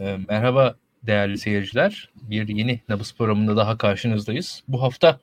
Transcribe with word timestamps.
E, 0.00 0.18
merhaba 0.28 0.74
değerli 1.02 1.38
seyirciler. 1.38 2.08
Bir 2.22 2.48
yeni 2.48 2.80
Nabız 2.88 3.14
programında 3.14 3.56
daha 3.56 3.78
karşınızdayız. 3.78 4.62
Bu 4.68 4.82
hafta 4.82 5.18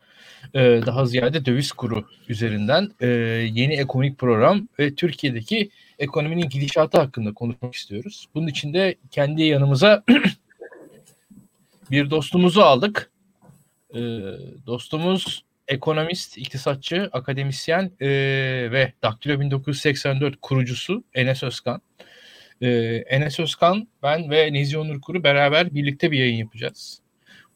e, 0.54 0.60
daha 0.86 1.06
ziyade 1.06 1.46
döviz 1.46 1.72
kuru 1.72 2.06
üzerinden 2.30 2.92
e, 3.02 3.08
yeni 3.54 3.74
ekonomik 3.74 4.18
program 4.18 4.68
ve 4.80 4.96
Türkiye'deki 4.96 5.70
ekonominin 6.00 6.50
gidişatı 6.50 7.00
hakkında 7.00 7.34
konuşmak 7.34 7.76
istiyoruz. 7.76 8.28
Bunun 8.36 8.48
için 8.48 8.74
de 8.74 8.96
kendi 9.12 9.44
yanımıza 9.44 10.04
bir 11.92 12.10
dostumuzu 12.10 12.62
aldık. 12.62 13.12
E, 13.94 14.00
dostumuz 14.66 15.44
ekonomist, 15.68 16.38
iktisatçı, 16.38 17.10
akademisyen 17.12 17.92
e, 18.02 18.08
ve 18.72 18.94
Daktilo 19.04 19.40
1984 19.40 20.36
kurucusu 20.42 21.04
Enes 21.14 21.44
Özkan. 21.44 21.82
E, 22.00 22.09
Enes 23.10 23.40
Özkan, 23.40 23.88
ben 24.04 24.30
ve 24.30 24.54
Nezi 24.54 24.78
Onur 24.78 25.02
Kuru 25.02 25.24
beraber 25.24 25.74
birlikte 25.74 26.12
bir 26.12 26.20
yayın 26.20 26.38
yapacağız. 26.38 27.02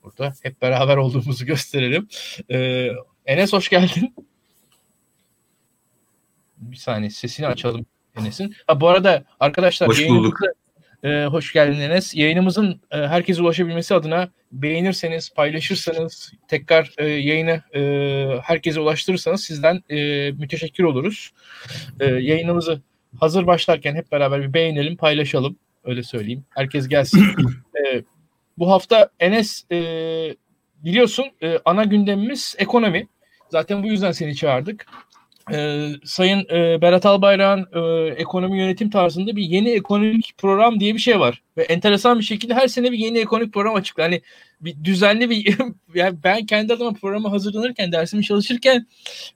Burada 0.04 0.34
hep 0.44 0.62
beraber 0.62 0.98
olduğumuzu 0.98 1.46
gösterelim. 1.46 2.08
E, 2.52 2.90
Enes 3.26 3.54
hoş 3.54 3.70
geldin. 3.70 4.16
Bir 6.58 6.78
saniye 6.78 7.10
sesini 7.10 7.48
açalım 7.48 7.86
Enes'in. 8.16 8.56
Ha, 8.68 8.82
bu 8.82 8.88
arada 8.88 9.24
arkadaşlar 9.40 9.90
hoş 9.90 10.08
bulduk. 10.08 10.40
E, 11.04 11.26
hoş 11.26 11.54
geldin 11.54 11.80
Enes. 11.80 12.16
Yayınımızın 12.16 12.82
e, 12.92 12.98
herkese 12.98 13.42
ulaşabilmesi 13.42 13.94
adına 13.94 14.30
beğenirseniz, 14.52 15.34
paylaşırsanız, 15.34 16.34
tekrar 16.48 16.92
e, 16.98 17.08
yayını 17.08 17.62
e, 17.76 18.42
herkese 18.44 18.80
ulaştırırsanız 18.80 19.44
sizden 19.44 19.84
e, 19.90 20.32
müteşekkir 20.32 20.84
oluruz. 20.84 21.32
E, 22.00 22.06
yayınımızı 22.06 22.82
hazır 23.20 23.48
başlarken 23.48 23.96
hep 23.96 24.12
beraber 24.12 24.42
bir 24.42 24.54
beğenelim, 24.54 24.98
paylaşalım. 24.98 25.58
Öyle 25.84 26.04
söyleyeyim. 26.04 26.46
Herkes 26.50 26.88
gelsin. 26.88 27.24
e, 27.86 28.04
bu 28.58 28.72
hafta 28.72 29.10
Enes 29.20 29.72
e, 29.72 29.78
biliyorsun 30.84 31.26
e, 31.42 31.60
ana 31.66 31.84
gündemimiz 31.84 32.56
ekonomi. 32.58 33.08
Zaten 33.50 33.84
bu 33.84 33.88
yüzden 33.88 34.12
seni 34.12 34.36
çağırdık. 34.36 34.86
Ee, 35.52 35.90
Sayın 36.04 36.46
e, 36.52 36.82
Berat 36.82 37.06
Albayrak'ın 37.06 37.68
e, 37.74 38.10
ekonomi 38.14 38.60
yönetim 38.60 38.90
tarzında 38.90 39.36
bir 39.36 39.44
yeni 39.44 39.70
ekonomik 39.70 40.34
program 40.38 40.80
diye 40.80 40.94
bir 40.94 41.00
şey 41.00 41.20
var. 41.20 41.44
Ve 41.58 41.64
enteresan 41.64 42.20
bir 42.20 42.24
şekilde 42.24 42.54
her 42.54 42.68
sene 42.68 42.92
bir 42.92 42.98
yeni 42.98 43.20
ekonomik 43.20 43.54
program 43.54 43.76
açıklıyor. 43.76 44.10
Hani 44.10 44.22
bir 44.62 44.84
düzenli 44.84 45.30
bir 45.30 45.58
yani 45.96 46.18
ben 46.24 46.46
kendi 46.46 46.74
adıma 46.74 46.94
programı 46.94 47.28
hazırlanırken 47.28 47.92
dersimi 47.92 48.24
çalışırken 48.24 48.88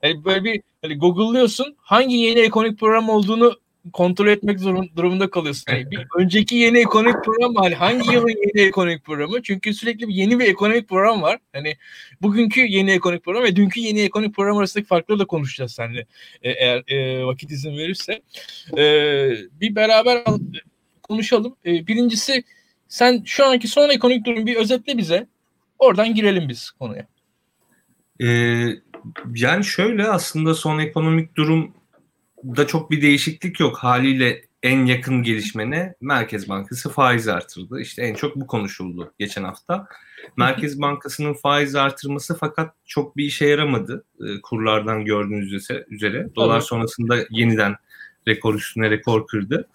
yani 0.02 0.24
böyle 0.24 0.44
bir 0.44 0.62
hani 0.82 0.98
Google'lıyorsun 0.98 1.76
hangi 1.78 2.16
yeni 2.16 2.40
ekonomik 2.40 2.78
program 2.78 3.08
olduğunu 3.08 3.56
kontrol 3.92 4.26
etmek 4.26 4.58
durumunda 4.96 5.30
kalıyorsun. 5.30 5.72
Yani 5.72 5.90
bir 5.90 6.06
önceki 6.18 6.56
yeni 6.56 6.78
ekonomik 6.78 7.24
program 7.24 7.54
hani 7.54 7.74
hangi 7.74 8.12
yılın 8.12 8.28
yeni 8.28 8.66
ekonomik 8.66 9.04
programı? 9.04 9.42
Çünkü 9.42 9.74
sürekli 9.74 10.08
bir 10.08 10.14
yeni 10.14 10.38
bir 10.38 10.44
ekonomik 10.44 10.88
program 10.88 11.22
var. 11.22 11.38
Hani 11.52 11.76
bugünkü 12.22 12.60
yeni 12.60 12.90
ekonomik 12.90 13.24
program 13.24 13.44
ve 13.44 13.56
dünkü 13.56 13.80
yeni 13.80 14.00
ekonomik 14.00 14.34
program 14.34 14.58
arasındaki 14.58 14.88
farkları 14.88 15.18
da 15.18 15.24
konuşacağız 15.24 15.72
seninle 15.72 16.06
e, 16.42 16.50
eğer 16.50 16.82
e, 16.88 17.24
vakit 17.24 17.50
izin 17.50 17.76
verirse. 17.76 18.22
E, 18.78 18.82
bir 19.60 19.74
beraber 19.74 20.24
konuşalım. 21.02 21.56
E, 21.66 21.86
birincisi 21.86 22.44
sen 22.88 23.22
şu 23.24 23.46
anki 23.46 23.68
son 23.68 23.88
ekonomik 23.88 24.26
durumu 24.26 24.46
bir 24.46 24.56
özetle 24.56 24.98
bize. 24.98 25.26
Oradan 25.78 26.14
girelim 26.14 26.48
biz 26.48 26.70
konuya. 26.70 27.06
Ee, 28.22 28.68
yani 29.34 29.64
şöyle 29.64 30.08
aslında 30.08 30.54
son 30.54 30.78
ekonomik 30.78 31.36
durum 31.36 31.74
da 32.44 32.66
çok 32.66 32.90
bir 32.90 33.02
değişiklik 33.02 33.60
yok. 33.60 33.76
Haliyle 33.76 34.42
en 34.62 34.86
yakın 34.86 35.22
gelişmene 35.22 35.94
Merkez 36.00 36.48
Bankası 36.48 36.90
faiz 36.90 37.28
artırdı. 37.28 37.80
İşte 37.80 38.02
en 38.02 38.14
çok 38.14 38.36
bu 38.36 38.46
konuşuldu 38.46 39.12
geçen 39.18 39.44
hafta. 39.44 39.86
Merkez 40.36 40.80
Bankası'nın 40.80 41.34
faiz 41.34 41.74
artırması 41.74 42.36
fakat 42.38 42.74
çok 42.84 43.16
bir 43.16 43.24
işe 43.24 43.46
yaramadı. 43.46 44.04
E, 44.20 44.40
kurlardan 44.40 45.04
gördüğünüz 45.04 45.70
üzere. 45.88 46.34
Dolar 46.36 46.54
evet. 46.54 46.64
sonrasında 46.64 47.16
yeniden 47.30 47.76
rekor 48.28 48.54
üstüne 48.54 48.90
rekor 48.90 49.26
kırdı. 49.26 49.68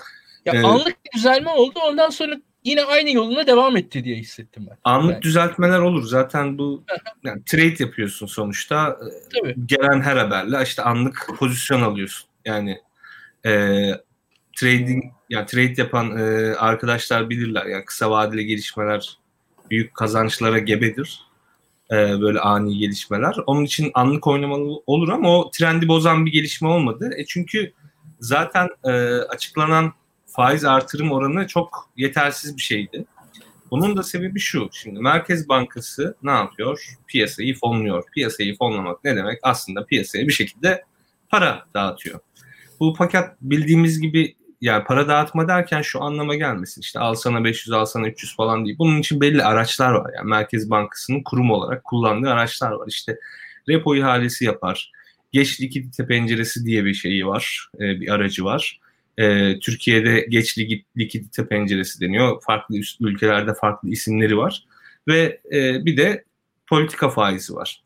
Ya 0.45 0.53
ee, 0.53 0.63
anlık 0.63 0.97
düzelme 1.15 1.49
oldu. 1.49 1.79
Ondan 1.89 2.09
sonra 2.09 2.35
yine 2.63 2.83
aynı 2.83 3.11
yoluna 3.11 3.47
devam 3.47 3.77
etti 3.77 4.03
diye 4.03 4.15
hissettim 4.15 4.65
ben. 4.69 4.77
Anlık 4.83 5.13
yani. 5.13 5.21
düzeltmeler 5.21 5.79
olur. 5.79 6.03
Zaten 6.03 6.57
bu 6.57 6.83
yani 7.23 7.43
trade 7.45 7.83
yapıyorsun 7.83 8.27
sonuçta. 8.27 8.99
Tabii. 9.33 9.55
Gelen 9.65 10.01
her 10.01 10.17
haberle 10.17 10.63
işte 10.63 10.81
anlık 10.81 11.29
pozisyon 11.39 11.81
alıyorsun. 11.81 12.32
Yani 12.45 12.81
e, 13.45 13.51
trading 14.55 15.03
yani 15.29 15.45
trade 15.45 15.73
yapan 15.77 16.17
e, 16.17 16.55
arkadaşlar 16.55 17.29
bilirler. 17.29 17.65
Yani 17.65 17.85
kısa 17.85 18.11
vadeli 18.11 18.45
gelişmeler 18.45 19.17
büyük 19.69 19.93
kazançlara 19.93 20.59
gebedir. 20.59 21.21
E, 21.91 21.95
böyle 21.95 22.39
ani 22.39 22.77
gelişmeler. 22.77 23.35
Onun 23.47 23.63
için 23.63 23.91
anlık 23.93 24.27
oynamalı 24.27 24.81
olur 24.87 25.09
ama 25.09 25.39
o 25.39 25.51
trendi 25.51 25.87
bozan 25.87 26.25
bir 26.25 26.31
gelişme 26.31 26.67
olmadı. 26.67 27.11
E 27.17 27.25
çünkü 27.25 27.73
zaten 28.19 28.69
e, 28.83 28.91
açıklanan 29.13 29.93
faiz 30.25 30.65
artırım 30.65 31.11
oranı 31.11 31.47
çok 31.47 31.89
yetersiz 31.97 32.57
bir 32.57 32.61
şeydi. 32.61 33.05
Bunun 33.71 33.97
da 33.97 34.03
sebebi 34.03 34.39
şu. 34.39 34.69
Şimdi 34.71 34.99
Merkez 34.99 35.49
Bankası 35.49 36.15
ne 36.23 36.31
yapıyor? 36.31 36.97
Piyasayı 37.07 37.55
fonluyor. 37.55 38.03
Piyasayı 38.13 38.57
fonlamak 38.57 39.03
ne 39.03 39.15
demek? 39.15 39.39
Aslında 39.43 39.85
piyasaya 39.85 40.27
bir 40.27 40.33
şekilde 40.33 40.83
para 41.33 41.65
dağıtıyor 41.73 42.19
bu 42.79 42.93
paket 42.93 43.23
bildiğimiz 43.41 44.01
gibi 44.01 44.35
yani 44.61 44.83
para 44.83 45.07
dağıtma 45.07 45.47
derken 45.47 45.81
şu 45.81 46.03
anlama 46.03 46.35
gelmesin. 46.35 46.81
İşte 46.81 46.99
al 46.99 47.15
sana 47.15 47.43
500 47.43 47.71
al 47.71 47.85
sana 47.85 48.07
300 48.07 48.35
falan 48.35 48.65
değil. 48.65 48.77
Bunun 48.79 48.99
için 48.99 49.21
belli 49.21 49.43
araçlar 49.43 49.91
var. 49.91 50.11
Yani 50.17 50.29
Merkez 50.29 50.69
Bankası'nın 50.69 51.23
kurum 51.23 51.51
olarak 51.51 51.83
kullandığı 51.83 52.29
araçlar 52.29 52.71
var. 52.71 52.87
İşte 52.87 53.19
repo 53.69 53.95
ihalesi 53.95 54.45
yapar. 54.45 54.91
Geç 55.31 55.61
likidite 55.61 56.07
penceresi 56.07 56.65
diye 56.65 56.85
bir 56.85 56.93
şeyi 56.93 57.27
var. 57.27 57.69
E, 57.75 57.79
bir 57.79 58.09
aracı 58.09 58.43
var. 58.43 58.79
E, 59.17 59.59
Türkiye'de 59.59 60.25
geç 60.29 60.57
likidite 60.97 61.47
penceresi 61.47 62.01
deniyor. 62.01 62.41
Farklı 62.41 62.75
ülkelerde 63.01 63.53
farklı 63.53 63.89
isimleri 63.89 64.37
var. 64.37 64.63
Ve 65.07 65.41
e, 65.53 65.85
bir 65.85 65.97
de 65.97 66.23
politika 66.67 67.09
faizi 67.09 67.55
var 67.55 67.83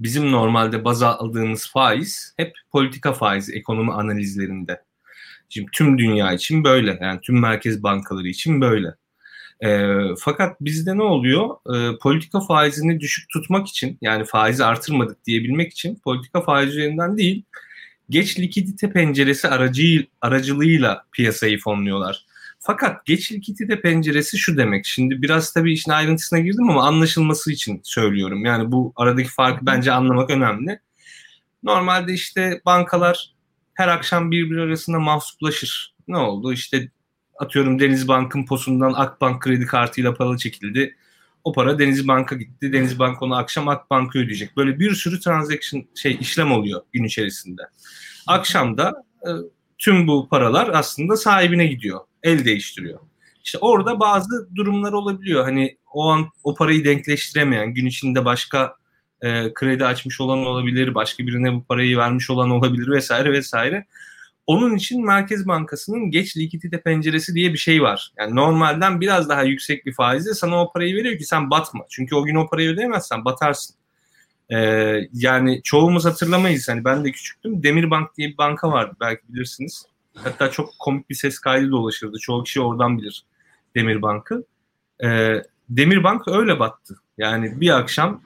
bizim 0.00 0.32
normalde 0.32 0.84
baz 0.84 1.02
aldığımız 1.02 1.70
faiz 1.70 2.34
hep 2.36 2.52
politika 2.70 3.12
faizi 3.12 3.52
ekonomi 3.52 3.92
analizlerinde. 3.92 4.82
Şimdi 5.48 5.70
tüm 5.72 5.98
dünya 5.98 6.32
için 6.32 6.64
böyle 6.64 6.98
yani 7.00 7.20
tüm 7.20 7.40
merkez 7.40 7.82
bankaları 7.82 8.28
için 8.28 8.60
böyle. 8.60 8.94
E, 9.60 9.88
fakat 10.18 10.60
bizde 10.60 10.96
ne 10.96 11.02
oluyor? 11.02 11.56
E, 11.74 11.98
politika 11.98 12.40
faizini 12.40 13.00
düşük 13.00 13.30
tutmak 13.30 13.68
için 13.68 13.98
yani 14.00 14.24
faizi 14.24 14.64
artırmadık 14.64 15.24
diyebilmek 15.24 15.72
için 15.72 16.00
politika 16.04 16.40
faizi 16.40 16.70
üzerinden 16.70 17.18
değil 17.18 17.44
geç 18.10 18.38
likidite 18.38 18.92
penceresi 18.92 19.48
aracı, 19.48 20.06
aracılığıyla 20.20 21.04
piyasayı 21.12 21.58
fonluyorlar. 21.58 22.26
Fakat 22.62 23.06
geç 23.06 23.32
likidite 23.32 23.80
penceresi 23.80 24.38
şu 24.38 24.56
demek. 24.56 24.86
Şimdi 24.86 25.22
biraz 25.22 25.52
tabii 25.52 25.72
işin 25.72 25.90
ayrıntısına 25.90 26.38
girdim 26.38 26.70
ama 26.70 26.86
anlaşılması 26.86 27.52
için 27.52 27.80
söylüyorum. 27.84 28.44
Yani 28.44 28.72
bu 28.72 28.92
aradaki 28.96 29.28
farkı 29.28 29.66
bence 29.66 29.92
anlamak 29.92 30.30
önemli. 30.30 30.80
Normalde 31.62 32.12
işte 32.12 32.60
bankalar 32.66 33.34
her 33.74 33.88
akşam 33.88 34.30
birbiri 34.30 34.60
arasında 34.60 34.98
mahsuplaşır. 34.98 35.94
Ne 36.08 36.16
oldu? 36.16 36.52
İşte 36.52 36.90
atıyorum 37.38 37.80
Denizbank'ın 37.80 38.46
posundan 38.46 38.92
Akbank 38.92 39.42
kredi 39.42 39.66
kartıyla 39.66 40.14
para 40.14 40.36
çekildi. 40.36 40.96
O 41.44 41.52
para 41.52 41.78
Denizbank'a 41.78 42.36
gitti. 42.36 42.72
Denizbank 42.72 43.22
onu 43.22 43.36
akşam 43.36 43.68
Akbank'a 43.68 44.18
ödeyecek. 44.18 44.56
Böyle 44.56 44.78
bir 44.78 44.94
sürü 44.94 45.20
transaction 45.20 45.84
şey 45.94 46.18
işlem 46.20 46.52
oluyor 46.52 46.80
gün 46.92 47.04
içerisinde. 47.04 47.62
Akşamda 48.26 49.04
e, 49.22 49.30
tüm 49.78 50.08
bu 50.08 50.28
paralar 50.28 50.68
aslında 50.68 51.16
sahibine 51.16 51.66
gidiyor 51.66 52.00
el 52.22 52.44
değiştiriyor. 52.44 52.98
İşte 53.44 53.58
orada 53.58 54.00
bazı 54.00 54.48
durumlar 54.54 54.92
olabiliyor. 54.92 55.44
Hani 55.44 55.76
o 55.92 56.08
an 56.10 56.28
o 56.44 56.54
parayı 56.54 56.84
denkleştiremeyen, 56.84 57.74
gün 57.74 57.86
içinde 57.86 58.24
başka 58.24 58.74
e, 59.22 59.54
kredi 59.54 59.84
açmış 59.84 60.20
olan 60.20 60.38
olabilir, 60.38 60.94
başka 60.94 61.26
birine 61.26 61.54
bu 61.54 61.64
parayı 61.64 61.96
vermiş 61.96 62.30
olan 62.30 62.50
olabilir 62.50 62.88
vesaire 62.88 63.32
vesaire. 63.32 63.86
Onun 64.46 64.76
için 64.76 65.06
Merkez 65.06 65.46
Bankası'nın 65.46 66.10
geç 66.10 66.36
likidite 66.36 66.80
penceresi 66.80 67.34
diye 67.34 67.52
bir 67.52 67.58
şey 67.58 67.82
var. 67.82 68.12
Yani 68.18 68.36
normalden 68.36 69.00
biraz 69.00 69.28
daha 69.28 69.42
yüksek 69.42 69.86
bir 69.86 69.92
faizle 69.92 70.34
sana 70.34 70.62
o 70.62 70.72
parayı 70.72 70.96
veriyor 70.96 71.18
ki 71.18 71.24
sen 71.24 71.50
batma. 71.50 71.84
Çünkü 71.90 72.14
o 72.14 72.24
gün 72.24 72.34
o 72.34 72.48
parayı 72.48 72.70
ödeyemezsen 72.70 73.24
batarsın. 73.24 73.76
Ee, 74.52 75.00
yani 75.12 75.60
çoğumuz 75.62 76.04
hatırlamayız. 76.04 76.68
Hani 76.68 76.84
ben 76.84 77.04
de 77.04 77.12
küçüktüm. 77.12 77.62
Demirbank 77.62 78.16
diye 78.16 78.28
bir 78.28 78.38
banka 78.38 78.70
vardı 78.72 78.96
belki 79.00 79.22
bilirsiniz. 79.28 79.86
Hatta 80.24 80.50
çok 80.50 80.78
komik 80.78 81.10
bir 81.10 81.14
ses 81.14 81.38
kaydı 81.38 81.70
dolaşırdı. 81.70 82.18
Çoğu 82.18 82.44
kişi 82.44 82.60
oradan 82.60 82.98
bilir 82.98 83.24
Demirbank'ı. 83.76 84.44
E, 85.04 85.34
Demirbank 85.68 86.28
öyle 86.28 86.58
battı. 86.58 86.96
Yani 87.18 87.60
bir 87.60 87.78
akşam 87.78 88.22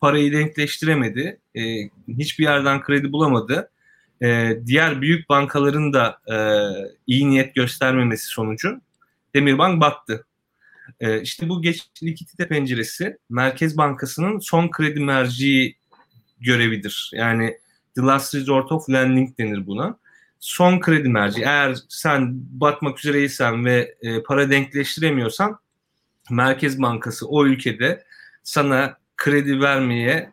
parayı 0.00 0.32
denkleştiremedi. 0.32 1.40
E, 1.54 1.62
hiçbir 2.08 2.44
yerden 2.44 2.82
kredi 2.82 3.12
bulamadı. 3.12 3.70
E, 4.22 4.58
diğer 4.66 5.02
büyük 5.02 5.28
bankaların 5.28 5.92
da 5.92 6.18
e, 6.32 6.36
iyi 7.06 7.30
niyet 7.30 7.54
göstermemesi 7.54 8.26
sonucu 8.26 8.80
Demirbank 9.34 9.80
battı. 9.80 10.26
E, 11.00 11.20
işte 11.22 11.48
bu 11.48 11.62
geç 11.62 11.88
likidite 12.02 12.48
penceresi 12.48 13.18
Merkez 13.30 13.76
Bankası'nın 13.76 14.38
son 14.38 14.70
kredi 14.70 15.00
merciği 15.00 15.76
görevidir. 16.40 17.10
Yani 17.14 17.58
the 17.94 18.02
last 18.02 18.34
resort 18.34 18.72
of 18.72 18.90
lending 18.90 19.38
denir 19.38 19.66
buna. 19.66 19.98
Son 20.42 20.80
kredi 20.80 21.08
merci. 21.08 21.42
Eğer 21.42 21.76
sen 21.88 22.32
batmak 22.50 22.98
üzereysen 22.98 23.64
ve 23.64 23.94
e, 24.02 24.22
para 24.22 24.50
denkleştiremiyorsan 24.50 25.58
Merkez 26.30 26.82
Bankası 26.82 27.28
o 27.28 27.46
ülkede 27.46 28.04
sana 28.42 28.96
kredi 29.16 29.60
vermeye 29.60 30.32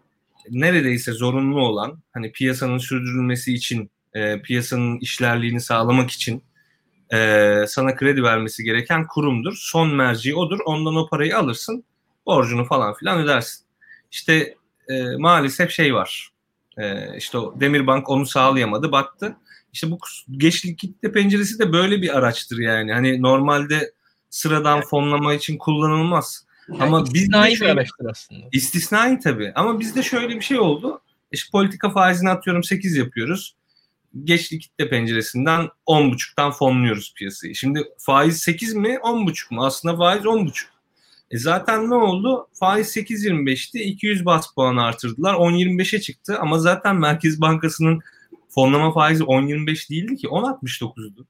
neredeyse 0.49 1.11
zorunlu 1.11 1.61
olan 1.61 1.99
hani 2.13 2.31
piyasanın 2.31 2.77
sürdürülmesi 2.77 3.53
için 3.53 3.91
e, 4.13 4.41
piyasanın 4.41 4.97
işlerliğini 4.97 5.61
sağlamak 5.61 6.11
için 6.11 6.43
e, 7.13 7.17
sana 7.67 7.95
kredi 7.95 8.23
vermesi 8.23 8.63
gereken 8.63 9.07
kurumdur. 9.07 9.53
Son 9.59 9.95
merci 9.95 10.35
odur. 10.35 10.59
Ondan 10.65 10.95
o 10.95 11.09
parayı 11.09 11.37
alırsın. 11.37 11.83
Borcunu 12.25 12.65
falan 12.65 12.93
filan 12.93 13.19
ödersin. 13.19 13.65
İşte 14.11 14.55
e, 14.87 15.03
maalesef 15.17 15.71
şey 15.71 15.93
var. 15.93 16.29
E, 16.77 17.17
işte 17.17 17.37
o 17.37 17.59
Demirbank 17.59 18.09
onu 18.09 18.25
sağlayamadı, 18.25 18.91
battı. 18.91 19.35
İşte 19.73 19.91
bu 19.91 19.99
geç 20.31 20.65
likitte 20.65 21.11
penceresi 21.11 21.59
de 21.59 21.73
böyle 21.73 22.01
bir 22.01 22.17
araçtır 22.17 22.57
yani. 22.57 22.93
Hani 22.93 23.21
normalde 23.21 23.91
sıradan 24.29 24.75
yani. 24.75 24.85
fonlama 24.85 25.33
için 25.33 25.57
kullanılmaz. 25.57 26.45
Yani 26.69 26.83
Ama 26.83 27.03
istisnai 27.03 27.51
bir 27.51 27.65
araçtır 27.65 28.05
aslında. 28.09 28.45
İstisnai 28.51 29.19
tabii. 29.19 29.51
Ama 29.55 29.79
bizde 29.79 30.03
şöyle 30.03 30.35
bir 30.35 30.41
şey 30.41 30.59
oldu. 30.59 31.01
İşte 31.31 31.51
politika 31.51 31.89
faizini 31.89 32.29
atıyorum 32.29 32.63
8 32.63 32.95
yapıyoruz. 32.95 33.55
Geç 34.23 34.53
likitte 34.53 34.89
penceresinden 34.89 35.69
10.5'tan 35.87 36.51
fonluyoruz 36.51 37.13
piyasayı. 37.17 37.55
Şimdi 37.55 37.83
faiz 37.97 38.37
8 38.37 38.73
mi 38.73 38.89
10.5 38.89 39.53
mu? 39.53 39.65
Aslında 39.65 39.97
faiz 39.97 40.23
10.5. 40.23 40.51
E 41.31 41.37
zaten 41.37 41.89
ne 41.89 41.95
oldu? 41.95 42.47
Faiz 42.53 42.97
8.25'ti. 42.97 43.77
200 43.79 44.25
bas 44.25 44.53
puan 44.53 44.77
artırdılar. 44.77 45.33
10.25'e 45.33 46.01
çıktı 46.01 46.37
ama 46.39 46.59
zaten 46.59 46.95
Merkez 46.95 47.41
Bankası'nın 47.41 48.01
fonlama 48.49 48.93
faizi 48.93 49.23
10.25 49.23 49.89
değildi 49.89 50.15
ki 50.15 50.27
10.69'du. 50.27 51.27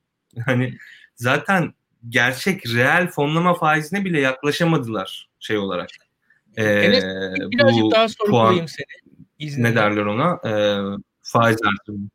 Yani 0.47 0.77
zaten 1.15 1.73
gerçek 2.09 2.67
reel 2.75 3.07
fonlama 3.07 3.53
faizine 3.53 4.05
bile 4.05 4.19
yaklaşamadılar 4.19 5.29
şey 5.39 5.57
olarak. 5.57 5.89
Ee, 6.57 6.63
Enes, 6.63 7.03
birazcık 7.51 7.83
bu 7.83 7.91
daha 7.91 8.07
sorgulayayım 8.09 8.67
seni. 8.67 8.85
İzninle. 9.39 9.71
Ne 9.71 9.75
derler 9.75 10.05
ona? 10.05 10.39
Ee, 10.45 10.77
faiz 11.21 11.57
artırımı. 11.63 12.09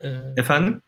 Ee, 0.00 0.08
Efendim? 0.36 0.82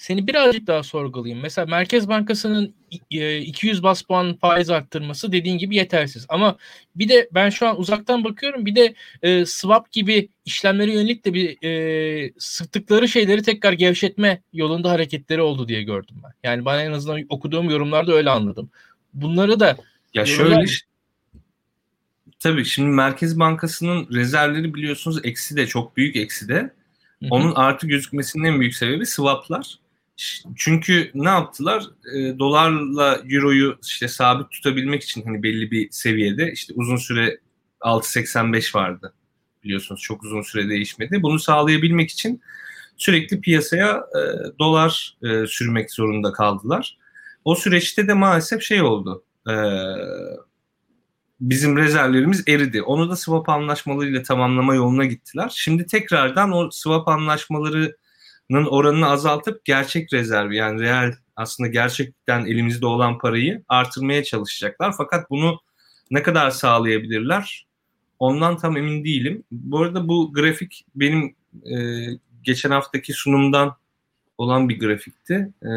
Seni 0.00 0.26
birazcık 0.26 0.66
daha 0.66 0.82
sorgulayayım. 0.82 1.42
Mesela 1.42 1.66
Merkez 1.66 2.08
Bankası'nın 2.08 2.74
200 3.10 3.78
e, 3.78 3.82
bas 3.82 4.02
puan 4.02 4.36
faiz 4.36 4.70
arttırması 4.70 5.32
dediğin 5.32 5.58
gibi 5.58 5.76
yetersiz. 5.76 6.26
Ama 6.28 6.56
bir 6.96 7.08
de 7.08 7.28
ben 7.32 7.50
şu 7.50 7.68
an 7.68 7.80
uzaktan 7.80 8.24
bakıyorum 8.24 8.66
bir 8.66 8.74
de 8.74 8.94
e, 9.22 9.46
swap 9.46 9.92
gibi 9.92 10.28
işlemlere 10.44 10.92
yönelik 10.92 11.24
de 11.24 11.34
bir 11.34 11.64
e, 11.64 12.32
sıktıkları 12.38 13.08
şeyleri 13.08 13.42
tekrar 13.42 13.72
gevşetme 13.72 14.42
yolunda 14.52 14.90
hareketleri 14.90 15.40
oldu 15.40 15.68
diye 15.68 15.82
gördüm 15.82 16.16
ben. 16.24 16.32
Yani 16.50 16.64
bana 16.64 16.82
en 16.82 16.92
azından 16.92 17.26
okuduğum 17.28 17.70
yorumlarda 17.70 18.12
öyle 18.12 18.30
anladım. 18.30 18.70
Bunları 19.14 19.60
da 19.60 19.76
ya 20.14 20.24
yorumlar... 20.24 20.26
şöyle 20.26 20.66
tabii 22.38 22.64
şimdi 22.64 22.88
Merkez 22.88 23.38
Bankası'nın 23.38 24.08
rezervleri 24.12 24.74
biliyorsunuz 24.74 25.20
eksi 25.24 25.56
de 25.56 25.66
çok 25.66 25.96
büyük 25.96 26.16
eksi 26.16 26.48
de. 26.48 26.70
Onun 27.30 27.54
artı 27.54 27.86
gözükmesinin 27.86 28.44
en 28.44 28.60
büyük 28.60 28.74
sebebi 28.74 29.06
swaplar. 29.06 29.79
Çünkü 30.56 31.10
ne 31.14 31.28
yaptılar? 31.28 31.84
E, 32.14 32.38
dolarla 32.38 33.20
euroyu 33.30 33.78
işte 33.82 34.08
sabit 34.08 34.50
tutabilmek 34.50 35.02
için 35.02 35.22
hani 35.22 35.42
belli 35.42 35.70
bir 35.70 35.90
seviyede 35.90 36.52
işte 36.52 36.72
uzun 36.76 36.96
süre 36.96 37.38
6.85 37.80 38.76
vardı 38.76 39.14
biliyorsunuz 39.64 40.00
çok 40.00 40.22
uzun 40.22 40.42
süre 40.42 40.68
değişmedi. 40.68 41.22
Bunu 41.22 41.38
sağlayabilmek 41.38 42.10
için 42.10 42.40
sürekli 42.96 43.40
piyasaya 43.40 43.90
e, 43.96 44.20
dolar 44.58 45.16
e, 45.22 45.46
sürmek 45.46 45.92
zorunda 45.92 46.32
kaldılar. 46.32 46.98
O 47.44 47.54
süreçte 47.54 48.08
de 48.08 48.14
maalesef 48.14 48.62
şey 48.62 48.82
oldu. 48.82 49.24
E, 49.48 49.54
bizim 51.40 51.76
rezervlerimiz 51.76 52.48
eridi. 52.48 52.82
Onu 52.82 53.10
da 53.10 53.16
swap 53.16 53.48
anlaşmalarıyla 53.48 54.22
tamamlama 54.22 54.74
yoluna 54.74 55.04
gittiler. 55.04 55.52
Şimdi 55.56 55.86
tekrardan 55.86 56.52
o 56.52 56.70
swap 56.70 57.08
anlaşmaları 57.08 57.96
oranını 58.54 59.08
azaltıp 59.08 59.64
gerçek 59.64 60.12
rezerv 60.12 60.52
yani 60.52 60.80
real 60.80 61.12
aslında 61.36 61.68
gerçekten 61.68 62.44
elimizde 62.44 62.86
olan 62.86 63.18
parayı 63.18 63.64
artırmaya 63.68 64.24
çalışacaklar. 64.24 64.94
Fakat 64.96 65.30
bunu 65.30 65.60
ne 66.10 66.22
kadar 66.22 66.50
sağlayabilirler 66.50 67.66
ondan 68.18 68.56
tam 68.56 68.76
emin 68.76 69.04
değilim. 69.04 69.44
Bu 69.50 69.82
arada 69.82 70.08
bu 70.08 70.32
grafik 70.32 70.84
benim 70.94 71.34
e, 71.66 71.76
geçen 72.42 72.70
haftaki 72.70 73.12
sunumdan 73.12 73.76
olan 74.38 74.68
bir 74.68 74.80
grafikti. 74.80 75.52
E, 75.62 75.70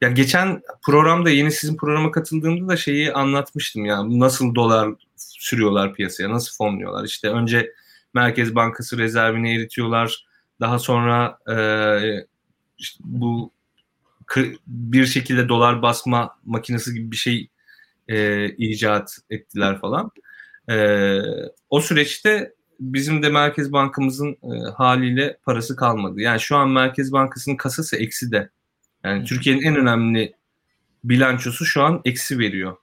ya 0.00 0.10
geçen 0.10 0.62
programda 0.82 1.30
yeni 1.30 1.52
sizin 1.52 1.76
programa 1.76 2.10
katıldığımda 2.10 2.72
da 2.72 2.76
şeyi 2.76 3.12
anlatmıştım 3.12 3.84
ya 3.84 4.18
nasıl 4.18 4.54
dolar 4.54 4.88
sürüyorlar 5.16 5.94
piyasaya, 5.94 6.30
nasıl 6.30 6.56
fonluyorlar. 6.56 7.04
İşte 7.04 7.28
önce 7.28 7.72
Merkez 8.14 8.54
Bankası 8.54 8.98
rezervini 8.98 9.54
eritiyorlar 9.54 10.26
daha 10.60 10.78
sonra 10.78 11.38
e, 11.48 11.56
işte 12.78 13.04
bu 13.04 13.52
bir 14.66 15.06
şekilde 15.06 15.48
dolar 15.48 15.82
basma 15.82 16.36
makinesi 16.44 16.94
gibi 16.94 17.10
bir 17.10 17.16
şey 17.16 17.48
e, 18.08 18.48
icat 18.48 19.18
ettiler 19.30 19.80
falan. 19.80 20.10
E, 20.70 21.18
o 21.70 21.80
süreçte 21.80 22.54
bizim 22.80 23.22
de 23.22 23.28
Merkez 23.28 23.72
Bankamızın 23.72 24.32
e, 24.42 24.70
haliyle 24.76 25.38
parası 25.44 25.76
kalmadı. 25.76 26.20
Yani 26.20 26.40
şu 26.40 26.56
an 26.56 26.70
Merkez 26.70 27.12
Bankası'nın 27.12 27.56
kasası 27.56 27.96
eksi 27.96 28.30
de. 28.32 28.50
Yani 29.04 29.24
Türkiye'nin 29.24 29.62
en 29.62 29.76
önemli 29.76 30.34
bilançosu 31.04 31.66
şu 31.66 31.82
an 31.82 32.00
eksi 32.04 32.38
veriyor. 32.38 32.76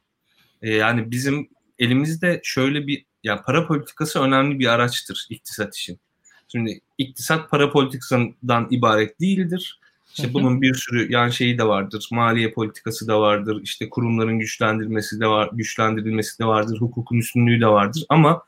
E, 0.62 0.76
yani 0.76 1.12
bizim 1.12 1.50
elimizde 1.80 2.42
şöyle 2.44 2.88
bir 2.88 3.06
yani 3.24 3.42
para 3.46 3.68
politikası 3.68 4.22
önemli 4.22 4.60
bir 4.60 4.68
araçtır 4.68 5.28
iktisat 5.30 5.76
için. 5.76 6.00
Şimdi 6.48 6.80
iktisat 6.98 7.50
para 7.50 7.72
politikasından 7.72 8.68
ibaret 8.72 9.20
değildir. 9.20 9.80
İşte 10.18 10.34
bunun 10.34 10.62
bir 10.62 10.74
sürü 10.74 11.12
yan 11.12 11.30
şeyi 11.30 11.58
de 11.58 11.68
vardır. 11.68 12.08
Maliye 12.12 12.52
politikası 12.52 13.08
da 13.08 13.22
vardır. 13.22 13.62
İşte 13.64 13.90
kurumların 13.90 14.40
güçlendirilmesi 14.40 15.20
de 15.20 15.28
var, 15.28 15.50
güçlendirilmesi 15.54 16.40
de 16.40 16.46
vardır. 16.46 16.82
Hukukun 16.82 17.18
üstünlüğü 17.18 17.62
de 17.62 17.68
vardır. 17.68 18.06
Ama 18.10 18.44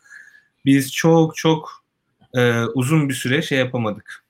biz 0.66 0.94
çok 0.94 1.36
çok 1.36 1.84
e, 2.34 2.62
uzun 2.64 3.10
bir 3.10 3.14
süre 3.14 3.42
şey 3.42 3.58
yapamadık. 3.58 4.26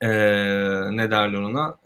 E, 0.00 0.08
ne 0.96 1.10
derler 1.10 1.38
ona? 1.38 1.76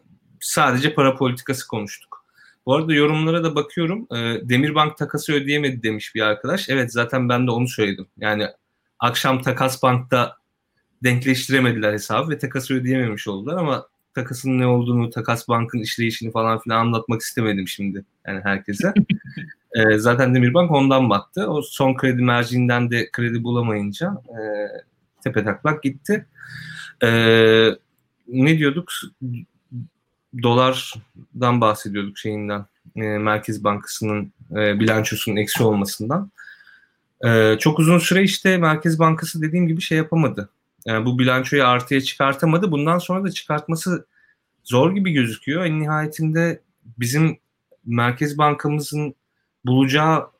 Sadece 0.40 0.94
para 0.94 1.16
politikası 1.16 1.68
konuştuk. 1.68 2.24
Bu 2.66 2.74
arada 2.74 2.94
yorumlara 2.94 3.44
da 3.44 3.54
bakıyorum. 3.54 4.06
E, 4.10 4.48
Demirbank 4.48 4.96
takası 4.96 5.32
ödeyemedi 5.32 5.82
demiş 5.82 6.14
bir 6.14 6.20
arkadaş. 6.20 6.68
Evet 6.68 6.92
zaten 6.92 7.28
ben 7.28 7.46
de 7.46 7.50
onu 7.50 7.68
söyledim. 7.68 8.06
Yani 8.18 8.48
akşam 8.98 9.42
Takas 9.42 9.82
Bank'ta 9.82 10.36
denkleştiremediler 11.02 11.92
hesabı 11.92 12.30
ve 12.30 12.38
takası 12.38 12.74
ödeyememiş 12.74 13.28
oldular 13.28 13.56
ama 13.56 13.86
takasın 14.14 14.58
ne 14.58 14.66
olduğunu, 14.66 15.10
takas 15.10 15.48
bankın 15.48 15.78
işleyişini 15.78 16.32
falan 16.32 16.58
filan 16.58 16.78
anlatmak 16.78 17.20
istemedim 17.20 17.68
şimdi 17.68 18.04
yani 18.26 18.40
herkese. 18.44 18.94
e, 19.74 19.98
zaten 19.98 20.34
Demirbank 20.34 20.70
ondan 20.70 21.10
battı. 21.10 21.46
O 21.46 21.62
son 21.62 21.94
kredi 21.94 22.22
merciinden 22.22 22.90
de 22.90 23.08
kredi 23.12 23.44
bulamayınca 23.44 24.22
e, 24.28 24.38
tepe 25.24 25.44
taklak 25.44 25.82
gitti. 25.82 26.26
E, 27.02 27.08
ne 28.28 28.58
diyorduk? 28.58 28.92
Dolardan 30.42 31.60
bahsediyorduk 31.60 32.18
şeyinden. 32.18 32.66
E, 32.96 33.02
Merkez 33.02 33.64
Bankası'nın 33.64 34.32
e, 34.50 34.80
bilançosunun 34.80 35.36
eksi 35.36 35.62
olmasından. 35.62 36.30
E, 37.24 37.56
çok 37.58 37.78
uzun 37.78 37.98
süre 37.98 38.22
işte 38.22 38.58
Merkez 38.58 38.98
Bankası 38.98 39.42
dediğim 39.42 39.66
gibi 39.66 39.80
şey 39.80 39.98
yapamadı 39.98 40.48
yani 40.86 41.06
bu 41.06 41.18
bilançoyu 41.18 41.66
artıya 41.66 42.00
çıkartamadı. 42.00 42.72
Bundan 42.72 42.98
sonra 42.98 43.24
da 43.24 43.30
çıkartması 43.30 44.06
zor 44.64 44.94
gibi 44.94 45.12
gözüküyor. 45.12 45.64
En 45.64 45.80
nihayetinde 45.80 46.60
bizim 46.98 47.38
Merkez 47.86 48.38
Bankamızın 48.38 49.14
bulacağı 49.64 50.30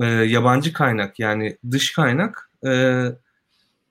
e, 0.00 0.06
yabancı 0.06 0.72
kaynak 0.72 1.18
yani 1.18 1.56
dış 1.70 1.92
kaynak 1.92 2.50
e, 2.66 3.02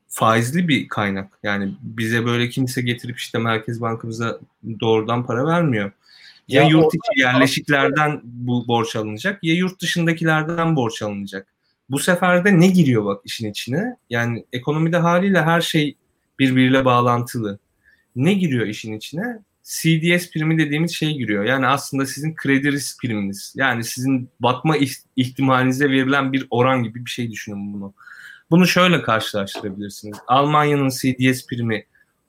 faizli 0.07 0.67
bir 0.67 0.87
kaynak. 0.87 1.39
Yani 1.43 1.75
bize 1.81 2.25
böyle 2.25 2.49
kimse 2.49 2.81
getirip 2.81 3.17
işte 3.17 3.37
Merkez 3.37 3.81
Bankamıza 3.81 4.39
doğrudan 4.79 5.25
para 5.25 5.45
vermiyor. 5.45 5.91
Ya, 6.47 6.61
ya 6.61 6.67
yurt 6.67 6.93
içi 6.95 7.19
yerleşiklerden 7.21 8.21
bu 8.23 8.67
borç 8.67 8.95
alınacak 8.95 9.43
ya 9.43 9.53
yurt 9.53 9.81
dışındakilerden 9.81 10.75
borç 10.75 11.01
alınacak. 11.01 11.54
Bu 11.89 11.99
sefer 11.99 12.45
de 12.45 12.59
ne 12.59 12.67
giriyor 12.67 13.05
bak 13.05 13.21
işin 13.25 13.51
içine? 13.51 13.97
Yani 14.09 14.45
ekonomide 14.53 14.97
haliyle 14.97 15.41
her 15.41 15.61
şey 15.61 15.97
birbiriyle 16.39 16.85
bağlantılı. 16.85 17.59
Ne 18.15 18.33
giriyor 18.33 18.67
işin 18.67 18.93
içine? 18.93 19.39
CDS 19.63 20.31
primi 20.31 20.57
dediğimiz 20.57 20.91
şey 20.91 21.17
giriyor. 21.17 21.43
Yani 21.43 21.67
aslında 21.67 22.05
sizin 22.05 22.35
kredi 22.35 22.71
risk 22.71 23.01
priminiz. 23.01 23.53
Yani 23.57 23.83
sizin 23.83 24.29
batma 24.39 24.77
ihtimalinize 25.15 25.89
verilen 25.89 26.33
bir 26.33 26.47
oran 26.49 26.83
gibi 26.83 27.05
bir 27.05 27.09
şey 27.09 27.31
düşünün 27.31 27.73
bunu. 27.73 27.93
Bunu 28.49 28.67
şöyle 28.67 29.01
karşılaştırabilirsiniz. 29.01 30.17
Almanya'nın 30.27 30.89
CDS 30.89 31.47
primi 31.47 31.85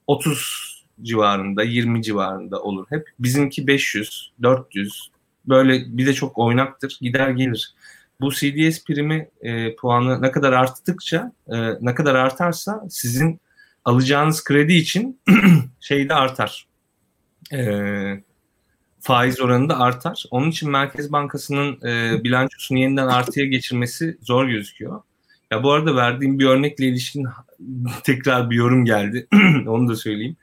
30 0.06 0.84
civarında, 1.02 1.62
20 1.62 2.02
civarında 2.02 2.62
olur 2.62 2.86
hep. 2.90 3.10
Bizimki 3.18 3.66
500, 3.66 4.32
400. 4.42 5.10
Böyle 5.46 5.84
bir 5.98 6.06
de 6.06 6.14
çok 6.14 6.38
oynaktır. 6.38 6.98
Gider 7.00 7.30
gelir. 7.30 7.75
Bu 8.20 8.30
CDS 8.30 8.85
primi 8.85 9.28
e, 9.40 9.76
puanı 9.76 10.23
ne 10.23 10.30
kadar 10.30 10.52
arttıkça, 10.52 11.32
e, 11.49 11.56
ne 11.80 11.94
kadar 11.94 12.14
artarsa 12.14 12.85
sizin 12.90 13.40
alacağınız 13.85 14.44
kredi 14.44 14.73
için 14.73 15.20
şey 15.80 16.08
de 16.08 16.14
artar. 16.14 16.66
E, 17.52 17.61
faiz 19.00 19.40
oranı 19.40 19.68
da 19.68 19.80
artar. 19.80 20.25
Onun 20.30 20.50
için 20.50 20.70
Merkez 20.70 21.12
Bankası'nın 21.12 21.88
e, 21.88 22.25
bilançosunu 22.25 22.78
yeniden 22.78 23.06
artıya 23.06 23.46
geçirmesi 23.46 24.18
zor 24.23 24.46
gözüküyor. 24.46 25.02
Ya 25.50 25.62
bu 25.62 25.73
arada 25.73 25.96
verdiğim 25.96 26.38
bir 26.38 26.46
örnekle 26.46 26.87
ilişkin 26.87 27.26
tekrar 28.04 28.50
bir 28.50 28.56
yorum 28.56 28.85
geldi. 28.85 29.26
Onu 29.66 29.88
da 29.88 29.96
söyleyeyim. 29.96 30.37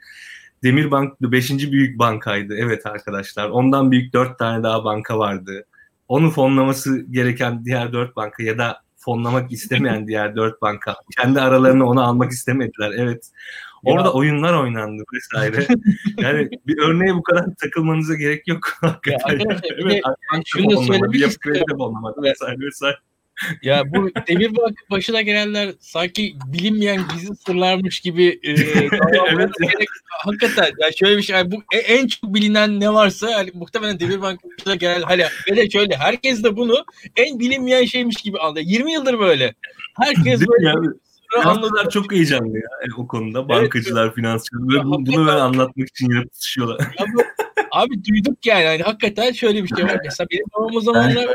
Demirbank 0.63 1.21
5. 1.21 1.71
büyük 1.71 1.99
bankaydı. 1.99 2.55
Evet 2.57 2.85
arkadaşlar. 2.85 3.49
Ondan 3.49 3.91
büyük 3.91 4.13
4 4.13 4.39
tane 4.39 4.63
daha 4.63 4.83
banka 4.83 5.19
vardı. 5.19 5.65
Onu 6.13 6.29
fonlaması 6.31 7.05
gereken 7.11 7.65
diğer 7.65 7.93
4 7.93 8.15
banka 8.15 8.43
ya 8.43 8.57
da 8.57 8.81
fonlamak 8.95 9.51
istemeyen 9.51 10.07
diğer 10.07 10.35
4 10.35 10.61
banka 10.61 10.95
kendi 11.17 11.41
aralarını 11.41 11.89
onu 11.89 12.03
almak 12.03 12.31
istemediler. 12.31 12.91
Evet. 12.97 13.31
Orada 13.83 14.07
ya. 14.07 14.13
oyunlar 14.13 14.53
oynandı 14.53 15.03
vesaire. 15.13 15.67
yani 16.17 16.49
bir 16.67 16.77
örneğe 16.77 17.15
bu 17.15 17.23
kadar 17.23 17.45
takılmanıza 17.61 18.15
gerek 18.15 18.47
yok. 18.47 18.59
Ya, 18.83 19.17
evet, 19.29 20.03
şunu 20.45 20.71
da 20.71 20.77
söylemek 20.77 21.27
istiyorum. 21.27 21.95
Vesaire 22.23 22.59
vesaire. 22.59 22.97
Ya 23.61 23.83
bu 23.93 24.09
Demirbank 24.27 24.77
başına 24.91 25.21
gelenler 25.21 25.73
sanki 25.79 26.35
bilinmeyen 26.45 27.01
gizli 27.13 27.35
sırlarmış 27.35 27.99
gibi 27.99 28.39
e, 28.43 28.51
evet. 29.31 29.49
gerek, 29.59 29.87
hakikaten 30.09 30.71
ya 30.79 30.91
şöyle 30.91 31.17
bir 31.17 31.23
şey 31.23 31.35
yani 31.35 31.51
bu 31.51 31.63
en 31.87 32.07
çok 32.07 32.33
bilinen 32.33 32.79
ne 32.79 32.93
varsa 32.93 33.29
yani 33.29 33.51
muhtemelen 33.53 33.99
Demirbank 33.99 34.39
başına 34.43 34.75
gelen 34.75 35.01
hala 35.01 35.29
böyle 35.49 35.69
şöyle 35.69 35.95
herkes 35.95 36.43
de 36.43 36.57
bunu 36.57 36.85
en 37.15 37.39
bilinmeyen 37.39 37.85
şeymiş 37.85 38.15
gibi 38.15 38.39
anlıyor. 38.39 38.65
20 38.65 38.93
yıldır 38.93 39.19
böyle. 39.19 39.53
Herkes 40.01 40.47
böyle 40.47 40.67
yani. 40.67 40.87
Çok 41.91 42.11
heyecanlı 42.11 42.57
ya 42.57 42.69
yani 42.81 42.93
o 42.97 43.07
konuda. 43.07 43.49
Bankacılar, 43.49 44.05
evet, 44.05 44.15
finansçılar. 44.15 44.83
Bunu, 44.83 45.05
bunu 45.05 45.27
ben 45.27 45.35
anlatmak 45.35 45.87
için 45.89 46.09
yine 46.09 46.23
tutuşuyorlar. 46.23 46.79
Ya 46.99 47.05
bu, 47.13 47.21
Abi 47.71 48.05
duyduk 48.05 48.45
yani. 48.45 48.63
yani 48.63 48.83
hakikaten 48.83 49.31
şöyle 49.31 49.63
bir 49.63 49.75
şey 49.75 49.85
var. 49.85 49.97
Mesela 50.03 50.27
benim 50.31 50.45
babam 50.53 50.75
o 50.75 50.81
zamanlar 50.81 51.27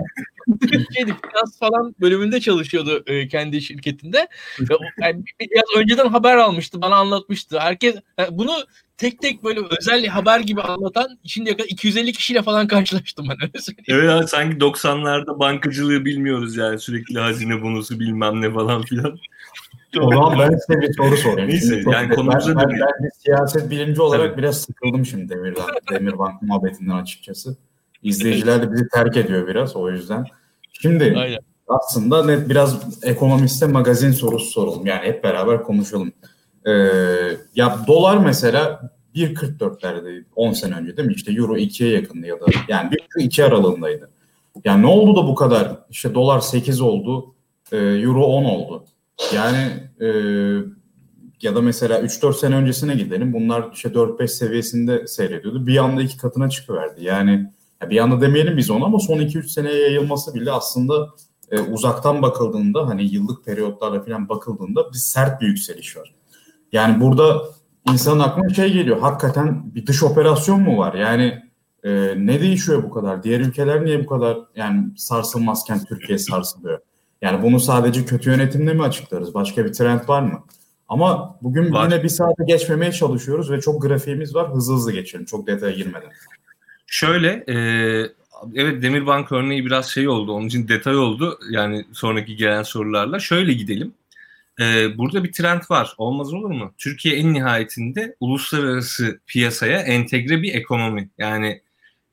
Türkiye'de 0.61 1.13
finans 1.13 1.59
falan 1.59 1.95
bölümünde 2.01 2.41
çalışıyordu 2.41 3.03
e, 3.07 3.29
kendi 3.29 3.63
şirketinde. 3.63 4.29
Ve, 4.61 4.75
yani, 5.03 5.25
biraz 5.41 5.83
önceden 5.83 6.09
haber 6.09 6.37
almıştı. 6.37 6.83
Bana 6.83 6.97
anlatmıştı. 6.97 7.61
Herkes 7.61 7.97
yani 8.19 8.39
bunu 8.39 8.53
tek 8.97 9.23
tek 9.23 9.45
böyle 9.45 9.61
özel 9.81 10.07
haber 10.07 10.41
gibi 10.41 10.63
anlatan 10.63 11.19
şimdiye 11.25 11.57
kadar 11.57 11.69
250 11.69 12.13
kişiyle 12.13 12.43
falan 12.43 12.67
karşılaştım 12.67 13.27
ben 13.31 13.37
öyle 13.43 13.59
söyleyeyim. 13.61 13.87
Evet 13.89 14.11
abi 14.11 14.27
sanki 14.27 14.59
90'larda 14.59 15.39
bankacılığı 15.39 16.05
bilmiyoruz 16.05 16.57
yani 16.57 16.79
sürekli 16.79 17.19
hazine 17.19 17.63
bonusu 17.63 18.01
bilmem 18.01 18.43
ne 18.43 18.53
falan 18.53 18.83
filan. 18.83 19.19
O 20.01 20.13
zaman 20.13 20.39
ben 20.39 20.57
size 20.57 20.81
bir 20.81 20.93
soru 20.93 21.17
sorayım. 21.17 21.51
Neyse 21.51 21.83
yani 21.93 22.15
konumuza 22.15 22.57
ben, 22.57 22.57
ben, 22.57 22.71
ben, 22.71 22.89
ben 23.03 23.11
siyaset 23.25 23.71
bilimci 23.71 24.03
olarak 24.03 24.31
Tabii. 24.31 24.39
biraz 24.39 24.61
sıkıldım 24.61 25.07
şimdi 25.07 25.29
Demir'den, 25.29 25.65
Demirbank 25.91 26.43
muhabbetinden 26.43 26.95
açıkçası. 26.95 27.57
İzleyiciler 28.03 28.63
de 28.63 28.73
bizi 28.73 28.89
terk 28.89 29.17
ediyor 29.17 29.47
biraz 29.47 29.77
o 29.77 29.91
yüzden. 29.91 30.27
Şimdi 30.79 31.15
Aynen. 31.17 31.39
aslında 31.69 32.27
net 32.27 32.49
biraz 32.49 33.05
ekonomiste 33.05 33.67
magazin 33.67 34.13
sorusu 34.13 34.51
soralım. 34.51 34.87
Yani 34.87 35.07
hep 35.07 35.25
beraber 35.25 35.63
konuşalım. 35.63 36.13
Ee, 36.67 36.73
ya 37.55 37.79
dolar 37.87 38.17
mesela 38.17 38.91
1.44'lerde 39.15 40.25
10 40.37 40.53
sene 40.53 40.75
önce 40.75 40.97
değil 40.97 41.09
mi? 41.09 41.15
İşte 41.15 41.33
euro 41.33 41.57
2'ye 41.57 41.91
yakındı 41.91 42.27
ya 42.27 42.41
da 42.41 42.47
yani 42.69 42.91
1-2 43.19 43.45
aralığındaydı. 43.45 44.11
Yani 44.65 44.83
ne 44.83 44.87
oldu 44.87 45.23
da 45.23 45.29
bu 45.29 45.35
kadar? 45.35 45.77
İşte 45.91 46.15
dolar 46.15 46.41
8 46.41 46.81
oldu, 46.81 47.35
e, 47.73 47.77
euro 47.77 48.25
10 48.25 48.45
oldu. 48.45 48.85
Yani 49.35 49.73
e, 50.01 50.09
ya 51.43 51.55
da 51.55 51.61
mesela 51.63 52.01
3-4 52.01 52.35
sene 52.35 52.57
öncesine 52.57 52.95
gidelim. 52.95 53.33
Bunlar 53.33 53.65
işte 53.75 53.89
4-5 53.89 54.29
seviyesinde 54.29 55.07
seyrediyordu. 55.07 55.67
Bir 55.67 55.77
anda 55.77 56.03
iki 56.03 56.17
katına 56.17 56.51
çıkıverdi. 56.51 57.05
Yani 57.05 57.31
ya 57.31 57.51
bir 57.87 57.99
anda 57.99 58.21
demeyelim 58.21 58.57
biz 58.57 58.71
onu 58.71 58.85
ama 58.85 58.99
son 58.99 59.19
2-3 59.19 59.49
seneye 59.49 59.83
yayılması 59.83 60.35
bile 60.35 60.53
aslında 60.53 61.09
e, 61.51 61.61
uzaktan 61.61 62.23
bakıldığında 62.23 62.87
hani 62.87 63.15
yıllık 63.15 63.45
periyotlarla 63.45 64.03
falan 64.03 64.29
bakıldığında 64.29 64.93
bir 64.93 64.99
sert 64.99 65.41
bir 65.41 65.47
yükseliş 65.47 65.97
var. 65.97 66.15
Yani 66.73 67.01
burada 67.01 67.43
insanın 67.91 68.21
aklına 68.21 68.49
şey 68.49 68.73
geliyor. 68.73 69.01
Hakikaten 69.01 69.75
bir 69.75 69.87
dış 69.87 70.03
operasyon 70.03 70.63
mu 70.63 70.79
var? 70.79 70.95
Yani 70.95 71.43
e, 71.85 72.15
ne 72.17 72.41
değişiyor 72.41 72.83
bu 72.83 72.91
kadar? 72.91 73.23
Diğer 73.23 73.41
ülkeler 73.41 73.85
niye 73.85 74.05
bu 74.05 74.07
kadar 74.07 74.39
yani 74.57 74.87
sarsılmazken 74.97 75.85
Türkiye 75.85 76.19
sarsılıyor? 76.19 76.79
Yani 77.23 77.43
bunu 77.43 77.61
sadece 77.61 78.05
kötü 78.05 78.31
yönetimle 78.31 78.75
mi 78.75 78.83
açıklarız? 78.83 79.35
Başka 79.35 79.65
bir 79.65 79.73
trend 79.73 80.09
var 80.09 80.23
mı? 80.23 80.45
Ama 80.89 81.39
bugün 81.43 81.73
var. 81.73 81.85
yine 81.85 82.03
bir 82.03 82.09
saate 82.09 82.45
geçmemeye 82.47 82.93
çalışıyoruz 82.93 83.51
ve 83.51 83.61
çok 83.61 83.83
grafiğimiz 83.83 84.35
var. 84.35 84.55
Hızlı 84.55 84.75
hızlı 84.75 84.93
geçelim 84.93 85.25
çok 85.25 85.47
detaya 85.47 85.73
girmeden. 85.73 86.11
Şöyle 86.91 87.45
e, 87.49 87.55
evet 88.55 88.83
Demirbank 88.83 89.33
örneği 89.33 89.67
biraz 89.67 89.91
şey 89.91 90.09
oldu. 90.09 90.33
Onun 90.33 90.47
için 90.47 90.69
detay 90.69 90.97
oldu. 90.97 91.39
Yani 91.51 91.85
sonraki 91.93 92.37
gelen 92.37 92.63
sorularla. 92.63 93.19
Şöyle 93.19 93.53
gidelim. 93.53 93.95
E, 94.61 94.99
burada 94.99 95.25
bir 95.25 95.33
trend 95.33 95.63
var. 95.71 95.95
Olmaz 95.99 96.35
olur 96.35 96.51
mu? 96.51 96.75
Türkiye 96.79 97.17
en 97.17 97.33
nihayetinde 97.35 98.17
uluslararası 98.21 99.21
piyasaya 99.27 99.79
entegre 99.79 100.43
bir 100.43 100.55
ekonomi. 100.55 101.11
Yani 101.19 101.63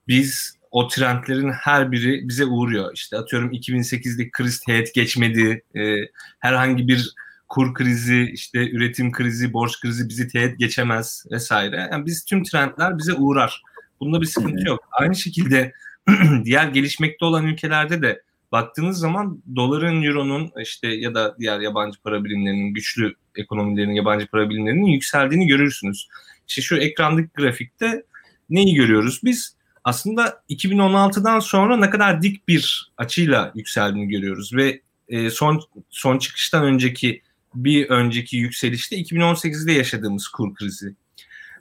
biz 0.08 0.58
o 0.72 0.88
trendlerin 0.88 1.52
her 1.52 1.92
biri 1.92 2.30
bize 2.30 2.46
uğruyor. 2.46 2.92
İşte 2.94 3.18
atıyorum 3.18 3.52
2008'de 3.52 4.30
kriz 4.32 4.60
teğet 4.60 4.94
geçmedi. 4.94 5.64
E, 5.76 5.96
herhangi 6.40 6.88
bir 6.88 7.14
kur 7.50 7.74
krizi, 7.74 8.30
işte 8.34 8.70
üretim 8.70 9.12
krizi, 9.12 9.54
borç 9.54 9.82
krizi 9.82 10.10
bizi 10.10 10.28
teğet 10.28 10.60
geçemez 10.60 11.26
vesaire. 11.32 11.88
Yani 11.92 12.06
biz 12.06 12.26
tüm 12.26 12.44
trendler 12.44 12.98
bize 12.98 13.14
uğrar. 13.14 13.62
Bunda 14.00 14.22
bir 14.22 14.26
sıkıntı 14.26 14.68
yok. 14.68 14.90
Aynı 14.92 15.16
şekilde 15.16 15.74
diğer 16.44 16.68
gelişmekte 16.68 17.26
olan 17.26 17.46
ülkelerde 17.46 18.02
de 18.02 18.22
baktığınız 18.52 18.98
zaman 18.98 19.42
doların, 19.56 20.04
euronun 20.04 20.52
işte 20.62 20.88
ya 20.88 21.16
da 21.16 21.36
diğer 21.40 21.60
yabancı 21.60 22.02
para 22.02 22.24
birimlerinin, 22.24 22.74
güçlü 22.74 23.16
ekonomilerin 23.36 23.94
yabancı 23.94 24.28
para 24.28 24.50
birimlerinin 24.50 24.86
yükseldiğini 24.86 25.48
görürsünüz. 25.48 26.08
İşte 26.48 26.62
şu 26.62 26.78
ekrandaki 26.78 27.30
grafikte 27.36 28.04
neyi 28.50 28.76
görüyoruz? 28.76 29.20
Biz 29.24 29.56
aslında 29.84 30.44
2016'dan 30.50 31.40
sonra 31.40 31.78
ne 31.78 31.90
kadar 31.90 32.22
dik 32.22 32.48
bir 32.48 32.92
açıyla 32.98 33.52
yükseldiğini 33.56 34.10
görüyoruz 34.10 34.54
ve 34.56 34.82
e, 35.10 35.30
son 35.30 35.62
son 35.90 36.18
çıkıştan 36.18 36.64
önceki 36.64 37.22
bir 37.56 37.90
önceki 37.90 38.38
yükselişte 38.38 39.02
2018'de 39.02 39.72
yaşadığımız 39.72 40.28
kur 40.28 40.56
krizi. 40.56 40.96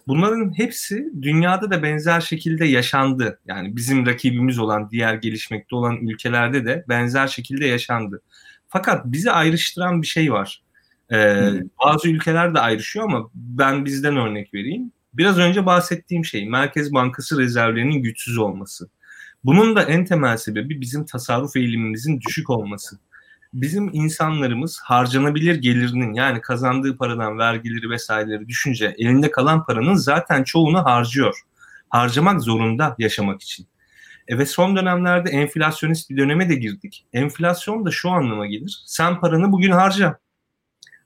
Bunların 0.06 0.58
hepsi 0.58 1.12
dünyada 1.22 1.70
da 1.70 1.82
benzer 1.82 2.20
şekilde 2.20 2.66
yaşandı. 2.66 3.38
Yani 3.46 3.76
bizim 3.76 4.06
rakibimiz 4.06 4.58
olan 4.58 4.90
diğer 4.90 5.14
gelişmekte 5.14 5.76
olan 5.76 5.96
ülkelerde 5.96 6.66
de 6.66 6.84
benzer 6.88 7.26
şekilde 7.26 7.66
yaşandı. 7.66 8.22
Fakat 8.68 9.06
bizi 9.06 9.30
ayrıştıran 9.30 10.02
bir 10.02 10.06
şey 10.06 10.32
var. 10.32 10.62
Ee, 11.12 11.50
bazı 11.84 12.08
ülkeler 12.08 12.54
de 12.54 12.60
ayrışıyor 12.60 13.04
ama 13.04 13.30
ben 13.34 13.84
bizden 13.84 14.16
örnek 14.16 14.54
vereyim. 14.54 14.92
Biraz 15.14 15.38
önce 15.38 15.66
bahsettiğim 15.66 16.24
şey 16.24 16.48
Merkez 16.48 16.92
Bankası 16.92 17.38
rezervlerinin 17.38 18.02
güçsüz 18.02 18.38
olması. 18.38 18.88
Bunun 19.44 19.76
da 19.76 19.82
en 19.82 20.04
temel 20.04 20.36
sebebi 20.36 20.80
bizim 20.80 21.04
tasarruf 21.04 21.56
eğilimimizin 21.56 22.20
düşük 22.20 22.50
olması. 22.50 22.98
Bizim 23.54 23.90
insanlarımız 23.92 24.80
harcanabilir 24.80 25.54
gelirinin 25.54 26.14
yani 26.14 26.40
kazandığı 26.40 26.96
paradan 26.96 27.38
vergileri 27.38 27.90
vesaireleri 27.90 28.48
düşünce 28.48 28.94
elinde 28.98 29.30
kalan 29.30 29.64
paranın 29.64 29.94
zaten 29.94 30.44
çoğunu 30.44 30.84
harcıyor. 30.84 31.40
Harcamak 31.88 32.42
zorunda 32.42 32.96
yaşamak 32.98 33.42
için. 33.42 33.66
E 34.28 34.38
ve 34.38 34.46
son 34.46 34.76
dönemlerde 34.76 35.30
enflasyonist 35.30 36.10
bir 36.10 36.16
döneme 36.16 36.48
de 36.48 36.54
girdik. 36.54 37.06
Enflasyon 37.12 37.84
da 37.84 37.90
şu 37.90 38.10
anlama 38.10 38.46
gelir. 38.46 38.82
Sen 38.86 39.20
paranı 39.20 39.52
bugün 39.52 39.70
harca. 39.70 40.18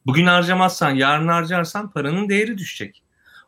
Bugün 0.06 0.26
harcamazsan 0.26 0.90
yarın 0.90 1.28
harcarsan 1.28 1.90
paranın 1.90 2.28
değeri 2.28 2.58
düşecek. 2.58 3.02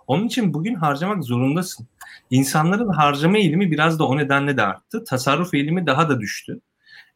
Onun 0.07 0.27
için 0.27 0.55
bugün 0.55 0.75
harcamak 0.75 1.25
zorundasın. 1.25 1.89
İnsanların 2.31 2.89
harcama 2.89 3.39
eğilimi 3.39 3.71
biraz 3.71 3.99
da 3.99 4.05
o 4.07 4.17
nedenle 4.17 4.57
de 4.57 4.63
arttı. 4.63 5.05
Tasarruf 5.05 5.55
eğilimi 5.55 5.87
daha 5.87 6.09
da 6.09 6.21
düştü. 6.21 6.61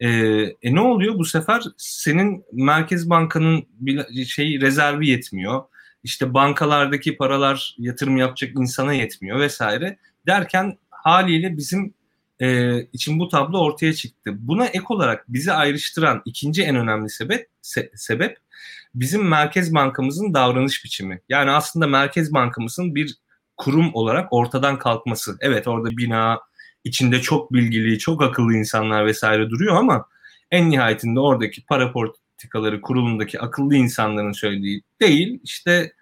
Ee, 0.00 0.08
e, 0.62 0.74
ne 0.74 0.80
oluyor 0.80 1.18
bu 1.18 1.24
sefer? 1.24 1.62
Senin 1.76 2.44
Merkez 2.52 3.10
Banka'nın 3.10 3.66
şey 4.26 4.60
rezervi 4.60 5.08
yetmiyor. 5.08 5.62
İşte 6.02 6.34
bankalardaki 6.34 7.16
paralar 7.16 7.74
yatırım 7.78 8.16
yapacak 8.16 8.50
insana 8.56 8.92
yetmiyor 8.92 9.40
vesaire 9.40 9.98
derken 10.26 10.78
haliyle 10.90 11.56
bizim 11.56 11.94
e, 12.40 12.80
için 12.82 13.18
bu 13.18 13.28
tablo 13.28 13.58
ortaya 13.58 13.92
çıktı. 13.92 14.30
Buna 14.38 14.66
ek 14.66 14.84
olarak 14.88 15.24
bizi 15.28 15.52
ayrıştıran 15.52 16.22
ikinci 16.24 16.62
en 16.62 16.76
önemli 16.76 17.10
sebep 17.10 17.48
se, 17.62 17.90
sebep 17.94 18.38
bizim 18.94 19.28
Merkez 19.28 19.74
Bankamızın 19.74 20.34
davranış 20.34 20.84
biçimi. 20.84 21.20
Yani 21.28 21.50
aslında 21.50 21.86
Merkez 21.86 22.34
Bankamızın 22.34 22.94
bir 22.94 23.16
kurum 23.56 23.94
olarak 23.94 24.32
ortadan 24.32 24.78
kalkması. 24.78 25.36
Evet 25.40 25.68
orada 25.68 25.90
bina 25.90 26.40
içinde 26.84 27.20
çok 27.20 27.52
bilgili, 27.52 27.98
çok 27.98 28.22
akıllı 28.22 28.54
insanlar 28.54 29.06
vesaire 29.06 29.50
duruyor 29.50 29.76
ama 29.76 30.06
en 30.50 30.70
nihayetinde 30.70 31.20
oradaki 31.20 31.64
para 31.64 31.92
politikaları 31.92 32.80
kurulundaki 32.80 33.40
akıllı 33.40 33.76
insanların 33.76 34.32
söylediği 34.32 34.82
değil, 35.00 35.40
işte 35.44 35.92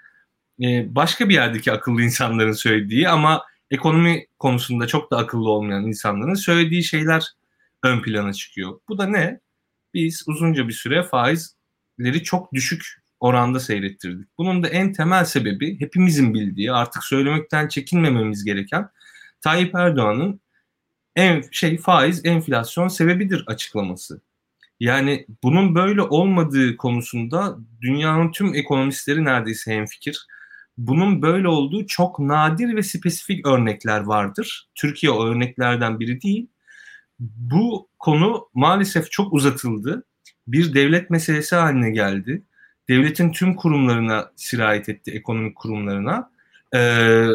e, 0.62 0.94
başka 0.94 1.28
bir 1.28 1.34
yerdeki 1.34 1.72
akıllı 1.72 2.02
insanların 2.02 2.52
söylediği 2.52 3.08
ama 3.08 3.42
ekonomi 3.70 4.26
konusunda 4.38 4.86
çok 4.86 5.10
da 5.10 5.16
akıllı 5.16 5.50
olmayan 5.50 5.86
insanların 5.86 6.34
söylediği 6.34 6.84
şeyler 6.84 7.24
ön 7.82 8.02
plana 8.02 8.32
çıkıyor. 8.32 8.80
Bu 8.88 8.98
da 8.98 9.06
ne? 9.06 9.40
Biz 9.94 10.24
uzunca 10.26 10.68
bir 10.68 10.72
süre 10.72 11.02
faizleri 11.02 12.22
çok 12.22 12.52
düşük 12.52 13.02
oranda 13.20 13.60
seyrettirdik. 13.60 14.28
Bunun 14.38 14.62
da 14.62 14.68
en 14.68 14.92
temel 14.92 15.24
sebebi 15.24 15.80
hepimizin 15.80 16.34
bildiği 16.34 16.72
artık 16.72 17.04
söylemekten 17.04 17.68
çekinmememiz 17.68 18.44
gereken 18.44 18.88
Tayyip 19.40 19.74
Erdoğan'ın 19.74 20.40
en 21.16 21.45
şey 21.50 21.78
faiz 21.78 22.25
enflasyon 22.25 22.88
sebebidir 22.88 23.45
açıklaması. 23.47 24.21
Yani 24.81 25.26
bunun 25.42 25.75
böyle 25.75 26.02
olmadığı 26.02 26.76
konusunda 26.76 27.59
dünyanın 27.81 28.31
tüm 28.31 28.54
ekonomistleri 28.54 29.25
neredeyse 29.25 29.75
hemfikir. 29.75 30.26
Bunun 30.78 31.23
böyle 31.23 31.49
olduğu 31.49 31.87
çok 31.87 32.19
nadir 32.19 32.76
ve 32.76 32.83
spesifik 32.83 33.47
örnekler 33.47 34.00
vardır. 34.00 34.69
Türkiye 34.75 35.12
o 35.12 35.26
örneklerden 35.26 36.00
biri 36.00 36.23
değil. 36.23 36.47
Bu 37.21 37.88
konu 37.99 38.49
maalesef 38.54 39.11
çok 39.11 39.33
uzatıldı. 39.33 40.04
Bir 40.47 40.75
devlet 40.75 41.11
meselesi 41.11 41.57
haline 41.57 41.90
geldi. 41.90 42.42
Devletin 42.88 43.33
tüm 43.33 43.57
kurumlarına 43.57 44.31
sirayet 44.37 44.88
etti, 44.88 45.11
ekonomik 45.11 45.57
kurumlarına. 45.57 46.31
Ee, 46.75 47.26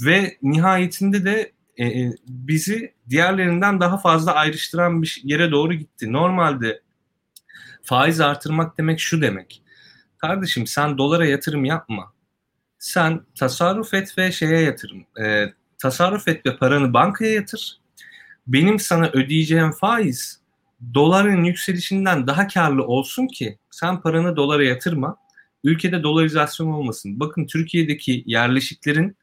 ve 0.00 0.36
nihayetinde 0.42 1.24
de 1.24 1.52
e, 1.76 1.86
e, 1.86 2.12
bizi 2.28 2.94
diğerlerinden 3.08 3.80
daha 3.80 3.98
fazla 3.98 4.34
ayrıştıran 4.34 5.02
bir 5.02 5.20
yere 5.24 5.50
doğru 5.50 5.74
gitti. 5.74 6.12
Normalde 6.12 6.80
faiz 7.82 8.20
artırmak 8.20 8.78
demek 8.78 9.00
şu 9.00 9.22
demek. 9.22 9.62
Kardeşim 10.18 10.66
sen 10.66 10.98
dolara 10.98 11.26
yatırım 11.26 11.64
yapma. 11.64 12.12
Sen 12.78 13.20
tasarruf 13.38 13.94
et 13.94 14.18
ve 14.18 14.32
şeye 14.32 14.60
yatırım. 14.60 15.06
E, 15.24 15.52
tasarruf 15.78 16.28
et 16.28 16.46
ve 16.46 16.56
paranı 16.56 16.92
bankaya 16.92 17.32
yatır. 17.32 17.80
Benim 18.46 18.78
sana 18.78 19.08
ödeyeceğim 19.08 19.72
faiz 19.72 20.40
doların 20.94 21.44
yükselişinden 21.44 22.26
daha 22.26 22.48
karlı 22.48 22.86
olsun 22.86 23.26
ki 23.26 23.58
sen 23.70 24.00
paranı 24.00 24.36
dolara 24.36 24.64
yatırma. 24.64 25.16
Ülkede 25.64 26.02
dolarizasyon 26.02 26.66
olmasın. 26.66 27.20
Bakın 27.20 27.46
Türkiye'deki 27.46 28.22
yerleşiklerin 28.26 29.16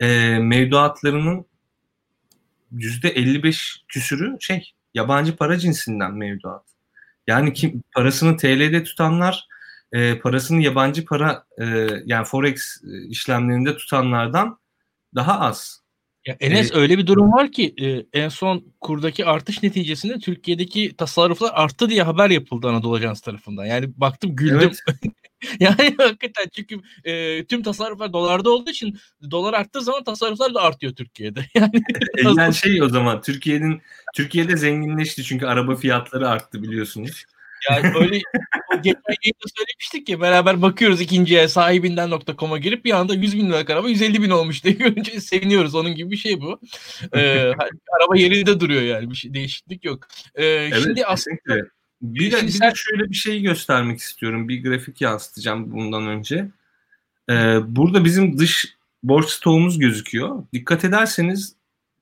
e, 0.00 0.38
mevduatlarının 0.38 1.46
%55 2.74 3.76
küsürü 3.88 4.36
şey 4.40 4.72
yabancı 4.94 5.36
para 5.36 5.58
cinsinden 5.58 6.14
mevduat. 6.14 6.62
Yani 7.26 7.52
kim 7.52 7.82
parasını 7.94 8.36
TL'de 8.36 8.84
tutanlar 8.84 9.46
e, 9.92 10.18
parasını 10.18 10.62
yabancı 10.62 11.04
para 11.04 11.44
e, 11.60 11.88
yani 12.04 12.24
forex 12.24 12.82
e, 12.84 13.08
işlemlerinde 13.08 13.76
tutanlardan 13.76 14.58
daha 15.14 15.40
az. 15.40 15.84
Ya 16.26 16.36
Enes 16.40 16.72
ee, 16.72 16.74
öyle 16.74 16.98
bir 16.98 17.06
durum 17.06 17.32
var 17.32 17.52
ki 17.52 17.74
e, 17.80 18.18
en 18.20 18.28
son 18.28 18.64
kurdaki 18.80 19.26
artış 19.26 19.62
neticesinde 19.62 20.18
Türkiye'deki 20.18 20.96
tasarruflar 20.96 21.50
arttı 21.54 21.90
diye 21.90 22.02
haber 22.02 22.30
yapıldı 22.30 22.68
Anadolu 22.68 22.94
Ajans 22.94 23.20
tarafından. 23.20 23.64
Yani 23.64 23.88
baktım 23.96 24.36
güldüm. 24.36 24.58
Evet. 24.58 24.78
yani 25.60 25.94
hakikaten 25.98 26.48
çünkü 26.56 26.76
e, 27.04 27.44
tüm 27.44 27.62
tasarruflar 27.62 28.12
dolarda 28.12 28.50
olduğu 28.50 28.70
için 28.70 28.98
dolar 29.30 29.54
arttığı 29.54 29.80
zaman 29.80 30.04
tasarruflar 30.04 30.54
da 30.54 30.62
artıyor 30.62 30.94
Türkiye'de. 30.94 31.44
Yani, 31.54 31.82
yani 32.36 32.54
şey 32.54 32.82
o 32.82 32.88
zaman 32.88 33.22
Türkiye'nin 33.22 33.82
Türkiye'de 34.14 34.56
zenginleşti 34.56 35.24
çünkü 35.24 35.46
araba 35.46 35.76
fiyatları 35.76 36.28
arttı 36.28 36.62
biliyorsunuz. 36.62 37.24
Yani 37.70 37.92
öyle 37.98 38.18
geçen 38.82 39.16
yayında 39.24 39.46
söylemiştik 39.56 40.06
ki 40.06 40.20
beraber 40.20 40.62
bakıyoruz 40.62 41.00
ikinciye 41.00 41.48
sahibinden.com'a 41.48 42.58
girip 42.58 42.84
bir 42.84 42.92
anda 42.92 43.14
100 43.14 43.36
bin 43.36 43.48
liralık 43.48 43.70
araba 43.70 43.88
150 43.88 44.22
bin 44.22 44.30
olmuş 44.30 44.64
diye 44.64 44.74
görünce 44.74 45.20
seviniyoruz. 45.20 45.74
Onun 45.74 45.94
gibi 45.94 46.10
bir 46.10 46.16
şey 46.16 46.40
bu. 46.40 46.60
Ee, 47.14 47.52
araba 48.00 48.16
yerinde 48.16 48.60
duruyor 48.60 48.82
yani 48.82 49.10
bir 49.10 49.16
şey, 49.16 49.34
değişiklik 49.34 49.84
yok. 49.84 50.08
Ee, 50.34 50.44
evet, 50.44 50.80
şimdi 50.82 51.06
aslında 51.06 51.36
bir 52.02 52.32
de, 52.32 52.36
bir 52.36 52.60
de 52.60 52.72
şöyle 52.74 53.10
bir 53.10 53.14
şey 53.14 53.42
göstermek 53.42 53.98
istiyorum. 53.98 54.48
Bir 54.48 54.62
grafik 54.62 55.00
yansıtacağım 55.00 55.72
bundan 55.72 56.06
önce. 56.06 56.48
Ee, 57.30 57.58
burada 57.66 58.04
bizim 58.04 58.38
dış 58.38 58.76
borç 59.02 59.30
stoğumuz 59.30 59.78
gözüküyor. 59.78 60.44
Dikkat 60.52 60.84
ederseniz 60.84 61.54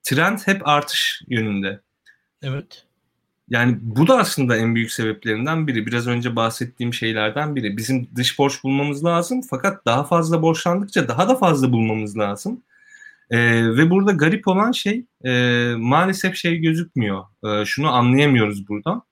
trend 0.03 0.39
hep 0.47 0.69
artış 0.69 1.23
yönünde. 1.29 1.81
Evet. 2.43 2.85
Yani 3.49 3.79
bu 3.83 4.09
da 4.09 4.19
aslında 4.19 4.57
en 4.57 4.75
büyük 4.75 4.93
sebeplerinden 4.93 5.67
biri. 5.67 5.87
Biraz 5.87 6.07
önce 6.07 6.37
bahsettiğim 6.37 6.95
şeylerden 6.95 7.57
biri. 7.57 7.77
Bizim 7.77 8.09
dış 8.17 8.39
borç 8.39 8.65
bulmamız 8.65 9.05
lazım 9.05 9.41
fakat 9.51 9.87
daha 9.87 10.05
fazla 10.05 10.43
borçlandıkça 10.43 11.09
daha 11.09 11.29
da 11.29 11.37
fazla 11.37 11.73
bulmamız 11.73 12.19
lazım. 12.19 12.63
Ee, 13.31 13.39
ve 13.77 13.91
burada 13.91 14.13
garip 14.13 14.49
olan 14.49 14.73
şey 14.73 15.05
e, 15.25 15.33
maalesef 15.77 16.37
şey 16.37 16.57
gözükmüyor. 16.57 17.25
E, 17.45 17.65
şunu 17.65 17.93
anlayamıyoruz 17.93 18.69
burada. 18.69 19.03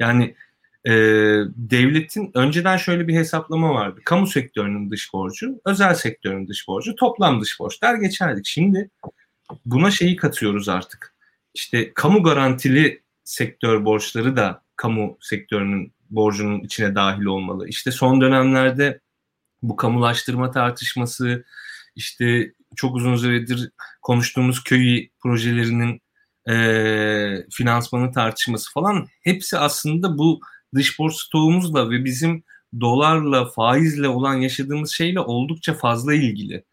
Yani 0.00 0.34
e, 0.84 0.92
devletin 1.56 2.30
önceden 2.34 2.76
şöyle 2.76 3.08
bir 3.08 3.14
hesaplama 3.14 3.74
vardı. 3.74 4.00
Kamu 4.04 4.26
sektörünün 4.26 4.90
dış 4.90 5.12
borcu, 5.12 5.60
özel 5.64 5.94
sektörün 5.94 6.48
dış 6.48 6.68
borcu, 6.68 6.94
toplam 6.94 7.40
dış 7.40 7.60
borç 7.60 7.82
der 7.82 7.94
geçerdik. 7.94 8.46
Şimdi 8.46 8.90
buna 9.64 9.90
şeyi 9.90 10.16
katıyoruz 10.16 10.68
artık. 10.68 11.14
İşte 11.54 11.94
kamu 11.94 12.22
garantili 12.22 13.02
sektör 13.24 13.84
borçları 13.84 14.36
da 14.36 14.62
kamu 14.76 15.18
sektörünün 15.20 15.92
borcunun 16.10 16.60
içine 16.60 16.94
dahil 16.94 17.24
olmalı. 17.24 17.68
İşte 17.68 17.90
son 17.90 18.20
dönemlerde 18.20 19.00
bu 19.62 19.76
kamulaştırma 19.76 20.50
tartışması, 20.50 21.44
işte 21.96 22.52
çok 22.76 22.96
uzun 22.96 23.16
süredir 23.16 23.70
konuştuğumuz 24.02 24.64
köy 24.64 25.08
projelerinin 25.22 26.00
e, 26.48 27.46
finansmanı 27.52 28.12
tartışması 28.12 28.72
falan 28.72 29.08
hepsi 29.20 29.58
aslında 29.58 30.18
bu 30.18 30.40
dış 30.74 30.98
borç 30.98 31.14
stoğumuzla 31.14 31.90
ve 31.90 32.04
bizim 32.04 32.44
dolarla, 32.80 33.50
faizle 33.50 34.08
olan 34.08 34.34
yaşadığımız 34.34 34.92
şeyle 34.92 35.20
oldukça 35.20 35.74
fazla 35.74 36.14
ilgili. 36.14 36.64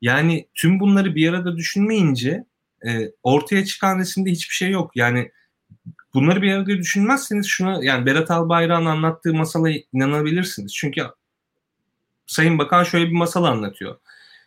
Yani 0.00 0.48
tüm 0.54 0.80
bunları 0.80 1.14
bir 1.14 1.28
arada 1.28 1.56
düşünmeyince 1.56 2.44
e, 2.86 3.10
ortaya 3.22 3.64
çıkan 3.64 3.98
resimde 3.98 4.30
hiçbir 4.30 4.54
şey 4.54 4.70
yok. 4.70 4.90
Yani 4.94 5.30
bunları 6.14 6.42
bir 6.42 6.52
arada 6.52 6.66
düşünmezseniz 6.66 7.46
şuna 7.46 7.84
yani 7.84 8.06
Berat 8.06 8.30
Albayrak'ın 8.30 8.86
anlattığı 8.86 9.34
masala 9.34 9.70
inanabilirsiniz. 9.92 10.74
Çünkü 10.74 11.02
Sayın 12.26 12.58
Bakan 12.58 12.84
şöyle 12.84 13.06
bir 13.06 13.16
masal 13.16 13.44
anlatıyor. 13.44 13.98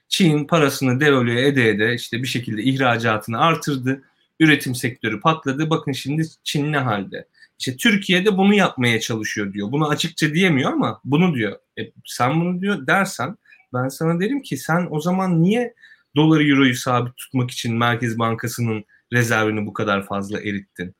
Çin 0.10 0.47
parasını 0.47 0.99
devalüe 0.99 1.47
ede 1.47 1.69
ede 1.69 1.95
işte 1.95 2.23
bir 2.23 2.27
şekilde 2.27 2.63
ihracatını 2.63 3.39
artırdı. 3.39 4.03
Üretim 4.41 4.75
sektörü 4.75 5.19
patladı. 5.19 5.69
Bakın 5.69 5.91
şimdi 5.91 6.23
Çin 6.43 6.71
ne 6.71 6.77
halde? 6.77 7.27
İşte 7.60 7.77
Türkiye'de 7.77 8.38
bunu 8.38 8.54
yapmaya 8.54 8.99
çalışıyor 8.99 9.54
diyor. 9.54 9.71
Bunu 9.71 9.89
açıkça 9.89 10.34
diyemiyor 10.34 10.71
ama 10.71 11.01
bunu 11.04 11.36
diyor. 11.36 11.60
E, 11.80 11.82
sen 12.06 12.41
bunu 12.41 12.62
diyor 12.62 12.88
dersen 12.88 13.38
ben 13.73 13.88
sana 13.88 14.19
derim 14.19 14.41
ki 14.41 14.58
sen 14.58 14.88
o 14.91 14.99
zaman 14.99 15.43
niye 15.43 15.73
doları 16.15 16.47
euroyu 16.47 16.75
sabit 16.75 17.17
tutmak 17.17 17.51
için 17.51 17.77
Merkez 17.77 18.19
Bankası'nın 18.19 18.86
rezervini 19.13 19.65
bu 19.65 19.73
kadar 19.73 20.06
fazla 20.06 20.39
erittin? 20.39 20.95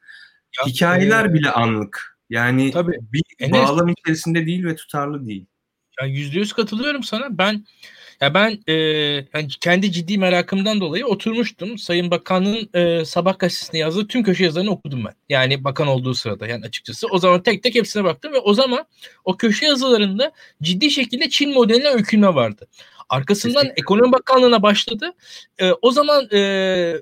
Ya, 0.60 0.68
Hikayeler 0.68 1.26
e, 1.26 1.34
bile 1.34 1.52
anlık. 1.52 2.18
Yani 2.30 2.72
tabii, 2.72 2.98
bir 3.14 3.24
Enes, 3.40 3.54
bağlam 3.54 3.90
içerisinde 3.90 4.46
değil 4.46 4.66
ve 4.66 4.76
tutarlı 4.76 5.28
değil. 5.28 5.46
Ya 6.02 6.08
yüzde 6.08 6.40
yüz 6.40 6.54
katılıyorum 6.54 7.04
sana. 7.04 7.38
Ben 7.38 7.66
ya 8.22 8.34
ben 8.34 8.60
e, 8.68 8.74
yani 9.34 9.48
kendi 9.62 9.92
ciddi 9.92 10.18
merakımdan 10.18 10.82
dolayı 10.82 11.06
oturmuştum. 11.06 11.78
Sayın 11.78 12.12
Bakan'ın 12.12 12.70
e, 12.74 13.06
sabah 13.06 13.40
gazetesinde 13.40 13.78
yazdığı 13.78 14.08
tüm 14.08 14.24
köşe 14.24 14.44
yazılarını 14.44 14.72
okudum 14.72 15.06
ben. 15.06 15.14
Yani 15.30 15.64
bakan 15.64 15.88
olduğu 15.88 16.14
sırada 16.14 16.48
yani 16.48 16.66
açıkçası. 16.66 17.08
O 17.08 17.18
zaman 17.18 17.44
tek 17.44 17.64
tek 17.64 17.76
hepsine 17.76 18.04
baktım 18.04 18.34
ve 18.34 18.38
o 18.40 18.54
zaman 18.54 18.86
o 19.26 19.38
köşe 19.38 19.66
yazılarında 19.66 20.32
ciddi 20.62 20.92
şekilde 20.92 21.30
Çin 21.30 21.54
modeline 21.54 21.88
öykünme 21.90 22.36
vardı. 22.36 22.68
Arkasından 23.10 23.68
Ekonomi 23.76 24.12
Bakanlığı'na 24.12 24.64
başladı. 24.64 25.14
E, 25.60 25.72
o 25.82 25.92
zaman 25.92 26.28
e, 26.34 26.94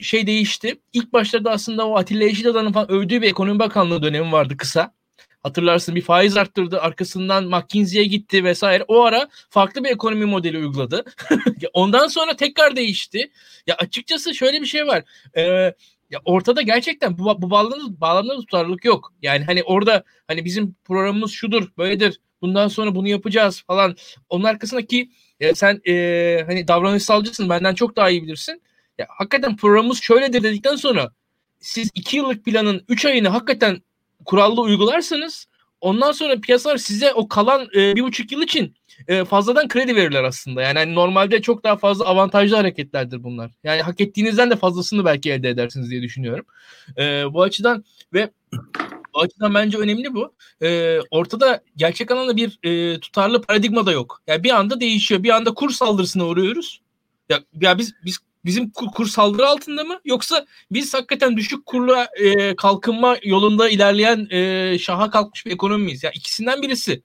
şey 0.00 0.26
değişti. 0.26 0.80
İlk 0.92 1.12
başlarda 1.12 1.50
aslında 1.50 1.88
o 1.88 1.96
Atilla 1.96 2.24
Yeşilada'nın 2.24 2.72
falan 2.72 2.90
övdüğü 2.90 3.22
bir 3.22 3.28
ekonomi 3.28 3.58
bakanlığı 3.58 4.02
dönemi 4.02 4.32
vardı 4.32 4.56
kısa. 4.56 4.97
Hatırlarsın 5.42 5.94
bir 5.94 6.02
faiz 6.02 6.36
arttırdı. 6.36 6.80
Arkasından 6.80 7.44
McKinsey'ye 7.44 8.06
gitti 8.06 8.44
vesaire. 8.44 8.84
O 8.88 9.02
ara 9.02 9.28
farklı 9.50 9.84
bir 9.84 9.88
ekonomi 9.88 10.24
modeli 10.24 10.58
uyguladı. 10.58 11.04
Ondan 11.72 12.08
sonra 12.08 12.36
tekrar 12.36 12.76
değişti. 12.76 13.30
Ya 13.66 13.74
açıkçası 13.74 14.34
şöyle 14.34 14.60
bir 14.60 14.66
şey 14.66 14.86
var. 14.86 15.04
Ee, 15.36 15.74
ya 16.10 16.20
ortada 16.24 16.62
gerçekten 16.62 17.18
bu, 17.18 17.42
bu 17.42 17.50
bağlamda, 17.50 18.00
bağlamda 18.00 18.36
tutarlılık 18.36 18.84
yok. 18.84 19.12
Yani 19.22 19.44
hani 19.44 19.62
orada 19.62 20.04
hani 20.28 20.44
bizim 20.44 20.74
programımız 20.84 21.30
şudur, 21.30 21.68
böyledir. 21.78 22.20
Bundan 22.42 22.68
sonra 22.68 22.94
bunu 22.94 23.08
yapacağız 23.08 23.62
falan. 23.66 23.96
Onun 24.28 24.44
arkasındaki 24.44 25.10
ya 25.40 25.54
sen 25.54 25.80
e, 25.88 26.44
hani 26.46 26.68
davranışsalcısın 26.68 27.48
benden 27.48 27.74
çok 27.74 27.96
daha 27.96 28.10
iyi 28.10 28.22
bilirsin. 28.22 28.62
Ya 28.98 29.06
hakikaten 29.08 29.56
programımız 29.56 30.00
şöyledir 30.02 30.42
dedikten 30.42 30.76
sonra 30.76 31.12
siz 31.60 31.90
iki 31.94 32.16
yıllık 32.16 32.44
planın 32.44 32.84
üç 32.88 33.04
ayını 33.04 33.28
hakikaten 33.28 33.82
kurallı 34.24 34.60
uygularsanız 34.60 35.46
ondan 35.80 36.12
sonra 36.12 36.40
piyasalar 36.40 36.76
size 36.76 37.12
o 37.14 37.28
kalan 37.28 37.68
e, 37.74 37.96
bir 37.96 38.02
buçuk 38.02 38.32
yıl 38.32 38.42
için 38.42 38.74
e, 39.08 39.24
fazladan 39.24 39.68
kredi 39.68 39.96
verirler 39.96 40.24
aslında. 40.24 40.62
Yani 40.62 40.78
hani 40.78 40.94
normalde 40.94 41.42
çok 41.42 41.64
daha 41.64 41.76
fazla 41.76 42.04
avantajlı 42.04 42.56
hareketlerdir 42.56 43.22
bunlar. 43.22 43.50
Yani 43.64 43.82
hak 43.82 44.00
ettiğinizden 44.00 44.50
de 44.50 44.56
fazlasını 44.56 45.04
belki 45.04 45.32
elde 45.32 45.48
edersiniz 45.48 45.90
diye 45.90 46.02
düşünüyorum. 46.02 46.44
E, 46.98 47.24
bu 47.32 47.42
açıdan 47.42 47.84
ve 48.12 48.30
bu 49.14 49.20
açıdan 49.20 49.54
bence 49.54 49.78
önemli 49.78 50.14
bu. 50.14 50.34
E, 50.62 50.98
ortada 51.10 51.62
gerçek 51.76 52.10
anlamda 52.10 52.36
bir 52.36 52.58
e, 52.62 53.00
tutarlı 53.00 53.42
paradigma 53.42 53.86
da 53.86 53.92
yok. 53.92 54.22
Yani 54.26 54.44
bir 54.44 54.50
anda 54.50 54.80
değişiyor. 54.80 55.22
Bir 55.22 55.30
anda 55.30 55.54
kur 55.54 55.70
saldırısına 55.70 56.26
uğruyoruz. 56.26 56.80
Ya, 57.28 57.40
ya 57.60 57.78
biz 57.78 57.94
biz 58.04 58.18
bizim 58.44 58.70
kur, 58.70 58.86
kur 58.86 59.06
saldırı 59.06 59.46
altında 59.46 59.84
mı 59.84 60.00
yoksa 60.04 60.46
biz 60.70 60.94
hakikaten 60.94 61.36
düşük 61.36 61.66
kurla 61.66 62.08
e, 62.16 62.56
kalkınma 62.56 63.16
yolunda 63.24 63.68
ilerleyen 63.68 64.26
e, 64.30 64.78
şaha 64.78 65.10
kalkmış 65.10 65.46
bir 65.46 65.50
ekonomi 65.50 65.84
miyiz? 65.84 66.02
Ya 66.02 66.10
ikisinden 66.10 66.62
birisi. 66.62 67.02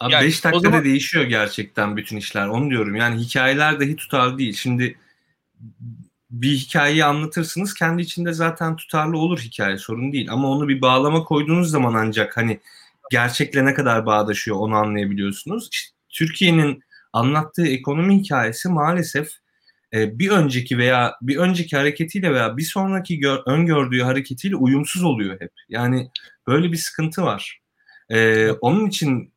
Abi 0.00 0.12
5 0.12 0.12
yani, 0.12 0.22
dakikada 0.22 0.58
zaman... 0.58 0.84
değişiyor 0.84 1.24
gerçekten 1.24 1.96
bütün 1.96 2.16
işler. 2.16 2.46
Onu 2.46 2.70
diyorum. 2.70 2.96
Yani 2.96 3.20
hikayeler 3.20 3.80
dahi 3.80 3.96
tutar 3.96 4.38
değil. 4.38 4.52
Şimdi 4.52 4.98
bir 6.30 6.56
hikayeyi 6.56 7.04
anlatırsınız 7.04 7.74
kendi 7.74 8.02
içinde 8.02 8.32
zaten 8.32 8.76
tutarlı 8.76 9.18
olur 9.18 9.38
hikaye 9.38 9.78
sorun 9.78 10.12
değil. 10.12 10.30
Ama 10.30 10.48
onu 10.50 10.68
bir 10.68 10.80
bağlama 10.80 11.24
koyduğunuz 11.24 11.70
zaman 11.70 11.94
ancak 11.94 12.36
hani 12.36 12.60
gerçekle 13.10 13.64
ne 13.64 13.74
kadar 13.74 14.06
bağdaşıyor 14.06 14.56
onu 14.56 14.74
anlayabiliyorsunuz. 14.74 15.68
İşte 15.72 15.94
Türkiye'nin 16.08 16.82
anlattığı 17.12 17.66
ekonomi 17.66 18.18
hikayesi 18.18 18.68
maalesef 18.68 19.28
e, 19.94 20.18
bir 20.18 20.30
önceki 20.30 20.78
veya 20.78 21.14
bir 21.22 21.36
önceki 21.36 21.76
hareketiyle 21.76 22.34
veya 22.34 22.56
bir 22.56 22.62
sonraki 22.62 23.18
gör, 23.18 23.38
öngördüğü 23.46 24.02
hareketiyle 24.02 24.56
uyumsuz 24.56 25.04
oluyor 25.04 25.40
hep. 25.40 25.52
Yani 25.68 26.10
böyle 26.46 26.72
bir 26.72 26.76
sıkıntı 26.76 27.22
var. 27.22 27.60
Ee, 28.10 28.50
onun 28.50 28.86
için 28.86 29.32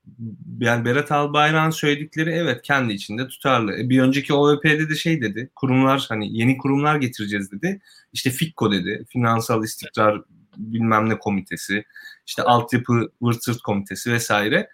yani 0.60 0.86
Berat 0.86 1.12
Albayrak'ın 1.12 1.70
söyledikleri 1.70 2.30
evet 2.30 2.62
kendi 2.62 2.94
içinde 2.94 3.28
tutarlı. 3.28 3.80
E, 3.80 3.90
bir 3.90 4.02
önceki 4.02 4.34
OVP'de 4.34 4.90
de 4.90 4.96
şey 4.96 5.22
dedi. 5.22 5.50
Kurumlar 5.56 6.06
hani 6.10 6.38
yeni 6.38 6.58
kurumlar 6.58 6.96
getireceğiz 6.96 7.52
dedi. 7.52 7.82
İşte 8.14 8.30
FİKKO 8.30 8.72
dedi. 8.72 9.06
Finansal 9.10 9.64
İstikrar 9.64 10.22
bilmem 10.58 11.10
ne 11.10 11.20
komitesi. 11.20 11.84
işte 12.28 12.44
altyapı 12.44 13.12
vırt 13.22 13.62
komitesi 13.64 14.12
vesaire. 14.12 14.70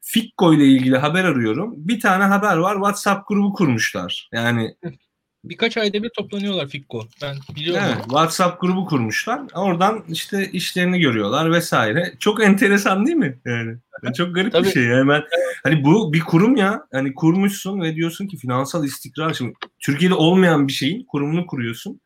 FİKKO 0.00 0.54
ile 0.54 0.64
ilgili 0.66 0.96
haber 0.98 1.24
arıyorum. 1.24 1.74
Bir 1.76 2.00
tane 2.00 2.24
haber 2.24 2.56
var. 2.56 2.74
WhatsApp 2.74 3.28
grubu 3.28 3.52
kurmuşlar. 3.52 4.28
Yani 4.32 4.76
birkaç 5.48 5.76
ayda 5.76 6.02
bir 6.02 6.08
toplanıyorlar 6.08 6.68
Fikko. 6.68 7.08
Ben 7.22 7.36
biliyorum. 7.56 7.82
Evet, 7.86 8.02
WhatsApp 8.02 8.60
grubu 8.60 8.86
kurmuşlar. 8.86 9.40
Oradan 9.54 10.04
işte 10.08 10.50
işlerini 10.52 11.00
görüyorlar 11.00 11.52
vesaire. 11.52 12.14
Çok 12.20 12.44
enteresan 12.44 13.06
değil 13.06 13.16
mi? 13.16 13.38
Yani 13.44 13.76
çok 14.16 14.34
garip 14.34 14.54
bir 14.54 14.70
şey. 14.70 14.88
Ben 14.88 15.22
hani 15.62 15.84
bu 15.84 16.12
bir 16.12 16.20
kurum 16.20 16.56
ya. 16.56 16.86
Hani 16.92 17.14
kurmuşsun 17.14 17.80
ve 17.80 17.94
diyorsun 17.94 18.26
ki 18.26 18.36
finansal 18.36 18.84
istikrar 18.84 19.34
şimdi 19.34 19.54
Türkiye'de 19.78 20.14
olmayan 20.14 20.68
bir 20.68 20.72
şeyin 20.72 21.04
kurumunu 21.04 21.46
kuruyorsun. 21.46 22.00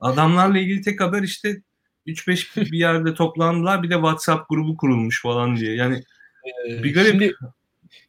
Adamlarla 0.00 0.58
ilgili 0.58 0.82
tek 0.82 1.00
haber 1.00 1.22
işte 1.22 1.62
3-5 2.06 2.56
bir 2.72 2.78
yerde 2.78 3.14
toplandılar. 3.14 3.82
Bir 3.82 3.90
de 3.90 3.94
WhatsApp 3.94 4.48
grubu 4.48 4.76
kurulmuş 4.76 5.22
falan 5.22 5.56
diye. 5.56 5.74
Yani 5.74 6.02
bir 6.66 6.94
garip. 6.94 7.10
Şimdi 7.10 7.34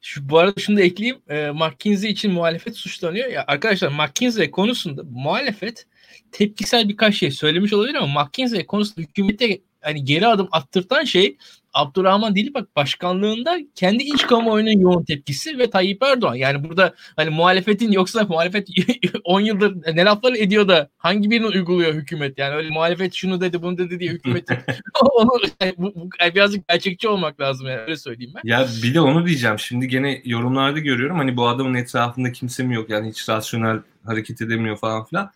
şu, 0.02 0.30
bu 0.30 0.40
arada 0.40 0.60
şunu 0.60 0.78
da 0.78 0.82
ekleyeyim. 0.82 1.22
E, 1.30 1.52
McKinsey 1.52 2.12
için 2.12 2.32
muhalefet 2.32 2.78
suçlanıyor. 2.78 3.30
Ya 3.30 3.44
arkadaşlar 3.48 3.90
McKinsey 3.90 4.52
konusunda 4.52 5.04
muhalefet 5.04 5.88
tepkisel 6.32 6.90
birkaç 6.90 7.16
şey 7.16 7.32
söylemiş 7.32 7.74
olabilir 7.74 7.96
ama 7.96 8.24
McKinsey 8.24 8.66
konusunda 8.66 9.02
hükümete 9.02 9.60
hani 9.82 10.06
geri 10.06 10.28
adım 10.28 10.48
attırtan 10.52 11.04
şey 11.04 11.38
Abdurrahman 11.76 12.36
Dilibak 12.36 12.76
başkanlığında 12.76 13.58
kendi 13.76 14.04
iç 14.04 14.28
kamuoyunun 14.28 14.80
yoğun 14.80 15.04
tepkisi 15.04 15.58
ve 15.58 15.70
Tayyip 15.70 16.04
Erdoğan. 16.04 16.36
Yani 16.36 16.70
burada 16.70 16.94
hani 17.16 17.30
muhalefetin 17.30 17.92
yoksa 17.92 18.24
muhalefet 18.24 18.68
10 19.24 19.42
yıldır 19.42 19.96
ne 19.96 20.06
laflar 20.06 20.34
ediyor 20.34 20.68
da 20.68 20.90
hangi 20.98 21.30
birini 21.32 21.48
uyguluyor 21.48 21.94
hükümet? 21.94 22.38
Yani 22.38 22.56
öyle 22.56 22.70
muhalefet 22.70 23.14
şunu 23.14 23.42
dedi 23.42 23.62
bunu 23.62 23.78
dedi 23.78 24.00
diye 24.00 24.12
hükümet 24.12 24.50
onu 25.16 25.30
yani 25.62 25.74
bu, 25.78 25.94
bu, 25.96 26.10
birazcık 26.36 26.68
gerçekçi 26.68 27.08
olmak 27.08 27.42
lazım 27.42 27.68
yani 27.68 27.80
öyle 27.80 27.98
söyleyeyim 27.98 28.34
ben. 28.36 28.42
Ya 28.50 28.68
bir 28.84 28.94
de 28.94 29.02
onu 29.02 29.26
diyeceğim. 29.26 29.60
Şimdi 29.60 29.88
gene 29.88 30.22
yorumlarda 30.26 30.80
görüyorum 30.80 31.18
hani 31.18 31.38
bu 31.38 31.48
adamın 31.48 31.74
etrafında 31.74 32.32
kimse 32.32 32.64
mi 32.64 32.76
yok 32.76 32.90
yani 32.90 33.10
hiç 33.10 33.30
rasyonel 33.30 33.80
hareket 34.06 34.42
edemiyor 34.42 34.78
falan 34.78 35.06
filan 35.06 35.32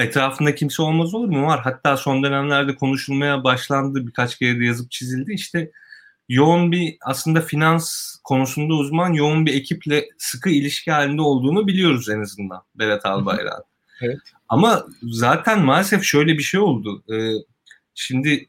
etrafında 0.00 0.54
kimse 0.54 0.82
olmaz 0.82 1.14
olur 1.14 1.28
mu? 1.28 1.46
Var. 1.46 1.60
Hatta 1.60 1.96
son 1.96 2.22
dönemlerde 2.22 2.74
konuşulmaya 2.74 3.44
başlandı. 3.44 4.06
Birkaç 4.06 4.38
kere 4.38 4.60
de 4.60 4.64
yazıp 4.64 4.90
çizildi. 4.90 5.32
İşte 5.32 5.70
yoğun 6.28 6.72
bir 6.72 6.96
aslında 7.00 7.40
finans 7.40 8.16
konusunda 8.24 8.74
uzman 8.74 9.12
yoğun 9.12 9.46
bir 9.46 9.54
ekiple 9.54 10.08
sıkı 10.18 10.50
ilişki 10.50 10.90
halinde 10.90 11.22
olduğunu 11.22 11.66
biliyoruz 11.66 12.08
en 12.08 12.20
azından 12.20 12.62
Berat 12.74 13.06
Albayrak. 13.06 13.62
Evet. 14.00 14.18
Ama 14.48 14.86
zaten 15.02 15.64
maalesef 15.64 16.04
şöyle 16.04 16.38
bir 16.38 16.42
şey 16.42 16.60
oldu. 16.60 17.04
Ee, 17.12 17.32
şimdi 17.94 18.48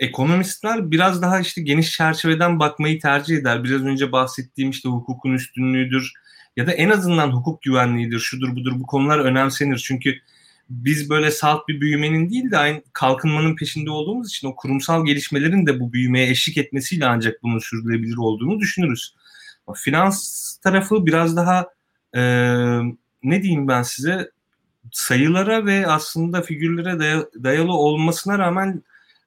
ekonomistler 0.00 0.90
biraz 0.90 1.22
daha 1.22 1.40
işte 1.40 1.62
geniş 1.62 1.92
çerçeveden 1.92 2.58
bakmayı 2.58 3.00
tercih 3.00 3.36
eder. 3.36 3.64
Biraz 3.64 3.82
önce 3.82 4.12
bahsettiğim 4.12 4.70
işte 4.70 4.88
hukukun 4.88 5.32
üstünlüğüdür 5.32 6.12
ya 6.56 6.66
da 6.66 6.72
en 6.72 6.90
azından 6.90 7.30
hukuk 7.30 7.62
güvenliğidir, 7.62 8.18
şudur 8.18 8.56
budur 8.56 8.72
bu 8.74 8.86
konular 8.86 9.18
önemsenir. 9.18 9.78
Çünkü 9.78 10.14
biz 10.70 11.10
böyle 11.10 11.30
salt 11.30 11.68
bir 11.68 11.80
büyümenin 11.80 12.30
değil 12.30 12.50
de 12.50 12.58
aynı 12.58 12.82
kalkınmanın 12.92 13.56
peşinde 13.56 13.90
olduğumuz 13.90 14.28
için 14.28 14.48
o 14.48 14.56
kurumsal 14.56 15.06
gelişmelerin 15.06 15.66
de 15.66 15.80
bu 15.80 15.92
büyümeye 15.92 16.30
eşlik 16.30 16.58
etmesiyle 16.58 17.06
ancak 17.06 17.42
bunun 17.42 17.58
sürdürülebilir 17.58 18.16
olduğunu 18.16 18.60
düşünürüz. 18.60 19.14
Finans 19.74 20.56
tarafı 20.56 21.06
biraz 21.06 21.36
daha 21.36 21.66
e, 22.16 22.22
ne 23.22 23.42
diyeyim 23.42 23.68
ben 23.68 23.82
size 23.82 24.30
sayılara 24.92 25.66
ve 25.66 25.86
aslında 25.86 26.42
figürlere 26.42 26.98
dayalı 27.44 27.72
olmasına 27.72 28.38
rağmen 28.38 28.82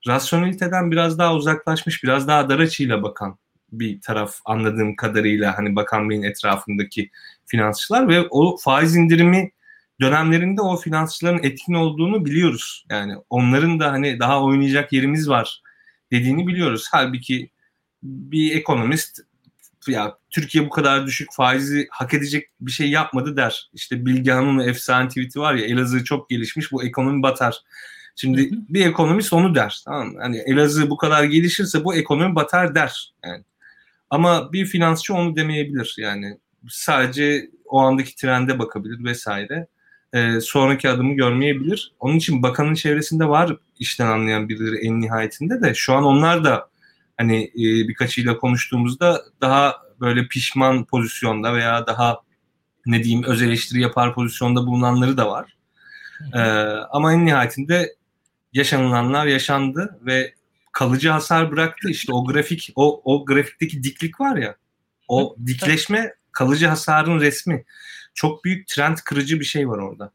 rasyoneliteden 0.08 0.91
biraz 0.91 1.17
daha 1.17 1.36
uzaklaşmış, 1.36 2.03
biraz 2.03 2.27
daha 2.27 2.49
dar 2.49 2.60
açıyla 2.60 3.03
bakan 3.03 3.38
bir 3.71 4.01
taraf 4.01 4.36
anladığım 4.45 4.95
kadarıyla 4.95 5.58
hani 5.58 5.75
Bakan 5.75 6.10
Bey'in 6.10 6.23
etrafındaki 6.23 7.10
finansçılar 7.45 8.08
ve 8.08 8.27
o 8.29 8.58
faiz 8.58 8.95
indirimi 8.95 9.51
dönemlerinde 10.04 10.62
o 10.62 10.78
finansçıların 10.78 11.44
etkin 11.44 11.74
olduğunu 11.74 12.26
biliyoruz. 12.26 12.86
Yani 12.89 13.16
onların 13.30 13.80
da 13.80 13.92
hani 13.92 14.20
daha 14.20 14.44
oynayacak 14.44 14.94
yerimiz 14.94 15.30
var 15.30 15.62
dediğini 16.12 16.48
biliyoruz. 16.48 16.88
Halbuki 16.92 17.50
bir 18.04 18.56
ekonomist 18.56 19.20
ya 19.88 20.18
Türkiye 20.30 20.66
bu 20.66 20.70
kadar 20.70 21.08
düşük 21.08 21.34
faizi 21.34 21.88
hak 21.92 22.13
edecek 22.13 22.50
bir 22.62 22.72
şey 22.72 22.89
yapmadı 22.89 23.38
der. 23.38 23.70
İşte 23.74 24.06
Bilge 24.06 24.32
Hanım'ın 24.32 24.68
efsane 24.68 25.08
tweet'i 25.08 25.39
var 25.39 25.54
ya 25.54 25.66
Elazığ 25.66 26.04
çok 26.04 26.30
gelişmiş 26.30 26.72
bu 26.72 26.84
ekonomi 26.84 27.24
batar. 27.24 27.58
Şimdi 28.16 28.50
bir 28.52 28.86
ekonomist 28.86 29.34
onu 29.34 29.56
der. 29.56 29.82
Tamam 29.86 30.08
mı? 30.08 30.20
Hani 30.22 30.38
Elazığ 30.38 30.89
bu 30.89 30.98
kadar 30.98 31.24
gelişirse 31.24 31.84
bu 31.84 31.96
ekonomi 31.96 32.36
batar 32.36 32.76
der. 32.76 33.13
Yani. 33.26 33.44
Ama 34.10 34.54
bir 34.54 34.66
finansçı 34.66 35.13
onu 35.13 35.36
demeyebilir. 35.36 35.96
Yani 35.98 36.38
sadece 36.70 37.50
o 37.66 37.80
andaki 37.80 38.16
trende 38.16 38.60
bakabilir 38.60 39.04
vesaire 39.04 39.68
e, 40.13 40.41
sonraki 40.41 40.89
adımı 40.89 41.13
görmeyebilir. 41.13 41.91
Onun 41.99 42.15
için 42.17 42.43
bakanın 42.43 42.73
çevresinde 42.73 43.30
var 43.30 43.58
işten 43.80 44.08
anlayan 44.08 44.49
birileri 44.49 44.88
en 44.88 45.02
nihayetinde 45.02 45.62
de 45.62 45.73
şu 45.73 45.93
an 45.93 46.04
onlar 46.04 46.43
da 46.43 46.69
hani 47.17 47.43
e, 47.43 47.88
birkaçıyla 47.88 48.38
konuştuğumuzda 48.38 49.21
daha 49.41 49.76
böyle 49.99 50.28
pişman 50.28 50.86
pozisyonda 50.86 51.54
veya 51.54 51.88
daha 51.88 52.19
ne 52.86 53.04
diyeyim 53.04 53.23
öz 53.23 53.41
eleştiri 53.41 53.82
yapar 53.82 54.13
pozisyonda 54.13 54.67
bulunanları 54.67 55.17
da 55.17 55.32
var. 55.32 55.58
E, 56.34 56.39
ama 56.91 57.13
en 57.13 57.26
nihayetinde 57.26 57.95
yaşanılanlar 58.54 59.26
yaşandı 59.26 59.99
ve 60.02 60.34
kalıcı 60.71 61.10
hasar 61.10 61.52
bıraktı. 61.52 61.89
İşte 61.89 62.13
o 62.13 62.26
grafik, 62.26 62.71
o, 62.76 63.02
o 63.04 63.26
grafikteki 63.26 63.84
diklik 63.84 64.19
var 64.21 64.38
ya, 64.38 64.56
o 65.08 65.36
dikleşme 65.45 66.13
kalıcı 66.32 66.67
hasarın 66.67 67.19
resmi 67.19 67.65
çok 68.13 68.43
büyük 68.43 68.67
trend 68.67 68.97
kırıcı 68.97 69.39
bir 69.39 69.45
şey 69.45 69.69
var 69.69 69.78
orada. 69.78 70.12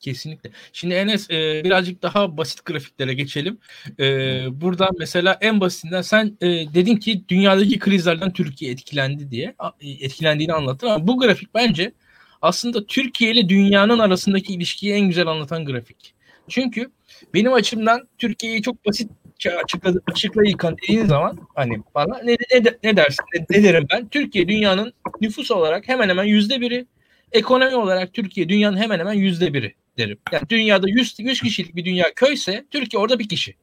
Kesinlikle. 0.00 0.50
Şimdi 0.72 0.94
Enes 0.94 1.30
e, 1.30 1.64
birazcık 1.64 2.02
daha 2.02 2.36
basit 2.36 2.64
grafiklere 2.64 3.14
geçelim. 3.14 3.58
E, 4.00 4.04
buradan 4.60 4.90
mesela 4.98 5.38
en 5.40 5.60
basitinden 5.60 6.02
sen 6.02 6.36
e, 6.40 6.46
dedin 6.46 6.96
ki 6.96 7.24
dünyadaki 7.28 7.78
krizlerden 7.78 8.32
Türkiye 8.32 8.72
etkilendi 8.72 9.30
diye 9.30 9.54
e, 9.80 9.90
etkilendiğini 9.90 10.52
anlattın 10.52 10.86
ama 10.86 11.06
bu 11.06 11.18
grafik 11.18 11.54
bence 11.54 11.92
aslında 12.42 12.86
Türkiye 12.86 13.32
ile 13.32 13.48
dünyanın 13.48 13.98
arasındaki 13.98 14.54
ilişkiyi 14.54 14.92
en 14.92 15.08
güzel 15.08 15.26
anlatan 15.26 15.64
grafik. 15.64 16.14
Çünkü 16.48 16.90
benim 17.34 17.52
açımdan 17.52 18.08
Türkiye'yi 18.18 18.62
çok 18.62 18.86
basit 18.86 19.10
açıkla, 19.62 19.94
açıkla 20.06 20.44
İlkan 20.44 20.76
dediğin 20.78 21.06
zaman 21.06 21.38
hani 21.54 21.82
bana 21.94 22.18
ne, 22.24 22.32
ne, 22.32 22.62
ne 22.84 22.96
dersin 22.96 23.24
ne, 23.34 23.46
ne 23.50 23.64
derim 23.64 23.86
ben? 23.92 24.08
Türkiye 24.08 24.48
dünyanın 24.48 24.92
nüfus 25.20 25.50
olarak 25.50 25.88
hemen 25.88 26.08
hemen 26.08 26.24
yüzde 26.24 26.60
biri 26.60 26.86
ekonomi 27.36 27.76
olarak 27.76 28.12
Türkiye 28.12 28.48
dünyanın 28.48 28.76
hemen 28.76 28.98
hemen 28.98 29.12
yüzde 29.12 29.54
biri 29.54 29.74
derim. 29.98 30.18
Yani 30.32 30.42
dünyada 30.48 30.88
100, 30.88 31.14
100 31.18 31.40
kişilik 31.40 31.76
bir 31.76 31.84
dünya 31.84 32.14
köyse 32.14 32.64
Türkiye 32.70 33.00
orada 33.00 33.18
bir 33.18 33.28
kişi. 33.28 33.54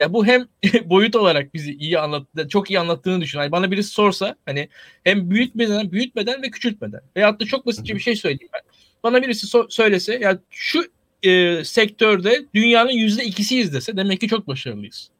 Ya 0.00 0.12
bu 0.12 0.26
hem 0.26 0.46
boyut 0.84 1.16
olarak 1.16 1.54
bizi 1.54 1.74
iyi 1.74 1.98
anlattı, 1.98 2.48
çok 2.48 2.70
iyi 2.70 2.80
anlattığını 2.80 3.20
düşün. 3.20 3.38
Yani 3.38 3.52
bana 3.52 3.70
birisi 3.70 3.88
sorsa 3.88 4.36
hani 4.46 4.68
hem 5.04 5.30
büyütmeden, 5.30 5.92
büyütmeden 5.92 6.42
ve 6.42 6.50
küçültmeden. 6.50 7.00
Veyahut 7.16 7.40
da 7.40 7.44
çok 7.44 7.66
basitçe 7.66 7.94
bir 7.94 8.00
şey 8.00 8.16
söyleyeyim 8.16 8.50
ben. 8.54 8.60
Bana 9.02 9.22
birisi 9.22 9.46
so- 9.46 9.70
söylese 9.70 10.14
ya 10.14 10.38
şu 10.50 10.84
e, 11.22 11.64
sektörde 11.64 12.44
dünyanın 12.54 12.90
yüzde 12.90 13.24
ikisiyiz 13.24 13.74
dese 13.74 13.96
demek 13.96 14.20
ki 14.20 14.28
çok 14.28 14.48
başarılıyız 14.48 15.10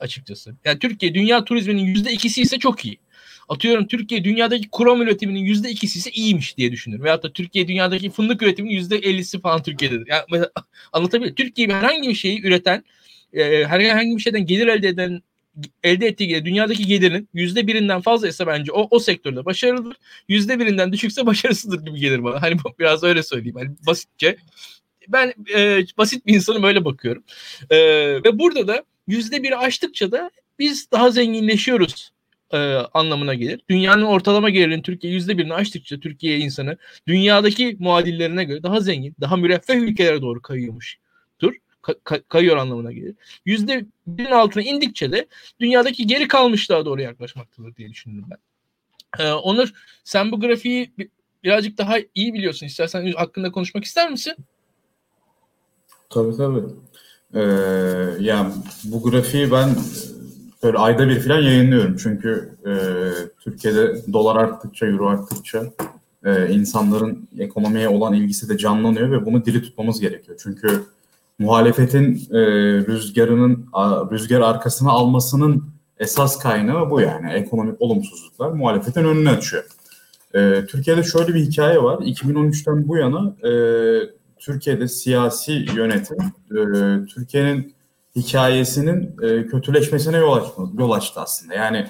açıkçası. 0.00 0.54
Yani 0.64 0.78
Türkiye 0.78 1.14
dünya 1.14 1.44
turizminin 1.44 1.84
yüzde 1.84 2.12
ikisi 2.12 2.42
ise 2.42 2.58
çok 2.58 2.84
iyi. 2.84 2.98
Atıyorum 3.48 3.86
Türkiye 3.86 4.24
dünyadaki 4.24 4.68
krom 4.70 5.02
üretiminin 5.02 5.38
yüzde 5.38 5.70
ikisi 5.70 5.98
ise 5.98 6.10
iyiymiş 6.10 6.56
diye 6.56 6.72
düşünüyorum. 6.72 7.04
Veyahut 7.04 7.22
da 7.22 7.32
Türkiye 7.32 7.68
dünyadaki 7.68 8.10
fındık 8.10 8.42
üretiminin 8.42 8.74
yüzde 8.74 8.96
ellisi 8.96 9.40
falan 9.40 9.62
Türkiye'dedir. 9.62 10.06
Yani 10.06 10.44
anlatabiliyor. 10.92 11.36
Türkiye 11.36 11.68
herhangi 11.68 12.08
bir 12.08 12.14
şeyi 12.14 12.42
üreten, 12.42 12.84
e, 13.32 13.64
herhangi 13.64 14.16
bir 14.16 14.22
şeyden 14.22 14.46
gelir 14.46 14.66
elde 14.66 14.88
eden 14.88 15.22
elde 15.82 16.06
ettiği 16.06 16.44
dünyadaki 16.44 16.86
gelirin 16.86 17.28
yüzde 17.34 17.66
birinden 17.66 18.00
fazlaysa 18.00 18.46
bence 18.46 18.72
o, 18.72 18.88
o 18.90 18.98
sektörde 18.98 19.44
başarılıdır. 19.44 19.96
Yüzde 20.28 20.58
birinden 20.58 20.92
düşükse 20.92 21.26
başarısızdır 21.26 21.86
gibi 21.86 22.00
gelir 22.00 22.24
bana. 22.24 22.42
Hani 22.42 22.56
biraz 22.78 23.02
öyle 23.02 23.22
söyleyeyim. 23.22 23.56
Hani 23.56 23.70
basitçe. 23.86 24.36
Ben 25.08 25.34
e, 25.54 25.84
basit 25.98 26.26
bir 26.26 26.34
insanım 26.34 26.64
öyle 26.64 26.84
bakıyorum. 26.84 27.24
E, 27.70 27.78
ve 28.24 28.38
burada 28.38 28.68
da 28.68 28.84
yüzde 29.06 29.42
biri 29.42 29.56
aştıkça 29.56 30.12
da 30.12 30.30
biz 30.58 30.90
daha 30.90 31.10
zenginleşiyoruz 31.10 32.12
e, 32.52 32.58
anlamına 32.94 33.34
gelir. 33.34 33.60
Dünyanın 33.70 34.02
ortalama 34.02 34.50
gelirinin 34.50 34.82
Türkiye 34.82 35.12
yüzde 35.12 35.38
birini 35.38 35.54
aştıkça 35.54 36.00
Türkiye 36.00 36.38
insanı 36.38 36.76
dünyadaki 37.06 37.76
muadillerine 37.80 38.44
göre 38.44 38.62
daha 38.62 38.80
zengin, 38.80 39.14
daha 39.20 39.36
müreffeh 39.36 39.76
ülkelere 39.76 40.22
doğru 40.22 40.42
kayıyormuştur. 40.42 41.54
Ka- 41.82 42.22
kayıyor 42.28 42.56
anlamına 42.56 42.92
gelir. 42.92 43.14
Yüzde 43.44 43.86
birin 44.06 44.30
altına 44.30 44.62
indikçe 44.62 45.12
de 45.12 45.26
dünyadaki 45.60 46.06
geri 46.06 46.28
kalmışlığa 46.28 46.84
doğru 46.84 47.00
yaklaşmaktadır 47.00 47.76
diye 47.76 47.90
düşündüm 47.90 48.24
ben. 48.30 48.38
Ee, 49.18 49.32
Onur 49.32 49.72
sen 50.04 50.32
bu 50.32 50.40
grafiği 50.40 50.92
birazcık 51.44 51.78
daha 51.78 51.96
iyi 52.14 52.34
biliyorsun. 52.34 52.66
İstersen 52.66 53.12
hakkında 53.12 53.52
konuşmak 53.52 53.84
ister 53.84 54.10
misin? 54.10 54.34
Tabii 56.10 56.36
tabii. 56.36 56.62
Ee, 57.34 57.40
yani 58.20 58.54
bu 58.84 59.02
grafiği 59.02 59.52
ben 59.52 59.76
böyle 60.62 60.78
ayda 60.78 61.08
bir 61.08 61.20
falan 61.20 61.40
yayınlıyorum. 61.40 61.96
Çünkü 61.96 62.52
e, 62.66 62.72
Türkiye'de 63.40 64.12
dolar 64.12 64.36
arttıkça, 64.36 64.86
euro 64.86 65.08
arttıkça 65.08 65.62
e, 66.24 66.50
insanların 66.50 67.28
ekonomiye 67.38 67.88
olan 67.88 68.14
ilgisi 68.14 68.48
de 68.48 68.58
canlanıyor 68.58 69.10
ve 69.10 69.26
bunu 69.26 69.44
diri 69.44 69.62
tutmamız 69.62 70.00
gerekiyor. 70.00 70.38
Çünkü 70.42 70.82
muhalefetin 71.38 72.14
e, 72.30 72.40
rüzgarının 72.86 73.66
rüzgar 74.10 74.40
arkasına 74.40 74.90
almasının 74.90 75.64
esas 75.98 76.38
kaynağı 76.38 76.90
bu 76.90 77.00
yani. 77.00 77.32
Ekonomik 77.32 77.82
olumsuzluklar 77.82 78.50
muhalefetin 78.50 79.04
önünü 79.04 79.28
açıyor. 79.30 79.64
E, 80.34 80.66
Türkiye'de 80.66 81.02
şöyle 81.02 81.34
bir 81.34 81.40
hikaye 81.40 81.82
var. 81.82 81.98
2013'ten 81.98 82.88
bu 82.88 82.96
yana 82.96 83.34
e, 83.48 83.52
Türkiye'de 84.38 84.88
siyasi 84.88 85.52
yönetim 85.52 86.16
e, 86.50 86.60
Türkiye'nin 87.06 87.74
hikayesinin 88.16 89.16
e, 89.22 89.46
kötüleşmesine 89.46 90.16
yol, 90.16 90.32
açtı, 90.32 90.62
yol 90.78 90.90
açtı 90.90 91.20
aslında. 91.20 91.54
Yani 91.54 91.86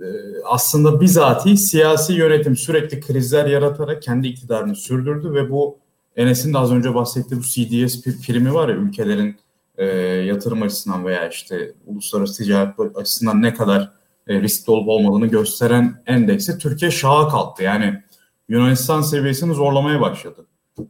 e, 0.00 0.06
aslında 0.44 1.00
bizatihi 1.00 1.56
siyasi 1.56 2.12
yönetim 2.12 2.56
sürekli 2.56 3.00
krizler 3.00 3.46
yaratarak 3.46 4.02
kendi 4.02 4.28
iktidarını 4.28 4.76
sürdürdü 4.76 5.34
ve 5.34 5.50
bu 5.50 5.78
Enes'in 6.16 6.54
de 6.54 6.58
az 6.58 6.72
önce 6.72 6.94
bahsettiği 6.94 7.40
bu 7.40 7.44
CDS 7.44 8.02
primi 8.26 8.54
var 8.54 8.68
ya 8.68 8.74
ülkelerin 8.74 9.36
e, 9.78 9.86
yatırım 10.26 10.62
açısından 10.62 11.06
veya 11.06 11.28
işte 11.28 11.72
uluslararası 11.86 12.44
ticaret 12.44 12.74
açısından 12.96 13.42
ne 13.42 13.54
kadar 13.54 13.92
e, 14.28 14.40
riskli 14.40 14.70
olup 14.70 14.88
olmadığını 14.88 15.26
gösteren 15.26 16.02
endeksi 16.06 16.58
Türkiye 16.58 16.90
şaha 16.90 17.28
kalktı. 17.28 17.62
Yani 17.62 18.02
Yunanistan 18.48 19.00
seviyesini 19.00 19.54
zorlamaya 19.54 20.00
başladı 20.00 20.46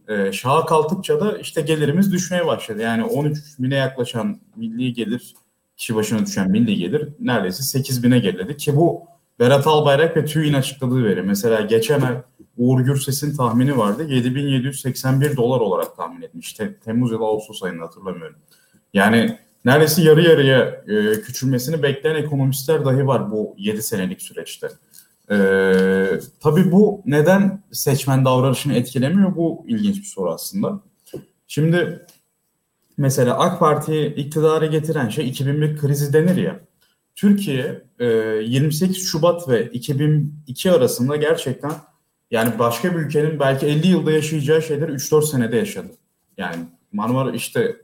e, 0.08 0.32
şaha 0.32 0.66
kalktıkça 0.66 1.20
da 1.20 1.38
işte 1.38 1.60
gelirimiz 1.60 2.12
düşmeye 2.12 2.46
başladı. 2.46 2.82
Yani 2.82 3.04
13 3.04 3.38
bine 3.58 3.74
yaklaşan 3.74 4.40
milli 4.56 4.92
gelir, 4.92 5.34
kişi 5.76 5.94
başına 5.94 6.26
düşen 6.26 6.50
milli 6.50 6.76
gelir 6.76 7.08
neredeyse 7.20 7.62
8 7.62 8.02
bine 8.02 8.18
geriledi 8.18 8.56
ki 8.56 8.76
bu 8.76 9.10
Berat 9.40 9.66
Albayrak 9.66 10.16
ve 10.16 10.24
TÜİ'nin 10.24 10.54
açıkladığı 10.54 11.04
veri. 11.04 11.22
Mesela 11.22 11.60
geçen 11.60 12.00
ay 12.00 12.16
Uğur 12.56 12.80
Gürses'in 12.80 13.36
tahmini 13.36 13.78
vardı. 13.78 14.04
7781 14.08 15.36
dolar 15.36 15.60
olarak 15.60 15.96
tahmin 15.96 16.22
etmiş. 16.22 16.52
Te- 16.52 16.74
Temmuz 16.74 17.12
ya 17.12 17.20
da 17.20 17.24
Ağustos 17.24 17.62
ayında 17.62 17.84
hatırlamıyorum. 17.84 18.36
Yani 18.94 19.38
neredeyse 19.64 20.02
yarı 20.02 20.22
yarıya 20.22 20.84
e, 20.88 21.20
küçülmesini 21.20 21.82
bekleyen 21.82 22.16
ekonomistler 22.16 22.84
dahi 22.84 23.06
var 23.06 23.30
bu 23.30 23.54
7 23.58 23.82
senelik 23.82 24.22
süreçte. 24.22 24.68
Ee, 25.30 26.20
tabii 26.40 26.72
bu 26.72 27.02
neden 27.06 27.62
seçmen 27.72 28.24
davranışını 28.24 28.74
etkilemiyor? 28.74 29.36
Bu 29.36 29.64
ilginç 29.68 29.96
bir 29.96 30.06
soru 30.06 30.30
aslında. 30.30 30.80
Şimdi 31.46 32.06
mesela 32.98 33.38
AK 33.38 33.60
Parti'yi 33.60 34.14
iktidara 34.14 34.66
getiren 34.66 35.08
şey 35.08 35.28
2001 35.28 35.76
krizi 35.76 36.12
denir 36.12 36.36
ya. 36.36 36.60
Türkiye 37.14 37.82
e, 37.98 38.06
28 38.06 39.06
Şubat 39.06 39.48
ve 39.48 39.66
2002 39.66 40.70
arasında 40.70 41.16
gerçekten 41.16 41.72
yani 42.30 42.58
başka 42.58 42.92
bir 42.92 42.98
ülkenin 42.98 43.40
belki 43.40 43.66
50 43.66 43.86
yılda 43.86 44.12
yaşayacağı 44.12 44.62
şeyleri 44.62 44.92
3-4 44.92 45.26
senede 45.26 45.56
yaşadı. 45.56 45.88
Yani 46.36 46.56
Marmara 46.92 47.30
işte 47.30 47.76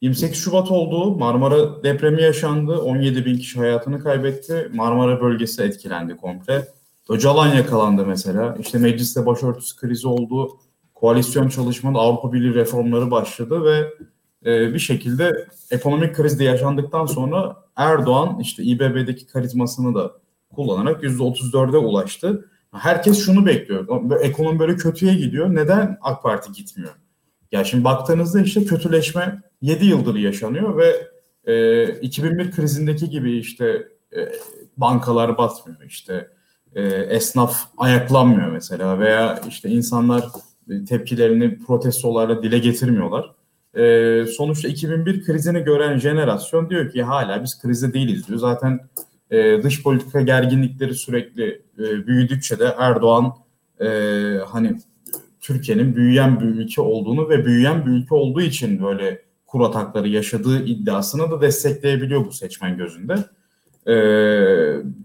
28 0.00 0.38
Şubat 0.38 0.70
oldu. 0.70 1.18
Marmara 1.18 1.82
depremi 1.84 2.22
yaşandı. 2.22 2.78
17 2.78 3.24
bin 3.24 3.38
kişi 3.38 3.58
hayatını 3.58 4.02
kaybetti. 4.02 4.70
Marmara 4.74 5.20
bölgesi 5.20 5.62
etkilendi 5.62 6.16
komple. 6.16 6.68
Öcalan 7.08 7.54
yakalandı 7.54 8.06
mesela. 8.06 8.56
İşte 8.60 8.78
mecliste 8.78 9.26
başörtüsü 9.26 9.76
krizi 9.76 10.08
oldu. 10.08 10.58
Koalisyon 10.94 11.48
çalışmanın 11.48 11.94
Avrupa 11.94 12.32
Birliği 12.32 12.54
reformları 12.54 13.10
başladı 13.10 13.64
ve 13.64 13.94
e, 14.50 14.74
bir 14.74 14.78
şekilde 14.78 15.48
ekonomik 15.70 16.14
krizde 16.14 16.44
yaşandıktan 16.44 17.06
sonra 17.06 17.56
Erdoğan 17.76 18.38
işte 18.40 18.62
İBB'deki 18.62 19.26
karizmasını 19.26 19.94
da 19.94 20.12
kullanarak 20.54 21.02
%34'e 21.02 21.78
ulaştı. 21.78 22.50
Herkes 22.72 23.24
şunu 23.24 23.46
bekliyor. 23.46 24.10
Ekonomi 24.20 24.58
böyle 24.58 24.76
kötüye 24.76 25.14
gidiyor. 25.14 25.54
Neden 25.54 25.98
AK 26.02 26.22
Parti 26.22 26.52
gitmiyor? 26.52 26.92
Ya 27.52 27.64
şimdi 27.64 27.84
baktığınızda 27.84 28.40
işte 28.40 28.64
kötüleşme 28.64 29.42
7 29.60 29.86
yıldır 29.86 30.14
yaşanıyor 30.14 30.76
ve 30.76 31.08
e, 31.52 31.86
2001 32.00 32.50
krizindeki 32.50 33.10
gibi 33.10 33.38
işte 33.38 33.88
e, 34.16 34.32
bankalar 34.76 35.38
batmıyor 35.38 35.82
işte 35.86 36.30
e, 36.74 36.82
esnaf 36.86 37.56
ayaklanmıyor 37.76 38.50
mesela 38.50 38.98
veya 38.98 39.40
işte 39.48 39.68
insanlar 39.68 40.24
tepkilerini 40.88 41.58
protestolarla 41.58 42.42
dile 42.42 42.58
getirmiyorlar. 42.58 43.34
E, 43.74 44.26
sonuçta 44.26 44.68
2001 44.68 45.24
krizini 45.24 45.60
gören 45.64 45.98
jenerasyon 45.98 46.70
diyor 46.70 46.90
ki 46.90 47.02
hala 47.02 47.42
biz 47.42 47.62
krizde 47.62 47.92
değiliz 47.92 48.28
diyor. 48.28 48.38
Zaten 48.38 48.80
e, 49.30 49.62
dış 49.62 49.82
politika 49.82 50.20
gerginlikleri 50.20 50.94
sürekli 50.94 51.62
e, 51.78 52.06
büyüdükçe 52.06 52.58
de 52.58 52.74
Erdoğan 52.78 53.32
e, 53.80 53.86
hani 54.46 54.78
Türkiye'nin 55.40 55.96
büyüyen 55.96 56.40
bir 56.40 56.44
ülke 56.44 56.80
olduğunu 56.80 57.28
ve 57.28 57.46
büyüyen 57.46 57.86
bir 57.86 57.90
ülke 57.90 58.14
olduğu 58.14 58.40
için 58.40 58.82
böyle 58.82 59.22
kur 59.46 59.60
atakları 59.60 60.08
yaşadığı 60.08 60.64
iddiasını 60.64 61.30
da 61.30 61.40
destekleyebiliyor 61.40 62.26
bu 62.26 62.32
seçmen 62.32 62.76
gözünde. 62.76 63.14
E, 63.86 63.94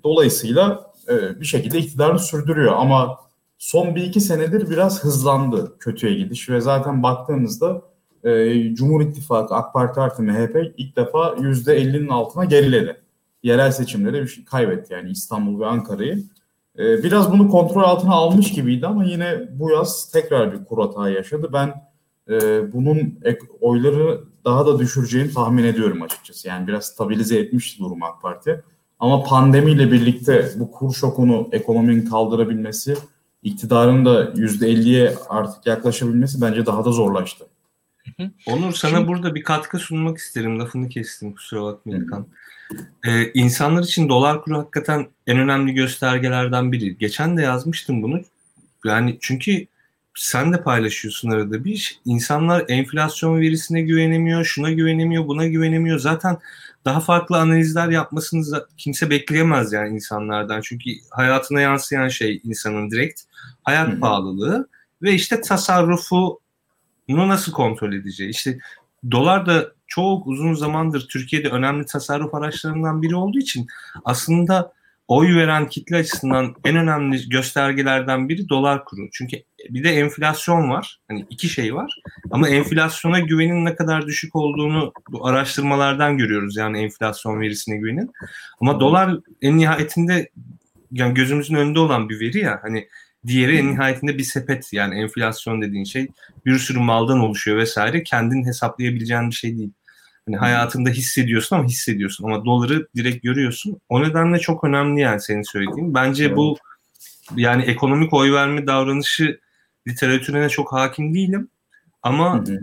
dolayısıyla 0.03 0.88
e, 1.09 1.41
bir 1.41 1.45
şekilde 1.45 1.79
iktidarını 1.79 2.19
sürdürüyor 2.19 2.73
ama 2.77 3.19
son 3.57 3.95
bir 3.95 4.03
iki 4.03 4.21
senedir 4.21 4.69
biraz 4.69 5.03
hızlandı 5.03 5.77
kötüye 5.79 6.13
gidiş 6.13 6.49
ve 6.49 6.61
zaten 6.61 7.03
baktığımızda 7.03 7.81
e, 8.23 8.75
Cumhur 8.75 9.01
İttifakı, 9.01 9.55
AK 9.55 9.73
Parti 9.73 9.99
artı 9.99 10.23
MHP 10.23 10.73
ilk 10.77 10.95
defa 10.95 11.35
yüzde 11.39 11.81
50'nin 11.81 12.09
altına 12.09 12.45
geriledi. 12.45 13.01
Yerel 13.43 13.71
seçimleri 13.71 14.29
şey 14.29 14.45
kaybetti 14.45 14.93
yani 14.93 15.09
İstanbul 15.09 15.59
ve 15.59 15.65
Ankara'yı. 15.65 16.23
E, 16.79 17.03
biraz 17.03 17.31
bunu 17.31 17.49
kontrol 17.49 17.83
altına 17.83 18.13
almış 18.13 18.51
gibiydi 18.51 18.87
ama 18.87 19.03
yine 19.03 19.49
bu 19.51 19.71
yaz 19.71 20.11
tekrar 20.11 20.53
bir 20.53 20.65
kur 20.65 20.81
hata 20.81 21.09
yaşadı. 21.09 21.49
Ben 21.53 21.89
e, 22.29 22.73
bunun 22.73 23.19
ek, 23.23 23.39
oyları 23.61 24.23
daha 24.45 24.65
da 24.65 24.79
düşüreceğini 24.79 25.33
tahmin 25.33 25.63
ediyorum 25.63 26.01
açıkçası. 26.01 26.47
Yani 26.47 26.67
biraz 26.67 26.85
stabilize 26.85 27.39
etmiş 27.39 27.79
durum 27.79 28.03
AK 28.03 28.21
Parti. 28.21 28.63
Ama 28.99 29.23
pandemiyle 29.23 29.91
birlikte 29.91 30.49
bu 30.55 30.71
kur 30.71 30.93
şokunu 30.93 31.49
ekonominin 31.51 32.05
kaldırabilmesi, 32.05 32.95
iktidarın 33.43 34.05
da 34.05 34.23
%50'ye 34.23 35.15
artık 35.29 35.65
yaklaşabilmesi 35.65 36.41
bence 36.41 36.65
daha 36.65 36.85
da 36.85 36.91
zorlaştı. 36.91 37.45
Onur 38.47 38.73
sana 38.73 38.95
Şimdi... 38.95 39.07
burada 39.07 39.35
bir 39.35 39.43
katkı 39.43 39.79
sunmak 39.79 40.17
isterim. 40.17 40.59
Lafını 40.59 40.89
kestim 40.89 41.33
kusura 41.33 41.63
bakma 41.63 41.95
İlkan. 41.95 42.27
Ee, 43.07 43.31
insanlar 43.33 43.83
için 43.83 44.09
dolar 44.09 44.41
kuru 44.41 44.57
hakikaten 44.57 45.07
en 45.27 45.37
önemli 45.37 45.73
göstergelerden 45.73 46.71
biri. 46.71 46.97
Geçen 46.97 47.37
de 47.37 47.41
yazmıştım 47.41 48.03
bunu. 48.03 48.21
Yani 48.85 49.17
çünkü 49.21 49.67
sen 50.15 50.53
de 50.53 50.63
paylaşıyorsun 50.63 51.29
arada 51.29 51.65
bir 51.65 51.71
iş. 51.71 51.99
İnsanlar 52.05 52.65
enflasyon 52.67 53.41
verisine 53.41 53.81
güvenemiyor, 53.81 54.45
şuna 54.45 54.71
güvenemiyor, 54.71 55.27
buna 55.27 55.47
güvenemiyor. 55.47 55.99
Zaten 55.99 56.37
daha 56.85 56.99
farklı 56.99 57.37
analizler 57.37 57.89
yapmasını 57.89 58.65
kimse 58.77 59.09
bekleyemez 59.09 59.73
yani 59.73 59.95
insanlardan. 59.95 60.61
Çünkü 60.61 60.89
hayatına 61.11 61.61
yansıyan 61.61 62.07
şey 62.07 62.41
insanın 62.43 62.91
direkt 62.91 63.21
hayat 63.63 63.87
Hı-hı. 63.87 63.99
pahalılığı 63.99 64.69
ve 65.01 65.13
işte 65.13 65.41
tasarrufu 65.41 66.39
bunu 67.09 67.27
nasıl 67.27 67.51
kontrol 67.51 67.93
edeceği. 67.93 68.29
İşte 68.29 68.59
dolar 69.11 69.45
da 69.45 69.71
çok 69.87 70.27
uzun 70.27 70.53
zamandır 70.53 71.07
Türkiye'de 71.07 71.49
önemli 71.49 71.85
tasarruf 71.85 72.35
araçlarından 72.35 73.01
biri 73.01 73.15
olduğu 73.15 73.39
için 73.39 73.67
aslında 74.05 74.73
oy 75.09 75.35
veren 75.35 75.67
kitle 75.67 75.95
açısından 75.95 76.55
en 76.65 76.75
önemli 76.75 77.29
göstergelerden 77.29 78.29
biri 78.29 78.49
dolar 78.49 78.85
kuru. 78.85 79.09
Çünkü 79.11 79.37
bir 79.69 79.83
de 79.83 79.89
enflasyon 79.89 80.69
var. 80.69 80.99
Hani 81.07 81.25
iki 81.29 81.49
şey 81.49 81.75
var. 81.75 81.95
Ama 82.31 82.49
enflasyona 82.49 83.19
güvenin 83.19 83.65
ne 83.65 83.75
kadar 83.75 84.07
düşük 84.07 84.35
olduğunu 84.35 84.93
bu 85.09 85.27
araştırmalardan 85.27 86.17
görüyoruz. 86.17 86.57
Yani 86.57 86.79
enflasyon 86.79 87.41
verisine 87.41 87.77
güvenin. 87.77 88.11
Ama 88.61 88.79
dolar 88.79 89.17
en 89.41 89.57
nihayetinde 89.57 90.29
yani 90.91 91.13
gözümüzün 91.13 91.55
önünde 91.55 91.79
olan 91.79 92.09
bir 92.09 92.19
veri 92.19 92.39
ya. 92.39 92.59
Hani 92.61 92.87
diğeri 93.27 93.57
en 93.57 93.71
nihayetinde 93.71 94.17
bir 94.17 94.23
sepet. 94.23 94.73
Yani 94.73 94.99
enflasyon 94.99 95.61
dediğin 95.61 95.83
şey 95.83 96.07
bir 96.45 96.57
sürü 96.57 96.79
maldan 96.79 97.19
oluşuyor 97.19 97.57
vesaire. 97.57 98.03
Kendin 98.03 98.45
hesaplayabileceğin 98.45 99.29
bir 99.29 99.35
şey 99.35 99.57
değil. 99.57 99.71
Hani 100.33 100.39
hayatında 100.39 100.89
hissediyorsun 100.89 101.55
ama 101.55 101.65
hissediyorsun 101.65 102.25
ama 102.25 102.45
doları 102.45 102.87
direkt 102.95 103.23
görüyorsun. 103.23 103.81
O 103.89 104.03
nedenle 104.03 104.39
çok 104.39 104.63
önemli 104.63 105.01
yani 105.01 105.21
senin 105.21 105.41
söylediğin. 105.41 105.93
Bence 105.93 106.25
evet. 106.25 106.37
bu 106.37 106.57
yani 107.35 107.63
ekonomik 107.63 108.13
oy 108.13 108.33
verme 108.33 108.67
davranışı 108.67 109.39
literatürüne 109.87 110.49
çok 110.49 110.73
hakim 110.73 111.13
değilim. 111.13 111.49
Ama 112.03 112.47
hı 112.47 112.51
hı. 112.51 112.59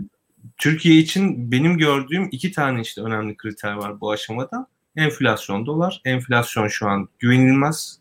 Türkiye 0.57 0.95
için 0.95 1.51
benim 1.51 1.77
gördüğüm 1.77 2.29
iki 2.31 2.51
tane 2.51 2.81
işte 2.81 3.01
önemli 3.01 3.37
kriter 3.37 3.73
var 3.73 4.01
bu 4.01 4.11
aşamada. 4.11 4.67
Enflasyon, 4.95 5.65
dolar. 5.65 6.01
Enflasyon 6.05 6.67
şu 6.67 6.87
an 6.87 7.09
güvenilmez. 7.19 7.99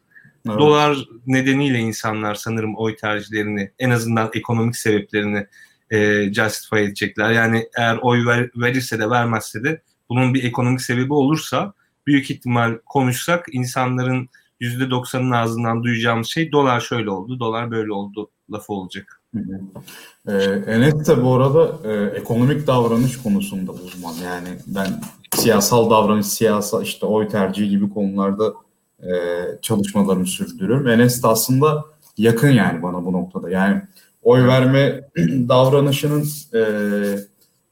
Evet. 0.49 0.59
Dolar 0.59 1.09
nedeniyle 1.27 1.79
insanlar 1.79 2.35
sanırım 2.35 2.77
oy 2.77 2.97
tercihlerini 2.97 3.71
en 3.79 3.91
azından 3.91 4.31
ekonomik 4.35 4.77
sebeplerini 4.77 5.47
e, 5.91 6.33
justify 6.33 6.77
edecekler. 6.77 7.31
Yani 7.31 7.69
eğer 7.79 7.99
oy 8.03 8.27
ver, 8.27 8.51
verirse 8.57 8.99
de 8.99 9.11
vermezse 9.11 9.65
de 9.65 9.83
bunun 10.09 10.35
bir 10.35 10.45
ekonomik 10.45 10.81
sebebi 10.81 11.13
olursa 11.13 11.73
büyük 12.07 12.31
ihtimal 12.31 12.79
konuşsak 12.87 13.47
insanların 13.53 14.29
%90'ın 14.61 15.31
ağzından 15.31 15.83
duyacağımız 15.83 16.27
şey 16.27 16.53
dolar 16.53 16.81
şöyle 16.81 17.11
oldu, 17.11 17.41
dolar 17.41 17.71
böyle 17.71 17.93
oldu 17.93 18.31
lafı 18.53 18.73
olacak. 18.73 19.23
Ee, 20.29 20.33
Enes 20.67 21.09
de 21.09 21.23
bu 21.23 21.35
arada 21.35 21.89
e, 21.91 22.19
ekonomik 22.19 22.67
davranış 22.67 23.23
konusunda 23.23 23.73
uzman. 23.73 24.15
Yani 24.25 24.49
ben 24.67 25.01
siyasal 25.35 25.91
davranış, 25.91 26.27
siyasal 26.27 26.83
işte 26.83 27.07
oy 27.07 27.29
tercihi 27.29 27.69
gibi 27.69 27.91
konularda 27.91 28.55
e, 29.01 29.11
çalışmalarımı 29.63 30.27
sürdürüyorum. 30.27 30.89
Enes 30.89 31.23
de 31.23 31.27
aslında 31.27 31.85
yakın 32.19 32.51
yani 32.51 32.83
bana 32.83 33.05
bu 33.05 33.13
noktada. 33.13 33.51
Yani 33.51 33.83
oy 34.27 34.47
verme 34.47 35.01
davranışının 35.49 36.25
e, 36.55 36.61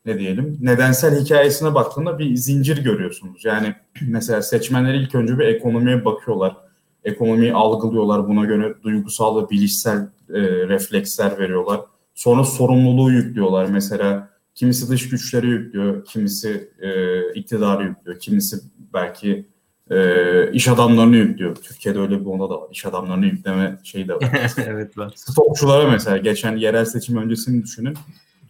ne 0.07 0.19
diyelim 0.19 0.59
nedensel 0.61 1.21
hikayesine 1.21 1.75
baktığında 1.75 2.19
bir 2.19 2.37
zincir 2.37 2.85
görüyorsunuz. 2.85 3.45
Yani 3.45 3.75
mesela 4.03 4.43
seçmenler 4.43 4.95
ilk 4.95 5.15
önce 5.15 5.39
bir 5.39 5.45
ekonomiye 5.45 6.05
bakıyorlar. 6.05 6.57
Ekonomiyi 7.05 7.55
algılıyorlar. 7.55 8.29
Buna 8.29 8.45
göre 8.45 8.75
duygusal 8.83 9.43
ve 9.43 9.51
bilişsel 9.51 9.99
e, 10.35 10.41
refleksler 10.69 11.39
veriyorlar. 11.39 11.81
Sonra 12.15 12.45
sorumluluğu 12.45 13.13
yüklüyorlar. 13.13 13.67
Mesela 13.67 14.29
kimisi 14.55 14.89
dış 14.89 15.09
güçleri 15.09 15.47
yüklüyor, 15.47 16.05
kimisi 16.05 16.71
e, 16.81 17.33
iktidarı 17.33 17.85
yüklüyor, 17.85 18.19
kimisi 18.19 18.57
belki 18.95 19.47
e, 19.91 20.53
iş 20.53 20.69
adamlarını 20.69 21.17
yüklüyor. 21.17 21.57
Türkiye'de 21.57 21.99
öyle 21.99 22.21
bir 22.21 22.27
onda 22.27 22.51
da 22.51 22.61
var. 22.61 22.69
İş 22.73 22.87
adamlarını 22.87 23.27
yükleme 23.27 23.79
şeyi 23.83 24.09
de 24.09 24.15
var. 24.15 24.51
evet 24.67 24.99
var. 24.99 25.13
Stokçulara 25.17 25.91
mesela 25.91 26.17
geçen 26.17 26.57
yerel 26.57 26.85
seçim 26.85 27.17
öncesini 27.17 27.63
düşünün. 27.63 27.95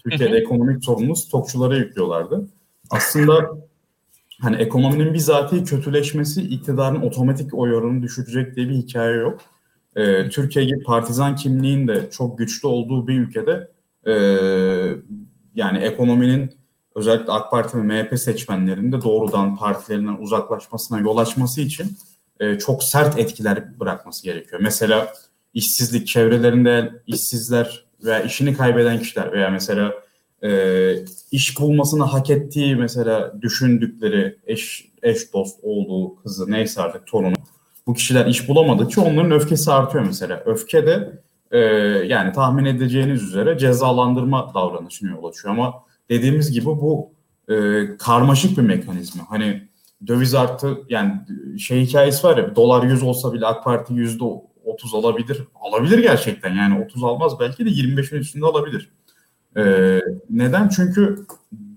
Türkiye'de 0.05 0.37
ekonomik 0.37 0.85
sorumlu 0.85 1.17
stokçulara 1.17 1.77
yüklüyorlardı. 1.77 2.49
Aslında 2.91 3.51
hani 4.41 4.57
ekonominin 4.57 5.15
bizatihi 5.15 5.65
kötüleşmesi 5.65 6.43
iktidarın 6.43 7.03
otomatik 7.03 7.55
oy 7.55 7.75
oranını 7.75 8.03
düşürecek 8.03 8.57
diye 8.57 8.69
bir 8.69 8.75
hikaye 8.75 9.17
yok. 9.17 9.41
Ee, 9.97 10.29
Türkiye 10.29 10.65
gibi 10.65 10.83
partizan 10.83 11.37
kimliğin 11.37 11.89
de 11.89 12.11
çok 12.11 12.39
güçlü 12.39 12.69
olduğu 12.69 13.09
bir 13.09 13.21
ülkede 13.21 13.71
e, 14.07 14.13
yani 15.55 15.79
ekonominin 15.79 16.51
özellikle 16.95 17.33
AK 17.33 17.51
Parti 17.51 17.79
ve 17.79 17.83
MHP 17.83 18.19
seçmenlerinin 18.19 19.03
doğrudan 19.03 19.57
partilerinden 19.57 20.17
uzaklaşmasına 20.21 20.99
yol 20.99 21.17
açması 21.17 21.61
için 21.61 21.97
e, 22.41 22.59
çok 22.59 22.85
sert 22.85 23.19
etkiler 23.19 23.81
bırakması 23.81 24.25
gerekiyor. 24.25 24.61
Mesela 24.65 25.13
işsizlik 25.55 26.07
çevrelerinde 26.07 26.93
işsizler 27.07 27.85
veya 28.05 28.23
işini 28.23 28.57
kaybeden 28.57 28.99
kişiler 28.99 29.33
veya 29.33 29.51
mesela 29.51 29.93
e, 30.43 30.95
iş 31.31 31.61
bulmasını 31.61 32.05
hak 32.05 32.31
ettiği 32.31 32.77
mesela 32.77 33.43
düşündükleri 33.43 34.39
eş, 34.47 34.89
eş 35.03 35.33
dost 35.33 35.59
olduğu 35.63 36.17
kızı 36.17 36.51
neyse 36.51 36.83
artık 36.83 37.07
torunu 37.07 37.35
bu 37.87 37.95
kişiler 37.95 38.27
iş 38.27 38.49
bulamadıkça 38.49 39.03
onların 39.03 39.31
öfkesi 39.31 39.73
artıyor 39.73 40.05
mesela. 40.05 40.43
Öfke 40.47 40.87
de 40.87 41.23
e, 41.51 41.59
yani 42.07 42.33
tahmin 42.33 42.65
edeceğiniz 42.65 43.23
üzere 43.23 43.59
cezalandırma 43.59 44.55
davranışına 44.55 45.11
yol 45.11 45.25
açıyor 45.25 45.55
ama 45.55 45.75
dediğimiz 46.11 46.53
gibi 46.53 46.67
bu 46.67 47.13
e, 47.49 47.87
karmaşık 47.99 48.59
bir 48.59 48.63
mekanizma. 48.63 49.25
Hani 49.29 49.69
döviz 50.07 50.35
artı 50.35 50.79
yani 50.89 51.13
şey 51.59 51.87
hikayesi 51.87 52.27
var 52.27 52.37
ya 52.37 52.57
dolar 52.57 52.83
100 52.83 53.03
olsa 53.03 53.33
bile 53.33 53.47
AK 53.47 53.65
Parti 53.65 53.95
yüzde 53.95 54.25
30 54.65 54.95
alabilir. 54.95 55.43
Alabilir 55.55 55.99
gerçekten 55.99 56.55
yani 56.55 56.85
30 56.85 57.05
almaz 57.05 57.33
belki 57.41 57.65
de 57.65 57.71
25'in 57.71 58.19
üstünde 58.19 58.47
alabilir. 58.47 58.93
Ee, 59.57 60.01
neden? 60.31 60.69
Çünkü 60.69 61.27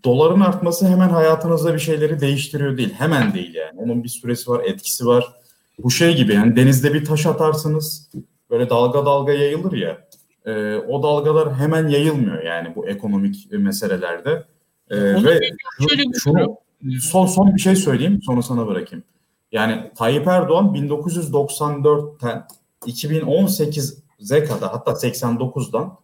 doların 0.03 0.39
artması 0.39 0.87
hemen 0.87 1.09
hayatınızda 1.09 1.73
bir 1.73 1.79
şeyleri 1.79 2.19
değiştiriyor 2.19 2.77
değil. 2.77 2.93
Hemen 2.93 3.33
değil 3.33 3.53
yani. 3.53 3.79
Onun 3.79 4.03
bir 4.03 4.09
süresi 4.09 4.51
var, 4.51 4.61
etkisi 4.65 5.05
var. 5.05 5.33
Bu 5.79 5.91
şey 5.91 6.15
gibi 6.17 6.33
yani 6.33 6.55
denizde 6.55 6.93
bir 6.93 7.05
taş 7.05 7.25
atarsınız 7.25 8.09
böyle 8.49 8.69
dalga 8.69 9.05
dalga 9.05 9.33
yayılır 9.33 9.71
ya 9.71 10.07
e, 10.47 10.75
o 10.77 11.03
dalgalar 11.03 11.55
hemen 11.55 11.87
yayılmıyor 11.87 12.43
yani 12.43 12.75
bu 12.75 12.87
ekonomik 12.87 13.51
meselelerde. 13.51 14.43
E, 14.89 15.23
ve 15.23 15.39
şunu, 15.79 16.13
şunu 16.23 16.57
son 17.01 17.25
son 17.25 17.55
bir 17.55 17.61
şey 17.61 17.75
söyleyeyim 17.75 18.19
sonra 18.25 18.41
sana 18.41 18.67
bırakayım. 18.67 19.03
Yani 19.51 19.91
Tayyip 19.97 20.27
Erdoğan 20.27 20.65
1994'ten 20.65 22.47
2018'e 22.81 24.43
kadar 24.43 24.71
hatta 24.71 24.91
89'dan 24.91 25.97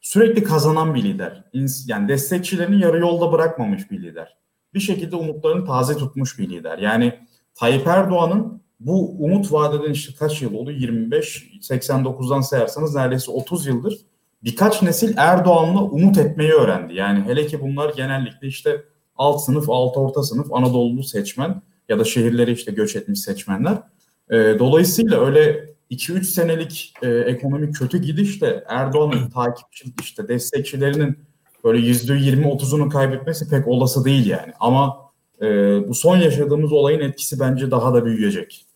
sürekli 0.00 0.44
kazanan 0.44 0.94
bir 0.94 1.02
lider. 1.02 1.44
Yani 1.86 2.08
destekçilerini 2.08 2.82
yarı 2.82 2.98
yolda 2.98 3.32
bırakmamış 3.32 3.90
bir 3.90 4.02
lider. 4.02 4.36
Bir 4.74 4.80
şekilde 4.80 5.16
umutlarını 5.16 5.64
taze 5.64 5.96
tutmuş 5.96 6.38
bir 6.38 6.50
lider. 6.50 6.78
Yani 6.78 7.18
Tayyip 7.54 7.86
Erdoğan'ın 7.86 8.62
bu 8.80 9.16
umut 9.18 9.52
vadeden 9.52 9.92
işte 9.92 10.12
kaç 10.18 10.42
yıl 10.42 10.54
oldu? 10.54 10.70
25, 10.70 11.46
89'dan 11.60 12.40
sayarsanız 12.40 12.94
neredeyse 12.94 13.30
30 13.30 13.66
yıldır 13.66 13.98
birkaç 14.44 14.82
nesil 14.82 15.14
Erdoğan'la 15.16 15.82
umut 15.82 16.18
etmeyi 16.18 16.52
öğrendi. 16.52 16.94
Yani 16.94 17.24
hele 17.24 17.46
ki 17.46 17.60
bunlar 17.60 17.94
genellikle 17.94 18.48
işte 18.48 18.82
alt 19.16 19.44
sınıf, 19.44 19.70
alt 19.70 19.96
orta 19.96 20.22
sınıf 20.22 20.52
Anadolu 20.52 21.02
seçmen 21.02 21.62
ya 21.88 21.98
da 21.98 22.04
şehirlere 22.04 22.52
işte 22.52 22.72
göç 22.72 22.96
etmiş 22.96 23.20
seçmenler. 23.20 23.78
E, 24.30 24.36
dolayısıyla 24.58 25.26
öyle 25.26 25.74
2-3 25.90 26.24
senelik 26.24 26.94
e, 27.02 27.08
ekonomik 27.08 27.74
kötü 27.74 27.98
gidişle 27.98 28.64
Erdoğan'ın 28.68 29.30
takipçi 29.34 29.84
işte 30.00 30.28
destekçilerinin 30.28 31.18
böyle 31.64 31.78
%20-30'unu 31.78 32.88
kaybetmesi 32.88 33.50
pek 33.50 33.68
olası 33.68 34.04
değil 34.04 34.26
yani. 34.26 34.52
Ama 34.60 34.96
e, 35.42 35.46
bu 35.88 35.94
son 35.94 36.16
yaşadığımız 36.16 36.72
olayın 36.72 37.00
etkisi 37.00 37.40
bence 37.40 37.70
daha 37.70 37.94
da 37.94 38.04
büyüyecek. 38.04 38.67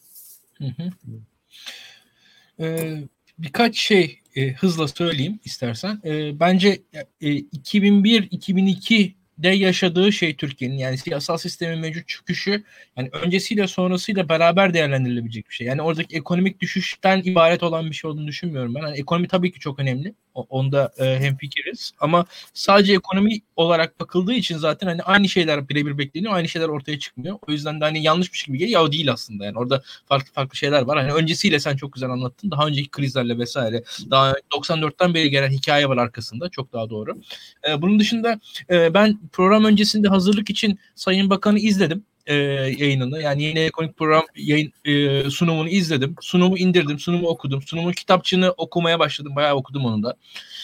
Ee, 2.61 3.03
birkaç 3.39 3.79
şey 3.79 4.21
e, 4.37 4.53
hızla 4.53 4.89
söyleyeyim 4.89 5.41
istersen. 5.45 6.01
E, 6.05 6.41
bence 6.41 6.83
e, 7.21 7.29
2001-2002 7.39 9.13
de 9.39 9.49
yaşadığı 9.49 10.13
şey 10.13 10.37
Türkiye'nin 10.37 10.77
yani 10.77 10.99
siyasal 10.99 11.37
sistemin 11.37 11.79
mevcut 11.79 12.09
çöküşü 12.09 12.65
yani 12.97 13.09
öncesiyle 13.13 13.67
sonrasıyla 13.67 14.29
beraber 14.29 14.75
değerlendirilebilecek 14.75 15.49
bir 15.49 15.55
şey. 15.55 15.67
Yani 15.67 15.83
oradaki 15.83 16.17
ekonomik 16.17 16.61
düşüşten 16.61 17.23
ibaret 17.25 17.63
olan 17.63 17.91
bir 17.91 17.95
şey 17.95 18.11
olduğunu 18.11 18.29
düşünmüyorum 18.29 18.75
ben. 18.75 18.81
Yani 18.81 18.99
ekonomi 18.99 19.29
tabii 19.29 19.53
ki 19.53 19.61
çok 19.61 19.79
önemli. 19.79 20.15
Onda 20.35 20.93
e, 20.99 21.05
hemfikiriz. 21.05 21.93
Ama 22.01 22.27
sadece 22.55 22.93
ekonomi 22.93 23.41
olarak 23.57 24.01
bakıldığı 24.01 24.33
için 24.33 24.57
zaten 24.57 24.87
hani 24.87 25.03
aynı 25.03 25.29
şeyler 25.29 25.69
birebir 25.69 25.99
bekleniyor. 25.99 26.35
Aynı 26.35 26.49
şeyler 26.49 26.69
ortaya 26.69 26.99
çıkmıyor. 26.99 27.39
O 27.49 27.53
yüzden 27.53 27.81
de 27.81 27.85
hani 27.85 28.03
yanlışmış 28.03 28.43
gibi 28.43 28.59
geliyor. 28.59 28.81
Ya 28.81 28.87
o 28.87 28.93
değil 28.93 29.13
aslında. 29.13 29.45
Yani 29.45 29.59
orada 29.59 29.83
farklı 30.07 30.33
farklı 30.33 30.57
şeyler 30.57 30.83
var. 30.83 30.99
Hani 30.99 31.13
öncesiyle 31.13 31.61
sen 31.61 31.77
çok 31.77 31.93
güzel 31.93 32.11
anlattın. 32.11 32.51
Daha 32.51 32.67
önceki 32.67 32.91
krizlerle 32.91 33.39
vesaire. 33.39 33.83
Daha 34.11 34.35
94'ten 34.55 35.15
beri 35.15 35.31
gelen 35.31 35.51
hikaye 35.51 35.89
var 35.89 35.97
arkasında. 35.97 36.49
Çok 36.49 36.73
daha 36.73 36.91
doğru. 36.91 37.21
E, 37.69 37.83
bunun 37.83 37.99
dışında 37.99 38.41
e, 38.71 38.95
ben 38.95 39.19
program 39.33 39.65
öncesinde 39.65 40.09
hazırlık 40.09 40.51
için 40.51 40.79
Sayın 40.95 41.31
Bakan'ı 41.31 41.59
izledim 41.59 42.05
e, 42.27 42.35
yayınını. 42.79 43.23
Yani 43.23 43.43
yeni 43.43 43.59
ekonomik 43.59 43.97
program 43.97 44.25
yayın 44.37 44.73
e, 44.85 45.31
sunumunu 45.31 45.69
izledim. 45.69 46.17
Sunumu 46.21 46.59
indirdim, 46.59 46.99
sunumu 46.99 47.27
okudum. 47.27 47.63
Sunumun 47.63 47.93
kitapçığını 47.93 48.55
okumaya 48.57 48.99
başladım. 48.99 49.37
Bayağı 49.37 49.55
okudum 49.55 49.85
onu 49.85 50.03
da. 50.03 50.17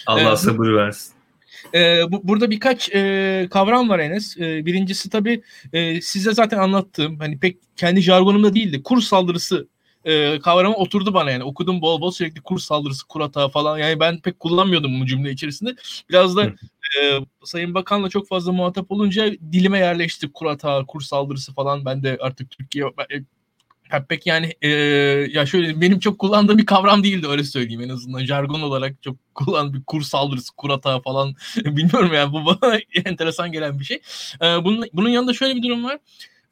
Allah 0.07 0.33
ee, 0.33 0.37
sabır 0.37 0.75
versin. 0.75 1.15
E, 1.75 2.13
bu, 2.13 2.29
burada 2.29 2.51
birkaç 2.51 2.89
e, 2.95 3.49
kavram 3.51 3.89
var 3.89 3.99
Enes. 3.99 4.37
E, 4.39 4.67
birincisi 4.67 5.11
tabii 5.11 5.43
e, 5.73 6.01
size 6.01 6.33
zaten 6.33 6.59
anlattığım 6.59 7.19
hani 7.19 7.39
pek 7.39 7.57
kendi 7.77 8.01
jargonumda 8.01 8.55
değildi. 8.55 8.83
Kur 8.83 9.01
saldırısı 9.01 9.69
e, 10.05 10.39
kavramı 10.41 10.75
oturdu 10.75 11.15
bana 11.15 11.31
yani. 11.31 11.45
Okudum 11.45 11.81
bol 11.81 12.01
bol 12.01 12.11
sürekli 12.11 12.41
kur 12.41 12.59
saldırısı, 12.59 13.07
kur 13.07 13.21
hata 13.21 13.49
falan. 13.49 13.79
Yani 13.79 14.01
ben 14.01 14.21
pek 14.21 14.41
kullanmıyordum 14.41 15.01
bu 15.01 15.07
cümle 15.07 15.31
içerisinde. 15.31 15.75
Biraz 16.11 16.37
da 16.37 16.53
e, 17.03 17.21
Sayın 17.45 17.75
Bakan'la 17.75 18.09
çok 18.09 18.29
fazla 18.29 18.53
muhatap 18.53 18.91
olunca 18.91 19.33
dilime 19.33 19.79
yerleşti 19.79 20.33
kur 20.33 20.47
hata, 20.47 20.85
kur 20.85 21.01
saldırısı 21.01 21.55
falan. 21.55 21.85
Ben 21.85 22.03
de 22.03 22.19
artık 22.21 22.51
Türkiye 22.51 22.85
e, 22.85 23.23
pek 24.09 24.27
yani 24.27 24.55
e, 24.63 24.69
ya 25.31 25.47
şöyle 25.47 25.81
benim 25.81 25.99
çok 25.99 26.19
kullandığım 26.19 26.59
bir 26.59 26.67
kavram 26.67 27.05
değildi 27.05 27.27
öyle 27.29 27.45
söyleyeyim 27.45 27.81
en 27.81 27.89
azından 27.89 28.25
jargon 28.25 28.63
olarak 28.63 29.03
çok 29.03 29.17
kullandığım 29.35 29.75
bir 29.75 29.85
kur 29.85 30.03
saldırısı, 30.03 30.57
kur 30.57 30.71
hata 30.71 31.01
falan 31.01 31.35
bilmiyorum 31.57 32.11
yani 32.15 32.33
bu 32.33 32.45
bana 32.45 32.79
enteresan 33.05 33.53
gelen 33.53 33.81
bir 33.81 33.85
şey. 33.85 34.01
E, 34.43 34.65
bunun, 34.65 34.87
bunun 34.93 35.09
yanında 35.09 35.33
şöyle 35.33 35.57
bir 35.57 35.63
durum 35.63 35.85
var 35.85 35.99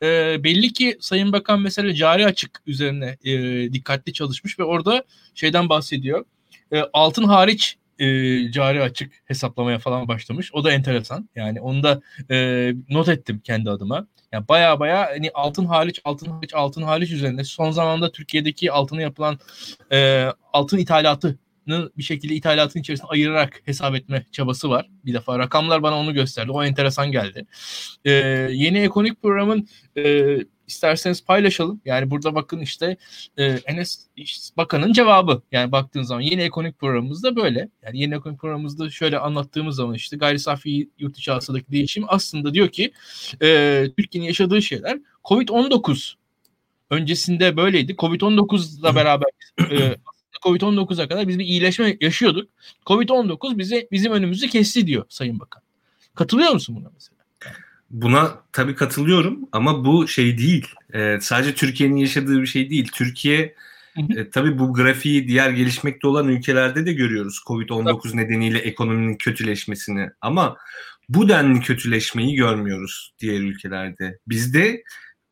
e, 0.03 0.45
belli 0.45 0.73
ki 0.73 0.99
Sayın 1.01 1.33
Bakan 1.33 1.61
mesela 1.61 1.95
cari 1.95 2.27
açık 2.27 2.63
üzerine 2.67 3.17
e, 3.25 3.33
dikkatli 3.73 4.13
çalışmış 4.13 4.59
ve 4.59 4.65
orada 4.65 5.05
şeyden 5.35 5.69
bahsediyor. 5.69 6.25
E, 6.73 6.83
altın 6.93 7.25
hariç 7.25 7.77
e, 7.99 8.07
cari 8.51 8.83
açık 8.83 9.13
hesaplamaya 9.25 9.79
falan 9.79 10.09
başlamış. 10.09 10.55
O 10.55 10.65
da 10.65 10.73
enteresan. 10.73 11.29
Yani 11.35 11.61
onu 11.61 11.83
da 11.83 12.01
e, 12.31 12.73
not 12.91 13.09
ettim 13.09 13.41
kendi 13.45 13.71
adıma. 13.71 14.07
Yani 14.33 14.49
baya 14.49 14.81
baya 14.81 15.07
hani 15.07 15.31
altın 15.35 15.65
hariç, 15.65 16.01
altın 16.05 16.31
hariç, 16.31 16.55
altın 16.55 16.83
hariç 16.83 17.11
üzerinde 17.11 17.45
son 17.45 17.71
zamanda 17.71 18.13
Türkiye'deki 18.13 18.73
altına 18.73 19.03
yapılan 19.03 19.39
e, 19.93 20.29
altın 20.53 20.79
ithalatı 20.79 21.39
bir 21.69 22.03
şekilde 22.03 22.35
ithalatın 22.35 22.81
içerisine 22.81 23.09
ayırarak 23.09 23.63
hesap 23.65 23.95
etme 23.95 24.27
çabası 24.33 24.71
var. 24.71 24.89
Bir 25.05 25.15
defa 25.15 25.39
rakamlar 25.39 25.83
bana 25.83 25.99
onu 25.99 26.15
gösterdi. 26.15 26.51
O 26.51 26.65
enteresan 26.65 27.13
geldi. 27.13 27.47
Ee, 28.05 28.11
yeni 28.53 28.79
ekonomik 28.79 29.23
programın 29.23 29.69
e, 29.97 30.37
isterseniz 30.67 31.25
paylaşalım. 31.25 31.81
Yani 31.85 32.11
burada 32.11 32.35
bakın 32.35 32.61
işte 32.61 32.97
e, 33.37 33.45
Enes 33.45 34.07
Bakan'ın 34.57 34.93
cevabı. 34.93 35.43
Yani 35.53 35.73
baktığın 35.73 36.03
zaman 36.03 36.21
yeni 36.21 36.43
ekonomik 36.43 36.79
programımız 36.79 37.23
da 37.23 37.37
böyle. 37.37 37.69
Yani 37.83 38.01
yeni 38.01 38.15
ekonomik 38.15 38.41
programımızda 38.41 38.91
şöyle 38.91 39.19
anlattığımız 39.19 39.77
zaman 39.77 39.95
işte 39.95 40.17
gayri 40.17 40.39
safi 40.39 40.91
yurt 40.99 41.19
içi 41.19 41.31
hasıladaki 41.31 41.73
değişim 41.73 42.05
aslında 42.09 42.55
diyor 42.55 42.69
ki 42.69 42.93
e, 43.43 43.85
Türkiye'nin 43.99 44.29
yaşadığı 44.29 44.63
şeyler 44.63 44.99
Covid-19 45.25 46.15
öncesinde 46.91 47.57
böyleydi. 47.57 47.93
Covid-19'la 47.93 48.95
beraber 48.95 49.29
e, 49.71 49.97
Covid-19'a 50.43 51.09
kadar 51.09 51.29
biz 51.29 51.39
bir 51.39 51.45
iyileşme 51.45 51.97
yaşıyorduk. 52.01 52.51
Covid-19 52.87 53.59
bize 53.59 53.89
bizim 53.93 54.13
önümüzü 54.13 54.49
kesti 54.49 54.87
diyor 54.87 55.05
Sayın 55.09 55.41
Bakan. 55.41 55.63
Katılıyor 56.15 56.53
musun 56.53 56.77
buna 56.77 56.91
mesela? 56.95 57.16
Buna 57.97 58.43
tabii 58.53 58.75
katılıyorum 58.75 59.39
ama 59.53 59.85
bu 59.85 60.09
şey 60.09 60.39
değil. 60.39 60.67
Ee, 60.95 61.19
sadece 61.21 61.55
Türkiye'nin 61.55 61.97
yaşadığı 61.97 62.43
bir 62.43 62.47
şey 62.47 62.71
değil. 62.71 62.89
Türkiye 62.93 63.55
E, 64.17 64.31
tabii 64.31 64.59
bu 64.59 64.75
grafiği 64.75 65.29
diğer 65.29 65.51
gelişmekte 65.51 66.07
olan 66.07 66.29
ülkelerde 66.29 66.87
de 66.87 66.93
görüyoruz. 66.93 67.43
Covid-19 67.47 68.03
tabii. 68.03 68.17
nedeniyle 68.17 68.59
ekonominin 68.59 69.17
kötüleşmesini. 69.17 70.11
Ama 70.21 70.57
bu 71.09 71.29
denli 71.29 71.61
kötüleşmeyi 71.61 72.35
görmüyoruz 72.35 73.15
diğer 73.19 73.41
ülkelerde. 73.41 74.19
Bizde 74.29 74.83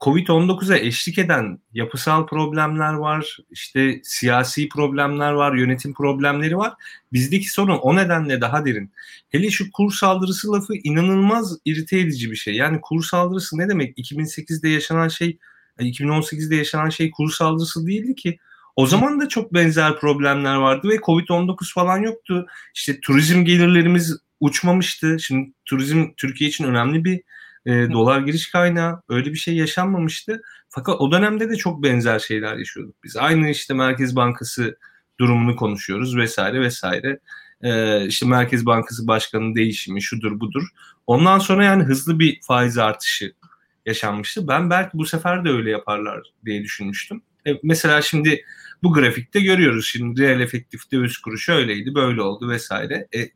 Covid-19'a 0.05 0.77
eşlik 0.77 1.19
eden 1.19 1.59
yapısal 1.73 2.27
problemler 2.27 2.93
var, 2.93 3.39
işte 3.51 4.01
siyasi 4.03 4.69
problemler 4.69 5.33
var, 5.33 5.55
yönetim 5.55 5.95
problemleri 5.95 6.57
var. 6.57 6.73
Bizdeki 7.13 7.51
sorun 7.51 7.79
o 7.83 7.97
nedenle 7.97 8.41
daha 8.41 8.65
derin. 8.65 8.93
Hele 9.29 9.51
şu 9.51 9.71
kur 9.71 9.93
saldırısı 9.93 10.53
lafı 10.53 10.75
inanılmaz 10.75 11.59
irite 11.65 11.99
edici 11.99 12.31
bir 12.31 12.37
şey. 12.37 12.55
Yani 12.55 12.81
kur 12.81 13.05
saldırısı 13.05 13.59
ne 13.59 13.69
demek? 13.69 13.99
2008'de 13.99 14.69
yaşanan 14.69 15.09
şey, 15.09 15.39
2018'de 15.79 16.57
yaşanan 16.57 16.89
şey 16.89 17.11
kur 17.11 17.31
saldırısı 17.31 17.87
değildi 17.87 18.15
ki. 18.15 18.39
O 18.77 18.87
zaman 18.87 19.21
da 19.21 19.29
çok 19.29 19.55
benzer 19.55 20.01
problemler 20.01 20.57
vardı 20.57 20.89
ve 20.89 20.97
Covid-19 20.97 21.75
falan 21.75 21.99
yoktu. 21.99 22.47
İşte 22.75 23.01
turizm 23.01 23.45
gelirlerimiz 23.45 24.17
uçmamıştı. 24.41 25.17
Şimdi 25.21 25.53
turizm 25.65 26.07
Türkiye 26.17 26.51
için 26.51 26.65
önemli 26.65 27.05
bir 27.05 27.21
e, 27.67 27.93
dolar 27.93 28.21
giriş 28.21 28.51
kaynağı 28.51 29.03
öyle 29.09 29.33
bir 29.33 29.39
şey 29.39 29.57
yaşanmamıştı. 29.57 30.43
Fakat 30.69 31.01
o 31.01 31.13
dönemde 31.13 31.51
de 31.51 31.57
çok 31.57 31.83
benzer 31.83 32.19
şeyler 32.19 32.57
yaşıyorduk 32.57 33.05
biz. 33.05 33.17
Aynı 33.17 33.51
işte 33.51 33.75
Merkez 33.75 34.17
Bankası 34.17 34.79
durumunu 35.21 35.57
konuşuyoruz 35.57 36.17
vesaire 36.17 36.61
vesaire. 36.61 37.19
E, 37.63 38.07
işte 38.07 38.27
Merkez 38.27 38.67
Bankası 38.67 39.07
Başkanı 39.07 39.55
değişimi 39.55 40.03
şudur 40.03 40.41
budur. 40.41 40.63
Ondan 41.07 41.39
sonra 41.39 41.65
yani 41.65 41.83
hızlı 41.83 42.19
bir 42.19 42.41
faiz 42.47 42.79
artışı 42.79 43.33
yaşanmıştı. 43.87 44.49
Ben 44.49 44.71
belki 44.71 44.99
bu 44.99 45.07
sefer 45.07 45.45
de 45.45 45.51
öyle 45.51 45.71
yaparlar 45.71 46.23
diye 46.45 46.63
düşünmüştüm. 46.63 47.23
E, 47.47 47.51
mesela 47.63 48.03
şimdi 48.03 48.45
bu 48.83 48.93
grafikte 48.93 49.41
görüyoruz. 49.41 49.87
Şimdi 49.87 50.23
reel 50.23 50.41
efektif 50.41 50.93
döviz 50.93 51.19
kuru 51.19 51.39
şöyleydi, 51.39 51.95
böyle 51.95 52.23
oldu 52.23 52.49
vesaire. 52.49 53.09
E, 53.15 53.29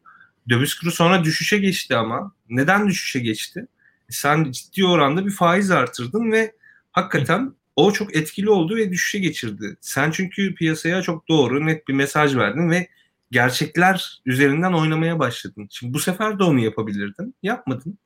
döviz 0.48 0.74
kuru 0.74 0.90
sonra 0.90 1.24
düşüşe 1.24 1.58
geçti 1.58 1.96
ama. 1.96 2.32
Neden 2.48 2.88
düşüşe 2.88 3.20
geçti? 3.20 3.66
Sen 4.08 4.52
ciddi 4.52 4.86
oranda 4.86 5.26
bir 5.26 5.30
faiz 5.30 5.70
artırdın 5.70 6.32
ve 6.32 6.54
hakikaten 6.92 7.54
o 7.76 7.92
çok 7.92 8.16
etkili 8.16 8.50
oldu 8.50 8.76
ve 8.76 8.90
düşüşe 8.90 9.18
geçirdi. 9.18 9.76
Sen 9.80 10.10
çünkü 10.10 10.54
piyasaya 10.54 11.02
çok 11.02 11.28
doğru 11.28 11.66
net 11.66 11.88
bir 11.88 11.94
mesaj 11.94 12.36
verdin 12.36 12.70
ve 12.70 12.88
gerçekler 13.30 14.22
üzerinden 14.26 14.72
oynamaya 14.72 15.18
başladın. 15.18 15.68
Şimdi 15.70 15.94
bu 15.94 15.98
sefer 15.98 16.38
de 16.38 16.44
onu 16.44 16.60
yapabilirdin. 16.60 17.34
Yapmadın. 17.42 17.98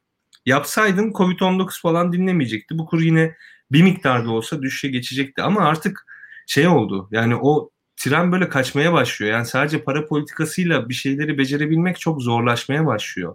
Yapsaydın 0.47 1.13
Covid-19 1.13 1.81
falan 1.81 2.13
dinlemeyecekti. 2.13 2.79
Bu 2.79 2.87
kur 2.87 3.01
yine 3.01 3.37
bir 3.73 3.83
miktarda 3.83 4.31
olsa 4.31 4.63
düşüşe 4.63 4.89
geçecekti. 4.89 5.43
Ama 5.43 5.61
artık 5.61 6.07
şey 6.47 6.69
oldu. 6.69 7.09
Yani 7.11 7.37
o 7.37 7.71
tren 8.03 8.33
böyle 8.33 8.49
kaçmaya 8.49 8.93
başlıyor. 8.93 9.33
Yani 9.33 9.47
sadece 9.47 9.83
para 9.83 10.07
politikasıyla 10.07 10.89
bir 10.89 10.95
şeyleri 10.95 11.39
becerebilmek 11.39 12.01
çok 12.01 12.23
zorlaşmaya 12.23 12.87
başlıyor. 12.87 13.35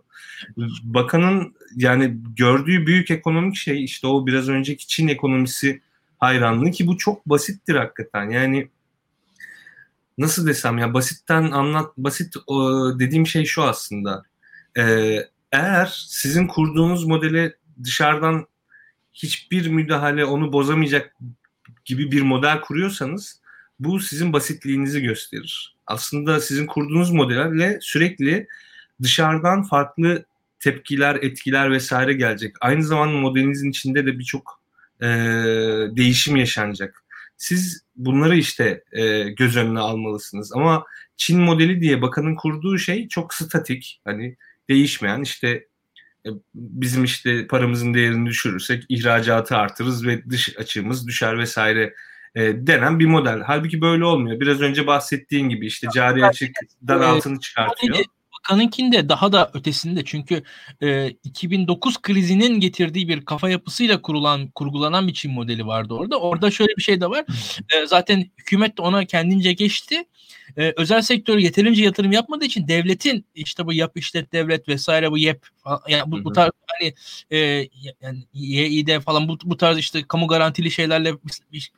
Bakanın 0.83 1.55
yani 1.75 2.17
gördüğü 2.35 2.85
büyük 2.87 3.11
ekonomik 3.11 3.55
şey 3.55 3.83
işte 3.83 4.07
o 4.07 4.27
biraz 4.27 4.49
önceki 4.49 4.87
Çin 4.87 5.07
ekonomisi 5.07 5.81
hayranlığı 6.17 6.71
ki 6.71 6.87
bu 6.87 6.97
çok 6.97 7.25
basittir 7.25 7.75
hakikaten. 7.75 8.29
Yani 8.29 8.69
nasıl 10.17 10.47
desem 10.47 10.77
ya 10.77 10.93
basitten 10.93 11.51
anlat 11.51 11.97
basit 11.97 12.35
dediğim 12.99 13.27
şey 13.27 13.45
şu 13.45 13.63
aslında. 13.63 14.23
Ee, 14.77 15.19
eğer 15.51 16.05
sizin 16.07 16.47
kurduğunuz 16.47 17.05
modele 17.05 17.55
dışarıdan 17.83 18.47
hiçbir 19.13 19.67
müdahale 19.67 20.25
onu 20.25 20.53
bozamayacak 20.53 21.15
gibi 21.85 22.11
bir 22.11 22.21
model 22.21 22.61
kuruyorsanız 22.61 23.41
bu 23.79 23.99
sizin 23.99 24.33
basitliğinizi 24.33 25.01
gösterir. 25.01 25.75
Aslında 25.87 26.39
sizin 26.39 26.65
kurduğunuz 26.67 27.11
modelle 27.11 27.77
sürekli 27.81 28.47
dışarıdan 29.01 29.63
farklı 29.63 30.25
tepkiler, 30.59 31.15
etkiler 31.15 31.71
vesaire 31.71 32.13
gelecek. 32.13 32.55
Aynı 32.61 32.83
zamanda 32.83 33.17
modelinizin 33.17 33.69
içinde 33.69 34.05
de 34.05 34.19
birçok 34.19 34.61
e, 35.01 35.07
değişim 35.97 36.35
yaşanacak. 36.35 37.03
Siz 37.37 37.83
bunları 37.95 38.37
işte 38.37 38.83
e, 38.91 39.29
göz 39.29 39.57
önüne 39.57 39.79
almalısınız. 39.79 40.53
Ama 40.53 40.85
Çin 41.17 41.41
modeli 41.41 41.81
diye 41.81 42.01
bakanın 42.01 42.35
kurduğu 42.35 42.77
şey 42.77 43.07
çok 43.07 43.33
statik. 43.33 44.01
Hani 44.05 44.37
değişmeyen 44.69 45.21
işte 45.21 45.67
e, 46.25 46.29
bizim 46.55 47.03
işte 47.03 47.47
paramızın 47.47 47.93
değerini 47.93 48.29
düşürürsek 48.29 48.83
ihracatı 48.89 49.55
artırırız 49.55 50.07
ve 50.07 50.29
dış 50.29 50.57
açığımız 50.57 51.07
düşer 51.07 51.37
vesaire 51.37 51.93
e, 52.35 52.67
denen 52.67 52.99
bir 52.99 53.05
model. 53.05 53.41
Halbuki 53.41 53.81
böyle 53.81 54.05
olmuyor. 54.05 54.39
Biraz 54.39 54.61
önce 54.61 54.87
bahsettiğin 54.87 55.49
gibi 55.49 55.67
işte 55.67 55.87
cari 55.93 56.25
açıktan 56.25 57.01
altını 57.01 57.39
çıkartıyor. 57.39 57.97
Bakanınkinde 58.47 59.09
daha 59.09 59.31
da 59.31 59.51
ötesinde 59.53 60.05
çünkü 60.05 60.43
e, 60.81 61.07
2009 61.09 62.01
krizinin 62.01 62.59
getirdiği 62.59 63.07
bir 63.07 63.25
kafa 63.25 63.49
yapısıyla 63.49 64.01
kurulan 64.01 64.47
kurgulanan 64.47 65.07
bir 65.07 65.13
Çin 65.13 65.31
modeli 65.31 65.67
vardı 65.67 65.93
orada. 65.93 66.19
Orada 66.19 66.51
şöyle 66.51 66.71
bir 66.77 66.81
şey 66.81 67.01
de 67.01 67.09
var. 67.09 67.25
E, 67.73 67.85
zaten 67.87 68.25
hükümet 68.37 68.77
de 68.77 68.81
ona 68.81 69.05
kendince 69.05 69.53
geçti. 69.53 70.03
E, 70.57 70.73
özel 70.77 71.01
sektör 71.01 71.37
yeterince 71.37 71.83
yatırım 71.83 72.11
yapmadığı 72.11 72.45
için 72.45 72.67
devletin 72.67 73.25
işte 73.35 73.65
bu 73.65 73.73
yap 73.73 73.97
işlet 73.97 74.33
devlet 74.33 74.67
vesaire 74.67 75.11
bu 75.11 75.17
YEP 75.17 75.47
yani 75.87 76.11
bu, 76.11 76.23
bu 76.23 76.31
tarz 76.31 76.51
hani 76.67 76.93
e, 77.31 77.37
yani 78.01 78.23
YİD 78.33 78.99
falan 78.99 79.27
bu, 79.27 79.37
bu 79.43 79.57
tarz 79.57 79.77
işte 79.77 80.03
kamu 80.07 80.27
garantili 80.27 80.71
şeylerle 80.71 81.13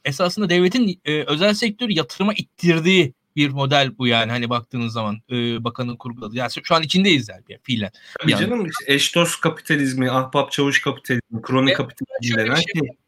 esasında 0.05 0.49
devletin 0.49 1.01
e, 1.05 1.23
özel 1.23 1.53
sektör 1.53 1.89
yatırıma 1.89 2.33
ittirdiği 2.33 3.13
bir 3.35 3.49
model 3.49 3.97
bu 3.97 4.07
yani 4.07 4.31
hani 4.31 4.49
baktığınız 4.49 4.93
zaman 4.93 5.21
e, 5.31 5.63
bakanın 5.63 5.95
kurguladığı. 5.95 6.35
Yani 6.35 6.51
şu 6.63 6.75
an 6.75 6.83
içindeyiz 6.83 7.29
yani 7.29 7.43
fiilen. 7.63 7.91
Tabii 8.19 8.31
yani. 8.31 8.41
canım 8.41 8.67
eş 8.87 9.15
dost 9.15 9.41
kapitalizmi, 9.41 10.11
ahbap 10.11 10.51
çavuş 10.51 10.81
kapitalizmi, 10.81 11.41
kronik 11.41 11.75
kapitalizmi 11.75 12.37
denen 12.37 12.55
şey, 12.55 12.63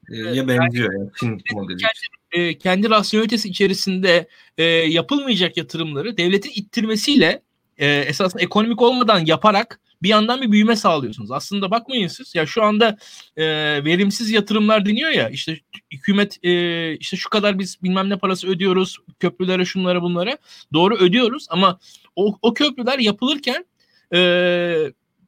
şey 0.09 0.33
ya 0.33 0.47
benziyor 0.47 0.93
yani, 0.93 1.09
Çin 1.19 1.41
modeli. 1.53 1.77
Kendi, 1.77 2.49
e, 2.49 2.57
kendi 2.57 2.89
rasyonelitesi 2.89 3.49
içerisinde 3.49 4.27
e, 4.57 4.63
yapılmayacak 4.63 5.57
yatırımları 5.57 6.17
devletin 6.17 6.51
ittirmesiyle 6.55 7.41
e, 7.77 7.87
esasında 7.87 8.43
ekonomik 8.43 8.81
olmadan 8.81 9.25
yaparak 9.25 9.79
bir 10.03 10.09
yandan 10.09 10.41
bir 10.41 10.51
büyüme 10.51 10.75
sağlıyorsunuz. 10.75 11.31
Aslında 11.31 11.71
bakmayın 11.71 12.07
siz 12.07 12.35
ya 12.35 12.45
şu 12.45 12.63
anda 12.63 12.97
e, 13.37 13.45
verimsiz 13.85 14.31
yatırımlar 14.31 14.85
deniyor 14.85 15.09
ya 15.09 15.29
işte 15.29 15.59
hükümet 15.91 16.39
e, 16.43 16.95
işte 16.97 17.17
şu 17.17 17.29
kadar 17.29 17.59
biz 17.59 17.83
bilmem 17.83 18.09
ne 18.09 18.17
parası 18.17 18.47
ödüyoruz 18.47 18.97
köprülere 19.19 19.65
şunlara 19.65 20.01
bunlara 20.01 20.37
doğru 20.73 20.95
ödüyoruz 20.95 21.47
ama 21.49 21.79
o, 22.15 22.37
o 22.41 22.53
köprüler 22.53 22.99
yapılırken 22.99 23.65
e, 24.13 24.19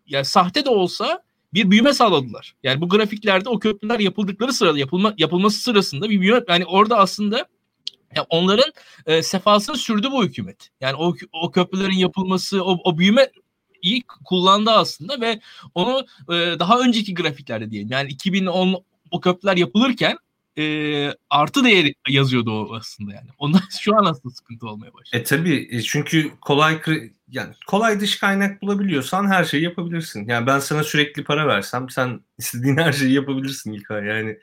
yani 0.08 0.26
sahte 0.26 0.66
de 0.66 0.70
olsa 0.70 1.24
bir 1.54 1.72
büyüme 1.72 1.94
sağladılar. 1.94 2.56
Yani 2.64 2.82
bu 2.82 2.90
grafiklerde 2.90 3.50
o 3.50 3.60
köprüler 3.60 4.00
yapıldıkları 4.00 4.54
sırada 4.54 4.80
yapılma, 4.80 5.14
yapılması 5.18 5.60
sırasında 5.60 6.10
bir 6.10 6.22
büyüme 6.22 6.42
yani 6.50 6.66
orada 6.66 6.98
aslında 6.98 7.48
yani 8.16 8.28
onların 8.30 8.74
e, 9.06 9.24
sefasını 9.24 9.78
sürdü 9.78 10.12
bu 10.12 10.24
hükümet. 10.24 10.70
Yani 10.82 10.96
o, 10.96 11.16
o 11.34 11.52
köprülerin 11.52 11.98
yapılması, 11.98 12.64
o, 12.64 12.80
o 12.84 12.98
büyüme 12.98 13.30
iyi 13.84 14.04
kullandı 14.26 14.72
aslında 14.72 15.22
ve 15.22 15.40
onu 15.76 16.06
e, 16.30 16.60
daha 16.60 16.80
önceki 16.80 17.14
grafiklerde 17.14 17.72
diyelim. 17.72 17.92
Yani 17.92 18.10
2010 18.10 18.84
o 19.12 19.22
köprüler 19.22 19.58
yapılırken 19.58 20.18
e, 20.58 21.14
artı 21.30 21.64
değeri 21.64 21.96
yazıyordu 22.10 22.52
o 22.52 22.76
aslında 22.76 23.14
yani. 23.14 23.30
Ondan 23.38 23.62
şu 23.80 23.98
an 23.98 24.06
aslında 24.06 24.36
sıkıntı 24.36 24.68
olmaya 24.68 24.94
başladı. 24.94 25.22
E 25.22 25.24
tabii 25.24 25.68
e, 25.72 25.82
çünkü 25.82 26.32
kolay 26.42 26.82
yani 27.28 27.54
kolay 27.68 28.00
dış 28.00 28.20
kaynak 28.20 28.62
bulabiliyorsan 28.62 29.28
her 29.28 29.44
şeyi 29.44 29.64
yapabilirsin. 29.64 30.28
Yani 30.28 30.48
ben 30.48 30.60
sana 30.60 30.84
sürekli 30.84 31.24
para 31.24 31.48
versem 31.48 31.90
sen 31.90 32.20
istediğin 32.38 32.78
her 32.78 32.94
şeyi 32.94 33.14
yapabilirsin 33.14 33.74
İlkay. 33.74 34.06
Yani 34.06 34.38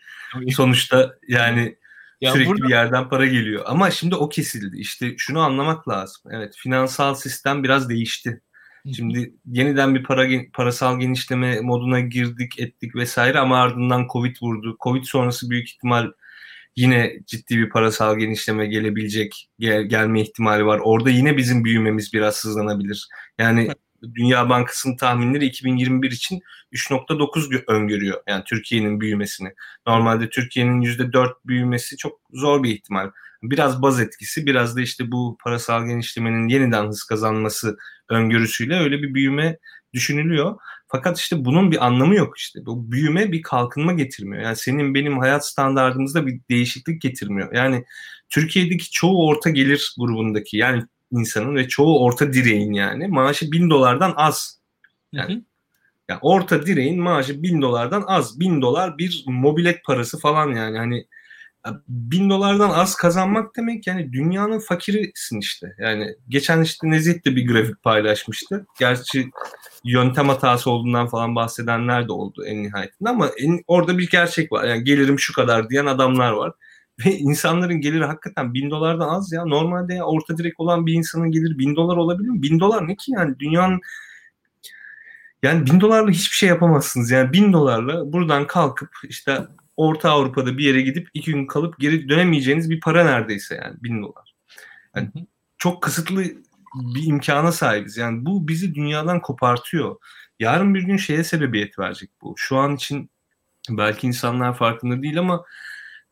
sonuçta 0.53 1.14
yani 1.28 1.76
ya 2.20 2.32
sürekli 2.32 2.49
burada... 2.49 2.64
bir 2.64 2.70
yerden 2.70 3.09
para 3.09 3.26
geliyor. 3.26 3.62
Ama 3.66 3.91
şimdi 3.91 4.14
o 4.14 4.28
kesildi. 4.28 4.78
İşte 4.78 5.14
şunu 5.18 5.41
anlamak 5.41 5.88
lazım. 5.88 6.22
Evet 6.30 6.55
finansal 6.57 7.14
sistem 7.14 7.64
biraz 7.64 7.88
değişti. 7.88 8.41
Şimdi 8.96 9.34
yeniden 9.46 9.94
bir 9.94 10.02
para 10.02 10.28
parasal 10.52 11.00
genişleme 11.00 11.60
moduna 11.60 12.00
girdik 12.00 12.60
ettik 12.60 12.94
vesaire 12.94 13.38
ama 13.38 13.58
ardından 13.58 14.06
Covid 14.12 14.36
vurdu. 14.42 14.76
Covid 14.84 15.04
sonrası 15.04 15.50
büyük 15.50 15.68
ihtimal 15.68 16.12
yine 16.76 17.12
ciddi 17.26 17.58
bir 17.58 17.70
parasal 17.70 18.18
genişleme 18.18 18.66
gelebilecek 18.66 19.48
gel, 19.58 19.82
gelme 19.82 20.20
ihtimali 20.20 20.66
var. 20.66 20.78
Orada 20.78 21.10
yine 21.10 21.36
bizim 21.36 21.64
büyümemiz 21.64 22.12
biraz 22.12 22.44
hızlanabilir. 22.44 23.08
Yani 23.38 23.68
Dünya 24.14 24.48
Bankası'nın 24.48 24.96
tahminleri 24.96 25.46
2021 25.46 26.10
için 26.10 26.40
3.9 26.72 27.64
öngörüyor. 27.66 28.22
Yani 28.28 28.44
Türkiye'nin 28.44 29.00
büyümesini. 29.00 29.54
Normalde 29.86 30.30
Türkiye'nin 30.30 30.80
%4 30.80 31.34
büyümesi 31.46 31.96
çok 31.96 32.20
zor 32.32 32.62
bir 32.62 32.70
ihtimal. 32.70 33.10
Biraz 33.43 33.82
baz 33.82 34.01
etkisi, 34.01 34.47
biraz 34.47 34.76
da 34.76 34.80
işte 34.80 35.12
bu 35.12 35.36
parasal 35.45 35.86
genişlemenin 35.86 36.49
yeniden 36.49 36.86
hız 36.86 37.05
kazanması 37.05 37.76
öngörüsüyle 38.09 38.80
öyle 38.80 39.03
bir 39.03 39.14
büyüme 39.14 39.59
düşünülüyor. 39.95 40.57
Fakat 40.88 41.18
işte 41.18 41.45
bunun 41.45 41.70
bir 41.70 41.86
anlamı 41.86 42.14
yok 42.14 42.38
işte. 42.38 42.66
Bu 42.66 42.93
büyüme 42.93 43.32
bir 43.32 43.43
kalkınma 43.43 43.93
getirmiyor. 43.93 44.43
Yani 44.43 44.57
senin 44.57 44.95
benim 44.95 45.18
hayat 45.18 45.47
standartımızda 45.47 46.26
bir 46.26 46.41
değişiklik 46.51 47.03
getirmiyor. 47.03 47.55
Yani 47.55 47.84
Türkiye'deki 48.28 48.91
çoğu 48.91 49.26
orta 49.26 49.51
gelir 49.51 49.95
grubundaki 49.99 50.57
yani 50.57 50.82
insanın 51.12 51.55
ve 51.55 51.68
çoğu 51.68 52.05
orta 52.05 52.32
direğin 52.32 52.72
yani 52.72 53.09
maaşı 53.09 53.53
bin 53.53 53.70
dolardan 53.70 54.14
az. 54.16 54.61
Yani, 55.12 55.34
hı 55.34 55.38
hı. 55.38 55.43
yani 56.09 56.18
orta 56.22 56.66
direğin 56.66 57.03
maaşı 57.03 57.43
bin 57.43 57.62
dolardan 57.62 58.05
az. 58.07 58.41
Bin 58.41 58.62
dolar 58.62 58.99
bir 58.99 59.24
mobilet 59.26 59.84
parası 59.84 60.18
falan 60.18 60.55
yani. 60.55 60.78
Hani 60.78 61.07
bin 61.88 62.30
dolardan 62.30 62.70
az 62.70 62.94
kazanmak 62.94 63.56
demek 63.56 63.86
yani 63.86 64.12
dünyanın 64.12 64.58
fakirisin 64.58 65.38
işte. 65.38 65.74
Yani 65.78 66.14
geçen 66.28 66.62
işte 66.62 66.90
Nezih 66.90 67.24
de 67.24 67.36
bir 67.36 67.46
grafik 67.46 67.82
paylaşmıştı. 67.82 68.66
Gerçi 68.78 69.30
yöntem 69.84 70.28
hatası 70.28 70.70
olduğundan 70.70 71.06
falan 71.06 71.34
bahsedenler 71.34 72.08
de 72.08 72.12
oldu 72.12 72.44
en 72.46 72.62
nihayetinde 72.62 73.11
ama 73.11 73.28
en, 73.38 73.61
orada 73.66 73.98
bir 73.98 74.11
gerçek 74.11 74.52
var. 74.52 74.64
Yani 74.64 74.84
gelirim 74.84 75.18
şu 75.18 75.32
kadar 75.32 75.70
diyen 75.70 75.86
adamlar 75.86 76.32
var. 76.32 76.52
Ve 77.06 77.18
insanların 77.18 77.80
geliri 77.80 78.04
hakikaten 78.04 78.54
bin 78.54 78.70
dolardan 78.70 79.08
az 79.08 79.32
ya. 79.32 79.44
Normalde 79.44 79.94
ya 79.94 80.04
orta 80.04 80.38
direk 80.38 80.61
olan 80.61 80.86
bir 80.86 80.92
insanın 80.92 81.30
geliri 81.30 81.58
bin 81.58 81.76
dolar 81.76 81.96
olabilir 81.96 82.28
mi? 82.28 82.42
Bin 82.42 82.61
dolar 82.61 82.88
ne 82.88 82.96
ki 82.96 83.12
yani 83.12 83.38
dünyanın 83.38 83.80
yani 85.42 85.66
bin 85.66 85.80
dolarla 85.80 86.11
hiçbir 86.11 86.36
şey 86.36 86.48
yapamazsınız. 86.48 87.11
Yani 87.11 87.32
bin 87.32 87.52
dolarla 87.52 88.12
buradan 88.12 88.46
kalkıp 88.46 88.90
işte 89.08 89.38
Orta 89.80 90.10
Avrupa'da 90.10 90.58
bir 90.58 90.64
yere 90.64 90.80
gidip 90.80 91.08
iki 91.14 91.32
gün 91.32 91.46
kalıp 91.46 91.78
geri 91.78 92.08
dönemeyeceğiniz 92.08 92.70
bir 92.70 92.80
para 92.80 93.04
neredeyse 93.04 93.54
yani 93.54 93.76
bin 93.82 94.02
dolar. 94.02 94.34
Yani 94.96 95.08
çok 95.58 95.82
kısıtlı 95.82 96.24
bir 96.74 97.06
imkana 97.06 97.52
sahibiz. 97.52 97.96
Yani 97.96 98.26
bu 98.26 98.48
bizi 98.48 98.74
dünyadan 98.74 99.20
kopartıyor. 99.20 99.96
Yarın 100.40 100.74
bir 100.74 100.82
gün 100.82 100.96
şeye 100.96 101.24
sebebiyet 101.24 101.78
verecek 101.78 102.10
bu. 102.22 102.34
Şu 102.36 102.56
an 102.56 102.74
için 102.76 103.10
belki 103.70 104.06
insanlar 104.06 104.56
farkında 104.56 105.02
değil 105.02 105.18
ama 105.18 105.44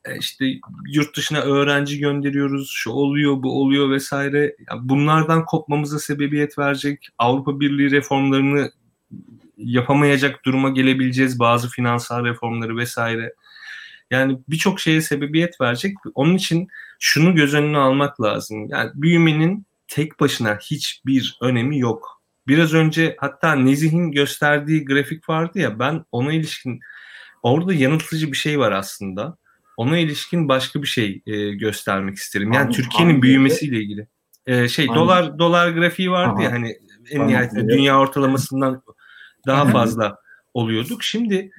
e, 0.04 0.18
işte 0.18 0.44
yurt 0.86 1.16
dışına 1.16 1.40
öğrenci 1.40 1.98
gönderiyoruz, 1.98 2.70
şu 2.74 2.90
oluyor, 2.90 3.42
bu 3.42 3.60
oluyor 3.60 3.90
vesaire. 3.90 4.56
Yani 4.70 4.88
bunlardan 4.88 5.44
kopmamıza 5.44 5.98
sebebiyet 5.98 6.58
verecek. 6.58 7.08
Avrupa 7.18 7.60
Birliği 7.60 7.90
reformlarını 7.90 8.72
yapamayacak 9.56 10.44
duruma 10.44 10.70
gelebileceğiz. 10.70 11.38
Bazı 11.38 11.68
finansal 11.68 12.24
reformları 12.24 12.76
vesaire. 12.76 13.34
Yani 14.10 14.38
birçok 14.48 14.80
şeye 14.80 15.00
sebebiyet 15.00 15.60
verecek. 15.60 15.96
Onun 16.14 16.34
için 16.34 16.68
şunu 16.98 17.34
göz 17.34 17.54
önüne 17.54 17.78
almak 17.78 18.20
lazım. 18.20 18.68
Yani 18.68 18.90
büyümenin 18.94 19.66
tek 19.88 20.20
başına 20.20 20.58
hiçbir 20.62 21.38
önemi 21.40 21.78
yok. 21.78 22.22
Biraz 22.46 22.74
önce 22.74 23.16
hatta 23.18 23.54
Nezih'in 23.54 24.12
gösterdiği 24.12 24.84
grafik 24.84 25.28
vardı 25.28 25.58
ya 25.58 25.78
ben 25.78 26.04
ona 26.12 26.32
ilişkin 26.32 26.80
orada 27.42 27.74
yanıltıcı 27.74 28.32
bir 28.32 28.36
şey 28.36 28.58
var 28.58 28.72
aslında. 28.72 29.36
Ona 29.76 29.98
ilişkin 29.98 30.48
başka 30.48 30.82
bir 30.82 30.86
şey 30.86 31.22
e, 31.26 31.50
göstermek 31.50 32.16
isterim. 32.16 32.52
Yani 32.52 32.72
Türkiye'nin 32.72 33.22
büyümesiyle 33.22 33.76
ilgili. 33.76 34.06
E, 34.46 34.68
şey 34.68 34.86
hangi? 34.86 35.00
dolar 35.00 35.38
dolar 35.38 35.68
grafiği 35.68 36.10
vardı 36.10 36.34
Aha. 36.36 36.42
ya 36.42 36.52
hani 36.52 36.76
en 37.10 37.28
nihayetinde 37.28 37.68
dünya 37.68 38.00
ortalamasından 38.00 38.82
daha 39.46 39.66
fazla 39.66 40.16
oluyorduk. 40.54 41.02
Şimdi 41.02 41.50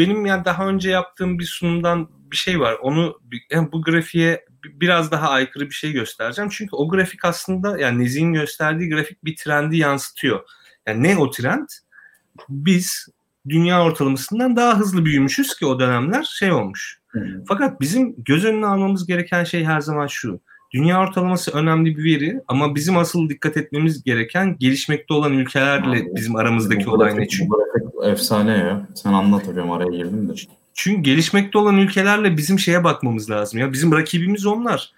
benim 0.00 0.26
yani 0.26 0.44
daha 0.44 0.68
önce 0.68 0.90
yaptığım 0.90 1.38
bir 1.38 1.44
sunumdan 1.44 2.08
bir 2.30 2.36
şey 2.36 2.60
var. 2.60 2.74
Onu 2.82 3.20
yani 3.50 3.72
bu 3.72 3.82
grafiğe 3.82 4.44
biraz 4.64 5.10
daha 5.10 5.28
aykırı 5.28 5.66
bir 5.66 5.74
şey 5.74 5.92
göstereceğim. 5.92 6.50
Çünkü 6.54 6.76
o 6.76 6.88
grafik 6.88 7.24
aslında 7.24 7.78
yani 7.78 8.04
Nezih'in 8.04 8.32
gösterdiği 8.32 8.90
grafik 8.90 9.24
bir 9.24 9.36
trendi 9.36 9.76
yansıtıyor. 9.76 10.40
Yani 10.86 11.02
ne 11.02 11.16
o 11.16 11.30
trend? 11.30 11.68
Biz 12.48 13.08
dünya 13.48 13.84
ortalamasından 13.84 14.56
daha 14.56 14.78
hızlı 14.78 15.04
büyümüşüz 15.04 15.56
ki 15.56 15.66
o 15.66 15.80
dönemler 15.80 16.22
şey 16.22 16.52
olmuş. 16.52 17.00
Hmm. 17.08 17.44
Fakat 17.48 17.80
bizim 17.80 18.14
göz 18.18 18.44
önüne 18.44 18.66
almamız 18.66 19.06
gereken 19.06 19.44
şey 19.44 19.64
her 19.64 19.80
zaman 19.80 20.06
şu. 20.06 20.40
Dünya 20.72 21.00
ortalaması 21.00 21.50
önemli 21.50 21.96
bir 21.96 22.04
veri 22.04 22.40
ama 22.48 22.74
bizim 22.74 22.96
asıl 22.96 23.28
dikkat 23.28 23.56
etmemiz 23.56 24.04
gereken 24.04 24.56
gelişmekte 24.60 25.14
olan 25.14 25.32
ülkelerle 25.32 26.14
bizim 26.14 26.36
aramızdaki 26.36 26.90
olay 26.90 27.16
ne 27.16 27.28
çünkü. 27.28 27.50
Efsane 28.04 28.50
ya. 28.50 28.88
Sen 28.94 29.12
anlat 29.12 29.48
hocam 29.48 29.70
araya 29.70 29.96
girdim 29.96 30.28
de. 30.28 30.32
Çünkü 30.74 31.02
gelişmekte 31.02 31.58
olan 31.58 31.78
ülkelerle 31.78 32.36
bizim 32.36 32.58
şeye 32.58 32.84
bakmamız 32.84 33.30
lazım 33.30 33.60
ya. 33.60 33.72
Bizim 33.72 33.92
rakibimiz 33.92 34.46
onlar. 34.46 34.92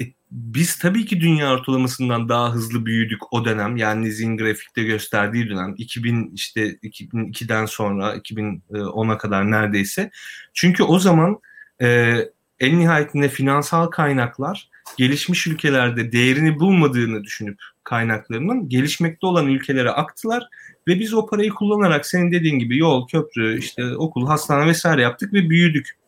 E, 0.00 0.04
biz 0.30 0.78
tabii 0.78 1.06
ki 1.06 1.20
dünya 1.20 1.52
ortalamasından 1.52 2.28
daha 2.28 2.52
hızlı 2.52 2.86
büyüdük 2.86 3.32
o 3.32 3.44
dönem. 3.44 3.76
Yani 3.76 4.12
Zin 4.12 4.36
grafikte 4.36 4.82
gösterdiği 4.82 5.48
dönem 5.48 5.74
2000 5.78 6.30
işte 6.34 6.70
2002'den 6.70 7.66
sonra 7.66 8.16
2010'a 8.16 9.18
kadar 9.18 9.50
neredeyse. 9.50 10.10
Çünkü 10.54 10.82
o 10.82 10.98
zaman 10.98 11.40
e, 11.82 12.18
en 12.60 12.78
nihayetinde 12.78 13.28
finansal 13.28 13.86
kaynaklar 13.86 14.68
gelişmiş 14.96 15.46
ülkelerde 15.46 16.12
değerini 16.12 16.60
bulmadığını 16.60 17.24
düşünüp 17.24 17.58
kaynaklarının 17.84 18.68
gelişmekte 18.68 19.26
olan 19.26 19.46
ülkelere 19.46 19.90
aktılar 19.90 20.48
ve 20.88 21.00
biz 21.00 21.14
o 21.14 21.26
parayı 21.26 21.50
kullanarak 21.50 22.06
senin 22.06 22.32
dediğin 22.32 22.58
gibi 22.58 22.78
yol, 22.78 23.08
köprü, 23.08 23.58
işte 23.58 23.96
okul, 23.96 24.26
hastane 24.26 24.66
vesaire 24.66 25.02
yaptık 25.02 25.32
ve 25.32 25.50
büyüdük. 25.50 25.98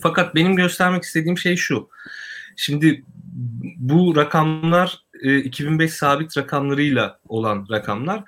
Fakat 0.00 0.34
benim 0.34 0.56
göstermek 0.56 1.02
istediğim 1.02 1.38
şey 1.38 1.56
şu. 1.56 1.88
Şimdi 2.56 3.04
bu 3.76 4.16
rakamlar 4.16 5.04
2005 5.44 5.90
e, 5.90 5.94
sabit 5.94 6.36
rakamlarıyla 6.36 7.20
olan 7.28 7.66
rakamlar 7.70 8.24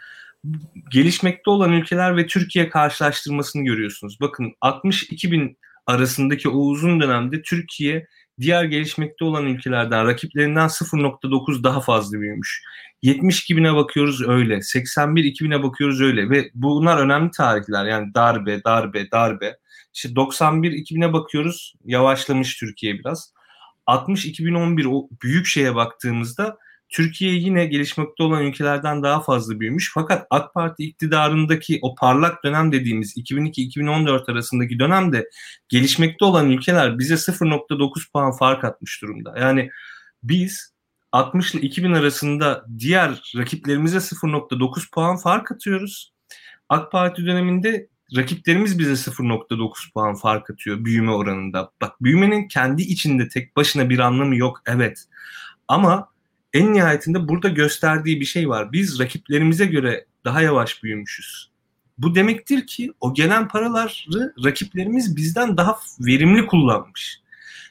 gelişmekte 0.90 1.50
olan 1.50 1.72
ülkeler 1.72 2.16
ve 2.16 2.26
Türkiye 2.26 2.68
karşılaştırmasını 2.68 3.64
görüyorsunuz. 3.64 4.20
Bakın 4.20 4.52
62 4.60 5.32
bin 5.32 5.58
arasındaki 5.86 6.48
o 6.48 6.58
uzun 6.58 7.00
dönemde 7.00 7.42
Türkiye 7.42 8.06
diğer 8.40 8.64
gelişmekte 8.64 9.24
olan 9.24 9.46
ülkelerden 9.46 10.06
rakiplerinden 10.06 10.68
0.9 10.68 11.64
daha 11.64 11.80
fazla 11.80 12.20
büyümüş. 12.20 12.62
72 13.02 13.56
bine 13.56 13.74
bakıyoruz 13.74 14.28
öyle. 14.28 14.62
81 14.62 15.24
2000'e 15.24 15.62
bakıyoruz 15.62 16.00
öyle. 16.00 16.30
Ve 16.30 16.50
bunlar 16.54 16.98
önemli 16.98 17.30
tarihler. 17.30 17.86
Yani 17.86 18.14
darbe, 18.14 18.64
darbe, 18.64 19.10
darbe. 19.10 19.56
İşte 19.94 20.16
91 20.16 20.72
2000'e 20.72 21.12
bakıyoruz. 21.12 21.74
Yavaşlamış 21.84 22.56
Türkiye 22.56 22.98
biraz. 22.98 23.32
60 23.86 24.26
2011 24.26 24.84
o 24.84 25.08
büyük 25.22 25.46
şeye 25.46 25.74
baktığımızda 25.74 26.58
Türkiye 26.90 27.32
yine 27.32 27.66
gelişmekte 27.66 28.22
olan 28.22 28.44
ülkelerden 28.44 29.02
daha 29.02 29.20
fazla 29.20 29.60
büyümüş. 29.60 29.90
Fakat 29.94 30.26
AK 30.30 30.54
Parti 30.54 30.84
iktidarındaki 30.84 31.78
o 31.82 31.94
parlak 31.94 32.44
dönem 32.44 32.72
dediğimiz 32.72 33.16
2002-2014 33.16 34.32
arasındaki 34.32 34.78
dönemde 34.78 35.28
gelişmekte 35.68 36.24
olan 36.24 36.50
ülkeler 36.50 36.98
bize 36.98 37.14
0.9 37.14 38.12
puan 38.12 38.32
fark 38.32 38.64
atmış 38.64 39.02
durumda. 39.02 39.34
Yani 39.38 39.70
biz 40.22 40.74
60 41.12 41.54
ile 41.54 41.62
2000 41.62 41.92
arasında 41.92 42.64
diğer 42.78 43.32
rakiplerimize 43.36 43.96
0.9 43.96 44.90
puan 44.90 45.16
fark 45.16 45.52
atıyoruz. 45.52 46.12
AK 46.68 46.92
Parti 46.92 47.26
döneminde 47.26 47.88
rakiplerimiz 48.16 48.78
bize 48.78 49.10
0.9 49.10 49.92
puan 49.94 50.14
fark 50.14 50.50
atıyor 50.50 50.84
büyüme 50.84 51.10
oranında. 51.10 51.70
Bak 51.80 52.02
büyümenin 52.02 52.48
kendi 52.48 52.82
içinde 52.82 53.28
tek 53.28 53.56
başına 53.56 53.90
bir 53.90 53.98
anlamı 53.98 54.36
yok 54.36 54.62
evet. 54.66 55.04
Ama 55.68 56.09
en 56.54 56.72
nihayetinde 56.72 57.28
burada 57.28 57.48
gösterdiği 57.48 58.20
bir 58.20 58.24
şey 58.24 58.48
var. 58.48 58.72
Biz 58.72 59.00
rakiplerimize 59.00 59.66
göre 59.66 60.04
daha 60.24 60.42
yavaş 60.42 60.82
büyümüşüz. 60.82 61.50
Bu 61.98 62.14
demektir 62.14 62.66
ki 62.66 62.92
o 63.00 63.14
gelen 63.14 63.48
paraları 63.48 64.34
rakiplerimiz 64.44 65.16
bizden 65.16 65.56
daha 65.56 65.78
verimli 66.00 66.46
kullanmış. 66.46 67.20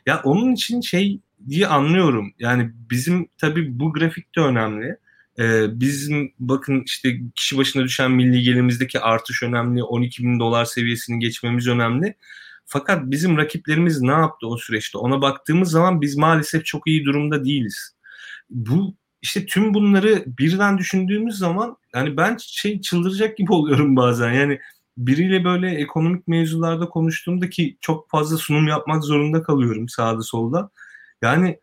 Ya 0.05 0.21
onun 0.23 0.53
için 0.53 0.81
şey 0.81 1.19
diye 1.49 1.67
anlıyorum. 1.67 2.33
Yani 2.39 2.71
bizim 2.91 3.27
tabii 3.37 3.79
bu 3.79 3.93
grafik 3.93 4.35
de 4.35 4.41
önemli. 4.41 4.97
Ee, 5.39 5.79
bizim 5.79 6.33
bakın 6.39 6.83
işte 6.85 7.19
kişi 7.35 7.57
başına 7.57 7.83
düşen 7.83 8.11
milli 8.11 8.41
gelirimizdeki 8.41 8.99
artış 8.99 9.43
önemli. 9.43 9.83
12 9.83 10.23
bin 10.23 10.39
dolar 10.39 10.65
seviyesini 10.65 11.19
geçmemiz 11.19 11.67
önemli. 11.67 12.15
Fakat 12.65 13.11
bizim 13.11 13.37
rakiplerimiz 13.37 14.01
ne 14.01 14.11
yaptı 14.11 14.47
o 14.47 14.57
süreçte? 14.57 14.97
Ona 14.97 15.21
baktığımız 15.21 15.71
zaman 15.71 16.01
biz 16.01 16.17
maalesef 16.17 16.65
çok 16.65 16.87
iyi 16.87 17.05
durumda 17.05 17.45
değiliz 17.45 17.98
bu 18.49 18.95
işte 19.21 19.45
tüm 19.45 19.73
bunları 19.73 20.23
birden 20.27 20.77
düşündüğümüz 20.77 21.37
zaman 21.37 21.77
yani 21.95 22.17
ben 22.17 22.37
şey 22.39 22.81
çıldıracak 22.81 23.37
gibi 23.37 23.53
oluyorum 23.53 23.95
bazen. 23.95 24.33
Yani 24.33 24.59
biriyle 24.97 25.43
böyle 25.43 25.69
ekonomik 25.71 26.27
mevzularda 26.27 26.89
konuştuğumda 26.89 27.49
ki 27.49 27.77
çok 27.81 28.09
fazla 28.09 28.37
sunum 28.37 28.67
yapmak 28.67 29.03
zorunda 29.03 29.43
kalıyorum 29.43 29.89
sağda 29.89 30.21
solda. 30.21 30.69
Yani 31.21 31.59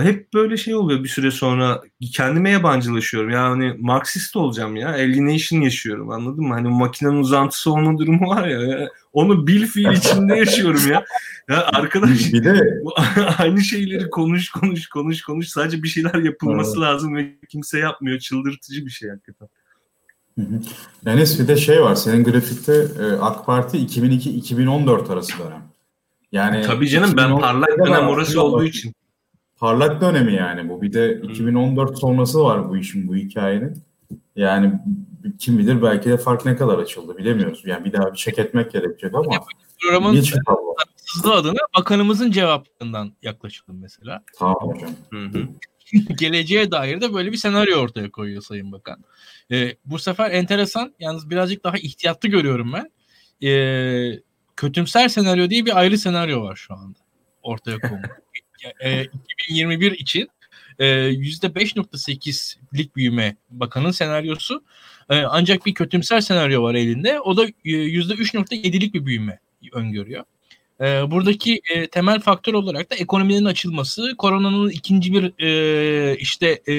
hep 0.00 0.34
böyle 0.34 0.56
şey 0.56 0.74
oluyor 0.74 1.04
bir 1.04 1.08
süre 1.08 1.30
sonra 1.30 1.82
kendime 2.12 2.50
yabancılaşıyorum. 2.50 3.30
Yani 3.30 3.74
Marksist 3.78 4.36
olacağım 4.36 4.76
ya. 4.76 4.88
Alienation 4.88 5.60
yaşıyorum 5.60 6.10
anladın 6.10 6.44
mı? 6.44 6.54
Hani 6.54 6.68
makinenin 6.68 7.16
uzantısı 7.16 7.72
olma 7.72 7.98
durumu 7.98 8.28
var 8.28 8.48
ya. 8.48 8.88
Onu 9.12 9.46
bil 9.46 9.66
fiil 9.66 9.92
içinde 9.92 10.36
yaşıyorum 10.36 10.90
ya. 10.90 11.04
Ya 11.48 11.66
arkadaş 11.72 12.32
bir 12.32 12.44
de 12.44 12.82
aynı 13.38 13.60
şeyleri 13.60 14.10
konuş 14.10 14.50
konuş 14.50 14.86
konuş 14.86 15.22
konuş. 15.22 15.48
Sadece 15.48 15.82
bir 15.82 15.88
şeyler 15.88 16.14
yapılması 16.14 16.70
evet. 16.70 16.88
lazım 16.88 17.16
ve 17.16 17.34
kimse 17.48 17.78
yapmıyor. 17.78 18.18
Çıldırtıcı 18.18 18.86
bir 18.86 18.90
şey 18.90 19.10
hakikaten. 19.10 19.48
Enes 21.06 21.40
bir 21.40 21.48
de 21.48 21.56
şey 21.56 21.82
var. 21.82 21.94
Senin 21.94 22.24
grafikte 22.24 22.86
e, 23.00 23.12
AK 23.20 23.46
Parti 23.46 23.78
2002-2014 23.78 25.12
arası 25.12 25.32
dönem. 25.38 25.62
Yani 26.32 26.62
Tabii 26.62 26.88
canım 26.88 27.16
ben 27.16 27.38
parlak 27.38 27.78
dönem 27.86 28.08
orası 28.08 28.42
olduğu 28.42 28.64
için 28.64 28.94
parlak 29.62 30.00
dönemi 30.00 30.34
yani 30.34 30.68
bu. 30.68 30.82
Bir 30.82 30.92
de 30.92 31.20
2014 31.22 31.98
sonrası 31.98 32.44
var 32.44 32.68
bu 32.68 32.76
işin, 32.76 33.08
bu 33.08 33.16
hikayenin. 33.16 33.82
Yani 34.36 34.72
kim 35.38 35.58
bilir 35.58 35.82
belki 35.82 36.10
de 36.10 36.16
fark 36.16 36.44
ne 36.44 36.56
kadar 36.56 36.78
açıldı 36.78 37.18
bilemiyoruz. 37.18 37.62
Yani 37.64 37.84
bir 37.84 37.92
daha 37.92 38.12
bir 38.12 38.16
çek 38.16 38.38
etmek 38.38 38.72
gerekecek 38.72 39.14
ama 39.14 39.30
programın 39.82 40.16
hızlı 41.14 41.34
adına 41.34 41.58
bakanımızın 41.78 42.30
cevaplarından 42.30 43.12
yaklaşalım 43.22 43.80
mesela. 43.80 44.22
Tamam 44.38 44.56
hocam. 44.60 44.90
Geleceğe 46.18 46.70
dair 46.70 47.00
de 47.00 47.14
böyle 47.14 47.32
bir 47.32 47.36
senaryo 47.36 47.78
ortaya 47.78 48.10
koyuyor 48.10 48.42
Sayın 48.42 48.72
Bakan. 48.72 49.04
Ee, 49.50 49.76
bu 49.84 49.98
sefer 49.98 50.30
enteresan, 50.30 50.94
yalnız 51.00 51.30
birazcık 51.30 51.64
daha 51.64 51.76
ihtiyatlı 51.76 52.28
görüyorum 52.28 52.72
ben. 52.72 52.90
Ee, 53.48 54.20
kötümser 54.56 55.08
senaryo 55.08 55.50
diye 55.50 55.66
bir 55.66 55.78
ayrı 55.78 55.98
senaryo 55.98 56.42
var 56.42 56.56
şu 56.56 56.74
anda 56.74 56.98
ortaya 57.42 57.78
konmuş 57.78 58.08
e, 58.84 59.04
2021 59.04 59.92
için 59.92 60.28
e, 60.78 60.84
%5.8'lik 60.84 62.96
büyüme 62.96 63.36
bakanın 63.50 63.90
senaryosu. 63.90 64.64
E, 65.10 65.20
ancak 65.20 65.66
bir 65.66 65.74
kötümser 65.74 66.20
senaryo 66.20 66.62
var 66.62 66.74
elinde. 66.74 67.20
O 67.20 67.36
da 67.36 67.46
%3.7'lik 67.64 68.94
bir 68.94 69.06
büyüme 69.06 69.38
öngörüyor. 69.72 70.24
E, 70.80 71.10
buradaki 71.10 71.60
e, 71.74 71.86
temel 71.86 72.20
faktör 72.20 72.54
olarak 72.54 72.90
da 72.90 72.94
ekonominin 72.94 73.44
açılması, 73.44 74.14
koronanın 74.18 74.70
ikinci 74.70 75.12
bir 75.12 75.44
e, 75.44 76.16
işte 76.16 76.62
e, 76.68 76.74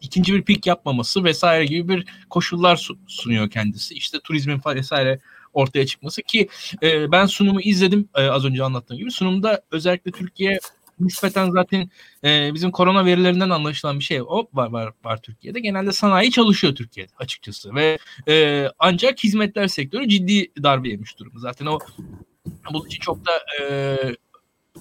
ikinci 0.00 0.34
bir 0.34 0.42
pik 0.42 0.66
yapmaması 0.66 1.24
vesaire 1.24 1.64
gibi 1.64 1.88
bir 1.88 2.06
koşullar 2.30 2.88
sunuyor 3.06 3.50
kendisi. 3.50 3.94
İşte 3.94 4.18
turizmin 4.24 4.60
vesaire 4.66 5.18
ortaya 5.52 5.86
çıkması 5.86 6.22
ki 6.22 6.48
e, 6.82 7.12
ben 7.12 7.26
sunumu 7.26 7.60
izledim 7.60 8.08
e, 8.14 8.22
az 8.22 8.44
önce 8.44 8.62
anlattığım 8.62 8.96
gibi. 8.96 9.10
Sunumda 9.10 9.62
özellikle 9.70 10.10
Türkiye 10.10 10.58
nispeten 11.00 11.50
zaten 11.50 11.90
e, 12.24 12.54
bizim 12.54 12.70
korona 12.70 13.04
verilerinden 13.04 13.50
anlaşılan 13.50 13.98
bir 13.98 14.04
şey 14.04 14.22
o 14.22 14.48
var, 14.52 14.70
var, 14.70 14.92
var 15.04 15.22
Türkiye'de. 15.22 15.60
Genelde 15.60 15.92
sanayi 15.92 16.30
çalışıyor 16.30 16.74
Türkiye'de 16.74 17.12
açıkçası 17.18 17.74
ve 17.74 17.98
e, 18.28 18.66
ancak 18.78 19.24
hizmetler 19.24 19.68
sektörü 19.68 20.08
ciddi 20.08 20.62
darbe 20.62 20.88
yemiş 20.88 21.18
durumda. 21.18 21.38
Zaten 21.38 21.66
o 21.66 21.78
bu 22.72 22.86
için 22.86 23.00
çok 23.00 23.26
da 23.26 23.32
e, 23.60 23.96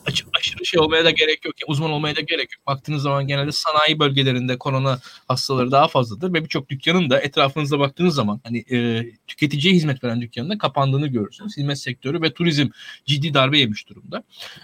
aç, 0.05 0.25
aşırı 0.39 0.65
şey 0.65 0.79
olmaya 0.79 1.05
da 1.05 1.11
gerek 1.11 1.45
yok. 1.45 1.55
Yani 1.61 1.71
uzman 1.71 1.91
olmaya 1.91 2.15
da 2.15 2.21
gerek 2.21 2.51
yok. 2.57 2.67
Baktığınız 2.67 3.01
zaman 3.01 3.27
genelde 3.27 3.51
sanayi 3.51 3.99
bölgelerinde 3.99 4.57
korona 4.57 4.99
hastaları 5.27 5.71
daha 5.71 5.87
fazladır 5.87 6.33
ve 6.33 6.43
birçok 6.43 6.69
dükkanın 6.69 7.09
da 7.09 7.19
etrafınızda 7.19 7.79
baktığınız 7.79 8.15
zaman 8.15 8.41
hani 8.43 8.65
e, 8.71 9.05
tüketiciye 9.27 9.73
hizmet 9.73 10.03
veren 10.03 10.21
dükkanın 10.21 10.49
da 10.49 10.57
kapandığını 10.57 11.07
görürsünüz. 11.07 11.57
Hizmet 11.57 11.79
sektörü 11.79 12.21
ve 12.21 12.33
turizm 12.33 12.67
ciddi 13.05 13.33
darbe 13.33 13.59
yemiş 13.59 13.89
durumda. 13.89 14.23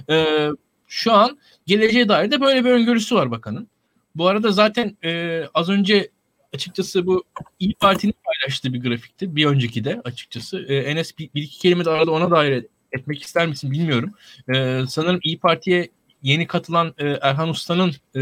E, 0.10 0.48
şu 0.88 1.14
an 1.14 1.38
geleceğe 1.66 2.10
dair 2.10 2.32
de 2.32 2.42
böyle 2.42 2.66
bir 2.66 2.70
öngörüsü 2.70 3.16
var 3.16 3.32
bakanın. 3.32 3.68
Bu 4.16 4.28
arada 4.28 4.52
zaten 4.52 4.98
e, 5.04 5.44
az 5.54 5.70
önce 5.70 6.10
açıkçası 6.54 7.06
bu 7.06 7.24
İyi 7.60 7.74
Parti'nin 7.74 8.14
paylaştığı 8.26 8.74
bir 8.74 8.82
grafikti. 8.82 9.36
Bir 9.36 9.46
önceki 9.46 9.84
de 9.84 10.02
açıkçası. 10.04 10.66
E, 10.68 10.76
Enes 10.76 11.18
bir, 11.18 11.30
bir 11.36 11.44
iki 11.44 11.60
kelime 11.60 11.86
de 11.86 11.90
arada 11.90 12.12
ona 12.12 12.32
dair 12.32 12.66
etmek 12.92 13.24
ister 13.24 13.48
misin 13.48 13.72
bilmiyorum. 13.72 14.14
E, 14.56 14.82
sanırım 14.90 15.20
İyi 15.24 15.40
Parti'ye 15.40 15.90
yeni 16.24 16.48
katılan 16.48 16.94
e, 16.98 17.08
Erhan 17.22 17.50
Usta'nın 17.50 17.90
e, 18.16 18.22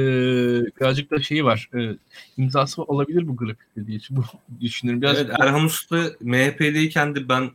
birazcık 0.79 1.11
da 1.11 1.21
şeyi 1.21 1.45
var. 1.45 1.69
E, 1.75 1.97
imzası 2.37 2.83
olabilir 2.83 3.27
bu 3.27 3.35
grafikte 3.35 3.87
diye 3.87 3.99
düşünüyorum. 4.61 5.01
Biraz 5.01 5.17
evet, 5.17 5.35
Erhan 5.39 5.63
Usta 5.63 6.03
MHP'deyken 6.21 7.15
de 7.15 7.29
ben 7.29 7.51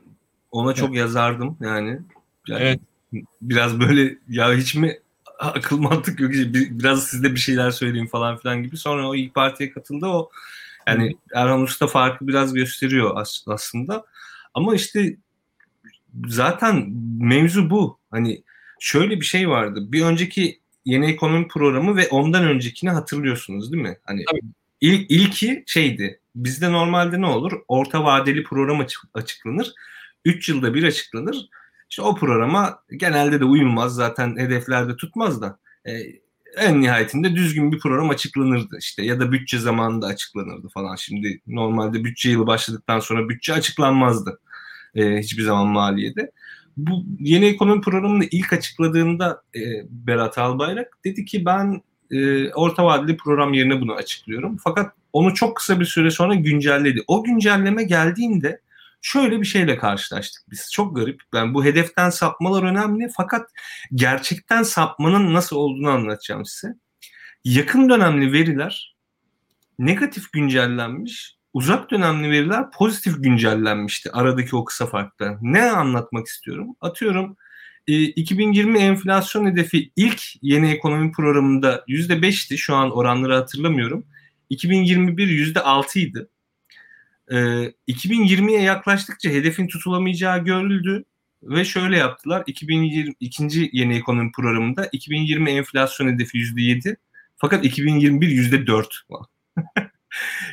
ona 0.50 0.74
çok 0.74 0.88
evet. 0.88 0.98
yazardım 0.98 1.56
yani. 1.60 2.00
yani. 2.48 2.62
Evet 2.62 2.80
biraz 3.42 3.80
böyle 3.80 4.18
ya 4.28 4.54
hiç 4.54 4.74
mi 4.74 4.98
akıl 5.38 5.78
mantık 5.78 6.20
yok 6.20 6.30
biraz 6.54 7.04
sizde 7.04 7.34
bir 7.34 7.40
şeyler 7.40 7.70
söyleyeyim 7.70 8.08
falan 8.08 8.38
filan 8.38 8.62
gibi. 8.62 8.76
Sonra 8.76 9.08
o 9.08 9.14
İYİ 9.14 9.32
Parti'ye 9.32 9.70
katıldı 9.70 10.06
o 10.06 10.30
yani 10.86 11.16
Erhan 11.34 11.62
Usta 11.62 11.86
farkı 11.86 12.28
biraz 12.28 12.54
gösteriyor 12.54 13.26
aslında. 13.46 14.04
Ama 14.54 14.74
işte 14.74 15.16
zaten 16.26 16.90
mevzu 17.20 17.70
bu. 17.70 17.98
Hani 18.10 18.42
şöyle 18.80 19.20
bir 19.20 19.24
şey 19.24 19.48
vardı. 19.48 19.92
Bir 19.92 20.02
önceki 20.04 20.60
yeni 20.84 21.06
ekonomi 21.06 21.48
programı 21.48 21.96
ve 21.96 22.08
ondan 22.08 22.44
öncekini 22.44 22.90
hatırlıyorsunuz 22.90 23.72
değil 23.72 23.82
mi? 23.82 23.98
Hani 24.04 24.24
il, 24.80 25.06
ilki 25.08 25.64
şeydi. 25.66 26.20
Bizde 26.34 26.72
normalde 26.72 27.20
ne 27.20 27.26
olur? 27.26 27.52
Orta 27.68 28.04
vadeli 28.04 28.44
program 28.44 28.80
açık, 28.80 29.02
açıklanır. 29.14 29.72
3 30.24 30.48
yılda 30.48 30.74
bir 30.74 30.82
açıklanır 30.82 31.48
İşte 31.90 32.02
o 32.02 32.14
programa 32.14 32.78
genelde 32.96 33.40
de 33.40 33.44
uyulmaz 33.44 33.94
zaten 33.94 34.36
hedeflerde 34.36 34.96
tutmaz 34.96 35.42
da 35.42 35.58
e, 35.86 35.92
en 36.56 36.80
nihayetinde 36.80 37.36
düzgün 37.36 37.72
bir 37.72 37.78
program 37.78 38.10
açıklanırdı 38.10 38.78
işte 38.78 39.02
ya 39.02 39.20
da 39.20 39.32
bütçe 39.32 39.58
zamanında 39.58 40.06
açıklanırdı 40.06 40.68
falan. 40.68 40.96
Şimdi 40.96 41.40
normalde 41.46 42.04
bütçe 42.04 42.30
yılı 42.30 42.46
başladıktan 42.46 43.00
sonra 43.00 43.28
bütçe 43.28 43.54
açıklanmazdı 43.54 44.40
e, 44.94 45.18
hiçbir 45.18 45.42
zaman 45.42 45.66
maliyede. 45.66 46.30
Bu 46.76 47.04
yeni 47.20 47.46
ekonomi 47.46 47.80
programını 47.80 48.24
ilk 48.30 48.52
açıkladığında 48.52 49.42
e, 49.54 49.60
Berat 49.90 50.38
Albayrak 50.38 50.98
dedi 51.04 51.24
ki 51.24 51.44
ben 51.44 51.82
e, 52.10 52.50
orta 52.52 52.84
vadeli 52.84 53.16
program 53.16 53.54
yerine 53.54 53.80
bunu 53.80 53.94
açıklıyorum. 53.94 54.56
Fakat 54.64 54.92
onu 55.12 55.34
çok 55.34 55.56
kısa 55.56 55.80
bir 55.80 55.84
süre 55.84 56.10
sonra 56.10 56.34
güncelledi. 56.34 57.02
O 57.06 57.24
güncelleme 57.24 57.82
geldiğinde 57.82 58.60
şöyle 59.02 59.40
bir 59.40 59.46
şeyle 59.46 59.76
karşılaştık 59.76 60.42
biz. 60.50 60.72
Çok 60.72 60.96
garip. 60.96 61.22
Ben 61.32 61.54
bu 61.54 61.64
hedeften 61.64 62.10
sapmalar 62.10 62.62
önemli 62.62 63.08
fakat 63.16 63.50
gerçekten 63.94 64.62
sapmanın 64.62 65.34
nasıl 65.34 65.56
olduğunu 65.56 65.90
anlatacağım 65.90 66.44
size. 66.44 66.74
Yakın 67.44 67.88
dönemli 67.88 68.32
veriler 68.32 68.96
negatif 69.78 70.32
güncellenmiş, 70.32 71.36
uzak 71.52 71.90
dönemli 71.90 72.30
veriler 72.30 72.70
pozitif 72.70 73.22
güncellenmişti 73.22 74.12
aradaki 74.12 74.56
o 74.56 74.64
kısa 74.64 74.86
farkta. 74.86 75.38
Ne 75.42 75.70
anlatmak 75.70 76.26
istiyorum? 76.26 76.76
Atıyorum 76.80 77.36
2020 77.86 78.78
e, 78.78 78.82
enflasyon 78.82 79.46
hedefi 79.46 79.90
ilk 79.96 80.22
yeni 80.42 80.70
ekonomi 80.70 81.12
programında 81.12 81.84
%5'ti. 81.88 82.58
Şu 82.58 82.74
an 82.74 82.90
oranları 82.90 83.34
hatırlamıyorum. 83.34 84.06
2021 84.50 85.28
%6 85.28 85.98
idi. 85.98 86.26
2020'ye 87.88 88.62
yaklaştıkça 88.62 89.30
hedefin 89.30 89.66
tutulamayacağı 89.66 90.44
görüldü 90.44 91.04
ve 91.42 91.64
şöyle 91.64 91.96
yaptılar. 91.96 92.42
2020 92.46 93.14
ikinci 93.20 93.70
yeni 93.72 93.96
ekonomi 93.96 94.32
programında 94.32 94.88
2020 94.92 95.50
enflasyon 95.50 96.08
hedefi 96.08 96.38
%7 96.38 96.96
fakat 97.36 97.64
2021 97.64 98.28
%4 98.28 98.84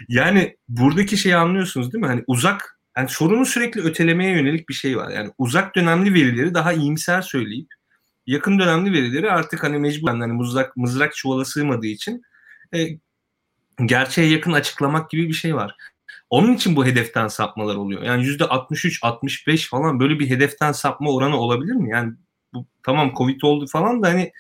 yani 0.10 0.58
buradaki 0.70 1.18
şeyi 1.18 1.36
anlıyorsunuz 1.36 1.94
değil 1.94 2.02
mi? 2.02 2.08
Hani 2.08 2.24
uzak 2.28 2.80
yani 2.98 3.10
sorunu 3.10 3.46
sürekli 3.46 3.82
ötelemeye 3.82 4.32
yönelik 4.32 4.70
bir 4.70 4.74
şey 4.74 4.98
var. 4.98 5.12
Yani 5.12 5.32
uzak 5.38 5.76
dönemli 5.76 6.14
verileri 6.14 6.54
daha 6.54 6.74
iyimser 6.74 7.22
söyleyip 7.22 7.68
yakın 8.28 8.60
dönemli 8.60 8.92
verileri 8.92 9.32
artık 9.32 9.64
hani 9.64 9.80
mecburen 9.80 10.20
hani 10.20 10.34
mızrak, 10.34 10.78
mızrak 10.78 11.16
çuvala 11.16 11.46
sığmadığı 11.46 11.88
için 11.88 12.22
e, 12.76 12.88
gerçeğe 13.86 14.30
yakın 14.30 14.54
açıklamak 14.54 15.10
gibi 15.10 15.28
bir 15.28 15.34
şey 15.34 15.56
var. 15.56 15.76
Onun 16.30 16.54
için 16.54 16.76
bu 16.76 16.86
hedeften 16.86 17.28
sapmalar 17.28 17.76
oluyor. 17.76 18.04
Yani 18.04 18.26
yüzde 18.26 18.46
63, 18.46 19.00
65 19.02 19.68
falan 19.68 20.00
böyle 20.00 20.20
bir 20.20 20.30
hedeften 20.30 20.72
sapma 20.72 21.12
oranı 21.12 21.38
olabilir 21.38 21.74
mi? 21.74 21.90
Yani 21.90 22.14
bu 22.54 22.66
tamam 22.84 23.14
Covid 23.18 23.42
oldu 23.42 23.68
falan 23.68 24.04
da 24.04 24.08
hani 24.08 24.32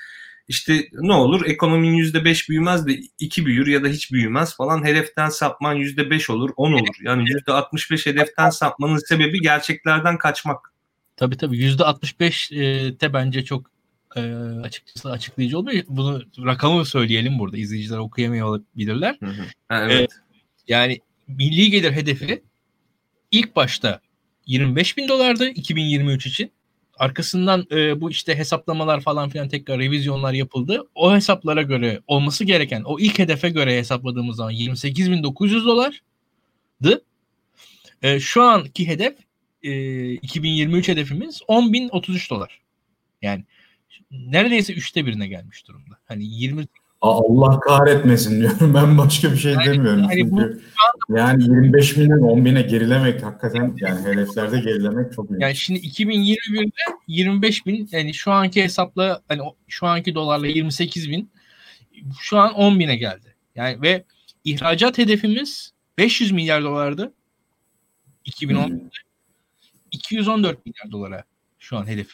işte 0.47 0.87
ne 0.93 1.13
olur 1.13 1.45
ekonominin 1.45 1.95
yüzde 1.95 2.25
beş 2.25 2.49
büyümez 2.49 2.87
de 2.87 2.99
iki 3.19 3.45
büyür 3.45 3.67
ya 3.67 3.83
da 3.83 3.87
hiç 3.87 4.11
büyümez 4.11 4.55
falan 4.55 4.85
hedeften 4.85 5.29
sapman 5.29 5.73
yüzde 5.73 6.09
beş 6.09 6.29
olur 6.29 6.49
on 6.55 6.73
olur. 6.73 6.95
Yani 7.01 7.29
yüzde 7.29 7.51
altmış 7.51 7.91
beş 7.91 8.05
hedeften 8.05 8.49
sapmanın 8.49 8.97
sebebi 8.97 9.41
gerçeklerden 9.41 10.17
kaçmak. 10.17 10.73
Tabii 11.17 11.37
tabii 11.37 11.57
yüzde 11.57 11.83
altmış 11.83 12.19
beş 12.19 12.51
de 12.51 13.13
bence 13.13 13.45
çok 13.45 13.71
e, 14.15 14.21
açıkçası 14.63 15.11
açıklayıcı 15.11 15.57
olmuyor. 15.57 15.83
Bunu 15.87 16.21
rakamı 16.45 16.85
söyleyelim 16.85 17.39
burada 17.39 17.57
izleyiciler 17.57 17.97
okuyamayabilirler. 17.97 19.17
Hı 19.19 19.25
hı. 19.25 19.41
Ha, 19.67 19.81
evet. 19.83 20.11
E, 20.11 20.15
yani 20.67 20.99
milli 21.27 21.71
gelir 21.71 21.91
hedefi 21.91 22.43
ilk 23.31 23.55
başta 23.55 24.01
25 24.45 24.97
bin 24.97 25.07
dolardı 25.07 25.49
2023 25.49 26.25
için. 26.27 26.51
Arkasından 26.97 27.67
e, 27.71 28.01
bu 28.01 28.11
işte 28.11 28.35
hesaplamalar 28.35 29.01
falan 29.01 29.29
filan 29.29 29.49
tekrar 29.49 29.79
revizyonlar 29.79 30.33
yapıldı. 30.33 30.87
O 30.95 31.15
hesaplara 31.15 31.61
göre 31.61 32.01
olması 32.07 32.43
gereken 32.43 32.83
o 32.85 32.99
ilk 32.99 33.19
hedefe 33.19 33.49
göre 33.49 33.77
hesapladığımız 33.77 34.35
zaman 34.35 34.53
28.900 34.53 35.65
dolardı. 35.65 37.03
E, 38.01 38.19
şu 38.19 38.43
anki 38.43 38.87
hedef 38.87 39.15
e, 39.63 40.11
2023 40.13 40.87
hedefimiz 40.87 41.41
10.033 41.41 42.29
dolar. 42.29 42.61
Yani 43.21 43.43
neredeyse 44.11 44.73
üçte 44.73 45.05
birine 45.05 45.27
gelmiş 45.27 45.67
durumda. 45.67 45.97
Hani 46.05 46.25
20 46.25 46.67
Allah 47.01 47.59
kahretmesin 47.59 48.41
diyorum. 48.41 48.73
Ben 48.73 48.97
başka 48.97 49.31
bir 49.31 49.37
şey 49.37 49.53
yani, 49.53 49.65
demiyorum. 49.65 50.03
Hani 50.03 50.19
Çünkü 50.19 50.61
bu, 51.09 51.17
yani 51.17 51.43
25 51.43 51.97
binden 51.97 52.19
10 52.19 52.45
bine 52.45 52.61
gerilemek 52.61 53.23
hakikaten 53.23 53.75
yani 53.77 54.05
hedeflerde 54.05 54.59
gerilemek 54.59 55.13
çok 55.13 55.29
büyük. 55.29 55.41
Yani 55.41 55.55
şimdi 55.55 55.79
2021'de 55.79 56.95
25 57.07 57.65
bin 57.65 57.89
yani 57.91 58.13
şu 58.13 58.31
anki 58.31 58.63
hesapla 58.63 59.21
hani 59.27 59.41
şu 59.67 59.87
anki 59.87 60.15
dolarla 60.15 60.47
28 60.47 61.09
bin 61.09 61.29
şu 62.19 62.37
an 62.37 62.53
10 62.53 62.79
bine 62.79 62.95
geldi. 62.95 63.35
Yani 63.55 63.81
ve 63.81 64.03
ihracat 64.43 64.97
hedefimiz 64.97 65.73
500 65.97 66.31
milyar 66.31 66.63
dolardı 66.63 67.13
2010'da. 68.25 68.67
Hmm. 68.67 68.79
214 69.91 70.65
milyar 70.65 70.91
dolara 70.91 71.23
şu 71.59 71.77
an 71.77 71.87
hedef 71.87 72.07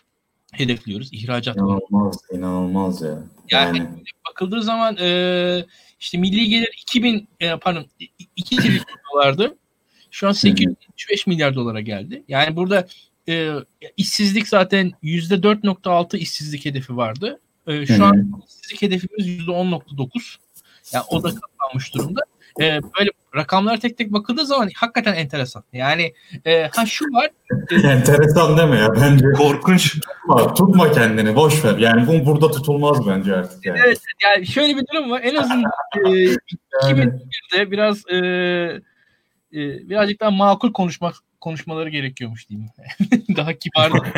hedefliyoruz. 0.51 1.09
ihracat. 1.11 1.57
İnanılmaz, 1.57 2.17
inanılmaz 2.31 3.01
ya. 3.01 3.23
Yani, 3.51 3.77
yani 3.77 3.89
bakıldığı 4.29 4.63
zaman 4.63 4.97
e, 4.99 5.65
işte 5.99 6.17
milli 6.17 6.49
gelir 6.49 6.69
2000 6.81 7.27
e, 7.39 7.55
pardon 7.55 7.85
2 8.35 8.55
trilyon 8.55 8.85
dolardı. 9.13 9.57
Şu 10.11 10.27
an 10.27 10.31
875 10.31 11.27
milyar 11.27 11.55
dolara 11.55 11.81
geldi. 11.81 12.23
Yani 12.27 12.55
burada 12.55 12.87
e, 13.27 13.51
işsizlik 13.97 14.47
zaten 14.47 14.91
%4.6 15.03 16.17
işsizlik 16.17 16.65
hedefi 16.65 16.97
vardı. 16.97 17.39
E, 17.67 17.85
şu 17.85 18.05
an 18.05 18.41
işsizlik 18.47 18.81
hedefimiz 18.81 19.27
%10.9. 19.27 20.37
Yani 20.93 21.03
o 21.09 21.23
da 21.23 21.29
katlanmış 21.29 21.93
durumda 21.95 22.21
e, 22.59 22.81
böyle 22.99 23.09
rakamlara 23.35 23.79
tek 23.79 23.97
tek 23.97 24.13
bakıldığı 24.13 24.45
zaman 24.45 24.69
hakikaten 24.75 25.13
enteresan. 25.13 25.63
Yani 25.73 26.13
e, 26.45 26.67
ha 26.67 26.85
şu 26.85 27.05
var. 27.05 27.29
E, 27.71 27.75
enteresan 27.87 28.57
deme 28.57 28.77
ya 28.77 28.95
bence. 28.95 29.25
Korkunç. 29.37 29.99
Tutma, 29.99 30.53
tutma 30.53 30.91
kendini 30.91 31.35
boş 31.35 31.65
ver. 31.65 31.77
Yani 31.77 32.07
bu 32.07 32.25
burada 32.25 32.51
tutulmaz 32.51 33.07
bence 33.07 33.35
artık. 33.35 33.65
Yani. 33.65 33.79
Evet 33.85 34.01
yani 34.23 34.47
şöyle 34.47 34.77
bir 34.77 34.87
durum 34.87 35.11
var. 35.11 35.21
En 35.23 35.35
azından 35.35 35.71
e, 35.95 36.09
2001'de 36.83 37.71
biraz 37.71 38.03
e, 38.09 38.17
e, 39.53 39.89
birazcık 39.89 40.19
daha 40.19 40.31
makul 40.31 40.73
konuşmak 40.73 41.15
konuşmaları 41.41 41.89
gerekiyormuş 41.89 42.49
diyeyim. 42.49 42.69
daha 43.37 43.53
kibar. 43.53 43.91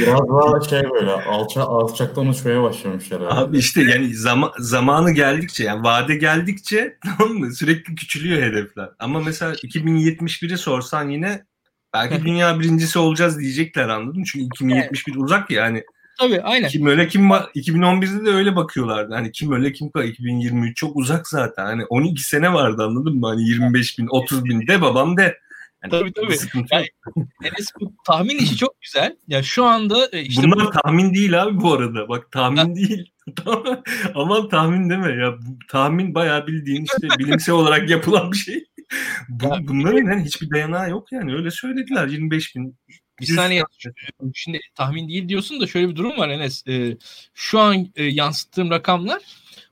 Biraz 0.00 0.20
daha 0.20 0.60
şey 0.60 0.90
böyle 0.90 1.10
alça, 1.10 1.62
alçaktan 1.62 2.26
uçmaya 2.26 2.62
başlamış 2.62 3.10
herhalde. 3.10 3.34
Abi 3.34 3.58
işte 3.58 3.82
yani 3.82 4.14
zama, 4.14 4.52
zamanı 4.58 5.10
geldikçe 5.10 5.64
yani 5.64 5.84
vade 5.84 6.16
geldikçe 6.16 6.96
tamam 7.18 7.36
mı 7.36 7.54
sürekli 7.54 7.94
küçülüyor 7.94 8.42
hedefler. 8.42 8.88
Ama 8.98 9.20
mesela 9.20 9.52
2071'i 9.52 10.58
sorsan 10.58 11.08
yine 11.08 11.44
belki 11.94 12.24
dünya 12.24 12.60
birincisi 12.60 12.98
olacağız 12.98 13.38
diyecekler 13.38 13.88
anladın 13.88 14.20
mı? 14.20 14.26
Çünkü 14.26 14.44
2071 14.44 15.16
uzak 15.16 15.50
yani. 15.50 15.84
Tabii 16.18 16.40
aynen. 16.40 16.68
Kim 16.68 16.86
öyle 16.86 17.08
kim 17.08 17.28
2011'de 17.28 18.26
de 18.26 18.30
öyle 18.30 18.56
bakıyorlardı. 18.56 19.14
Hani 19.14 19.32
kim 19.32 19.52
öyle 19.52 19.72
kim 19.72 19.90
kal 19.90 20.04
2023 20.04 20.76
çok 20.76 20.96
uzak 20.96 21.28
zaten. 21.28 21.64
Hani 21.64 21.84
12 21.84 22.22
sene 22.22 22.52
vardı 22.52 22.84
anladın 22.84 23.16
mı? 23.16 23.26
Hani 23.26 23.42
25 23.48 23.98
bin 23.98 24.06
30 24.06 24.44
bin 24.44 24.66
de 24.66 24.82
babam 24.82 25.16
de. 25.16 25.38
Yani 25.92 26.12
tabii 26.12 26.12
tabii. 26.12 26.66
Yani, 26.72 26.86
Enes 27.44 27.72
bu 27.80 27.92
tahmin 28.06 28.38
işi 28.38 28.56
çok 28.56 28.80
güzel. 28.80 29.16
Ya 29.28 29.42
şu 29.42 29.64
anda 29.64 30.08
e, 30.12 30.22
işte 30.22 30.42
Bunlar 30.42 30.66
bu... 30.66 30.70
tahmin 30.70 31.14
değil 31.14 31.42
abi 31.42 31.60
bu 31.60 31.72
arada. 31.72 32.08
Bak 32.08 32.32
tahmin 32.32 32.76
değil. 32.76 33.12
Aman 34.14 34.48
tahmin 34.48 34.90
deme 34.90 35.12
ya. 35.12 35.34
Tahmin 35.68 36.14
bayağı 36.14 36.46
bildiğin 36.46 36.84
işte 36.84 37.18
bilimsel 37.18 37.54
olarak 37.54 37.90
yapılan 37.90 38.32
bir 38.32 38.36
şey. 38.36 38.64
Bu, 39.28 39.50
bunların 39.60 40.10
yani 40.10 40.24
hiçbir 40.24 40.50
dayanağı 40.50 40.90
yok 40.90 41.12
yani. 41.12 41.34
Öyle 41.34 41.50
söylediler 41.50 42.06
25 42.06 42.56
bin. 42.56 42.76
Bir 43.20 43.26
saniye 43.26 43.62
şimdi 44.34 44.60
tahmin 44.74 45.08
değil 45.08 45.28
diyorsun 45.28 45.60
da 45.60 45.66
şöyle 45.66 45.88
bir 45.88 45.96
durum 45.96 46.18
var 46.18 46.28
Enes. 46.28 46.66
Ee, 46.68 46.96
şu 47.34 47.58
an 47.58 47.86
e, 47.96 48.04
yansıttığım 48.04 48.70
rakamlar 48.70 49.22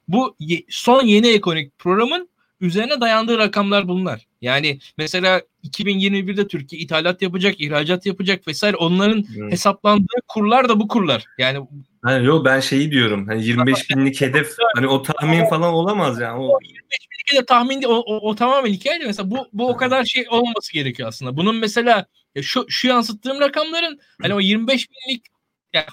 bu 0.09 0.37
ye, 0.39 0.65
son 0.69 1.05
yeni 1.05 1.29
ekonomik 1.29 1.79
programın 1.79 2.29
üzerine 2.61 3.01
dayandığı 3.01 3.39
rakamlar 3.39 3.89
bunlar. 3.89 4.27
Yani 4.45 4.79
mesela 4.99 5.43
2021'de 5.65 6.49
Türkiye 6.49 6.83
ithalat 6.83 7.23
yapacak, 7.23 7.61
ihracat 7.61 8.07
yapacak 8.07 8.49
vesaire 8.49 8.77
onların 8.77 9.25
evet. 9.39 9.53
hesaplandığı 9.53 10.21
kurlar 10.29 10.69
da 10.69 10.81
bu 10.81 10.89
kurlar. 10.89 11.25
Yani 11.39 11.67
Hani 12.03 12.27
yok 12.27 12.45
ben 12.45 12.61
şeyi 12.61 12.91
diyorum. 12.91 13.27
Hani 13.27 13.45
25 13.45 13.91
binlik 13.91 14.21
hedef 14.21 14.51
hani 14.75 14.89
o 14.89 15.03
tahmin 15.03 15.49
falan 15.49 15.75
olamaz 15.75 16.21
yani. 16.21 16.39
O, 16.39 16.45
o 16.45 16.59
25 16.63 16.81
binlik 16.91 17.33
hedef 17.33 17.47
tahmin 17.47 17.83
o, 17.83 17.95
o, 17.95 18.31
o 18.31 18.35
tamamen 18.35 18.73
hikaye 18.73 18.99
mesela 19.07 19.31
bu 19.31 19.49
bu 19.53 19.69
o 19.69 19.77
kadar 19.77 20.05
şey 20.05 20.27
olmaması 20.31 20.73
gerekiyor 20.73 21.09
aslında. 21.09 21.37
Bunun 21.37 21.57
mesela 21.57 22.07
şu 22.43 22.67
şu 22.69 22.89
yansıttığım 22.89 23.41
rakamların 23.41 24.01
hani 24.23 24.35
o 24.35 24.41
25 24.41 24.89
binlik 24.91 25.27
yani 25.73 25.87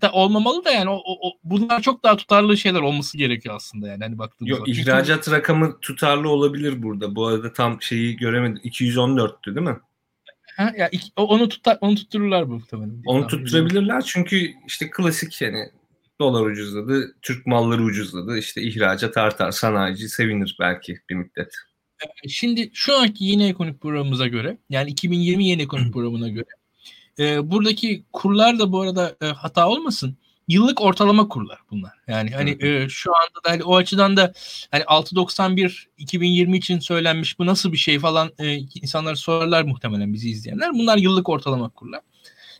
da 0.00 0.12
olmamalı 0.12 0.64
da 0.64 0.70
yani 0.70 0.90
o, 0.90 1.02
o, 1.06 1.32
bunlar 1.44 1.82
çok 1.82 2.02
daha 2.04 2.16
tutarlı 2.16 2.56
şeyler 2.56 2.80
olması 2.80 3.18
gerekiyor 3.18 3.54
aslında 3.56 3.88
yani 3.88 4.04
hani 4.04 4.18
baktığımız 4.18 4.50
Yok, 4.50 4.58
zaman. 4.58 4.80
ihracat 4.80 5.24
Çünkü... 5.24 5.36
rakamı 5.36 5.80
tutarlı 5.80 6.28
olabilir 6.28 6.82
burada. 6.82 7.14
Bu 7.14 7.26
arada 7.26 7.52
tam 7.52 7.82
şeyi 7.82 8.16
göremedim. 8.16 8.60
214'tü 8.64 9.54
değil 9.54 9.66
mi? 9.66 9.76
Ha, 10.56 10.72
ya 10.78 10.88
iki, 10.88 11.10
onu 11.16 11.48
tutar 11.48 11.78
onu 11.80 11.94
tuttururlar 11.94 12.48
bu 12.48 12.52
muhtemelen. 12.52 13.02
Onu 13.06 13.26
tutturabilirler 13.26 14.02
çünkü 14.02 14.52
işte 14.66 14.90
klasik 14.90 15.40
yani 15.40 15.70
dolar 16.20 16.46
ucuzladı, 16.46 17.16
Türk 17.22 17.46
malları 17.46 17.82
ucuzladı. 17.82 18.38
İşte 18.38 18.62
ihracat 18.62 19.16
artar, 19.16 19.50
sanayici 19.50 20.08
sevinir 20.08 20.56
belki 20.60 21.00
bir 21.10 21.14
müddet. 21.14 21.54
Şimdi 22.28 22.70
şu 22.72 22.98
anki 22.98 23.24
yeni 23.24 23.48
ekonomik 23.48 23.80
programımıza 23.80 24.26
göre 24.26 24.58
yani 24.70 24.90
2020 24.90 25.46
yeni 25.46 25.62
ekonomik 25.62 25.92
programına 25.92 26.28
göre 26.28 26.46
e, 27.18 27.50
buradaki 27.50 28.04
kurlar 28.12 28.58
da 28.58 28.72
bu 28.72 28.80
arada 28.80 29.16
e, 29.22 29.26
hata 29.26 29.68
olmasın 29.68 30.16
yıllık 30.48 30.80
ortalama 30.80 31.28
kurlar 31.28 31.58
bunlar. 31.70 31.92
Yani 32.08 32.30
hani 32.30 32.56
e, 32.60 32.88
şu 32.88 33.10
anda 33.16 33.44
da 33.44 33.50
hani 33.50 33.64
o 33.64 33.76
açıdan 33.76 34.16
da 34.16 34.32
hani 34.70 34.82
6.91 34.82 35.86
2020 35.98 36.56
için 36.56 36.78
söylenmiş 36.78 37.38
bu 37.38 37.46
nasıl 37.46 37.72
bir 37.72 37.76
şey 37.76 37.98
falan 37.98 38.32
e, 38.38 38.54
insanlar 38.54 39.14
sorarlar 39.14 39.62
muhtemelen 39.62 40.14
bizi 40.14 40.30
izleyenler. 40.30 40.72
Bunlar 40.72 40.96
yıllık 40.96 41.28
ortalama 41.28 41.68
kurlar. 41.68 42.00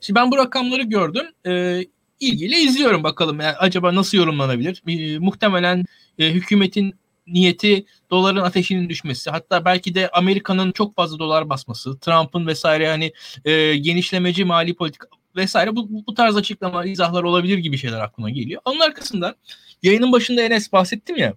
Şimdi 0.01 0.21
ben 0.21 0.31
bu 0.31 0.37
rakamları 0.37 0.83
gördüm. 0.83 1.27
E, 1.47 1.85
ilgiyle 2.21 2.59
izliyorum 2.59 3.05
bakalım 3.05 3.41
yani 3.41 3.57
acaba 3.57 3.95
nasıl 3.95 4.19
yorumlanabilir? 4.19 4.83
E, 4.87 5.19
muhtemelen 5.19 5.85
e, 6.19 6.31
hükümetin 6.31 6.95
niyeti 7.27 7.87
doların 8.11 8.41
ateşinin 8.41 8.89
düşmesi. 8.89 9.31
Hatta 9.31 9.65
belki 9.65 9.95
de 9.95 10.09
Amerika'nın 10.11 10.73
çok 10.73 10.97
fazla 10.97 11.19
dolar 11.19 11.49
basması, 11.49 11.99
Trump'ın 11.99 12.47
vesaire 12.47 12.89
hani 12.89 13.13
e, 13.45 13.77
genişlemeci 13.77 14.45
mali 14.45 14.77
politika 14.77 15.09
vesaire 15.37 15.77
bu, 15.77 15.89
bu 16.07 16.15
tarz 16.15 16.37
açıklama, 16.37 16.85
izahlar 16.85 17.23
olabilir 17.23 17.59
gibi 17.59 17.79
şeyler 17.79 18.01
aklıma 18.01 18.31
geliyor. 18.31 18.63
Onun 18.65 18.81
arkasından 18.81 19.35
yayının 19.83 20.13
başında 20.13 20.43
Enes 20.43 20.73
bahsettim 20.73 21.17
ya 21.17 21.35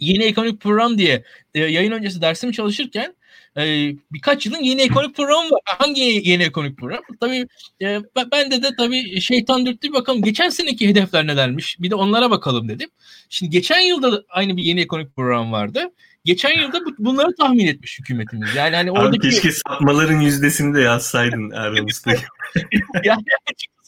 yeni 0.00 0.24
ekonomik 0.24 0.60
program 0.60 0.98
diye 0.98 1.24
e, 1.54 1.60
yayın 1.60 1.92
öncesi 1.92 2.22
dersimi 2.22 2.52
çalışırken 2.52 3.14
e, 3.56 3.94
birkaç 4.12 4.46
yılın 4.46 4.62
yeni 4.62 4.82
ekonomik 4.82 5.16
programı 5.16 5.50
var. 5.50 5.60
Hangi 5.64 6.00
yeni 6.24 6.42
ekonomik 6.42 6.78
program? 6.78 7.00
Tabii 7.20 7.46
e, 7.82 8.00
ben 8.32 8.50
de 8.50 8.62
de 8.62 8.70
tabii 8.78 9.20
şeytan 9.20 9.66
dürttü 9.66 9.92
bakalım 9.92 10.22
geçen 10.22 10.48
seneki 10.48 10.88
hedefler 10.88 11.26
nelermiş 11.26 11.76
bir 11.80 11.90
de 11.90 11.94
onlara 11.94 12.30
bakalım 12.30 12.68
dedim. 12.68 12.88
Şimdi 13.28 13.50
geçen 13.50 13.80
yılda 13.80 14.12
da 14.12 14.22
aynı 14.28 14.56
bir 14.56 14.62
yeni 14.62 14.80
ekonomik 14.80 15.16
program 15.16 15.52
vardı. 15.52 15.90
Geçen 16.24 16.60
yılda 16.60 16.80
bu, 16.84 16.94
bunları 16.98 17.34
tahmin 17.36 17.66
etmiş 17.66 17.98
hükümetimiz. 17.98 18.54
Yani 18.54 18.76
hani 18.76 18.90
oradaki... 18.90 19.26
Abi 19.26 19.30
keşke 19.30 19.52
sapmaların 19.52 20.20
yüzdesini 20.20 20.74
de 20.74 20.80
yazsaydın 20.80 21.50
Usta. 21.86 22.10
yani 23.04 23.22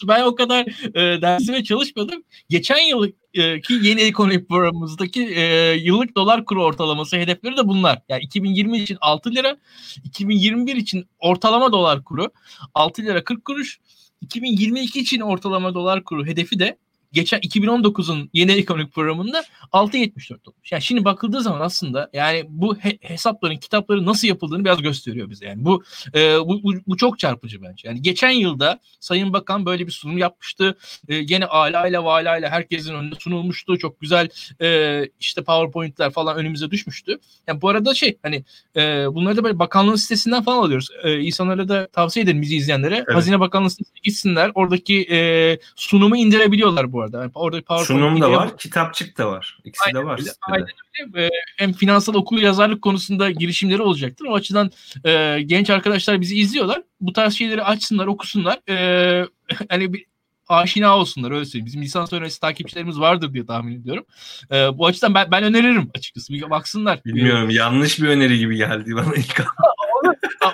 ben 0.05 0.22
o 0.24 0.34
kadar 0.34 0.66
e, 0.94 1.22
dersime 1.22 1.64
çalışmadım. 1.64 2.22
Geçen 2.49 2.78
yıl 2.78 3.12
e, 3.34 3.61
ki 3.61 3.74
yeni 3.82 4.01
ekonomik 4.01 4.49
programımızdaki 4.49 5.22
e, 5.22 5.72
yıllık 5.72 6.16
dolar 6.16 6.44
kuru 6.44 6.64
ortalaması 6.64 7.16
hedefleri 7.16 7.57
de 7.57 7.68
bunlar. 7.68 8.03
Yani 8.09 8.22
2020 8.22 8.78
için 8.78 8.99
6 9.01 9.34
lira, 9.34 9.57
2021 10.05 10.76
için 10.76 11.07
ortalama 11.18 11.72
dolar 11.72 12.05
kuru 12.05 12.28
6 12.74 13.03
lira 13.03 13.24
40 13.24 13.44
kuruş, 13.44 13.80
2022 14.20 15.01
için 15.01 15.20
ortalama 15.20 15.74
dolar 15.74 16.05
kuru 16.05 16.26
hedefi 16.26 16.59
de 16.59 16.78
geçen 17.12 17.40
2019'un 17.40 18.30
yeni 18.32 18.52
ekonomik 18.52 18.92
programında 18.92 19.44
6.74 19.72 20.32
olmuş. 20.32 20.72
Yani 20.72 20.82
şimdi 20.82 21.04
bakıldığı 21.04 21.40
zaman 21.40 21.61
aslında 21.61 22.11
yani 22.12 22.44
bu 22.48 22.76
he- 22.76 22.98
hesapların, 23.00 23.57
kitapların 23.57 24.07
nasıl 24.07 24.28
yapıldığını 24.28 24.64
biraz 24.64 24.82
gösteriyor 24.82 25.30
bize. 25.30 25.46
Yani 25.46 25.64
bu, 25.64 25.82
e, 26.14 26.40
bu, 26.40 26.62
bu 26.62 26.74
bu 26.86 26.96
çok 26.96 27.18
çarpıcı 27.18 27.62
bence. 27.62 27.88
Yani 27.88 28.02
geçen 28.02 28.30
yılda 28.30 28.80
Sayın 29.00 29.32
Bakan 29.32 29.66
böyle 29.66 29.86
bir 29.86 29.92
sunum 29.92 30.18
yapmıştı. 30.18 30.78
E, 31.09 31.22
gene 31.22 31.46
ala 31.46 31.88
ile 31.88 31.98
vala 31.98 32.38
ile 32.38 32.48
herkesin 32.48 32.94
önünde 32.94 33.14
sunulmuştu. 33.18 33.78
Çok 33.78 34.00
güzel 34.00 34.28
e, 34.61 35.02
işte 35.20 35.42
PowerPoint'ler 35.42 36.11
falan 36.11 36.36
önümüze 36.36 36.70
düşmüştü. 36.70 37.18
Yani 37.46 37.62
bu 37.62 37.68
arada 37.68 37.94
şey 37.94 38.18
hani 38.22 38.44
e, 38.76 38.80
bunları 39.14 39.36
da 39.36 39.44
böyle 39.44 39.59
bakanlığın 39.59 39.96
sitesinden 39.96 40.42
falan 40.42 40.59
alıyoruz. 40.59 40.88
E, 41.02 41.20
insanlara 41.20 41.68
da 41.68 41.86
tavsiye 41.86 42.24
ederim 42.24 42.42
bizi 42.42 42.57
izleyenlere. 42.57 42.94
Evet. 42.94 43.14
Hazine 43.14 43.40
Bakanlığı 43.40 43.70
sitesine 43.70 44.00
gitsinler. 44.02 44.50
Oradaki 44.54 45.07
e, 45.11 45.59
sunumu 45.76 46.16
indirebiliyorlar 46.16 46.92
bu 46.92 46.95
arada. 47.03 47.20
Yani 47.22 47.30
orada 47.34 47.57
PowerPoint 47.57 47.86
Sunum 47.86 48.20
da 48.20 48.32
var, 48.32 48.59
kitapçık 48.59 49.18
da 49.18 49.30
var. 49.30 49.59
İkisi 49.64 49.84
aynen 49.86 50.03
de 50.03 50.07
var. 50.07 50.18
Öyle, 50.20 50.30
aynen 50.42 50.66
öyle. 51.14 51.30
Hem 51.57 51.72
finansal 51.72 52.14
okul 52.14 52.38
yazarlık 52.38 52.82
konusunda 52.82 53.30
girişimleri 53.30 53.82
olacaktır. 53.82 54.26
O 54.26 54.34
açıdan 54.34 54.70
e, 55.05 55.42
genç 55.47 55.70
arkadaşlar 55.70 56.20
bizi 56.20 56.36
izliyorlar. 56.36 56.82
Bu 57.01 57.12
tarz 57.12 57.34
şeyleri 57.34 57.62
açsınlar, 57.62 58.07
okusunlar. 58.07 58.59
E, 58.68 59.26
hani 59.68 59.92
bir 59.92 60.05
aşina 60.49 60.99
olsunlar 60.99 61.30
öyle 61.30 61.44
söyleyeyim. 61.44 61.66
Bizim 61.66 61.82
lisans 61.82 62.12
öğrencisi 62.12 62.40
takipçilerimiz 62.40 63.01
vardır 63.01 63.32
diye 63.32 63.47
tahmin 63.47 63.80
ediyorum. 63.80 64.05
E, 64.51 64.78
bu 64.78 64.86
açıdan 64.86 65.14
ben, 65.14 65.30
ben 65.30 65.44
öneririm 65.44 65.90
açıkçası. 65.94 66.32
Bir 66.32 66.51
baksınlar. 66.51 67.05
Bilmiyorum. 67.05 67.51
Yanlış 67.51 68.01
bir 68.01 68.09
öneri 68.09 68.38
gibi 68.38 68.57
geldi 68.57 68.94
bana 68.94 69.14
ilk 69.14 69.42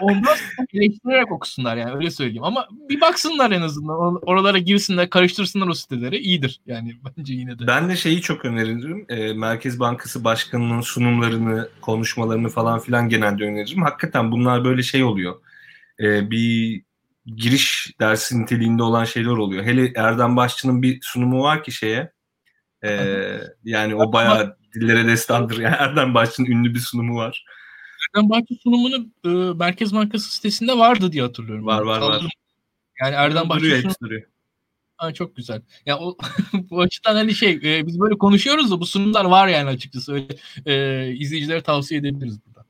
Ondan 0.00 0.36
eleştirerek 0.74 1.32
okusunlar 1.32 1.76
yani 1.76 1.94
öyle 1.94 2.10
söyleyeyim. 2.10 2.44
Ama 2.44 2.68
bir 2.88 3.00
baksınlar 3.00 3.50
en 3.50 3.62
azından. 3.62 4.18
Oralara 4.22 4.58
girsinler, 4.58 5.10
karıştırsınlar 5.10 5.66
o 5.66 5.74
siteleri. 5.74 6.18
iyidir 6.18 6.60
yani 6.66 6.96
bence 7.18 7.34
yine 7.34 7.58
de. 7.58 7.66
Ben 7.66 7.90
de 7.90 7.96
şeyi 7.96 8.20
çok 8.20 8.44
öneririm. 8.44 9.06
E, 9.08 9.32
Merkez 9.32 9.80
Bankası 9.80 10.24
Başkanı'nın 10.24 10.80
sunumlarını, 10.80 11.68
konuşmalarını 11.80 12.48
falan 12.48 12.78
filan 12.80 13.08
genelde 13.08 13.44
öneririm. 13.44 13.82
Hakikaten 13.82 14.32
bunlar 14.32 14.64
böyle 14.64 14.82
şey 14.82 15.04
oluyor. 15.04 15.40
E, 16.00 16.30
bir 16.30 16.82
giriş 17.26 17.94
dersi 18.00 18.42
niteliğinde 18.42 18.82
olan 18.82 19.04
şeyler 19.04 19.30
oluyor. 19.30 19.64
Hele 19.64 19.92
Erdem 19.96 20.36
Başçı'nın 20.36 20.82
bir 20.82 20.98
sunumu 21.02 21.42
var 21.42 21.62
ki 21.62 21.72
şeye. 21.72 22.12
E, 22.84 22.90
yani 23.64 23.94
o 23.94 24.12
bayağı 24.12 24.56
dillere 24.74 25.06
destandır. 25.06 25.58
Yani 25.58 25.74
Erdem 25.78 26.14
Başçı'nın 26.14 26.46
ünlü 26.46 26.74
bir 26.74 26.80
sunumu 26.80 27.16
var. 27.16 27.44
Erdem 28.16 28.30
Bahçe 28.30 28.54
sunumunu 28.62 29.06
e, 29.24 29.28
Merkez 29.58 29.94
Bankası 29.94 30.34
sitesinde 30.34 30.78
vardı 30.78 31.12
diye 31.12 31.22
hatırlıyorum. 31.22 31.66
Var 31.66 31.80
var 31.82 32.00
var. 32.00 32.22
Yani 33.00 33.14
Erdem 33.14 33.48
Bahçe 33.48 33.60
duruyor, 33.60 33.78
sunumu... 33.78 33.94
duruyor. 34.02 34.22
Ha, 34.96 35.14
çok 35.14 35.36
güzel. 35.36 35.62
Ya 35.86 35.98
o 35.98 36.16
bu 36.52 36.80
açıdan 36.80 37.14
hani 37.14 37.34
şey 37.34 37.52
e, 37.52 37.86
biz 37.86 38.00
böyle 38.00 38.18
konuşuyoruz 38.18 38.70
da 38.70 38.80
bu 38.80 38.86
sunumlar 38.86 39.24
var 39.24 39.48
yani 39.48 39.70
açıkçası 39.70 40.12
öyle 40.12 40.26
e, 40.66 41.06
izleyicilere 41.12 41.62
tavsiye 41.62 42.00
edebiliriz 42.00 42.38
burada. 42.46 42.66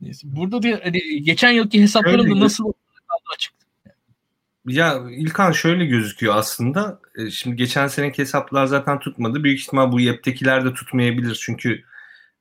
Neyse. 0.00 0.26
Burada 0.30 0.62
da 0.62 0.80
hani, 0.84 1.22
geçen 1.22 1.50
yılki 1.50 1.82
hesaplarım 1.82 2.30
da 2.30 2.40
nasıl 2.40 2.72
açık. 3.34 3.54
Ya 4.66 5.10
İlkan 5.10 5.52
şöyle 5.52 5.86
gözüküyor 5.86 6.36
aslında. 6.36 7.00
E, 7.16 7.30
şimdi 7.30 7.56
geçen 7.56 7.86
seneki 7.86 8.22
hesaplar 8.22 8.66
zaten 8.66 8.98
tutmadı. 8.98 9.44
Büyük 9.44 9.60
ihtimal 9.60 9.92
bu 9.92 10.00
YEP'tekiler 10.00 10.64
de 10.64 10.74
tutmayabilir. 10.74 11.40
Çünkü 11.44 11.84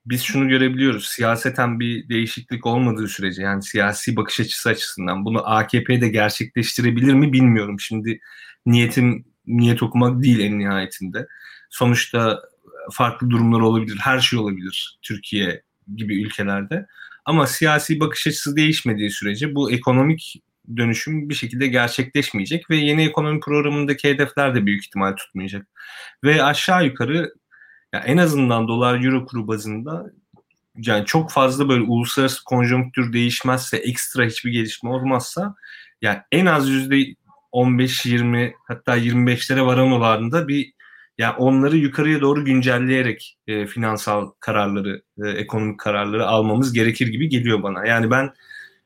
biz 0.06 0.24
şunu 0.24 0.50
görebiliyoruz. 0.50 1.06
Siyaseten 1.06 1.80
bir 1.80 2.10
değişiklik 2.10 2.66
olmadığı 2.66 3.08
sürece 3.08 3.42
yani 3.42 3.64
siyasi 3.64 4.16
bakış 4.16 4.40
açısı 4.40 4.70
açısından 4.70 5.26
bunu 5.26 5.50
AKP 5.50 6.02
de 6.02 6.10
gerçekleştirebilir 6.10 7.14
mi 7.14 7.34
bilmiyorum. 7.34 7.80
Şimdi 7.80 8.20
niyetim 8.66 9.26
niyet 9.48 9.84
okumak 9.84 10.24
değil 10.24 10.40
en 10.40 10.60
nihayetinde. 10.60 11.28
Sonuçta 11.70 12.42
farklı 12.92 13.30
durumlar 13.30 13.60
olabilir. 13.60 13.98
Her 14.02 14.20
şey 14.20 14.40
olabilir 14.40 15.00
Türkiye 15.02 15.62
gibi 15.96 16.22
ülkelerde. 16.22 16.86
Ama 17.26 17.48
siyasi 17.48 18.00
bakış 18.00 18.28
açısı 18.28 18.56
değişmediği 18.56 19.12
sürece 19.12 19.56
bu 19.56 19.72
ekonomik 19.72 20.42
dönüşüm 20.78 21.30
bir 21.30 21.36
şekilde 21.36 21.68
gerçekleşmeyecek 21.68 22.70
ve 22.70 22.76
yeni 22.76 23.04
ekonomi 23.04 23.40
programındaki 23.40 24.10
hedefler 24.10 24.56
de 24.56 24.66
büyük 24.66 24.86
ihtimal 24.86 25.16
tutmayacak. 25.16 25.68
Ve 26.24 26.44
aşağı 26.44 26.86
yukarı 26.86 27.34
ya 27.94 28.00
en 28.00 28.18
azından 28.18 28.68
dolar 28.68 29.04
euro 29.04 29.26
kuru 29.26 29.48
bazında 29.48 30.12
yani 30.78 31.06
çok 31.06 31.32
fazla 31.32 31.70
böyle 31.70 31.84
uluslararası 31.84 32.44
konjonktür 32.44 33.14
değişmezse, 33.14 33.78
ekstra 33.78 34.26
hiçbir 34.26 34.52
gelişme 34.52 34.90
olmazsa 34.90 35.56
yani 36.02 36.20
en 36.32 36.46
az 36.46 36.70
yüzde 36.70 37.16
15-20 37.54 38.54
hatta 38.68 38.98
25'lere 38.98 39.66
varan 39.66 39.92
oranında 39.92 40.48
bir 40.48 40.74
yani 41.18 41.36
onları 41.38 41.78
yukarıya 41.78 42.22
doğru 42.22 42.46
güncelleyerek 42.46 43.38
e, 43.48 43.68
finansal 43.68 44.32
kararları, 44.40 45.02
e, 45.24 45.30
ekonomik 45.30 45.80
kararları 45.80 46.28
almamız 46.28 46.74
gerekir 46.74 47.08
gibi 47.08 47.30
geliyor 47.30 47.64
bana. 47.64 47.86
Yani 47.86 48.12
ben 48.12 48.34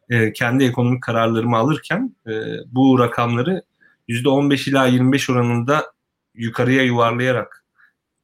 e, 0.09 0.33
kendi 0.33 0.63
ekonomik 0.63 1.03
kararlarımı 1.03 1.57
alırken 1.57 2.15
e, 2.27 2.31
bu 2.67 2.99
rakamları 2.99 3.63
%15 4.09 4.69
ila 4.69 4.85
25 4.87 5.29
oranında 5.29 5.85
yukarıya 6.35 6.83
yuvarlayarak 6.83 7.64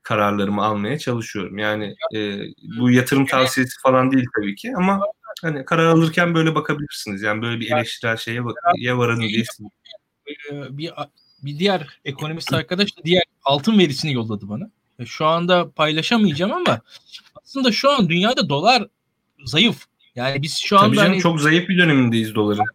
kararlarımı 0.03 0.65
almaya 0.65 0.99
çalışıyorum. 0.99 1.57
Yani 1.57 1.95
e, 2.15 2.39
bu 2.79 2.91
yatırım 2.91 3.25
tavsiyesi 3.25 3.81
falan 3.83 4.11
değil 4.11 4.25
tabii 4.35 4.55
ki 4.55 4.73
ama 4.77 5.01
hani 5.41 5.65
karar 5.65 5.85
alırken 5.85 6.35
böyle 6.35 6.55
bakabilirsiniz. 6.55 7.21
Yani 7.21 7.41
böyle 7.41 7.59
bir 7.59 7.71
eleştirel 7.71 8.17
şeye 8.17 8.41
ya 8.77 8.97
varın 8.97 9.21
değilsin. 9.21 9.69
Bir, 10.51 10.91
bir 11.43 11.59
diğer 11.59 11.99
ekonomist 12.05 12.53
arkadaş 12.53 12.97
da 12.97 13.03
diğer 13.03 13.23
altın 13.43 13.79
verisini 13.79 14.13
yolladı 14.13 14.49
bana. 14.49 14.69
E, 14.99 15.05
şu 15.05 15.25
anda 15.25 15.71
paylaşamayacağım 15.71 16.51
ama 16.51 16.81
aslında 17.43 17.71
şu 17.71 17.91
an 17.91 18.09
dünyada 18.09 18.49
dolar 18.49 18.87
zayıf. 19.45 19.85
Yani 20.15 20.41
biz 20.41 20.57
şu 20.57 20.79
anda 20.79 21.01
hani, 21.01 21.19
çok 21.19 21.41
zayıf 21.41 21.69
bir 21.69 21.77
dönemindeyiz 21.77 22.35
doların. 22.35 22.65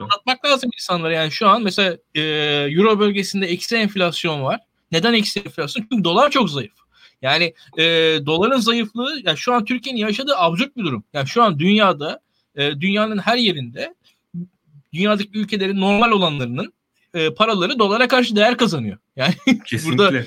Anlatmak 0.00 0.44
lazım 0.44 0.70
insanlara. 0.74 1.12
Yani 1.12 1.30
şu 1.30 1.48
an 1.48 1.62
mesela 1.62 1.96
e, 2.14 2.22
Euro 2.70 2.98
bölgesinde 2.98 3.46
eksi 3.46 3.76
enflasyon 3.76 4.42
var. 4.42 4.60
Neden 4.94 5.14
eksi 5.14 5.40
enflasyon? 5.40 5.86
Çünkü 5.90 6.04
dolar 6.04 6.30
çok 6.30 6.50
zayıf. 6.50 6.72
Yani 7.22 7.54
e, 7.78 7.82
doların 8.26 8.58
zayıflığı 8.58 9.20
yani 9.24 9.38
şu 9.38 9.54
an 9.54 9.64
Türkiye'nin 9.64 10.00
yaşadığı 10.00 10.36
absürt 10.36 10.76
bir 10.76 10.84
durum. 10.84 11.04
Yani 11.12 11.28
şu 11.28 11.42
an 11.42 11.58
dünyada 11.58 12.20
e, 12.56 12.80
dünyanın 12.80 13.18
her 13.18 13.36
yerinde 13.36 13.94
dünyadaki 14.92 15.38
ülkelerin 15.38 15.80
normal 15.80 16.10
olanlarının 16.10 16.72
e, 17.14 17.34
paraları 17.34 17.78
dolara 17.78 18.08
karşı 18.08 18.36
değer 18.36 18.56
kazanıyor. 18.56 18.98
Yani 19.16 19.34
burada 19.84 20.24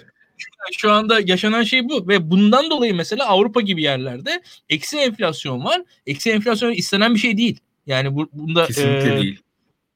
şu 0.78 0.92
anda 0.92 1.20
yaşanan 1.26 1.64
şey 1.64 1.90
bu 1.90 2.08
ve 2.08 2.32
bundan 2.32 2.70
dolayı 2.70 2.96
mesela 2.96 3.26
Avrupa 3.26 3.62
gibi 3.62 3.84
yerlerde 3.84 4.42
eksi 4.70 4.98
enflasyon 4.98 5.64
var. 5.64 5.82
Eksi 6.08 6.32
enflasyon 6.32 6.72
istenen 6.72 7.14
bir 7.14 7.20
şey 7.20 7.38
değil. 7.38 7.60
Yani 7.88 8.16
bu, 8.16 8.30
bunda 8.34 8.66
kesinlikle 8.66 9.14
e, 9.14 9.22
değil. 9.22 9.40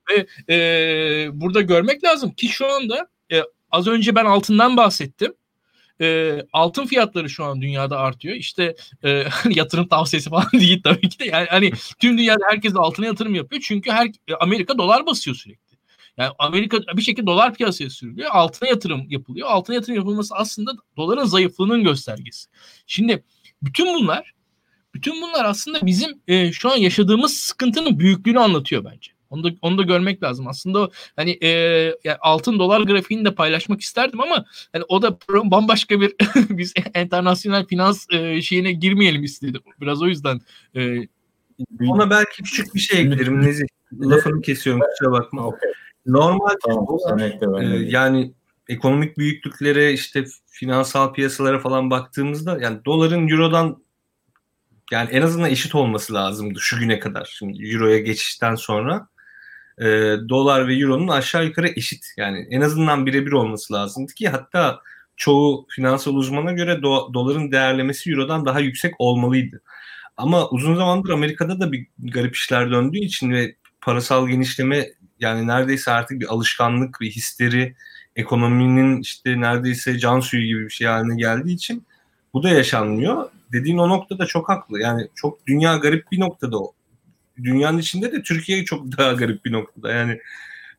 Ve 0.09 0.25
e, 0.55 1.29
burada 1.33 1.61
görmek 1.61 2.03
lazım 2.03 2.31
ki 2.31 2.47
şu 2.47 2.73
anda 2.73 3.07
az 3.71 3.87
önce 3.87 4.15
ben 4.15 4.25
altından 4.25 4.77
bahsettim. 4.77 5.33
E, 6.01 6.37
altın 6.53 6.85
fiyatları 6.85 7.29
şu 7.29 7.43
an 7.43 7.61
dünyada 7.61 7.97
artıyor. 7.99 8.35
İşte 8.35 8.75
e, 9.03 9.23
yatırım 9.49 9.87
tavsiyesi 9.87 10.29
falan 10.29 10.47
değil 10.53 10.81
tabii 10.83 11.09
ki 11.09 11.19
de. 11.19 11.25
Yani 11.25 11.47
hani 11.49 11.71
tüm 11.99 12.17
dünyada 12.17 12.43
herkes 12.49 12.75
altına 12.75 13.05
yatırım 13.05 13.35
yapıyor. 13.35 13.61
Çünkü 13.65 13.91
her 13.91 14.09
Amerika 14.39 14.77
dolar 14.77 15.05
basıyor 15.05 15.35
sürekli. 15.35 15.71
Yani 16.17 16.31
Amerika 16.39 16.77
bir 16.97 17.01
şekilde 17.01 17.27
dolar 17.27 17.53
piyasaya 17.53 17.89
sürülüyor. 17.89 18.29
Altına 18.31 18.69
yatırım 18.69 19.05
yapılıyor. 19.09 19.47
Altına 19.47 19.75
yatırım 19.75 19.95
yapılması 19.95 20.35
aslında 20.35 20.71
doların 20.97 21.25
zayıflığının 21.25 21.83
göstergesi. 21.83 22.49
Şimdi 22.87 23.23
bütün 23.61 23.85
bunlar 23.93 24.33
bütün 24.93 25.21
bunlar 25.21 25.45
aslında 25.45 25.85
bizim 25.85 26.21
e, 26.27 26.51
şu 26.51 26.71
an 26.71 26.75
yaşadığımız 26.75 27.33
sıkıntının 27.33 27.99
büyüklüğünü 27.99 28.39
anlatıyor 28.39 28.85
bence. 28.85 29.11
Onu 29.31 29.43
da, 29.43 29.49
onu 29.61 29.77
da 29.77 29.83
görmek 29.83 30.23
lazım. 30.23 30.47
Aslında 30.47 30.89
hani 31.15 31.37
e, 31.41 31.47
yani 32.03 32.17
altın 32.21 32.59
dolar 32.59 32.81
grafiğini 32.81 33.25
de 33.25 33.35
paylaşmak 33.35 33.81
isterdim 33.81 34.21
ama 34.21 34.45
hani 34.73 34.83
o 34.87 35.01
da 35.01 35.17
bambaşka 35.29 36.01
bir 36.01 36.15
biz 36.49 36.73
internasyonel 36.95 37.65
finans 37.65 38.05
e, 38.11 38.41
şeyine 38.41 38.71
girmeyelim 38.71 39.23
istedim. 39.23 39.61
Biraz 39.81 40.01
o 40.01 40.07
yüzden 40.07 40.39
e, 40.75 41.07
ona 41.87 42.09
belki 42.09 42.43
küçük 42.43 42.75
bir 42.75 42.79
şey 42.79 43.01
eklerim 43.01 43.41
Nezih. 43.41 43.65
Lafını 43.93 44.41
kesiyorum 44.41 44.81
kusura 44.81 45.11
bakma. 45.11 45.47
Okay. 45.47 45.71
Normalde 46.05 47.37
tamam, 47.39 47.61
e, 47.61 47.65
yani 47.65 48.33
ekonomik 48.67 49.17
büyüklüklere 49.17 49.93
işte 49.93 50.25
finansal 50.47 51.13
piyasalara 51.13 51.59
falan 51.59 51.89
baktığımızda 51.89 52.57
yani 52.61 52.85
doların 52.85 53.27
eurodan 53.27 53.83
yani 54.91 55.09
en 55.09 55.21
azından 55.21 55.49
eşit 55.49 55.75
olması 55.75 56.13
lazımdı 56.13 56.59
şu 56.59 56.79
güne 56.79 56.99
kadar. 56.99 57.35
Şimdi 57.37 57.73
euroya 57.73 57.99
geçişten 57.99 58.55
sonra 58.55 59.07
e, 59.81 59.85
dolar 60.29 60.67
ve 60.67 60.75
euronun 60.75 61.07
aşağı 61.07 61.45
yukarı 61.45 61.67
eşit. 61.75 62.05
Yani 62.17 62.47
en 62.51 62.61
azından 62.61 63.05
birebir 63.05 63.31
olması 63.31 63.73
lazımdı 63.73 64.13
ki 64.13 64.29
hatta 64.29 64.79
çoğu 65.17 65.65
finansal 65.69 66.13
uzmana 66.13 66.51
göre 66.51 66.71
do- 66.71 67.13
doların 67.13 67.51
değerlemesi 67.51 68.11
eurodan 68.11 68.45
daha 68.45 68.59
yüksek 68.59 68.93
olmalıydı. 68.99 69.61
Ama 70.17 70.49
uzun 70.49 70.75
zamandır 70.75 71.09
Amerika'da 71.09 71.59
da 71.59 71.71
bir 71.71 71.87
garip 71.99 72.35
işler 72.35 72.71
döndüğü 72.71 72.99
için 72.99 73.31
ve 73.31 73.55
parasal 73.81 74.27
genişleme 74.27 74.87
yani 75.19 75.47
neredeyse 75.47 75.91
artık 75.91 76.21
bir 76.21 76.33
alışkanlık, 76.33 76.97
bir 77.01 77.11
histeri, 77.11 77.75
ekonominin 78.15 79.01
işte 79.01 79.41
neredeyse 79.41 79.99
can 79.99 80.19
suyu 80.19 80.45
gibi 80.45 80.65
bir 80.65 80.69
şey 80.69 80.87
haline 80.87 81.15
geldiği 81.15 81.53
için 81.53 81.85
bu 82.33 82.43
da 82.43 82.49
yaşanmıyor. 82.49 83.29
Dediğin 83.51 83.77
o 83.77 83.89
noktada 83.89 84.25
çok 84.25 84.49
haklı. 84.49 84.79
Yani 84.79 85.07
çok 85.15 85.47
dünya 85.47 85.77
garip 85.77 86.11
bir 86.11 86.19
noktada 86.19 86.59
o 86.59 86.73
dünyanın 87.43 87.77
içinde 87.77 88.11
de 88.11 88.21
Türkiye 88.21 88.65
çok 88.65 88.97
daha 88.97 89.13
garip 89.13 89.45
bir 89.45 89.51
noktada. 89.51 89.91
Yani 89.91 90.19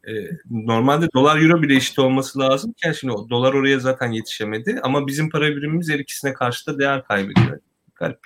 e, 0.09 0.13
normalde 0.51 1.09
dolar 1.15 1.41
euro 1.41 1.63
bile 1.63 1.77
eşit 1.77 1.99
olması 1.99 2.39
lazım. 2.39 2.75
Yani 2.85 2.97
şimdi 2.97 3.15
dolar 3.31 3.55
oraya 3.55 3.79
zaten 3.79 4.13
yetişemedi 4.13 4.81
ama 4.83 5.07
bizim 5.07 5.31
para 5.31 5.57
birimimiz 5.57 5.91
her 5.91 5.99
ikisine 5.99 6.33
karşı 6.33 6.67
da 6.67 6.79
değer 6.79 7.05
kaybediyor. 7.05 7.59
Garip. 7.95 8.19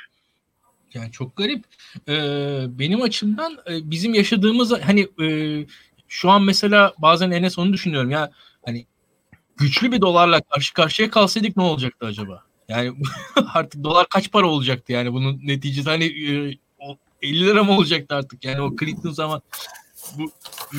Yani 0.94 1.12
çok 1.12 1.36
garip. 1.36 1.64
Ee, 2.08 2.64
benim 2.68 3.02
açımdan 3.02 3.58
e, 3.70 3.90
bizim 3.90 4.14
yaşadığımız 4.14 4.72
hani 4.82 5.08
e, 5.22 5.66
şu 6.08 6.30
an 6.30 6.42
mesela 6.42 6.94
bazen 6.98 7.30
Enes 7.30 7.58
onu 7.58 7.72
düşünüyorum 7.72 8.10
ya 8.10 8.30
hani 8.64 8.86
güçlü 9.56 9.92
bir 9.92 10.00
dolarla 10.00 10.40
karşı 10.40 10.74
karşıya 10.74 11.10
kalsaydık 11.10 11.56
ne 11.56 11.62
olacaktı 11.62 12.06
acaba? 12.06 12.42
Yani 12.68 12.92
artık 13.54 13.84
dolar 13.84 14.06
kaç 14.10 14.32
para 14.32 14.46
olacaktı 14.46 14.92
yani 14.92 15.12
bunun 15.12 15.40
neticesi 15.44 15.90
hani 15.90 16.04
e, 16.04 16.58
50 17.22 17.46
lira 17.46 17.64
mı 17.64 17.72
olacaktı 17.72 18.14
artık 18.14 18.44
yani 18.44 18.60
o 18.60 18.76
Clinton 18.76 19.10
zaman 19.10 19.42
bu, 20.18 20.30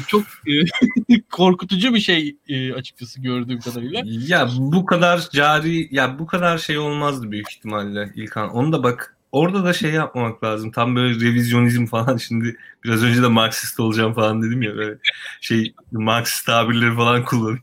çok 0.07 0.23
e, 0.23 1.21
korkutucu 1.31 1.93
bir 1.93 1.99
şey 1.99 2.37
e, 2.49 2.73
açıkçası 2.73 3.21
gördüğüm 3.21 3.59
kadarıyla. 3.59 4.03
Ya 4.05 4.49
bu 4.57 4.85
kadar 4.85 5.29
cari 5.31 5.95
ya 5.95 6.19
bu 6.19 6.27
kadar 6.27 6.57
şey 6.57 6.77
olmazdı 6.77 7.31
büyük 7.31 7.51
ihtimalle 7.51 8.11
İlkan. 8.15 8.49
Onu 8.49 8.71
da 8.71 8.83
bak 8.83 9.17
orada 9.31 9.63
da 9.63 9.73
şey 9.73 9.91
yapmamak 9.91 10.43
lazım. 10.43 10.71
Tam 10.71 10.95
böyle 10.95 11.15
revizyonizm 11.15 11.85
falan 11.85 12.17
şimdi 12.17 12.57
biraz 12.83 13.03
önce 13.03 13.23
de 13.23 13.27
Marksist 13.27 13.79
olacağım 13.79 14.13
falan 14.13 14.41
dedim 14.41 14.61
ya 14.61 14.75
böyle 14.75 14.97
şey 15.41 15.73
Marksist 15.91 16.45
tabirleri 16.45 16.95
falan 16.95 17.25
kullan. 17.25 17.59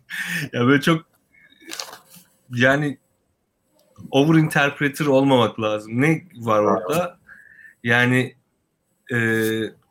ya 0.52 0.66
böyle 0.66 0.80
çok 0.80 1.04
yani 2.50 2.98
over 4.10 4.38
interpreter 4.38 5.06
olmamak 5.06 5.60
lazım. 5.60 6.00
Ne 6.00 6.24
var 6.34 6.60
orada? 6.60 7.18
Yani 7.84 8.34
e, 9.12 9.16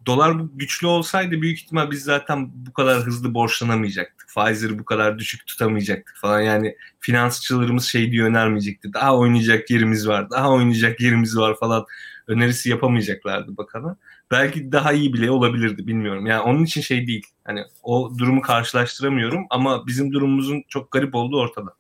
dolar 0.06 0.36
güçlü 0.54 0.88
olsaydı 0.88 1.42
büyük 1.42 1.60
ihtimal 1.60 1.92
biz 1.92 2.04
zaten 2.04 2.52
bu 2.54 2.74
kadar 2.74 3.02
hızlı 3.02 3.34
borçlanamayacaktık. 3.34 4.30
Faizleri 4.30 4.80
bu 4.80 4.86
kadar 4.86 5.20
düşük 5.20 5.48
tutamayacaktık 5.48 6.18
falan. 6.22 6.42
Yani 6.42 6.76
finansçılarımız 7.00 7.86
şey 7.86 8.12
diye 8.12 8.24
önermeyecekti. 8.24 8.94
Daha 8.94 9.18
oynayacak 9.18 9.72
yerimiz 9.72 10.08
var, 10.08 10.30
daha 10.30 10.52
oynayacak 10.52 11.02
yerimiz 11.02 11.38
var 11.38 11.56
falan 11.60 11.86
önerisi 12.28 12.70
yapamayacaklardı 12.70 13.58
bakana. 13.58 13.98
Belki 14.32 14.72
daha 14.72 14.94
iyi 14.94 15.14
bile 15.14 15.32
olabilirdi 15.32 15.88
bilmiyorum. 15.88 16.26
Yani 16.26 16.42
onun 16.42 16.64
için 16.64 16.82
şey 16.82 17.08
değil. 17.08 17.28
Hani 17.44 17.64
o 17.84 18.12
durumu 18.18 18.42
karşılaştıramıyorum 18.42 19.46
ama 19.50 19.88
bizim 19.88 20.14
durumumuzun 20.14 20.64
çok 20.70 20.92
garip 20.92 21.16
olduğu 21.16 21.40
ortada. 21.40 21.74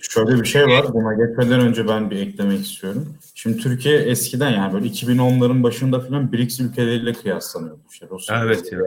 Şöyle 0.00 0.40
bir 0.40 0.44
şey 0.44 0.66
var. 0.66 0.92
Buna 0.92 1.14
geçmeden 1.14 1.60
önce 1.60 1.88
ben 1.88 2.10
bir 2.10 2.16
eklemek 2.16 2.60
istiyorum. 2.60 3.14
Şimdi 3.34 3.58
Türkiye 3.58 3.98
eskiden 3.98 4.50
yani 4.50 4.72
böyle 4.72 4.86
2010'ların 4.86 5.62
başında 5.62 6.00
falan 6.00 6.32
BRICS 6.32 6.60
ülkeleriyle 6.60 7.12
kıyaslanıyordu. 7.12 7.80
İşte 7.90 8.06
Rusya, 8.10 8.44
evet 8.44 8.72
ya. 8.72 8.78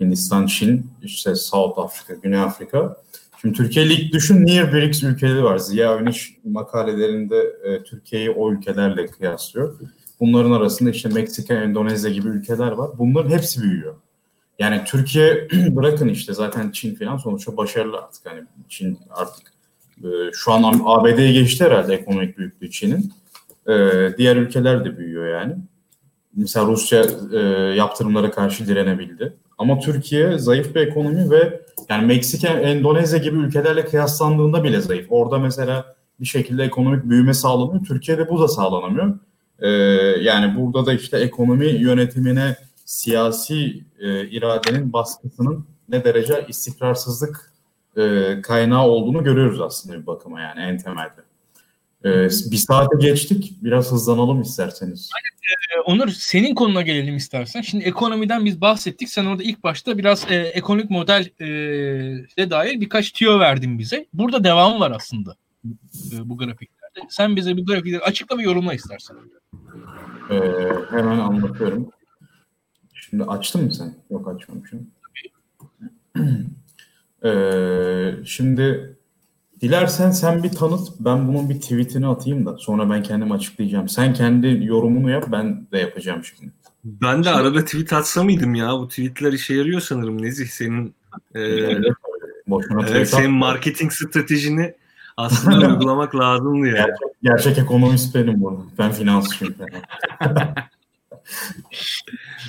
Hindistan, 0.00 0.46
Çin, 0.46 0.90
işte 1.02 1.34
South 1.34 1.78
Afrika, 1.78 2.14
Güney 2.14 2.38
Afrika. 2.38 2.96
Şimdi 3.40 3.56
Türkiye 3.56 3.86
ilk 3.86 4.12
düşün 4.12 4.46
niye 4.46 4.72
BRICS 4.72 5.02
ülkeleri 5.02 5.44
var. 5.44 5.58
Ziya 5.58 5.94
Öniş 5.96 6.36
makalelerinde 6.44 7.38
e, 7.64 7.82
Türkiye'yi 7.82 8.30
o 8.30 8.52
ülkelerle 8.52 9.06
kıyaslıyor. 9.06 9.78
Bunların 10.20 10.50
arasında 10.50 10.90
işte 10.90 11.08
Meksika, 11.08 11.54
Endonezya 11.54 12.10
gibi 12.10 12.28
ülkeler 12.28 12.72
var. 12.72 12.90
Bunların 12.98 13.30
hepsi 13.30 13.62
büyüyor. 13.62 13.94
Yani 14.58 14.82
Türkiye 14.86 15.48
bırakın 15.76 16.08
işte 16.08 16.34
zaten 16.34 16.70
Çin 16.70 16.94
falan 16.94 17.16
sonuçta 17.16 17.56
başarılı 17.56 17.98
artık. 17.98 18.26
Hani 18.26 18.40
Çin 18.68 18.98
artık 19.10 19.52
e, 19.98 20.08
şu 20.32 20.52
an 20.52 20.80
ABD'ye 20.84 21.32
geçti 21.32 21.64
herhalde 21.64 21.94
ekonomik 21.94 22.38
büyüklüğü 22.38 22.70
Çin'in. 22.70 23.12
E, 23.68 23.72
diğer 24.18 24.36
ülkeler 24.36 24.84
de 24.84 24.98
büyüyor 24.98 25.40
yani. 25.40 25.54
Mesela 26.36 26.66
Rusya 26.66 27.06
e, 27.32 27.38
yaptırımlara 27.76 28.30
karşı 28.30 28.66
direnebildi. 28.66 29.32
Ama 29.58 29.78
Türkiye 29.78 30.38
zayıf 30.38 30.74
bir 30.74 30.80
ekonomi 30.80 31.30
ve 31.30 31.60
yani 31.88 32.06
Meksika, 32.06 32.48
Endonezya 32.48 33.18
gibi 33.18 33.36
ülkelerle 33.36 33.84
kıyaslandığında 33.84 34.64
bile 34.64 34.80
zayıf. 34.80 35.06
Orada 35.10 35.38
mesela 35.38 35.94
bir 36.20 36.26
şekilde 36.26 36.64
ekonomik 36.64 37.04
büyüme 37.04 37.34
sağlanıyor. 37.34 37.84
Türkiye'de 37.84 38.28
bu 38.28 38.40
da 38.40 38.48
sağlanamıyor. 38.48 39.18
Ee, 39.58 39.68
yani 40.20 40.56
burada 40.56 40.86
da 40.86 40.92
işte 40.92 41.18
ekonomi 41.18 41.66
yönetimine 41.66 42.56
siyasi 42.84 43.84
e, 43.98 44.28
iradenin 44.28 44.92
baskısının 44.92 45.66
ne 45.88 46.04
derece 46.04 46.46
istikrarsızlık 46.48 47.52
e, 47.96 48.34
kaynağı 48.42 48.86
olduğunu 48.86 49.24
görüyoruz 49.24 49.60
aslında 49.60 50.00
bir 50.00 50.06
bakıma 50.06 50.40
yani 50.40 50.60
en 50.60 50.78
temelde. 50.78 51.22
E, 52.04 52.28
bir 52.50 52.56
saate 52.56 52.96
geçtik. 52.98 53.54
Biraz 53.62 53.92
hızlanalım 53.92 54.40
isterseniz. 54.42 55.10
Aynen. 55.16 55.34
E, 55.78 55.80
Onur 55.80 56.08
senin 56.08 56.54
konuna 56.54 56.82
gelelim 56.82 57.16
istersen. 57.16 57.60
Şimdi 57.60 57.84
ekonomiden 57.84 58.44
biz 58.44 58.60
bahsettik. 58.60 59.08
Sen 59.08 59.24
orada 59.26 59.42
ilk 59.42 59.64
başta 59.64 59.98
biraz 59.98 60.30
e, 60.30 60.34
ekonomik 60.34 60.90
model 60.90 61.28
e, 62.38 62.50
dair 62.50 62.80
birkaç 62.80 63.12
tüyo 63.12 63.38
verdin 63.38 63.78
bize. 63.78 64.06
Burada 64.12 64.44
devam 64.44 64.80
var 64.80 64.90
aslında 64.90 65.36
e, 66.12 66.28
bu 66.28 66.38
grafiklerde. 66.38 67.00
Sen 67.08 67.36
bize 67.36 67.56
bu 67.56 67.66
grafikleri 67.66 68.02
açıkla 68.02 68.38
ve 68.38 68.42
yorumla 68.42 68.74
istersen. 68.74 69.16
E, 70.30 70.34
hemen 70.90 71.18
anlatıyorum. 71.18 71.90
Şimdi 73.10 73.24
açtın 73.24 73.64
mı 73.64 73.74
sen? 73.74 73.94
Yok 74.10 74.28
açmamışım. 74.28 74.86
ee, 77.24 78.10
şimdi 78.24 78.96
dilersen 79.60 80.10
sen 80.10 80.42
bir 80.42 80.48
tanıt. 80.48 80.88
Ben 81.00 81.28
bunun 81.28 81.50
bir 81.50 81.60
tweetini 81.60 82.06
atayım 82.06 82.46
da 82.46 82.58
sonra 82.58 82.90
ben 82.90 83.02
kendim 83.02 83.32
açıklayacağım. 83.32 83.88
Sen 83.88 84.14
kendi 84.14 84.64
yorumunu 84.64 85.10
yap 85.10 85.24
ben 85.32 85.66
de 85.72 85.78
yapacağım 85.78 86.24
şimdi. 86.24 86.52
Ben 86.84 87.24
de 87.24 87.30
arada 87.30 87.64
tweet 87.64 87.92
atsa 87.92 88.24
mıydım 88.24 88.54
ya? 88.54 88.72
Bu 88.78 88.88
tweetler 88.88 89.32
işe 89.32 89.54
yarıyor 89.54 89.80
sanırım 89.80 90.22
Nezih. 90.22 90.46
Senin 90.46 90.94
e, 91.34 91.40
Boşuna 92.46 92.86
evet, 92.88 93.08
senin 93.08 93.30
marketing 93.30 93.92
stratejini 93.92 94.74
aslında 95.16 95.68
uygulamak 95.72 96.14
lazımdı 96.16 96.66
ya. 96.66 96.72
Gerçek, 96.72 97.22
gerçek 97.22 97.58
ekonomist 97.58 98.14
benim 98.14 98.42
burada. 98.42 98.60
Ben 98.78 98.92
finansçıyım. 98.92 99.54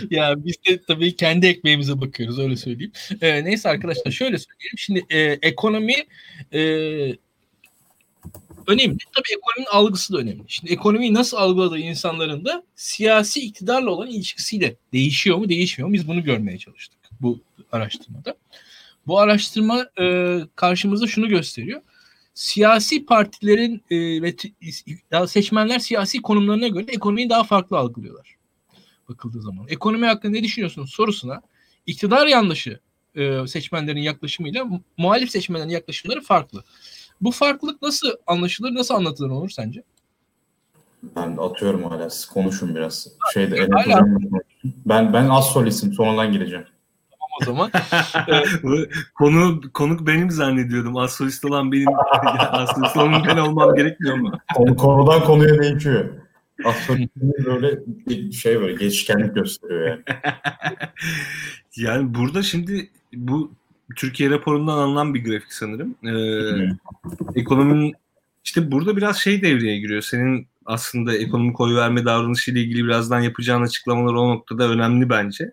ya 0.09 0.35
biz 0.37 0.55
de 0.69 0.81
tabii 0.87 1.15
kendi 1.15 1.47
ekmeğimize 1.47 2.01
bakıyoruz 2.01 2.39
öyle 2.39 2.55
söyleyeyim. 2.55 2.91
Ee, 3.21 3.43
neyse 3.45 3.69
arkadaşlar 3.69 4.11
şöyle 4.11 4.37
söyleyeyim. 4.37 4.77
Şimdi 4.77 5.05
e, 5.09 5.19
ekonomi 5.41 5.95
e, 6.53 6.59
önemli. 8.67 8.97
Tabii 9.15 9.33
ekonominin 9.37 9.71
algısı 9.71 10.13
da 10.13 10.17
önemli. 10.17 10.43
Şimdi 10.47 10.73
ekonomiyi 10.73 11.13
nasıl 11.13 11.37
algıladığı 11.37 11.79
insanların 11.79 12.45
da 12.45 12.63
siyasi 12.75 13.39
iktidarla 13.39 13.89
olan 13.89 14.09
ilişkisiyle 14.09 14.75
değişiyor 14.93 15.37
mu 15.37 15.49
değişmiyor 15.49 15.87
mu 15.87 15.93
biz 15.93 16.07
bunu 16.07 16.23
görmeye 16.23 16.57
çalıştık 16.57 16.99
bu 17.21 17.39
araştırmada. 17.71 18.35
Bu 19.07 19.19
araştırma 19.19 19.87
e, 19.99 20.37
karşımızda 20.55 21.07
şunu 21.07 21.29
gösteriyor. 21.29 21.81
Siyasi 22.33 23.05
partilerin 23.05 23.83
e, 23.89 24.21
ve 24.21 24.35
seçmenler 25.27 25.79
siyasi 25.79 26.21
konumlarına 26.21 26.67
göre 26.67 26.85
ekonomiyi 26.91 27.29
daha 27.29 27.43
farklı 27.43 27.77
algılıyorlar. 27.77 28.34
Bakıldığı 29.09 29.41
zaman. 29.41 29.67
Ekonomi 29.67 30.05
hakkında 30.05 30.31
ne 30.31 30.43
düşünüyorsunuz 30.43 30.89
sorusuna 30.93 31.41
iktidar 31.85 32.27
yanlışı 32.27 32.79
e, 33.15 33.47
seçmenlerin 33.47 34.01
yaklaşımıyla 34.01 34.65
muhalif 34.97 35.31
seçmenlerin 35.31 35.69
yaklaşımları 35.69 36.21
farklı. 36.21 36.63
Bu 37.21 37.31
farklılık 37.31 37.81
nasıl 37.81 38.07
anlaşılır, 38.27 38.73
nasıl 38.73 38.95
anlatılır 38.95 39.29
olur 39.29 39.49
sence? 39.49 39.83
Ben 41.15 41.37
atıyorum 41.37 41.83
hala. 41.83 42.09
Siz 42.09 42.25
konuşun 42.25 42.75
biraz. 42.75 43.07
Şeyde 43.33 43.67
hala. 43.71 44.07
Ben 44.85 45.13
ben 45.13 45.29
az 45.29 45.45
solisim. 45.45 45.93
Sonradan 45.93 46.31
gireceğim. 46.31 46.65
Tamam 47.11 47.29
o 47.41 47.45
zaman. 47.45 47.71
Konu 49.17 49.61
konuk 49.73 50.07
benim 50.07 50.31
zannediyordum. 50.31 50.97
Az 50.97 51.11
solist 51.11 51.45
olan 51.45 51.71
benim. 51.71 51.87
Aslında 52.51 53.03
olan 53.03 53.23
ben 53.27 53.37
olmam 53.37 53.75
gerekmiyor 53.75 54.15
mu? 54.15 54.31
Konu, 54.55 54.75
konudan 54.75 55.23
konuya 55.23 55.61
değişiyor. 55.61 56.24
Az 56.63 56.75
böyle 57.45 57.79
şey 58.31 58.61
böyle 58.61 58.73
geçişkenlik 58.73 59.35
gösteriyor 59.35 59.87
yani. 59.87 60.03
yani 61.75 62.13
burada 62.15 62.43
şimdi 62.43 62.89
bu 63.13 63.51
Türkiye 63.95 64.29
raporundan 64.29 64.77
alınan 64.77 65.13
bir 65.13 65.23
grafik 65.23 65.53
sanırım. 65.53 65.95
Ee, 66.05 67.39
ekonominin 67.39 67.93
işte 68.43 68.71
burada 68.71 68.97
biraz 68.97 69.17
şey 69.17 69.41
devreye 69.41 69.79
giriyor. 69.79 70.01
Senin 70.01 70.47
aslında 70.65 71.17
ekonomik 71.17 71.59
oy 71.59 71.75
verme 71.75 72.05
davranışı 72.05 72.51
ile 72.51 72.59
ilgili 72.59 72.85
birazdan 72.85 73.19
yapacağın 73.19 73.61
açıklamalar 73.61 74.13
o 74.13 74.29
noktada 74.29 74.69
önemli 74.69 75.09
bence. 75.09 75.51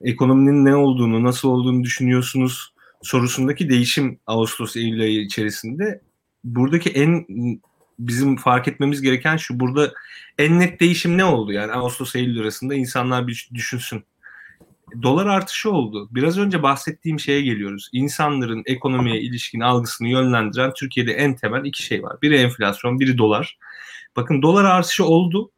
Ekonominin 0.00 0.64
ne 0.64 0.74
olduğunu, 0.76 1.24
nasıl 1.24 1.48
olduğunu 1.48 1.84
düşünüyorsunuz 1.84 2.72
sorusundaki 3.02 3.70
değişim 3.70 4.18
Ağustos-Eylül 4.26 5.00
ayı 5.00 5.20
içerisinde 5.20 6.00
buradaki 6.44 6.90
en 6.90 7.26
bizim 8.08 8.36
fark 8.36 8.68
etmemiz 8.68 9.02
gereken 9.02 9.36
şu 9.36 9.60
burada 9.60 9.92
en 10.38 10.60
net 10.60 10.80
değişim 10.80 11.18
ne 11.18 11.24
oldu? 11.24 11.52
Yani 11.52 11.72
Ağustos-Eylül 11.72 12.40
arasında 12.40 12.74
insanlar 12.74 13.26
bir 13.26 13.48
düşünsün 13.54 14.04
dolar 15.02 15.26
artışı 15.26 15.70
oldu. 15.70 16.08
Biraz 16.10 16.38
önce 16.38 16.62
bahsettiğim 16.62 17.20
şeye 17.20 17.42
geliyoruz. 17.42 17.88
İnsanların 17.92 18.62
ekonomiye 18.66 19.20
ilişkin 19.20 19.60
algısını 19.60 20.08
yönlendiren 20.08 20.72
Türkiye'de 20.74 21.12
en 21.12 21.36
temel 21.36 21.64
iki 21.64 21.82
şey 21.82 22.02
var. 22.02 22.16
Biri 22.22 22.36
enflasyon, 22.36 23.00
biri 23.00 23.18
dolar. 23.18 23.58
Bakın 24.16 24.42
dolar 24.42 24.64
artışı 24.64 25.04
oldu 25.04 25.50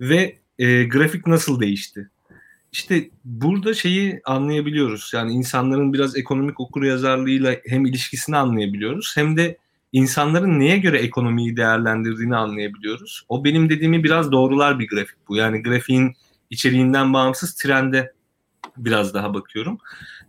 ve 0.00 0.38
e, 0.58 0.84
grafik 0.84 1.26
nasıl 1.26 1.60
değişti? 1.60 2.10
İşte 2.72 3.10
burada 3.24 3.74
şeyi 3.74 4.20
anlayabiliyoruz. 4.24 5.10
Yani 5.14 5.32
insanların 5.32 5.92
biraz 5.92 6.16
ekonomik 6.16 6.60
okuryazarlığıyla 6.60 7.56
hem 7.66 7.86
ilişkisini 7.86 8.36
anlayabiliyoruz 8.36 9.12
hem 9.16 9.36
de 9.36 9.58
insanların 9.92 10.60
neye 10.60 10.78
göre 10.78 10.98
ekonomiyi 10.98 11.56
değerlendirdiğini 11.56 12.36
anlayabiliyoruz. 12.36 13.24
O 13.28 13.44
benim 13.44 13.68
dediğimi 13.68 14.04
biraz 14.04 14.32
doğrular 14.32 14.78
bir 14.78 14.88
grafik 14.88 15.28
bu. 15.28 15.36
Yani 15.36 15.62
grafiğin 15.62 16.16
içeriğinden 16.50 17.12
bağımsız 17.12 17.54
trende 17.54 18.12
biraz 18.76 19.14
daha 19.14 19.34
bakıyorum. 19.34 19.78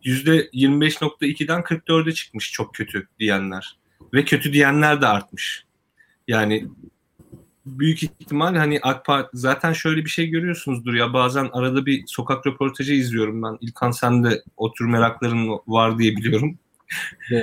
%25.2'den 0.03 1.61
44'e 1.61 2.11
çıkmış 2.11 2.51
çok 2.51 2.75
kötü 2.75 3.07
diyenler. 3.19 3.77
Ve 4.13 4.25
kötü 4.25 4.53
diyenler 4.53 5.01
de 5.01 5.07
artmış. 5.07 5.65
Yani 6.27 6.67
büyük 7.65 8.03
ihtimal 8.03 8.55
hani 8.55 8.79
AK 8.81 9.05
Parti 9.05 9.29
zaten 9.33 9.73
şöyle 9.73 10.05
bir 10.05 10.09
şey 10.09 10.27
görüyorsunuzdur 10.27 10.93
ya 10.93 11.13
bazen 11.13 11.49
arada 11.53 11.85
bir 11.85 12.03
sokak 12.07 12.47
röportajı 12.47 12.93
izliyorum 12.93 13.43
ben. 13.43 13.57
İlkan 13.61 13.91
sen 13.91 14.23
de 14.23 14.43
o 14.57 14.73
tür 14.73 14.85
merakların 14.85 15.59
var 15.67 15.99
diye 15.99 16.15
biliyorum. 16.15 16.59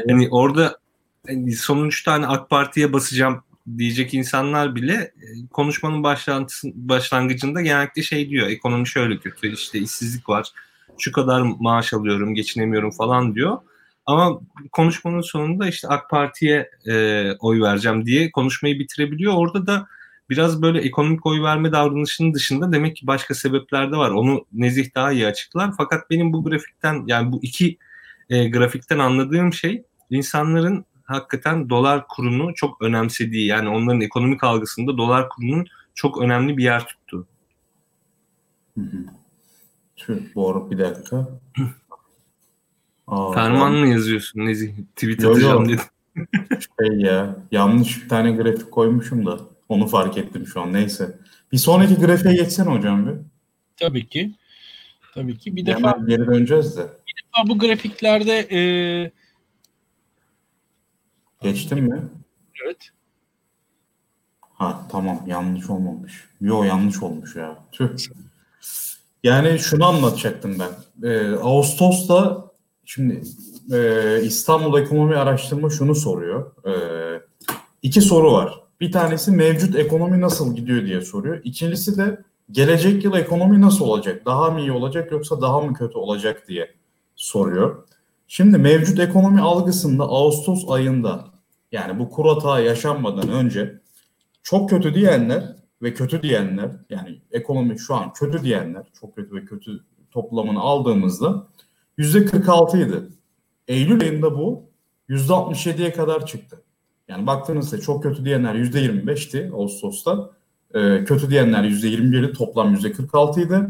Hani 0.08 0.28
orada 0.30 0.78
hani 1.26 1.52
son 1.52 1.86
üç 1.86 2.02
tane 2.02 2.26
AK 2.26 2.50
Parti'ye 2.50 2.92
basacağım 2.92 3.42
diyecek 3.78 4.14
insanlar 4.14 4.74
bile 4.74 4.94
e, 4.94 5.46
konuşmanın 5.50 6.04
başlangıcında 6.64 7.60
genellikle 7.60 8.02
şey 8.02 8.30
diyor. 8.30 8.48
Ekonomi 8.48 8.88
şöyle 8.88 9.18
kötü 9.18 9.52
işte 9.52 9.78
işsizlik 9.78 10.28
var 10.28 10.52
şu 10.98 11.12
kadar 11.12 11.42
maaş 11.60 11.92
alıyorum, 11.92 12.34
geçinemiyorum 12.34 12.90
falan 12.90 13.34
diyor. 13.34 13.58
Ama 14.06 14.40
konuşmanın 14.72 15.20
sonunda 15.20 15.68
işte 15.68 15.88
AK 15.88 16.10
Parti'ye 16.10 16.70
e, 16.86 17.26
oy 17.40 17.60
vereceğim 17.60 18.06
diye 18.06 18.30
konuşmayı 18.30 18.78
bitirebiliyor. 18.78 19.34
Orada 19.34 19.66
da 19.66 19.86
biraz 20.30 20.62
böyle 20.62 20.80
ekonomik 20.80 21.26
oy 21.26 21.42
verme 21.42 21.72
davranışının 21.72 22.34
dışında 22.34 22.72
demek 22.72 22.96
ki 22.96 23.06
başka 23.06 23.34
sebepler 23.34 23.92
de 23.92 23.96
var. 23.96 24.10
Onu 24.10 24.46
Nezih 24.52 24.94
daha 24.94 25.12
iyi 25.12 25.26
açıklar. 25.26 25.70
Fakat 25.76 26.10
benim 26.10 26.32
bu 26.32 26.44
grafikten 26.44 27.04
yani 27.06 27.32
bu 27.32 27.40
iki 27.42 27.78
e, 28.30 28.48
grafikten 28.48 28.98
anladığım 28.98 29.52
şey 29.52 29.82
insanların 30.10 30.84
hakikaten 31.04 31.70
dolar 31.70 32.08
kurunu 32.08 32.54
çok 32.54 32.82
önemsediği 32.82 33.46
yani 33.46 33.68
onların 33.68 34.00
ekonomik 34.00 34.44
algısında 34.44 34.98
dolar 34.98 35.28
kurunun 35.28 35.66
çok 35.94 36.22
önemli 36.22 36.56
bir 36.56 36.64
yer 36.64 36.86
tuttu. 36.86 37.26
Hı 38.78 38.80
hı. 38.80 38.98
Tüh, 39.96 40.34
bu 40.34 40.70
bir 40.70 40.78
dakika. 40.78 41.28
Aa, 43.06 43.32
Ferman 43.32 43.72
mı 43.72 43.88
yazıyorsun 43.88 44.40
Nezih? 44.40 44.72
Tweet 44.96 45.22
yo, 45.22 45.30
atacağım 45.30 45.68
dedim. 45.68 45.84
şey 46.80 46.98
ya 46.98 47.36
yanlış 47.50 48.02
bir 48.04 48.08
tane 48.08 48.32
grafik 48.32 48.70
koymuşum 48.70 49.26
da 49.26 49.38
onu 49.68 49.86
fark 49.86 50.18
ettim 50.18 50.46
şu 50.46 50.60
an 50.60 50.72
neyse. 50.72 51.18
Bir 51.52 51.58
sonraki 51.58 51.94
grafiğe 51.94 52.34
geçsen 52.34 52.66
hocam 52.66 53.06
bir. 53.06 53.14
Tabii 53.76 54.06
ki. 54.06 54.34
Tabii 55.14 55.38
ki. 55.38 55.56
Bir 55.56 55.66
defa 55.66 55.98
geri 56.06 56.26
döneceğiz 56.26 56.76
de. 56.76 56.82
Bir 56.82 57.14
defa 57.24 57.48
bu 57.48 57.58
grafiklerde 57.58 58.38
e... 58.38 58.60
geçtin 61.44 61.82
mi? 61.82 62.02
Evet. 62.64 62.90
Ha 64.40 64.86
tamam 64.90 65.20
yanlış 65.26 65.70
olmamış. 65.70 66.28
Yo 66.40 66.62
yanlış 66.62 67.02
olmuş 67.02 67.36
ya. 67.36 67.56
Tüh. 67.72 67.88
Yani 69.22 69.58
şunu 69.58 69.86
anlatacaktım 69.86 70.56
ben. 70.58 71.08
Ee, 71.08 71.34
Ağustos'ta 71.36 72.44
şimdi 72.84 73.22
e, 73.72 74.20
İstanbul 74.22 74.80
Ekonomi 74.80 75.16
Araştırma 75.16 75.70
şunu 75.70 75.94
soruyor. 75.94 76.52
E, 76.66 76.72
iki 77.82 78.00
soru 78.00 78.32
var. 78.32 78.60
Bir 78.80 78.92
tanesi 78.92 79.30
mevcut 79.30 79.76
ekonomi 79.76 80.20
nasıl 80.20 80.56
gidiyor 80.56 80.84
diye 80.84 81.00
soruyor. 81.00 81.40
İkincisi 81.44 81.98
de 81.98 82.22
gelecek 82.50 83.04
yıl 83.04 83.14
ekonomi 83.14 83.60
nasıl 83.60 83.84
olacak? 83.84 84.26
Daha 84.26 84.50
mı 84.50 84.60
iyi 84.60 84.72
olacak 84.72 85.12
yoksa 85.12 85.40
daha 85.40 85.60
mı 85.60 85.74
kötü 85.74 85.98
olacak 85.98 86.48
diye 86.48 86.74
soruyor. 87.16 87.84
Şimdi 88.28 88.58
mevcut 88.58 89.00
ekonomi 89.00 89.40
algısında 89.40 90.04
Ağustos 90.04 90.70
ayında 90.70 91.33
yani 91.74 91.98
bu 91.98 92.10
kur 92.10 92.26
hata 92.26 92.60
yaşanmadan 92.60 93.28
önce 93.28 93.80
çok 94.42 94.70
kötü 94.70 94.94
diyenler 94.94 95.56
ve 95.82 95.94
kötü 95.94 96.22
diyenler 96.22 96.70
yani 96.90 97.20
ekonomi 97.32 97.78
şu 97.78 97.94
an 97.94 98.12
kötü 98.12 98.42
diyenler 98.42 98.82
çok 99.00 99.16
kötü 99.16 99.34
ve 99.34 99.44
kötü 99.44 99.80
toplamını 100.10 100.60
aldığımızda 100.60 101.46
yüzde 101.98 102.24
46 102.24 102.78
idi. 102.78 103.02
Eylül 103.68 104.02
ayında 104.02 104.38
bu 104.38 104.70
yüzde 105.08 105.32
67'ye 105.32 105.92
kadar 105.92 106.26
çıktı. 106.26 106.62
Yani 107.08 107.26
baktığınızda 107.26 107.80
çok 107.80 108.02
kötü 108.02 108.24
diyenler 108.24 108.54
yüzde 108.54 108.80
25'ti 108.80 109.50
Ağustos'ta. 109.54 110.30
Ee, 110.74 111.04
kötü 111.04 111.30
diyenler 111.30 111.64
yüzde 111.64 111.88
21'i 111.88 112.32
toplam 112.32 112.70
yüzde 112.70 112.92
46 112.92 113.40
idi. 113.40 113.60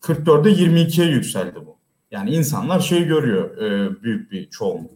44'e 0.00 0.52
22'ye 0.52 1.06
yükseldi 1.06 1.56
bu. 1.66 1.76
Yani 2.10 2.30
insanlar 2.30 2.80
şey 2.80 3.04
görüyor 3.04 3.56
e, 3.58 4.02
büyük 4.02 4.32
bir 4.32 4.50
çoğunluk. 4.50 4.90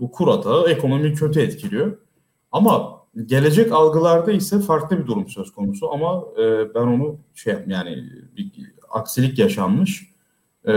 Bu 0.00 0.10
kur 0.10 0.28
atağı 0.28 0.68
ekonomiyi 0.68 1.14
kötü 1.14 1.40
etkiliyor. 1.40 2.05
Ama 2.56 2.96
Gelecek 3.24 3.72
algılarda 3.72 4.32
ise 4.32 4.60
farklı 4.60 4.98
bir 4.98 5.06
durum 5.06 5.28
söz 5.28 5.52
konusu 5.52 5.92
ama 5.92 6.24
e, 6.38 6.74
ben 6.74 6.80
onu 6.80 7.18
şey 7.34 7.54
yani 7.66 8.04
bir 8.36 8.52
aksilik 8.90 9.38
yaşanmış. 9.38 10.10
E, 10.68 10.72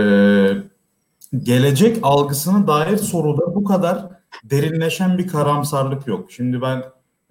gelecek 1.42 1.98
algısına 2.02 2.66
dair 2.66 2.96
soruda 2.96 3.54
bu 3.54 3.64
kadar 3.64 4.08
derinleşen 4.44 5.18
bir 5.18 5.28
karamsarlık 5.28 6.06
yok. 6.06 6.32
Şimdi 6.32 6.62
ben 6.62 6.82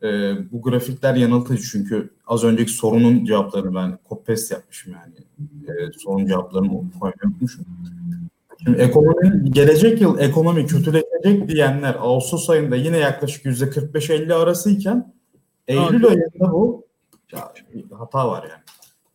e, 0.04 0.36
bu 0.52 0.62
grafikler 0.62 1.16
yanıltıcı 1.16 1.64
çünkü 1.64 2.10
az 2.28 2.44
önceki 2.44 2.72
sorunun 2.72 3.26
cevaplarını 3.26 3.76
ben 3.76 3.98
copy 4.10 4.32
paste 4.32 4.56
yapmışım 4.56 4.94
yani. 4.94 5.16
E, 5.68 5.92
sorunun 5.98 6.28
cevaplarını 6.28 6.72
unutmuşum. 6.72 7.66
Şimdi 8.64 8.82
ekonominin 8.82 9.52
gelecek 9.52 10.02
yıl 10.02 10.20
ekonomi 10.20 10.66
kötüleşecek 10.66 11.50
diyenler 11.50 11.96
Ağustos 12.00 12.50
ayında 12.50 12.76
yine 12.76 12.98
yaklaşık 12.98 13.46
yüzde 13.46 13.66
45-50 13.66 14.34
arasıyken 14.34 15.14
Eylül 15.68 16.06
ayında 16.06 16.52
bu 16.52 16.88
ya, 17.32 17.52
hata 18.00 18.28
var 18.28 18.44
yani. 18.44 18.64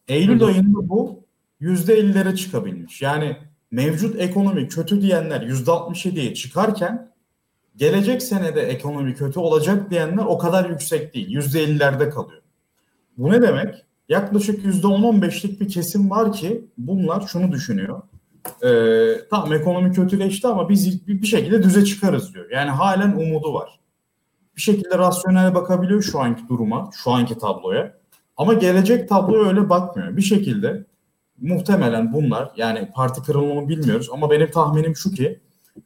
Eylül 0.08 0.40
Hı. 0.40 0.46
ayında 0.46 0.88
bu 0.88 1.24
%50'lere 1.60 2.36
çıkabilmiş. 2.36 3.02
Yani 3.02 3.36
mevcut 3.70 4.20
ekonomi 4.20 4.68
kötü 4.68 5.02
diyenler 5.02 5.40
%67'ye 5.40 6.34
çıkarken 6.34 7.12
gelecek 7.76 8.22
senede 8.22 8.60
ekonomi 8.60 9.14
kötü 9.14 9.40
olacak 9.40 9.90
diyenler 9.90 10.24
o 10.24 10.38
kadar 10.38 10.70
yüksek 10.70 11.14
değil. 11.14 11.36
%50'lerde 11.36 12.10
kalıyor. 12.10 12.42
Bu 13.18 13.32
ne 13.32 13.42
demek? 13.42 13.84
Yaklaşık 14.08 14.64
%10-15'lik 14.64 15.60
bir 15.60 15.68
kesim 15.68 16.10
var 16.10 16.32
ki 16.32 16.64
bunlar 16.78 17.26
şunu 17.26 17.52
düşünüyor. 17.52 18.02
Ee, 18.64 19.20
tamam 19.30 19.52
ekonomi 19.52 19.92
kötüleşti 19.92 20.46
ama 20.46 20.68
biz 20.68 21.08
bir 21.08 21.26
şekilde 21.26 21.62
düze 21.62 21.84
çıkarız 21.84 22.34
diyor. 22.34 22.50
Yani 22.50 22.70
halen 22.70 23.12
umudu 23.12 23.54
var. 23.54 23.80
Bir 24.56 24.62
şekilde 24.62 24.98
rasyonel 24.98 25.54
bakabiliyor 25.54 26.02
şu 26.02 26.20
anki 26.20 26.48
duruma, 26.48 26.90
şu 27.04 27.10
anki 27.10 27.38
tabloya. 27.38 27.94
Ama 28.36 28.54
gelecek 28.54 29.08
tabloya 29.08 29.48
öyle 29.48 29.68
bakmıyor. 29.68 30.16
Bir 30.16 30.22
şekilde 30.22 30.84
muhtemelen 31.40 32.12
bunlar 32.12 32.52
yani 32.56 32.90
parti 32.94 33.22
kırılımını 33.22 33.68
bilmiyoruz 33.68 34.08
ama 34.12 34.30
benim 34.30 34.50
tahminim 34.50 34.96
şu 34.96 35.10
ki 35.10 35.40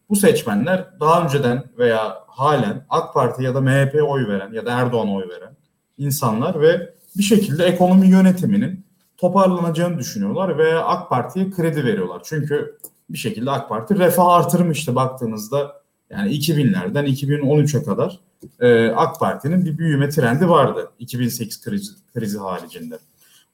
bu 0.09 0.17
seçmenler 0.17 0.87
daha 1.01 1.25
önceden 1.25 1.65
veya 1.79 2.19
halen 2.27 2.85
AK 2.91 3.15
Parti 3.15 3.43
ya 3.43 3.55
da 3.55 3.61
MHP 3.61 4.03
oy 4.03 4.29
veren 4.29 4.53
ya 4.53 4.67
da 4.67 4.73
Erdoğan'a 4.73 5.15
oy 5.15 5.29
veren 5.29 5.57
insanlar 5.99 6.61
ve 6.61 6.95
bir 7.17 7.23
şekilde 7.23 7.65
ekonomi 7.65 8.09
yönetiminin 8.09 8.85
toparlanacağını 9.19 9.99
düşünüyorlar 9.99 10.59
ve 10.59 10.79
AK 10.79 11.11
Parti'ye 11.11 11.51
kredi 11.51 11.85
veriyorlar. 11.85 12.21
Çünkü 12.25 12.79
bir 13.11 13.19
şekilde 13.19 13.51
AK 13.51 13.69
Parti 13.69 13.99
refah 13.99 14.27
artırmıştı 14.27 14.95
baktığınızda 14.95 15.83
yani 16.11 16.33
2000'lerden 16.33 17.07
2013'e 17.07 17.83
kadar 17.83 18.21
e, 18.61 18.89
AK 18.89 19.21
Parti'nin 19.21 19.65
bir 19.65 19.79
büyüme 19.79 20.09
trendi 20.09 20.49
vardı 20.49 20.91
2008 20.99 21.61
krizi, 21.61 21.93
krizi 22.15 22.39
haricinde. 22.39 22.99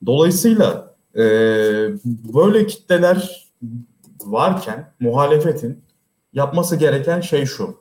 Dolayısıyla 0.07 0.95
e, 1.17 1.23
böyle 2.35 2.67
kitleler 2.67 3.49
varken 4.25 4.93
muhalefetin 5.01 5.83
yapması 6.33 6.77
gereken 6.77 7.21
şey 7.21 7.47
şu. 7.47 7.77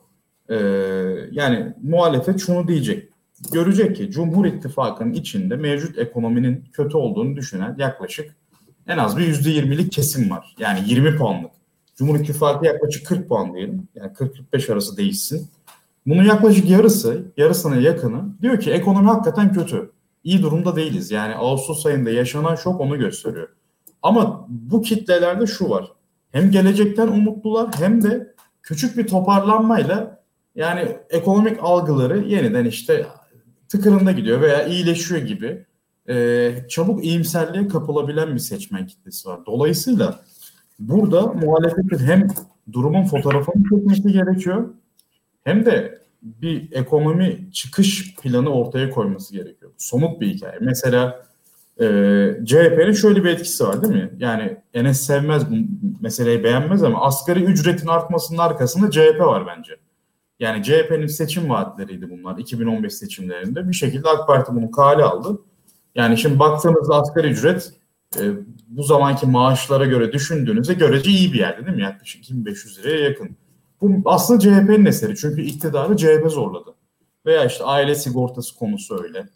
E, 0.48 0.56
yani 1.30 1.74
muhalefet 1.82 2.40
şunu 2.40 2.68
diyecek. 2.68 3.13
Görecek 3.52 3.96
ki 3.96 4.10
Cumhur 4.10 4.46
İttifakı'nın 4.46 5.12
içinde 5.12 5.56
mevcut 5.56 5.98
ekonominin 5.98 6.64
kötü 6.72 6.96
olduğunu 6.96 7.36
düşünen 7.36 7.76
yaklaşık 7.78 8.36
en 8.86 8.98
az 8.98 9.16
bir 9.16 9.26
yüzde 9.26 9.50
yirmilik 9.50 9.92
kesim 9.92 10.30
var. 10.30 10.54
Yani 10.58 10.80
20 10.86 11.16
puanlık. 11.16 11.50
Cumhur 11.96 12.20
İttifakı 12.20 12.66
yaklaşık 12.66 13.06
40 13.06 13.28
puan 13.28 13.54
diyelim. 13.54 13.88
Yani 13.94 14.12
40-45 14.52 14.72
arası 14.72 14.96
değişsin. 14.96 15.48
Bunun 16.06 16.22
yaklaşık 16.22 16.70
yarısı, 16.70 17.24
yarısına 17.36 17.76
yakını 17.76 18.24
diyor 18.42 18.60
ki 18.60 18.70
ekonomi 18.70 19.08
hakikaten 19.08 19.52
kötü. 19.52 19.90
İyi 20.24 20.42
durumda 20.42 20.76
değiliz. 20.76 21.10
Yani 21.10 21.34
Ağustos 21.34 21.86
ayında 21.86 22.10
yaşanan 22.10 22.54
şok 22.54 22.80
onu 22.80 22.98
gösteriyor. 22.98 23.48
Ama 24.02 24.46
bu 24.48 24.82
kitlelerde 24.82 25.46
şu 25.46 25.70
var. 25.70 25.92
Hem 26.32 26.50
gelecekten 26.50 27.08
umutlular 27.08 27.70
hem 27.78 28.02
de 28.02 28.34
küçük 28.62 28.96
bir 28.96 29.06
toparlanmayla 29.06 30.22
yani 30.54 30.96
ekonomik 31.10 31.58
algıları 31.62 32.18
yeniden 32.18 32.64
işte 32.64 33.06
tıkırında 33.68 34.12
gidiyor 34.12 34.40
veya 34.40 34.66
iyileşiyor 34.66 35.20
gibi 35.20 35.64
e, 36.08 36.54
çabuk 36.68 37.04
iyimserliğe 37.04 37.68
kapılabilen 37.68 38.34
bir 38.34 38.40
seçmen 38.40 38.86
kitlesi 38.86 39.28
var. 39.28 39.40
Dolayısıyla 39.46 40.20
burada 40.78 41.26
muhalefetin 41.26 41.98
hem 41.98 42.28
durumun 42.72 43.04
fotoğrafını 43.04 43.62
çekmesi 43.70 44.12
gerekiyor 44.12 44.68
hem 45.44 45.66
de 45.66 45.98
bir 46.22 46.72
ekonomi 46.72 47.48
çıkış 47.52 48.14
planı 48.16 48.48
ortaya 48.50 48.90
koyması 48.90 49.32
gerekiyor. 49.32 49.72
Somut 49.78 50.20
bir 50.20 50.26
hikaye. 50.26 50.58
Mesela 50.60 51.26
e, 51.80 51.84
CHP'nin 52.44 52.92
şöyle 52.92 53.24
bir 53.24 53.30
etkisi 53.30 53.64
var 53.64 53.82
değil 53.82 53.94
mi? 53.94 54.10
Yani 54.18 54.56
Enes 54.74 55.00
sevmez 55.00 55.50
bu 55.50 55.54
meseleyi 56.00 56.44
beğenmez 56.44 56.82
ama 56.82 57.00
asgari 57.00 57.44
ücretin 57.44 57.86
artmasının 57.86 58.38
arkasında 58.38 58.90
CHP 58.90 59.20
var 59.20 59.46
bence. 59.46 59.76
Yani 60.40 60.62
CHP'nin 60.62 61.06
seçim 61.06 61.50
vaatleriydi 61.50 62.10
bunlar 62.10 62.38
2015 62.38 62.94
seçimlerinde. 62.94 63.68
Bir 63.68 63.74
şekilde 63.74 64.08
AK 64.08 64.26
Parti 64.26 64.54
bunu 64.54 64.70
kale 64.70 65.02
aldı. 65.02 65.42
Yani 65.94 66.18
şimdi 66.18 66.38
baktığınızda 66.38 66.94
asgari 66.94 67.28
ücret 67.28 67.72
e, 68.20 68.22
bu 68.68 68.82
zamanki 68.82 69.26
maaşlara 69.26 69.84
göre 69.84 70.12
düşündüğünüzde 70.12 70.74
görece 70.74 71.10
iyi 71.10 71.32
bir 71.32 71.38
yerde 71.38 71.66
değil 71.66 71.76
mi? 71.76 71.82
Yaklaşık 71.82 72.20
2500 72.20 72.78
liraya 72.78 73.00
yakın. 73.00 73.36
Bu 73.80 74.10
aslında 74.10 74.40
CHP'nin 74.40 74.84
eseri. 74.84 75.16
Çünkü 75.16 75.42
iktidarı 75.42 75.96
CHP 75.96 76.30
zorladı. 76.30 76.74
Veya 77.26 77.44
işte 77.44 77.64
aile 77.64 77.94
sigortası 77.94 78.54
konusu 78.54 79.02
öyle. 79.02 79.28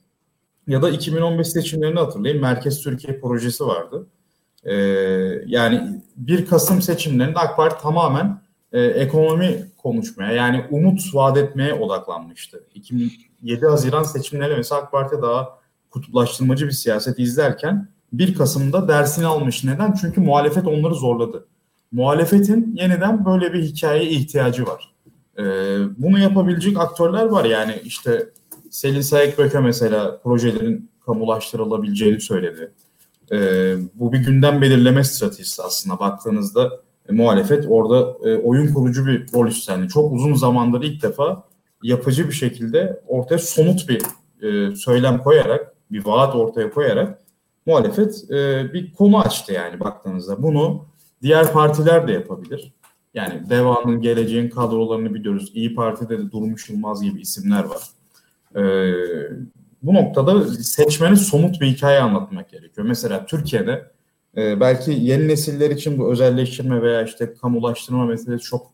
Ya 0.66 0.83
da 0.83 0.91
2015 0.91 1.49
seçimlerini 1.49 1.99
hatırlayın. 1.99 2.41
Merkez 2.41 2.83
Türkiye 2.83 3.20
projesi 3.20 3.66
vardı. 3.66 4.07
Ee, 4.65 4.75
yani 5.47 6.03
1 6.16 6.47
Kasım 6.47 6.83
seçimlerinde 6.83 7.39
AK 7.39 7.57
Parti 7.57 7.83
tamamen 7.83 8.41
e, 8.73 8.81
ekonomi 8.83 9.68
konuşmaya 9.79 10.33
yani 10.33 10.65
umut 10.71 11.15
vaat 11.15 11.37
etmeye 11.37 11.75
odaklanmıştı. 11.75 12.65
2007 12.75 13.67
Haziran 13.67 14.03
seçimlerinde 14.03 14.57
mesela 14.57 14.81
AK 14.81 14.93
Parti 14.93 15.23
daha 15.23 15.59
kutuplaştırmacı 15.91 16.67
bir 16.67 16.73
siyaset 16.73 17.19
izlerken 17.19 17.89
1 18.13 18.35
Kasım'da 18.35 18.89
dersini 18.89 19.27
almış. 19.27 19.65
Neden? 19.65 19.93
Çünkü 19.93 20.21
muhalefet 20.21 20.67
onları 20.67 20.95
zorladı. 20.95 21.47
Muhalefetin 21.93 22.77
yeniden 22.77 23.25
böyle 23.25 23.53
bir 23.53 23.63
hikayeye 23.63 24.11
ihtiyacı 24.11 24.67
var. 24.67 24.95
Ee, 25.39 25.43
bunu 25.99 26.19
yapabilecek 26.19 26.79
aktörler 26.79 27.25
var. 27.25 27.45
Yani 27.45 27.81
işte 27.85 28.29
Selin 28.71 29.01
Sayıkböke 29.01 29.61
mesela 29.61 30.21
projelerin 30.21 30.91
kamulaştırılabileceğini 31.07 32.21
söyledi. 32.21 32.73
Ee, 33.33 33.77
bu 33.95 34.13
bir 34.13 34.19
gündem 34.19 34.63
belirleme 34.63 35.05
stratejisi 35.05 35.63
aslında 35.63 35.99
baktığınızda 35.99 36.71
e, 37.09 37.12
muhalefet 37.12 37.66
orada 37.68 38.28
e, 38.28 38.36
oyun 38.36 38.74
kurucu 38.74 39.06
bir 39.06 39.32
rol 39.35 39.47
üstlendi. 39.47 39.89
Çok 39.89 40.12
uzun 40.12 40.35
zamandır 40.35 40.82
ilk 40.82 41.02
defa 41.02 41.44
yapıcı 41.82 42.28
bir 42.28 42.32
şekilde 42.32 43.01
ortaya 43.06 43.39
somut 43.39 43.89
bir 43.89 44.02
e, 44.43 44.76
söylem 44.76 45.18
koyarak, 45.18 45.74
bir 45.90 46.06
vaat 46.06 46.35
ortaya 46.35 46.70
koyarak 46.70 47.18
muhalefet 47.66 48.30
e, 48.30 48.72
bir 48.72 48.93
konu 48.93 49.18
açtı 49.18 49.52
yani 49.52 49.80
baktığınızda. 49.80 50.43
Bunu 50.43 50.85
diğer 51.22 51.52
partiler 51.52 52.09
de 52.09 52.12
yapabilir. 52.12 52.72
Yani 53.14 53.51
Deva'nın 53.51 54.01
geleceğin 54.01 54.51
kadrolarını 54.51 55.14
biliyoruz. 55.14 55.51
İyi 55.55 55.74
Parti'de 55.74 56.18
de 56.18 56.30
Durmuş 56.30 56.70
Yılmaz 56.70 57.02
gibi 57.02 57.20
isimler 57.20 57.64
var. 57.64 57.82
E, 58.56 58.62
bu 59.82 59.94
noktada 59.94 60.44
seçmeni 60.48 61.16
somut 61.16 61.60
bir 61.60 61.66
hikaye 61.66 62.01
anlatmak 62.01 62.51
gerekiyor. 62.51 62.86
Mesela 62.86 63.26
Türkiye'de 63.26 63.90
e, 64.39 64.60
belki 64.60 64.93
yeni 64.93 65.28
nesiller 65.28 65.70
için 65.70 65.98
bu 65.98 66.12
özelleştirme 66.12 66.82
veya 66.82 67.02
işte 67.02 67.35
kamulaştırma 67.35 68.06
meselesi 68.06 68.44
çok 68.44 68.66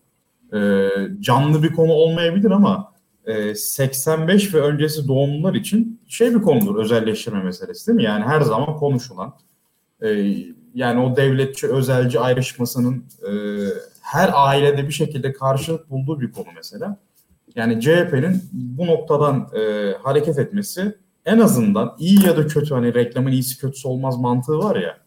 e, 0.55 0.89
canlı 1.21 1.63
bir 1.63 1.73
konu 1.73 1.93
olmayabilir 1.93 2.51
ama 2.51 2.93
e, 3.27 3.55
85 3.55 4.55
ve 4.55 4.61
öncesi 4.61 5.09
doğumlular 5.09 5.55
için 5.55 6.01
şey 6.09 6.35
bir 6.35 6.43
konudur 6.43 6.77
özelleştirme 6.77 7.43
meselesi 7.43 7.87
değil 7.87 7.97
mi? 7.97 8.05
Yani 8.05 8.25
her 8.25 8.41
zaman 8.41 8.77
konuşulan 8.77 9.35
e, 10.03 10.09
yani 10.75 11.01
o 11.01 11.17
devletçi 11.17 11.67
özelci 11.67 12.21
ayrışmasının 12.21 13.05
e, 13.29 13.33
her 14.01 14.31
ailede 14.35 14.89
bir 14.89 14.93
şekilde 14.93 15.33
karşılık 15.33 15.91
bulduğu 15.91 16.21
bir 16.21 16.33
konu 16.33 16.47
mesela. 16.57 16.97
Yani 17.57 17.81
CHP'nin 17.81 18.43
bu 18.53 18.87
noktadan 18.87 19.49
e, 19.59 19.93
hareket 20.03 20.39
etmesi 20.39 20.95
en 21.27 21.39
azından 21.39 21.97
iyi 21.99 22.27
ya 22.27 22.37
da 22.37 22.47
kötü 22.47 22.75
hani 22.75 22.95
reklamın 22.95 23.31
iyisi 23.31 23.59
kötüsü 23.59 23.89
olmaz 23.89 24.17
mantığı 24.17 24.59
var 24.59 24.77
ya 24.77 25.04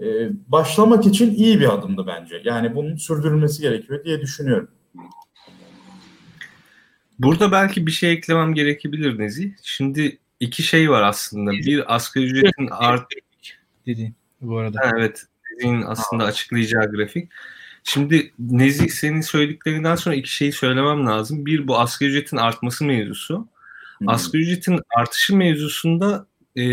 e, 0.00 0.30
başlamak 0.48 1.06
için 1.06 1.34
iyi 1.34 1.60
bir 1.60 1.74
adımdı 1.74 2.06
bence. 2.06 2.42
Yani 2.44 2.74
bunun 2.74 2.96
sürdürülmesi 2.96 3.62
gerekiyor 3.62 4.04
diye 4.04 4.20
düşünüyorum. 4.20 4.68
Burada 7.18 7.52
belki 7.52 7.86
bir 7.86 7.90
şey 7.90 8.12
eklemem 8.12 8.54
gerekebilir 8.54 9.18
Nezih. 9.18 9.52
Şimdi 9.62 10.18
iki 10.40 10.62
şey 10.62 10.90
var 10.90 11.02
aslında. 11.02 11.50
Bir 11.50 11.94
asgari 11.94 12.24
ücretin 12.24 12.68
art 12.70 13.12
dediğin 13.86 14.14
bu 14.40 14.58
arada. 14.58 14.80
Ha, 14.80 14.90
evet. 14.98 15.24
Dediğin 15.50 15.82
aslında 15.82 16.24
açıklayacağı 16.24 16.90
grafik. 16.90 17.32
Şimdi 17.84 18.32
Nezih 18.38 18.88
senin 18.88 19.20
söylediklerinden 19.20 19.94
sonra 19.94 20.14
iki 20.14 20.34
şeyi 20.34 20.52
söylemem 20.52 21.06
lazım. 21.06 21.46
Bir 21.46 21.68
bu 21.68 21.78
asgari 21.78 22.10
ücretin 22.10 22.36
artması 22.36 22.84
mevzusu. 22.84 23.48
Hmm. 23.98 24.08
Asgari 24.08 24.42
ücretin 24.42 24.80
artışı 24.96 25.36
mevzusunda 25.36 26.26
e, 26.58 26.64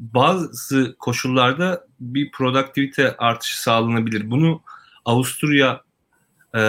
bazı 0.00 0.96
koşullarda 0.98 1.87
bir 2.00 2.30
produktivite 2.30 3.16
artışı 3.16 3.62
sağlanabilir. 3.62 4.30
Bunu 4.30 4.62
Avusturya 5.04 5.82
e, 6.54 6.60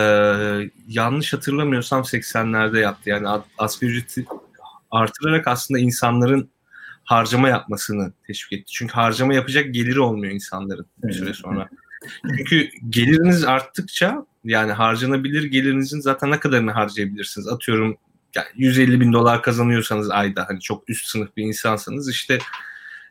yanlış 0.88 1.34
hatırlamıyorsam 1.34 2.02
80'lerde 2.02 2.80
yaptı. 2.80 3.10
Yani 3.10 3.42
asgari 3.58 3.92
ücreti 3.92 4.26
artırarak 4.92 5.48
aslında 5.48 5.80
insanların 5.80 6.50
harcama 7.04 7.50
yapmasını 7.50 8.14
teşvik 8.28 8.54
etti. 8.54 8.72
Çünkü 8.72 8.94
harcama 8.94 9.34
yapacak 9.34 9.74
geliri 9.74 10.00
olmuyor 10.00 10.34
insanların 10.34 10.86
bir 11.04 11.14
süre 11.14 11.34
sonra. 11.34 11.70
Çünkü 12.38 12.70
geliriniz 12.90 13.44
arttıkça 13.44 14.26
yani 14.44 14.72
harcanabilir 14.72 15.44
gelirinizin 15.44 16.00
zaten 16.00 16.32
ne 16.32 16.40
kadarını 16.40 16.72
harcayabilirsiniz? 16.72 17.48
Atıyorum 17.48 17.98
yani 18.36 18.48
150 18.56 19.00
bin 19.00 19.14
dolar 19.14 19.44
kazanıyorsanız 19.44 20.12
ayda 20.12 20.46
hani 20.48 20.60
çok 20.60 20.90
üst 20.90 21.06
sınıf 21.06 21.38
bir 21.38 21.44
insansanız 21.44 22.10
işte 22.10 22.40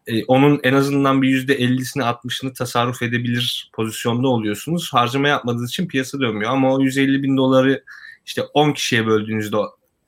e, 0.08 0.24
onun 0.24 0.60
en 0.62 0.72
azından 0.72 1.22
bir 1.22 1.28
yüzde 1.28 1.58
50'sini 1.60 2.02
60'ını 2.02 2.54
tasarruf 2.54 3.02
edebilir 3.02 3.70
pozisyonda 3.72 4.28
oluyorsunuz. 4.28 4.90
Harcama 4.92 5.28
yapmadığınız 5.28 5.70
için 5.70 5.88
piyasa 5.88 6.20
dönmüyor 6.20 6.50
ama 6.50 6.74
o 6.74 6.80
150 6.80 7.22
bin 7.22 7.36
doları 7.36 7.84
işte 8.26 8.42
10 8.42 8.72
kişiye 8.72 9.06
böldüğünüzde 9.06 9.56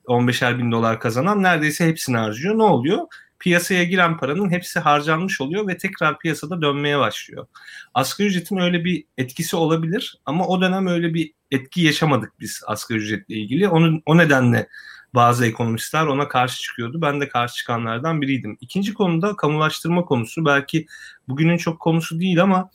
15'er 0.07 0.57
bin 0.57 0.71
dolar 0.71 0.99
kazanan 0.99 1.43
neredeyse 1.43 1.87
hepsini 1.87 2.17
harcıyor. 2.17 2.57
Ne 2.57 2.63
oluyor? 2.63 2.99
Piyasaya 3.39 3.83
giren 3.83 4.17
paranın 4.17 4.49
hepsi 4.49 4.79
harcanmış 4.79 5.41
oluyor 5.41 5.67
ve 5.67 5.77
tekrar 5.77 6.19
piyasada 6.19 6.61
dönmeye 6.61 6.99
başlıyor. 6.99 7.47
Asgari 7.93 8.27
ücretin 8.27 8.57
öyle 8.57 8.85
bir 8.85 9.03
etkisi 9.17 9.55
olabilir 9.55 10.19
ama 10.25 10.47
o 10.47 10.61
dönem 10.61 10.87
öyle 10.87 11.13
bir 11.13 11.33
etki 11.51 11.81
yaşamadık 11.81 12.33
biz 12.39 12.61
asgari 12.67 12.99
ücretle 12.99 13.35
ilgili. 13.35 13.67
Onun, 13.67 14.03
o 14.05 14.17
nedenle 14.17 14.67
bazı 15.15 15.45
ekonomistler 15.45 16.05
ona 16.05 16.27
karşı 16.27 16.61
çıkıyordu. 16.61 17.01
Ben 17.01 17.21
de 17.21 17.29
karşı 17.29 17.55
çıkanlardan 17.55 18.21
biriydim. 18.21 18.57
İkinci 18.61 18.93
konuda 18.93 19.35
kamulaştırma 19.35 20.05
konusu. 20.05 20.45
Belki 20.45 20.85
bugünün 21.27 21.57
çok 21.57 21.79
konusu 21.79 22.19
değil 22.19 22.41
ama 22.43 22.69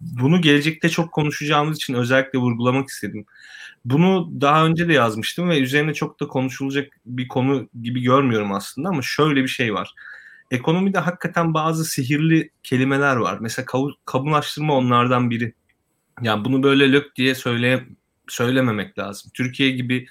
bunu 0.00 0.40
gelecekte 0.40 0.88
çok 0.88 1.12
konuşacağımız 1.12 1.76
için 1.76 1.94
özellikle 1.94 2.38
vurgulamak 2.38 2.88
istedim. 2.88 3.26
Bunu 3.84 4.40
daha 4.40 4.66
önce 4.66 4.88
de 4.88 4.92
yazmıştım 4.92 5.48
ve 5.48 5.60
üzerine 5.60 5.94
çok 5.94 6.20
da 6.20 6.26
konuşulacak 6.26 6.92
bir 7.06 7.28
konu 7.28 7.68
gibi 7.82 8.02
görmüyorum 8.02 8.52
aslında 8.52 8.88
ama 8.88 9.02
şöyle 9.02 9.42
bir 9.42 9.48
şey 9.48 9.74
var. 9.74 9.94
Ekonomide 10.50 10.98
hakikaten 10.98 11.54
bazı 11.54 11.84
sihirli 11.84 12.50
kelimeler 12.62 13.16
var. 13.16 13.38
Mesela 13.40 13.66
kamulaştırma 14.04 14.74
onlardan 14.74 15.30
biri. 15.30 15.54
Yani 16.22 16.44
bunu 16.44 16.62
böyle 16.62 16.92
lök 16.92 17.16
diye 17.16 17.34
söyle 17.34 17.84
söylememek 18.28 18.98
lazım. 18.98 19.30
Türkiye 19.34 19.70
gibi 19.70 20.06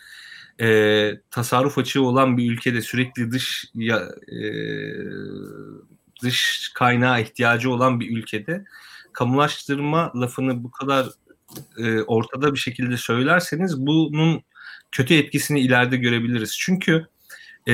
e, 0.59 1.11
tasarruf 1.31 1.77
açığı 1.77 2.03
olan 2.03 2.37
bir 2.37 2.51
ülkede 2.51 2.81
sürekli 2.81 3.31
dış 3.31 3.65
ya, 3.75 4.01
e, 4.31 4.39
dış 6.21 6.71
kaynağa 6.75 7.19
ihtiyacı 7.19 7.71
olan 7.71 7.99
bir 7.99 8.17
ülkede 8.17 8.65
kamulaştırma 9.13 10.11
lafını 10.15 10.63
bu 10.63 10.71
kadar 10.71 11.07
e, 11.77 12.01
ortada 12.01 12.53
bir 12.53 12.59
şekilde 12.59 12.97
söylerseniz 12.97 13.77
bunun 13.77 14.43
kötü 14.91 15.13
etkisini 15.13 15.59
ileride 15.59 15.97
görebiliriz. 15.97 16.57
Çünkü 16.59 17.07
e, 17.67 17.73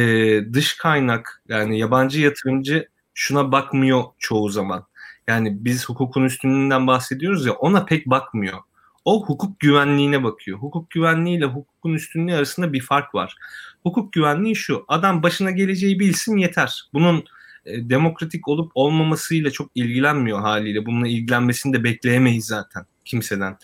dış 0.54 0.78
kaynak 0.78 1.44
yani 1.50 1.80
yabancı 1.80 2.22
yatırımcı 2.22 2.88
şuna 3.14 3.52
bakmıyor 3.52 4.04
çoğu 4.20 4.50
zaman. 4.50 4.86
Yani 5.28 5.66
biz 5.66 5.90
hukukun 5.90 6.24
üstünlüğünden 6.24 6.88
bahsediyoruz 6.88 7.46
ya 7.46 7.54
ona 7.54 7.86
pek 7.86 8.06
bakmıyor. 8.06 8.60
O 9.08 9.26
hukuk 9.26 9.60
güvenliğine 9.60 10.24
bakıyor. 10.24 10.58
Hukuk 10.58 10.90
güvenliği 10.90 11.38
ile 11.38 11.46
hukukun 11.46 11.94
üstünlüğü 11.94 12.34
arasında 12.34 12.74
bir 12.74 12.82
fark 12.82 13.16
var. 13.16 13.36
Hukuk 13.84 14.14
güvenliği 14.14 14.56
şu. 14.56 14.86
Adam 14.88 15.24
başına 15.24 15.52
geleceği 15.52 16.00
bilsin 16.00 16.38
yeter. 16.38 16.90
Bunun 16.94 17.24
e, 17.66 17.90
demokratik 17.90 18.48
olup 18.48 18.72
olmamasıyla 18.76 19.52
çok 19.52 19.72
ilgilenmiyor 19.76 20.40
haliyle. 20.40 20.86
Bununla 20.86 21.08
ilgilenmesini 21.08 21.74
de 21.74 21.84
bekleyemeyiz 21.84 22.46
zaten 22.46 22.86
kimseden. 23.06 23.58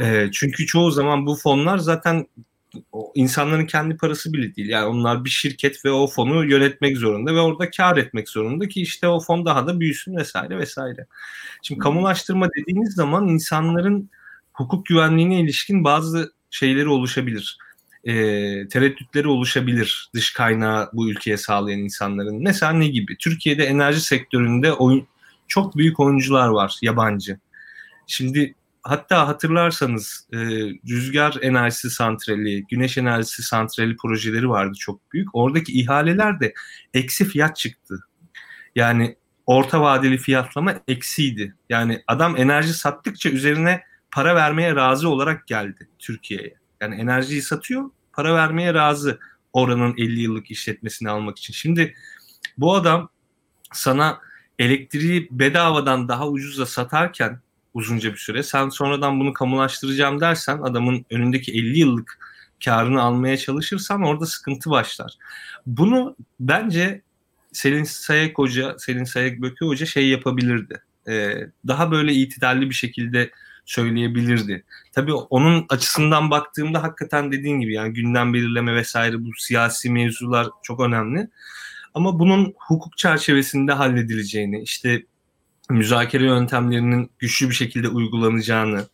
E, 0.00 0.28
çünkü 0.32 0.66
çoğu 0.66 0.90
zaman 0.90 1.26
bu 1.26 1.36
fonlar 1.36 1.78
zaten 1.78 2.26
o 2.92 3.12
insanların 3.14 3.66
kendi 3.66 3.96
parası 3.96 4.32
bile 4.32 4.56
değil. 4.56 4.68
Yani 4.68 4.86
onlar 4.86 5.24
bir 5.24 5.30
şirket 5.30 5.84
ve 5.84 5.90
o 5.90 6.06
fonu 6.06 6.44
yönetmek 6.44 6.96
zorunda 6.96 7.34
ve 7.34 7.40
orada 7.40 7.70
kar 7.70 7.96
etmek 7.96 8.28
zorunda 8.28 8.68
ki 8.68 8.82
işte 8.82 9.08
o 9.08 9.20
fon 9.20 9.46
daha 9.46 9.66
da 9.66 9.80
büyüsün 9.80 10.16
vesaire 10.16 10.58
vesaire. 10.58 11.06
Şimdi 11.62 11.78
kamulaştırma 11.78 12.48
dediğiniz 12.58 12.94
zaman 12.94 13.28
insanların 13.28 14.10
hukuk 14.56 14.86
güvenliğine 14.86 15.40
ilişkin 15.40 15.84
bazı 15.84 16.32
şeyleri 16.50 16.88
oluşabilir. 16.88 17.58
E, 18.04 18.12
tereddütleri 18.68 19.28
oluşabilir 19.28 20.10
dış 20.14 20.32
kaynağı 20.32 20.90
bu 20.92 21.10
ülkeye 21.10 21.36
sağlayan 21.36 21.78
insanların. 21.78 22.42
Mesela 22.42 22.72
ne 22.72 22.88
gibi? 22.88 23.16
Türkiye'de 23.18 23.64
enerji 23.64 24.00
sektöründe 24.00 24.72
oyun, 24.72 25.08
çok 25.48 25.76
büyük 25.76 26.00
oyuncular 26.00 26.48
var 26.48 26.78
yabancı. 26.82 27.38
Şimdi 28.06 28.54
hatta 28.82 29.28
hatırlarsanız 29.28 30.28
e, 30.32 30.36
rüzgar 30.88 31.38
enerjisi 31.42 31.90
santrali, 31.90 32.66
güneş 32.66 32.98
enerjisi 32.98 33.42
santrali 33.42 33.96
projeleri 33.96 34.48
vardı 34.48 34.74
çok 34.78 35.12
büyük. 35.12 35.28
Oradaki 35.32 35.80
ihaleler 35.80 36.40
de 36.40 36.54
eksi 36.94 37.24
fiyat 37.24 37.56
çıktı. 37.56 38.00
Yani 38.76 39.16
orta 39.46 39.80
vadeli 39.80 40.18
fiyatlama 40.18 40.74
eksiydi. 40.88 41.54
Yani 41.70 42.02
adam 42.06 42.36
enerji 42.36 42.74
sattıkça 42.74 43.30
üzerine 43.30 43.82
para 44.10 44.34
vermeye 44.34 44.76
razı 44.76 45.08
olarak 45.08 45.46
geldi 45.46 45.88
Türkiye'ye. 45.98 46.54
Yani 46.80 46.94
enerjiyi 46.94 47.42
satıyor, 47.42 47.90
para 48.12 48.34
vermeye 48.34 48.74
razı 48.74 49.18
oranın 49.52 49.94
50 49.98 50.20
yıllık 50.20 50.50
işletmesini 50.50 51.10
almak 51.10 51.38
için. 51.38 51.54
Şimdi 51.54 51.94
bu 52.58 52.74
adam 52.74 53.08
sana 53.72 54.20
elektriği 54.58 55.28
bedavadan 55.30 56.08
daha 56.08 56.28
ucuza 56.28 56.66
satarken 56.66 57.40
uzunca 57.74 58.12
bir 58.12 58.18
süre 58.18 58.42
sen 58.42 58.68
sonradan 58.68 59.20
bunu 59.20 59.32
kamulaştıracağım 59.32 60.20
dersen 60.20 60.58
adamın 60.58 61.06
önündeki 61.10 61.52
50 61.52 61.78
yıllık 61.78 62.18
karını 62.64 63.02
almaya 63.02 63.36
çalışırsan 63.36 64.02
orada 64.02 64.26
sıkıntı 64.26 64.70
başlar. 64.70 65.14
Bunu 65.66 66.16
bence 66.40 67.02
Selin 67.52 67.84
Sayek 67.84 68.38
Hoca, 68.38 68.78
Selin 68.78 69.04
Sayek 69.04 69.42
Böke 69.42 69.66
Hoca 69.66 69.86
şey 69.86 70.08
yapabilirdi. 70.08 70.82
Ee, 71.08 71.46
daha 71.66 71.90
böyle 71.90 72.12
itidalli 72.12 72.70
bir 72.70 72.74
şekilde 72.74 73.30
söyleyebilirdi. 73.66 74.64
Tabii 74.92 75.12
onun 75.12 75.66
açısından 75.68 76.30
baktığımda 76.30 76.82
hakikaten 76.82 77.32
dediğin 77.32 77.60
gibi 77.60 77.74
yani 77.74 77.92
gündem 77.92 78.34
belirleme 78.34 78.74
vesaire 78.74 79.24
bu 79.24 79.30
siyasi 79.38 79.90
mevzular 79.90 80.48
çok 80.62 80.80
önemli. 80.80 81.28
Ama 81.94 82.18
bunun 82.18 82.54
hukuk 82.56 82.98
çerçevesinde 82.98 83.72
halledileceğini, 83.72 84.62
işte 84.62 85.02
müzakere 85.70 86.24
yöntemlerinin 86.24 87.10
güçlü 87.18 87.48
bir 87.50 87.54
şekilde 87.54 87.88
uygulanacağını 87.88 88.86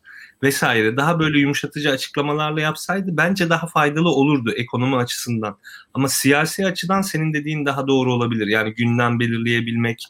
vesaire 0.43 0.97
daha 0.97 1.21
böyle 1.21 1.39
yumuşatıcı 1.39 1.91
açıklamalarla 1.91 2.61
yapsaydı 2.61 3.17
bence 3.17 3.51
daha 3.51 3.67
faydalı 3.67 4.09
olurdu 4.09 4.53
ekonomi 4.53 4.97
açısından. 4.97 5.59
Ama 5.95 6.09
siyasi 6.09 6.67
açıdan 6.67 7.03
senin 7.03 7.33
dediğin 7.33 7.67
daha 7.67 7.89
doğru 7.89 8.13
olabilir. 8.13 8.47
Yani 8.47 8.75
gündem 8.75 9.21
belirleyebilmek, 9.21 10.05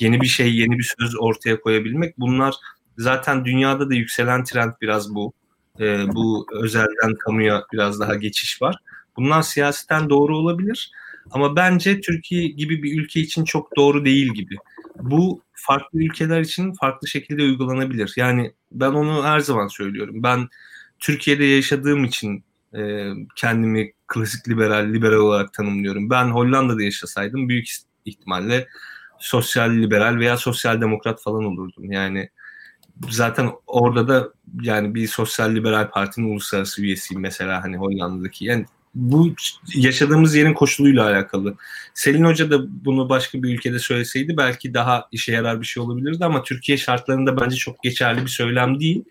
yeni 0.00 0.20
bir 0.20 0.26
şey, 0.26 0.56
yeni 0.56 0.78
bir 0.78 0.94
söz 0.98 1.16
ortaya 1.18 1.60
koyabilmek 1.60 2.18
bunlar 2.18 2.54
Zaten 2.98 3.44
dünyada 3.44 3.90
da 3.90 3.94
yükselen 3.94 4.44
trend 4.44 4.72
biraz 4.82 5.14
bu. 5.14 5.32
E, 5.80 6.14
bu 6.14 6.46
özelden 6.52 7.14
kamuya 7.24 7.64
biraz 7.72 8.00
daha 8.00 8.14
geçiş 8.14 8.62
var. 8.62 8.76
Bunlar 9.16 9.42
siyasetten 9.42 10.10
doğru 10.10 10.36
olabilir 10.38 10.90
ama 11.30 11.56
bence 11.56 12.00
Türkiye 12.00 12.48
gibi 12.48 12.82
bir 12.82 13.00
ülke 13.00 13.20
için 13.20 13.44
çok 13.44 13.76
doğru 13.76 14.04
değil 14.04 14.34
gibi. 14.34 14.56
Bu 15.00 15.40
farklı 15.52 16.02
ülkeler 16.02 16.40
için 16.40 16.72
farklı 16.72 17.08
şekilde 17.08 17.42
uygulanabilir. 17.42 18.12
Yani 18.16 18.52
ben 18.72 18.92
onu 18.92 19.24
her 19.24 19.40
zaman 19.40 19.68
söylüyorum. 19.68 20.22
Ben 20.22 20.48
Türkiye'de 20.98 21.44
yaşadığım 21.44 22.04
için 22.04 22.44
e, 22.74 23.10
kendimi 23.36 23.92
klasik 24.06 24.48
liberal, 24.48 24.92
liberal 24.92 25.16
olarak 25.16 25.52
tanımlıyorum. 25.52 26.10
Ben 26.10 26.24
Hollanda'da 26.24 26.82
yaşasaydım 26.82 27.48
büyük 27.48 27.66
ihtimalle 28.04 28.66
sosyal 29.18 29.70
liberal 29.70 30.18
veya 30.18 30.36
sosyal 30.36 30.80
demokrat 30.80 31.22
falan 31.22 31.44
olurdum. 31.44 31.92
Yani 31.92 32.30
zaten 33.10 33.50
orada 33.66 34.08
da 34.08 34.28
yani 34.62 34.94
bir 34.94 35.08
sosyal 35.08 35.54
liberal 35.54 35.90
partinin 35.90 36.32
uluslararası 36.32 36.82
üyesiyim 36.82 37.22
mesela 37.22 37.64
hani 37.64 37.76
Hollanda'daki. 37.76 38.44
Yani 38.44 38.66
bu 38.96 39.34
yaşadığımız 39.74 40.34
yerin 40.34 40.54
koşuluyla 40.54 41.06
alakalı. 41.06 41.56
Selin 41.94 42.24
Hoca 42.24 42.50
da 42.50 42.84
bunu 42.84 43.08
başka 43.08 43.42
bir 43.42 43.54
ülkede 43.54 43.78
söyleseydi 43.78 44.36
belki 44.36 44.74
daha 44.74 45.08
işe 45.12 45.32
yarar 45.32 45.60
bir 45.60 45.66
şey 45.66 45.82
olabilirdi 45.82 46.24
ama 46.24 46.42
Türkiye 46.42 46.78
şartlarında 46.78 47.40
bence 47.40 47.56
çok 47.56 47.82
geçerli 47.82 48.22
bir 48.22 48.30
söylem 48.30 48.80
değil. 48.80 49.04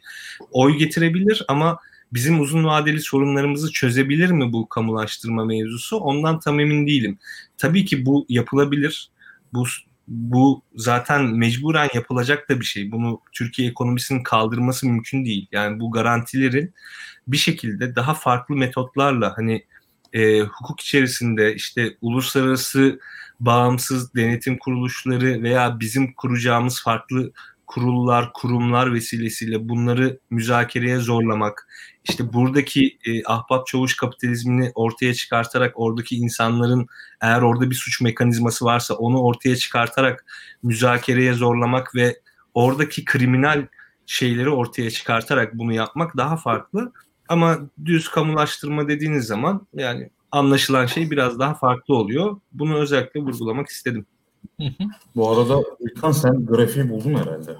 Oy 0.51 0.77
getirebilir 0.77 1.45
ama 1.47 1.79
bizim 2.13 2.39
uzun 2.39 2.63
vadeli 2.63 3.01
sorunlarımızı 3.01 3.71
çözebilir 3.71 4.31
mi 4.31 4.53
bu 4.53 4.69
kamulaştırma 4.69 5.45
mevzusu? 5.45 5.97
Ondan 5.97 6.39
tam 6.39 6.59
emin 6.59 6.87
değilim. 6.87 7.17
Tabii 7.57 7.85
ki 7.85 8.05
bu 8.05 8.25
yapılabilir. 8.29 9.09
Bu 9.53 9.65
bu 10.07 10.61
zaten 10.76 11.23
mecburen 11.26 11.90
yapılacak 11.94 12.49
da 12.49 12.60
bir 12.60 12.65
şey. 12.65 12.91
Bunu 12.91 13.22
Türkiye 13.34 13.69
ekonomisinin 13.69 14.23
kaldırması 14.23 14.88
mümkün 14.88 15.26
değil. 15.26 15.48
Yani 15.52 15.80
bu 15.80 15.91
garantilerin 15.91 16.73
bir 17.27 17.38
şekilde 17.38 17.95
daha 17.95 18.14
farklı 18.14 18.56
metotlarla 18.56 19.34
hani 19.38 19.65
e, 20.14 20.40
hukuk 20.41 20.80
içerisinde 20.80 21.56
işte 21.56 21.98
uluslararası 22.02 22.99
bağımsız 23.40 24.15
denetim 24.15 24.57
kuruluşları 24.57 25.44
veya 25.44 25.80
bizim 25.80 26.14
kuracağımız 26.14 26.84
farklı 26.84 27.32
kurullar, 27.68 28.34
kurumlar 28.34 28.94
vesilesiyle 28.94 29.69
bunları 29.69 30.19
müzakereye 30.30 30.98
zorlamak, 30.98 31.68
işte 32.10 32.34
buradaki 32.34 32.98
e, 33.06 33.23
ahbap 33.26 33.68
çavuş 33.68 33.95
kapitalizmini 33.98 34.72
ortaya 34.76 35.14
çıkartarak 35.14 35.73
oradaki 35.76 36.15
insanların 36.15 36.88
eğer 37.22 37.41
orada 37.41 37.69
bir 37.69 37.76
suç 37.76 38.02
mekanizması 38.02 38.65
varsa 38.65 38.94
onu 38.94 39.22
ortaya 39.22 39.56
çıkartarak 39.56 40.26
müzakereye 40.64 41.34
zorlamak 41.34 41.95
ve 41.95 42.19
oradaki 42.53 43.06
kriminal 43.06 43.68
şeyleri 44.06 44.49
ortaya 44.49 44.91
çıkartarak 44.91 45.53
bunu 45.53 45.73
yapmak 45.73 46.18
daha 46.18 46.38
farklı. 46.38 46.91
Ama 47.30 47.57
düz 47.86 48.10
kamulaştırma 48.10 48.88
dediğiniz 48.88 49.26
zaman 49.26 49.68
yani 49.73 50.10
anlaşılan 50.32 50.86
şey 50.86 51.11
biraz 51.11 51.40
daha 51.40 51.53
farklı 51.53 51.95
oluyor. 51.95 52.38
Bunu 52.53 52.77
özellikle 52.77 53.19
vurgulamak 53.19 53.68
istedim. 53.68 54.06
Bu 55.15 55.32
arada 55.32 55.61
İlkan 55.80 56.11
sen 56.11 56.45
grafiği 56.45 56.90
buldun 56.90 57.14
herhalde. 57.14 57.57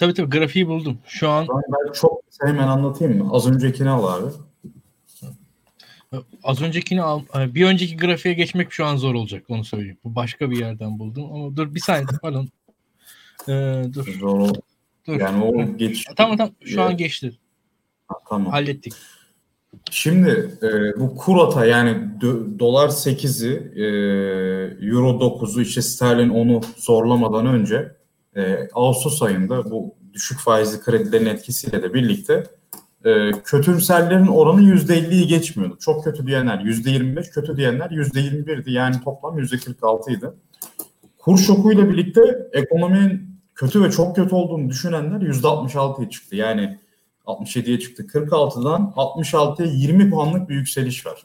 Tabii 0.00 0.14
tabii 0.14 0.30
grafiği 0.30 0.66
buldum. 0.66 0.98
Şu 1.06 1.28
an 1.28 1.48
ben, 1.48 1.92
çok 1.92 2.20
hemen 2.40 2.68
anlatayım 2.68 3.18
mı? 3.18 3.30
Az 3.32 3.50
öncekini 3.50 3.90
al 3.90 4.04
abi. 4.04 4.32
Az 6.42 6.62
öncekini 6.62 7.02
al. 7.02 7.22
Bir 7.34 7.66
önceki 7.66 7.96
grafiğe 7.96 8.34
geçmek 8.34 8.72
şu 8.72 8.84
an 8.84 8.96
zor 8.96 9.14
olacak 9.14 9.44
onu 9.48 9.64
söyleyeyim. 9.64 9.98
Bu 10.04 10.14
başka 10.14 10.50
bir 10.50 10.58
yerden 10.58 10.98
buldum 10.98 11.32
ama 11.32 11.56
dur 11.56 11.74
bir 11.74 11.80
saniye 11.80 12.06
pardon. 12.22 12.48
Ee, 13.48 13.84
dur. 13.94 14.18
Zor 14.20 14.48
Dur. 15.06 15.20
Yani 15.20 15.44
o 15.44 15.76
geç. 15.76 16.04
Tamam 16.16 16.36
tamam 16.36 16.54
şu 16.64 16.82
an 16.82 16.96
geçti. 16.96 17.38
Ha, 18.08 18.14
tamam. 18.28 18.52
Hallettik. 18.52 18.92
Şimdi 19.90 20.58
e, 20.62 21.00
bu 21.00 21.16
kurata 21.16 21.66
yani 21.66 22.20
do, 22.20 22.58
dolar 22.58 22.88
8'i, 22.88 23.52
e, 23.76 23.86
euro 24.86 25.10
9'u 25.10 25.60
işte 25.60 25.82
sterlin 25.82 26.30
10'u 26.30 26.60
zorlamadan 26.76 27.46
önce 27.46 27.99
e, 28.36 28.68
Ağustos 28.74 29.22
ayında 29.22 29.70
bu 29.70 29.94
düşük 30.12 30.40
faizli 30.40 30.80
kredilerin 30.80 31.26
etkisiyle 31.26 31.82
de 31.82 31.94
birlikte 31.94 32.44
e, 33.04 33.30
kötümserlerin 33.44 34.26
oranı 34.26 34.62
%50'yi 34.62 35.26
geçmiyordu. 35.26 35.76
Çok 35.80 36.04
kötü 36.04 36.26
diyenler 36.26 36.58
%25, 36.58 37.30
kötü 37.30 37.56
diyenler 37.56 37.90
%21'di. 37.90 38.72
Yani 38.72 38.96
toplam 39.04 39.38
%46 39.38 40.12
idi. 40.12 40.30
Kur 41.18 41.38
şokuyla 41.38 41.88
birlikte 41.88 42.48
ekonominin 42.52 43.40
kötü 43.54 43.82
ve 43.82 43.90
çok 43.90 44.16
kötü 44.16 44.34
olduğunu 44.34 44.68
düşünenler 44.68 45.20
%66'ya 45.20 46.10
çıktı. 46.10 46.36
Yani 46.36 46.78
67'ye 47.26 47.80
çıktı. 47.80 48.02
46'dan 48.02 48.92
66'ya 48.96 49.72
20 49.72 50.10
puanlık 50.10 50.48
bir 50.48 50.54
yükseliş 50.54 51.06
var. 51.06 51.22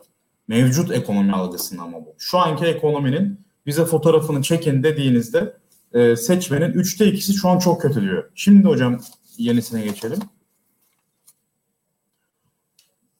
Mevcut 0.47 0.91
ekonomi 0.91 1.33
algısında 1.33 1.81
ama 1.81 1.97
bu. 1.97 2.15
Şu 2.17 2.37
anki 2.37 2.65
ekonominin 2.65 3.39
bize 3.65 3.85
fotoğrafını 3.85 4.41
çekin 4.41 4.83
dediğinizde 4.83 5.57
e, 5.95 6.15
seçmenin 6.15 6.73
3'te 6.73 7.05
2'si 7.05 7.33
şu 7.33 7.49
an 7.49 7.59
çok 7.59 7.81
kötü 7.81 8.01
diyor. 8.01 8.29
Şimdi 8.35 8.67
hocam 8.67 8.99
yenisine 9.37 9.81
geçelim. 9.81 10.19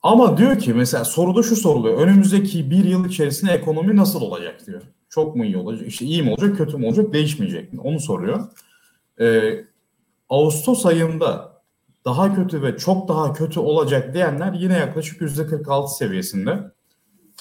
Ama 0.02 0.38
diyor 0.38 0.58
ki 0.58 0.74
mesela 0.74 1.04
soruda 1.04 1.42
şu 1.42 1.56
soruluyor. 1.56 1.98
Önümüzdeki 1.98 2.70
bir 2.70 2.84
yıl 2.84 3.08
içerisinde 3.08 3.52
ekonomi 3.52 3.96
nasıl 3.96 4.20
olacak 4.20 4.66
diyor. 4.66 4.82
Çok 5.08 5.36
mu 5.36 5.44
iyi 5.44 5.56
olacak? 5.56 5.88
İşte 5.88 6.04
iyi 6.04 6.22
mi 6.22 6.30
olacak, 6.30 6.56
kötü 6.56 6.76
mü 6.76 6.86
olacak, 6.86 7.12
değişmeyecek 7.12 7.72
mi? 7.72 7.80
Onu 7.80 8.00
soruyor. 8.00 8.48
Ee, 9.20 9.64
Ağustos 10.28 10.86
ayında 10.86 11.62
daha 12.04 12.34
kötü 12.34 12.62
ve 12.62 12.76
çok 12.76 13.08
daha 13.08 13.32
kötü 13.32 13.60
olacak 13.60 14.14
diyenler 14.14 14.52
yine 14.52 14.78
yaklaşık 14.78 15.20
%46 15.20 15.88
seviyesinde. 15.88 16.58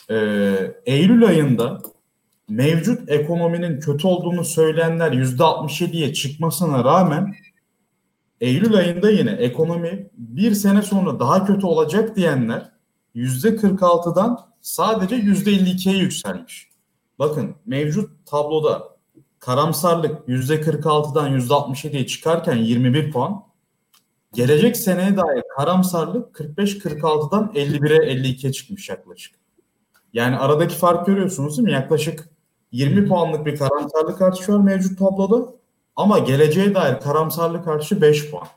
Ee, 0.09 0.71
Eylül 0.85 1.25
ayında 1.25 1.81
mevcut 2.49 3.09
ekonominin 3.09 3.79
kötü 3.79 4.07
olduğunu 4.07 4.45
söyleyenler 4.45 5.11
%67'ye 5.11 6.13
çıkmasına 6.13 6.83
rağmen 6.83 7.35
Eylül 8.41 8.75
ayında 8.75 9.09
yine 9.09 9.31
ekonomi 9.31 10.09
bir 10.17 10.51
sene 10.51 10.81
sonra 10.81 11.19
daha 11.19 11.45
kötü 11.45 11.65
olacak 11.65 12.15
diyenler 12.15 12.71
%46'dan 13.15 14.39
sadece 14.61 15.15
%52'ye 15.15 15.97
yükselmiş. 15.97 16.69
Bakın 17.19 17.55
mevcut 17.65 18.25
tabloda 18.25 18.95
karamsarlık 19.39 20.27
%46'dan 20.27 21.39
%67'ye 21.39 22.07
çıkarken 22.07 22.55
21 22.55 23.11
puan. 23.11 23.43
Gelecek 24.33 24.77
seneye 24.77 25.17
dair 25.17 25.43
karamsarlık 25.57 26.35
45-46'dan 26.35 27.51
51'e 27.55 28.13
52'ye 28.13 28.51
çıkmış 28.51 28.89
yaklaşık. 28.89 29.35
Yani 30.13 30.37
aradaki 30.37 30.75
fark 30.75 31.05
görüyorsunuz 31.05 31.57
değil 31.57 31.67
mi? 31.67 31.73
Yaklaşık 31.73 32.29
20 32.75 33.07
puanlık 33.07 33.45
bir 33.45 33.57
karamsarlık 33.57 34.21
artışı 34.21 34.53
var 34.53 34.59
mevcut 34.59 34.99
tabloda. 34.99 35.53
Ama 35.95 36.19
geleceğe 36.19 36.75
dair 36.75 36.99
karamsarlık 36.99 37.67
artışı 37.67 38.01
5 38.01 38.31
puan. 38.31 38.47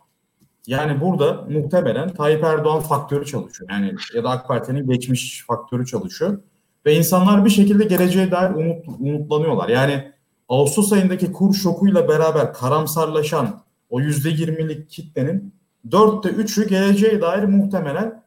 Yani 0.67 1.01
burada 1.01 1.45
muhtemelen 1.51 2.15
Tayyip 2.15 2.45
Erdoğan 2.45 2.81
faktörü 2.81 3.27
çalışıyor. 3.27 3.71
Yani 3.71 3.95
ya 4.15 4.25
da 4.25 4.31
AK 4.31 4.49
Parti'nin 4.49 4.91
geçmiş 4.91 5.45
faktörü 5.47 5.87
çalışıyor. 5.87 6.41
Ve 6.87 6.95
insanlar 6.95 7.45
bir 7.45 7.51
şekilde 7.51 7.85
geleceğe 7.85 8.31
dair 8.31 8.51
umut, 8.51 8.89
umutlanıyorlar. 8.89 9.69
Yani 9.69 10.13
Ağustos 10.49 10.93
ayındaki 10.93 11.33
kur 11.33 11.55
şokuyla 11.55 12.09
beraber 12.09 12.53
karamsarlaşan 12.53 13.61
o 13.91 14.01
%20'lik 14.01 14.91
kitlenin 14.91 15.55
dörtte 15.91 16.29
üçü 16.29 16.69
geleceğe 16.69 17.21
dair 17.21 17.45
muhtemelen 17.45 18.23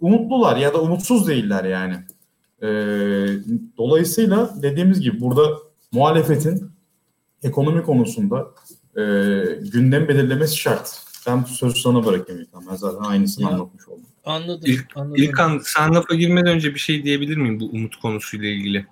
umutlular 0.00 0.56
ya 0.56 0.74
da 0.74 0.82
umutsuz 0.82 1.28
değiller 1.28 1.64
yani. 1.64 1.94
Ee, 2.62 2.66
dolayısıyla 3.78 4.54
dediğimiz 4.62 5.00
gibi 5.00 5.20
burada 5.20 5.48
muhalefetin 5.92 6.70
ekonomi 7.42 7.82
konusunda 7.82 8.46
e, 8.96 9.02
gündem 9.72 10.08
belirlemesi 10.08 10.56
şart. 10.56 11.02
Ben 11.26 11.42
bu 11.42 11.48
sözü 11.48 11.80
sana 11.80 12.06
bırakayım 12.06 12.40
İlkan. 12.42 12.64
Ben 12.70 12.76
zaten 12.76 13.04
aynısını 13.04 13.44
ya, 13.44 13.50
anlatmış 13.50 13.88
oldum. 13.88 14.04
Anladım. 14.24 14.70
İlk, 14.70 14.96
anladım. 14.96 15.22
İlkan 15.22 15.60
sen 15.64 15.94
lafa 15.94 16.14
girmeden 16.14 16.54
önce 16.54 16.74
bir 16.74 16.80
şey 16.80 17.04
diyebilir 17.04 17.36
miyim 17.36 17.60
bu 17.60 17.70
umut 17.70 17.96
konusuyla 17.96 18.48
ilgili? 18.48 18.86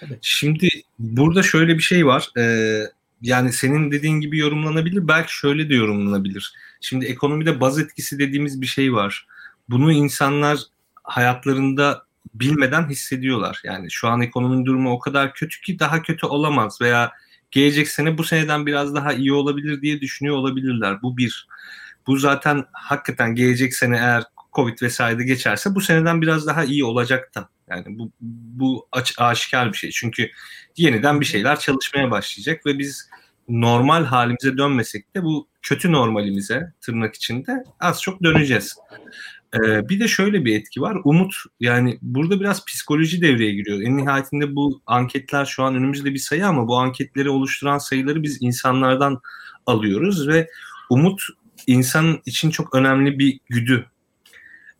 Tabii. 0.00 0.18
Şimdi 0.22 0.68
burada 0.98 1.42
şöyle 1.42 1.78
bir 1.78 1.82
şey 1.82 2.06
var. 2.06 2.30
Ee, 2.38 2.82
yani 3.22 3.52
senin 3.52 3.90
dediğin 3.90 4.20
gibi 4.20 4.38
yorumlanabilir. 4.38 5.08
Belki 5.08 5.36
şöyle 5.36 5.70
de 5.70 5.74
yorumlanabilir. 5.74 6.54
Şimdi 6.80 7.06
ekonomide 7.06 7.60
baz 7.60 7.78
etkisi 7.78 8.18
dediğimiz 8.18 8.60
bir 8.60 8.66
şey 8.66 8.92
var. 8.92 9.26
Bunu 9.68 9.92
insanlar 9.92 10.58
hayatlarında 11.02 12.05
bilmeden 12.34 12.88
hissediyorlar. 12.88 13.60
Yani 13.64 13.90
şu 13.90 14.08
an 14.08 14.22
ekonominin 14.22 14.66
durumu 14.66 14.92
o 14.92 14.98
kadar 14.98 15.34
kötü 15.34 15.60
ki 15.60 15.78
daha 15.78 16.02
kötü 16.02 16.26
olamaz 16.26 16.78
veya 16.80 17.12
gelecek 17.50 17.88
sene 17.88 18.18
bu 18.18 18.24
seneden 18.24 18.66
biraz 18.66 18.94
daha 18.94 19.12
iyi 19.12 19.32
olabilir 19.32 19.82
diye 19.82 20.00
düşünüyor 20.00 20.36
olabilirler. 20.36 21.02
Bu 21.02 21.16
bir. 21.16 21.48
Bu 22.06 22.16
zaten 22.16 22.64
hakikaten 22.72 23.34
gelecek 23.34 23.74
sene 23.74 23.96
eğer 23.96 24.24
Covid 24.52 24.82
vesaire 24.82 25.24
geçerse 25.24 25.74
bu 25.74 25.80
seneden 25.80 26.22
biraz 26.22 26.46
daha 26.46 26.64
iyi 26.64 26.84
olacak 26.84 27.34
da. 27.34 27.48
Yani 27.70 27.84
bu, 27.88 28.12
bu 28.20 28.88
aç, 28.92 29.14
aşikar 29.18 29.72
bir 29.72 29.78
şey. 29.78 29.90
Çünkü 29.90 30.30
yeniden 30.76 31.20
bir 31.20 31.26
şeyler 31.26 31.58
çalışmaya 31.58 32.10
başlayacak 32.10 32.66
ve 32.66 32.78
biz 32.78 33.10
normal 33.48 34.04
halimize 34.04 34.58
dönmesek 34.58 35.14
de 35.14 35.22
bu 35.22 35.48
kötü 35.62 35.92
normalimize 35.92 36.72
tırnak 36.80 37.14
içinde 37.14 37.64
az 37.80 38.02
çok 38.02 38.22
döneceğiz. 38.22 38.76
Ee, 39.54 39.88
bir 39.88 40.00
de 40.00 40.08
şöyle 40.08 40.44
bir 40.44 40.56
etki 40.56 40.80
var. 40.80 40.96
Umut 41.04 41.34
yani 41.60 41.98
burada 42.02 42.40
biraz 42.40 42.64
psikoloji 42.64 43.22
devreye 43.22 43.54
giriyor. 43.54 43.80
En 43.80 43.96
nihayetinde 43.96 44.56
bu 44.56 44.80
anketler 44.86 45.44
şu 45.44 45.62
an 45.62 45.74
önümüzde 45.74 46.14
bir 46.14 46.18
sayı 46.18 46.46
ama 46.46 46.68
bu 46.68 46.76
anketleri 46.76 47.30
oluşturan 47.30 47.78
sayıları 47.78 48.22
biz 48.22 48.38
insanlardan 48.40 49.20
alıyoruz 49.66 50.28
ve 50.28 50.48
umut 50.90 51.22
insan 51.66 52.22
için 52.26 52.50
çok 52.50 52.74
önemli 52.74 53.18
bir 53.18 53.40
güdü. 53.48 53.86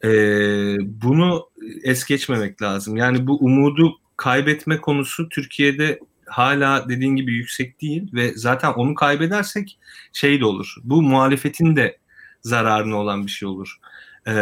Ee, 0.04 0.76
bunu 0.80 1.50
es 1.82 2.04
geçmemek 2.04 2.62
lazım. 2.62 2.96
Yani 2.96 3.26
bu 3.26 3.36
umudu 3.36 3.98
kaybetme 4.16 4.76
konusu 4.76 5.28
Türkiye'de 5.28 6.00
hala 6.26 6.88
dediğin 6.88 7.16
gibi 7.16 7.32
yüksek 7.32 7.80
değil 7.82 8.12
ve 8.12 8.32
zaten 8.36 8.72
onu 8.72 8.94
kaybedersek 8.94 9.78
şey 10.12 10.40
de 10.40 10.44
olur. 10.44 10.74
Bu 10.84 11.02
muhalefetin 11.02 11.76
de 11.76 11.98
zararına 12.42 12.96
olan 12.96 13.26
bir 13.26 13.30
şey 13.30 13.48
olur 13.48 13.78
e, 14.28 14.32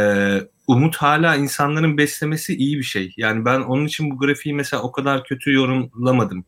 umut 0.66 0.96
hala 0.96 1.36
insanların 1.36 1.98
beslemesi 1.98 2.56
iyi 2.56 2.78
bir 2.78 2.82
şey. 2.82 3.14
Yani 3.16 3.44
ben 3.44 3.60
onun 3.60 3.86
için 3.86 4.10
bu 4.10 4.18
grafiği 4.18 4.54
mesela 4.54 4.82
o 4.82 4.92
kadar 4.92 5.24
kötü 5.24 5.52
yorumlamadım. 5.52 6.44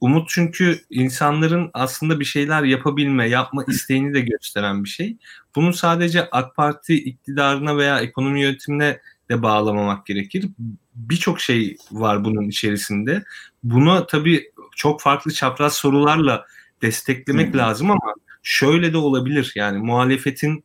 Umut 0.00 0.28
çünkü 0.28 0.80
insanların 0.90 1.70
aslında 1.74 2.20
bir 2.20 2.24
şeyler 2.24 2.62
yapabilme, 2.62 3.28
yapma 3.28 3.64
isteğini 3.68 4.14
de 4.14 4.20
gösteren 4.20 4.84
bir 4.84 4.88
şey. 4.88 5.16
Bunu 5.56 5.72
sadece 5.72 6.30
AK 6.30 6.56
Parti 6.56 6.94
iktidarına 6.94 7.76
veya 7.76 8.00
ekonomi 8.00 8.42
yönetimine 8.42 9.00
de 9.30 9.42
bağlamamak 9.42 10.06
gerekir. 10.06 10.48
Birçok 10.94 11.40
şey 11.40 11.76
var 11.92 12.24
bunun 12.24 12.48
içerisinde. 12.48 13.24
Bunu 13.62 14.06
tabii 14.06 14.50
çok 14.76 15.00
farklı 15.00 15.32
çapraz 15.32 15.74
sorularla 15.74 16.46
desteklemek 16.82 17.56
lazım 17.56 17.90
ama 17.90 18.14
şöyle 18.42 18.92
de 18.92 18.96
olabilir. 18.96 19.52
Yani 19.54 19.78
muhalefetin 19.78 20.64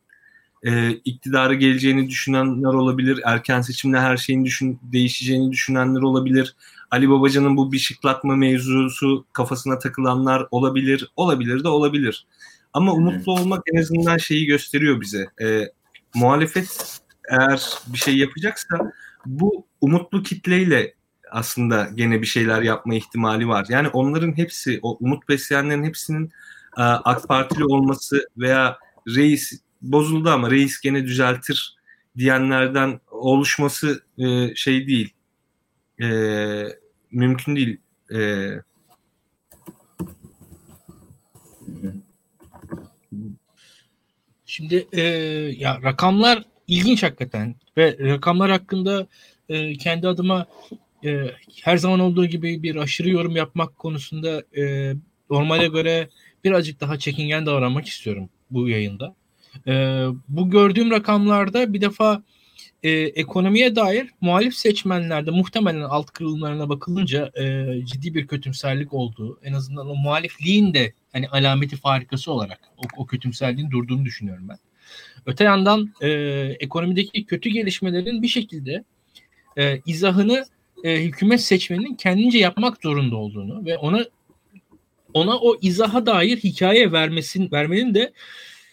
e, 0.66 0.90
iktidara 0.90 1.54
geleceğini 1.54 2.08
düşünenler 2.08 2.74
olabilir. 2.74 3.20
Erken 3.24 3.60
seçimle 3.60 4.00
her 4.00 4.16
şeyin 4.16 4.44
düşün, 4.44 4.80
değişeceğini 4.82 5.52
düşünenler 5.52 6.00
olabilir. 6.00 6.56
Ali 6.90 7.10
Babacan'ın 7.10 7.56
bu 7.56 7.72
bir 7.72 7.78
şıklatma 7.78 8.36
mevzusu 8.36 9.26
kafasına 9.32 9.78
takılanlar 9.78 10.46
olabilir. 10.50 11.10
Olabilir 11.16 11.64
de 11.64 11.68
olabilir. 11.68 12.26
Ama 12.72 12.92
umutlu 12.92 13.32
olmak 13.32 13.62
en 13.74 13.80
azından 13.80 14.16
şeyi 14.16 14.46
gösteriyor 14.46 15.00
bize. 15.00 15.26
E, 15.42 15.72
muhalefet 16.14 17.00
eğer 17.30 17.70
bir 17.86 17.98
şey 17.98 18.16
yapacaksa 18.16 18.92
bu 19.26 19.66
umutlu 19.80 20.22
kitleyle 20.22 20.94
aslında 21.30 21.88
gene 21.94 22.22
bir 22.22 22.26
şeyler 22.26 22.62
yapma 22.62 22.94
ihtimali 22.94 23.48
var. 23.48 23.66
Yani 23.68 23.88
onların 23.88 24.36
hepsi, 24.36 24.78
o 24.82 24.96
umut 25.00 25.28
besleyenlerin 25.28 25.84
hepsinin 25.84 26.26
e, 26.78 26.82
AK 26.82 27.28
Partili 27.28 27.64
olması 27.64 28.28
veya 28.38 28.78
reis 29.08 29.65
bozuldu 29.82 30.30
ama 30.30 30.50
reis 30.50 30.80
gene 30.80 31.04
düzeltir 31.04 31.76
diyenlerden 32.18 33.00
oluşması 33.10 34.02
e, 34.18 34.54
şey 34.54 34.86
değil. 34.86 35.12
E, 36.02 36.08
mümkün 37.10 37.56
değil. 37.56 37.76
E, 38.12 38.18
Şimdi 44.46 44.86
e, 44.92 45.02
ya 45.58 45.82
rakamlar 45.82 46.44
ilginç 46.66 47.02
hakikaten 47.02 47.54
ve 47.76 47.96
rakamlar 48.00 48.50
hakkında 48.50 49.06
e, 49.48 49.72
kendi 49.76 50.08
adıma 50.08 50.46
e, 51.04 51.30
her 51.62 51.76
zaman 51.76 52.00
olduğu 52.00 52.26
gibi 52.26 52.62
bir 52.62 52.76
aşırı 52.76 53.10
yorum 53.10 53.36
yapmak 53.36 53.76
konusunda 53.76 54.42
e, 54.56 54.94
normale 55.30 55.68
göre 55.68 56.08
birazcık 56.44 56.80
daha 56.80 56.98
çekingen 56.98 57.46
davranmak 57.46 57.86
istiyorum 57.86 58.28
bu 58.50 58.68
yayında. 58.68 59.14
E, 59.66 60.04
bu 60.28 60.50
gördüğüm 60.50 60.90
rakamlarda 60.90 61.72
bir 61.72 61.80
defa 61.80 62.22
e, 62.82 62.90
ekonomiye 62.90 63.76
dair 63.76 64.10
muhalif 64.20 64.54
seçmenlerde 64.54 65.30
muhtemelen 65.30 65.80
alt 65.80 66.10
kırılımlarına 66.10 66.68
bakılınca 66.68 67.30
e, 67.38 67.66
ciddi 67.84 68.14
bir 68.14 68.26
kötümserlik 68.26 68.94
olduğu, 68.94 69.40
en 69.42 69.52
azından 69.52 69.88
o 69.88 69.94
muhalifliğin 69.94 70.74
de 70.74 70.92
hani 71.12 71.28
alameti 71.28 71.76
farikası 71.76 72.32
olarak 72.32 72.60
o, 72.76 72.82
o 72.96 73.06
kötümserliğin 73.06 73.70
durduğunu 73.70 74.04
düşünüyorum 74.04 74.48
ben. 74.48 74.58
Öte 75.26 75.44
yandan 75.44 75.94
e, 76.00 76.10
ekonomideki 76.60 77.26
kötü 77.26 77.50
gelişmelerin 77.50 78.22
bir 78.22 78.28
şekilde 78.28 78.84
e, 79.58 79.80
izahını 79.86 80.44
e, 80.84 81.04
hükümet 81.04 81.40
seçmeninin 81.40 81.94
kendince 81.94 82.38
yapmak 82.38 82.82
zorunda 82.82 83.16
olduğunu 83.16 83.64
ve 83.66 83.78
ona 83.78 84.04
ona 85.14 85.38
o 85.38 85.56
izaha 85.62 86.06
dair 86.06 86.36
hikaye 86.36 86.92
vermesin 86.92 87.50
vermenin 87.52 87.94
de 87.94 88.12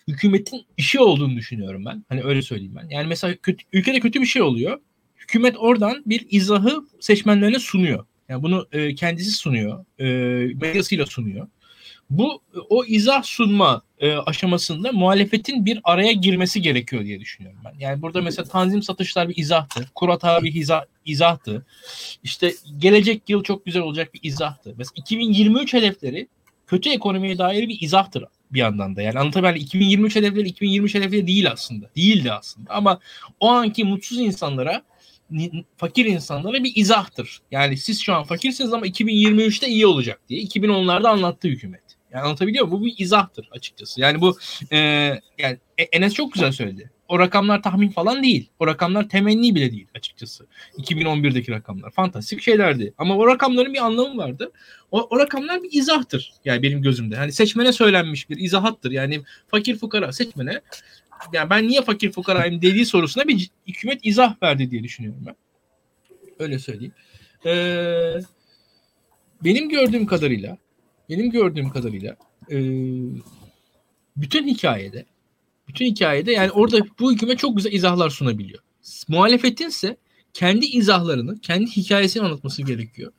hükümetin 0.07 0.65
işi 0.77 0.99
olduğunu 0.99 1.35
düşünüyorum 1.35 1.85
ben. 1.85 2.05
Hani 2.09 2.23
öyle 2.23 2.41
söyleyeyim 2.41 2.75
ben. 2.75 2.89
Yani 2.89 3.07
mesela 3.07 3.35
kötü, 3.35 3.65
ülkede 3.73 3.99
kötü 3.99 4.21
bir 4.21 4.25
şey 4.25 4.41
oluyor. 4.41 4.79
Hükümet 5.17 5.55
oradan 5.57 6.03
bir 6.05 6.27
izahı 6.29 6.85
seçmenlerine 6.99 7.59
sunuyor. 7.59 8.05
Yani 8.29 8.43
bunu 8.43 8.67
e, 8.71 8.95
kendisi 8.95 9.31
sunuyor. 9.31 9.85
E, 9.99 10.05
medyasıyla 10.55 11.05
sunuyor. 11.05 11.47
Bu 12.09 12.41
o 12.69 12.85
izah 12.85 13.23
sunma 13.23 13.81
e, 13.99 14.13
aşamasında 14.13 14.91
muhalefetin 14.91 15.65
bir 15.65 15.79
araya 15.83 16.11
girmesi 16.11 16.61
gerekiyor 16.61 17.05
diye 17.05 17.19
düşünüyorum 17.19 17.59
ben. 17.65 17.79
Yani 17.79 18.01
burada 18.01 18.21
mesela 18.21 18.47
tanzim 18.47 18.83
satışlar 18.83 19.29
bir 19.29 19.37
izahtı. 19.37 19.85
Kurat 19.95 20.43
bir 20.43 20.55
izah, 20.55 20.83
izahtı. 21.05 21.65
İşte 22.23 22.53
gelecek 22.77 23.29
yıl 23.29 23.43
çok 23.43 23.65
güzel 23.65 23.81
olacak 23.81 24.13
bir 24.13 24.19
izahtı. 24.23 24.73
Mesela 24.77 24.93
2023 24.95 25.73
hedefleri 25.73 26.27
kötü 26.67 26.89
ekonomiye 26.89 27.37
dair 27.37 27.67
bir 27.67 27.81
izahtır 27.81 28.23
bir 28.53 28.59
yandan 28.59 28.95
da. 28.95 29.01
Yani 29.01 29.19
anlatabiliyor 29.19 29.55
2023 29.55 30.15
hedefleri 30.15 30.47
2023 30.47 30.95
hedefleri 30.95 31.27
değil 31.27 31.51
aslında. 31.51 31.89
Değildi 31.95 32.31
aslında. 32.31 32.71
Ama 32.71 32.99
o 33.39 33.47
anki 33.47 33.83
mutsuz 33.83 34.19
insanlara 34.19 34.83
fakir 35.77 36.05
insanlara 36.05 36.63
bir 36.63 36.71
izahtır. 36.75 37.41
Yani 37.51 37.77
siz 37.77 38.01
şu 38.01 38.13
an 38.13 38.23
fakirsiniz 38.23 38.73
ama 38.73 38.87
2023'te 38.87 39.67
iyi 39.67 39.87
olacak 39.87 40.21
diye 40.29 40.41
2010'larda 40.43 41.07
anlattı 41.07 41.47
hükümet. 41.47 41.83
Yani 42.13 42.23
anlatabiliyor 42.23 42.65
muyum? 42.65 42.81
Bu 42.81 42.85
bir 42.85 42.93
izahtır 42.97 43.49
açıkçası. 43.51 44.01
Yani 44.01 44.21
bu 44.21 44.37
e, 44.71 44.77
yani 45.37 45.57
Enes 45.91 46.13
çok 46.13 46.33
güzel 46.33 46.51
söyledi. 46.51 46.91
O 47.13 47.19
rakamlar 47.19 47.63
tahmin 47.63 47.89
falan 47.89 48.23
değil. 48.23 48.49
O 48.59 48.67
rakamlar 48.67 49.09
temenni 49.09 49.55
bile 49.55 49.71
değil 49.71 49.87
açıkçası. 49.95 50.45
2011'deki 50.77 51.51
rakamlar. 51.51 51.91
Fantastik 51.91 52.41
şeylerdi. 52.41 52.93
Ama 52.97 53.17
o 53.17 53.27
rakamların 53.27 53.73
bir 53.73 53.85
anlamı 53.85 54.17
vardı. 54.17 54.51
O, 54.91 55.07
o 55.09 55.19
rakamlar 55.19 55.63
bir 55.63 55.69
izahtır. 55.71 56.33
Yani 56.45 56.63
benim 56.63 56.81
gözümde. 56.81 57.15
Hani 57.15 57.31
seçmene 57.31 57.71
söylenmiş 57.71 58.29
bir 58.29 58.37
izahattır. 58.37 58.91
Yani 58.91 59.21
fakir 59.47 59.75
fukara 59.75 60.11
seçmene 60.11 60.61
yani 61.33 61.49
ben 61.49 61.67
niye 61.67 61.81
fakir 61.81 62.11
fukarayım 62.11 62.61
dediği 62.61 62.85
sorusuna 62.85 63.27
bir 63.27 63.49
hükümet 63.67 63.99
izah 64.03 64.41
verdi 64.43 64.71
diye 64.71 64.83
düşünüyorum 64.83 65.23
ben. 65.25 65.35
Öyle 66.39 66.59
söyleyeyim. 66.59 66.93
Ee, 67.45 68.15
benim 69.43 69.69
gördüğüm 69.69 70.05
kadarıyla 70.05 70.57
benim 71.09 71.31
gördüğüm 71.31 71.69
kadarıyla 71.69 72.15
e, 72.51 72.57
bütün 74.17 74.47
hikayede 74.47 75.05
bütün 75.67 75.85
hikayede 75.85 76.31
yani 76.31 76.51
orada 76.51 76.79
bu 76.99 77.13
hükümet 77.13 77.39
çok 77.39 77.57
güzel 77.57 77.71
izahlar 77.71 78.09
sunabiliyor. 78.09 78.59
Muhalefetin 79.07 79.67
ise 79.67 79.97
kendi 80.33 80.65
izahlarını, 80.65 81.39
kendi 81.39 81.71
hikayesini 81.71 82.23
anlatması 82.23 82.61
gerekiyor. 82.61 83.11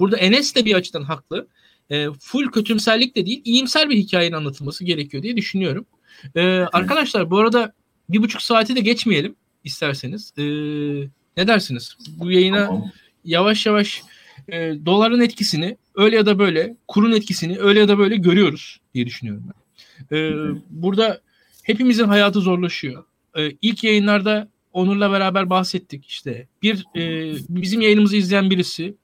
Burada 0.00 0.16
Enes 0.16 0.54
de 0.54 0.64
bir 0.64 0.74
açıdan 0.74 1.02
haklı. 1.02 1.48
E, 1.90 2.06
full 2.20 2.46
kötümserlik 2.46 3.16
de 3.16 3.26
değil, 3.26 3.42
iyimser 3.44 3.90
bir 3.90 3.96
hikayenin 3.96 4.36
anlatılması 4.36 4.84
gerekiyor 4.84 5.22
diye 5.22 5.36
düşünüyorum. 5.36 5.86
E, 6.34 6.40
arkadaşlar 6.48 7.30
bu 7.30 7.38
arada 7.38 7.72
bir 8.08 8.22
buçuk 8.22 8.42
saati 8.42 8.76
de 8.76 8.80
geçmeyelim 8.80 9.36
isterseniz. 9.64 10.32
E, 10.38 10.42
ne 11.36 11.46
dersiniz? 11.46 11.96
Bu 12.08 12.30
yayına 12.30 12.66
tamam. 12.66 12.92
yavaş 13.24 13.66
yavaş 13.66 14.02
e, 14.48 14.56
doların 14.86 15.20
etkisini 15.20 15.76
öyle 15.94 16.16
ya 16.16 16.26
da 16.26 16.38
böyle, 16.38 16.76
kurun 16.88 17.12
etkisini 17.12 17.58
öyle 17.58 17.80
ya 17.80 17.88
da 17.88 17.98
böyle 17.98 18.16
görüyoruz 18.16 18.78
diye 18.94 19.06
düşünüyorum 19.06 19.44
ben. 19.48 20.16
E, 20.16 20.32
burada 20.70 21.20
hepimizin 21.68 22.04
hayatı 22.04 22.40
zorlaşıyor. 22.40 23.04
E, 23.36 23.50
ilk 23.62 23.84
yayınlarda 23.84 24.48
Onur'la 24.72 25.12
beraber 25.12 25.50
bahsettik 25.50 26.06
işte. 26.06 26.46
Bir 26.62 26.84
e, 26.96 27.34
bizim 27.48 27.80
yayınımızı 27.80 28.16
izleyen 28.16 28.50
birisi 28.50 28.94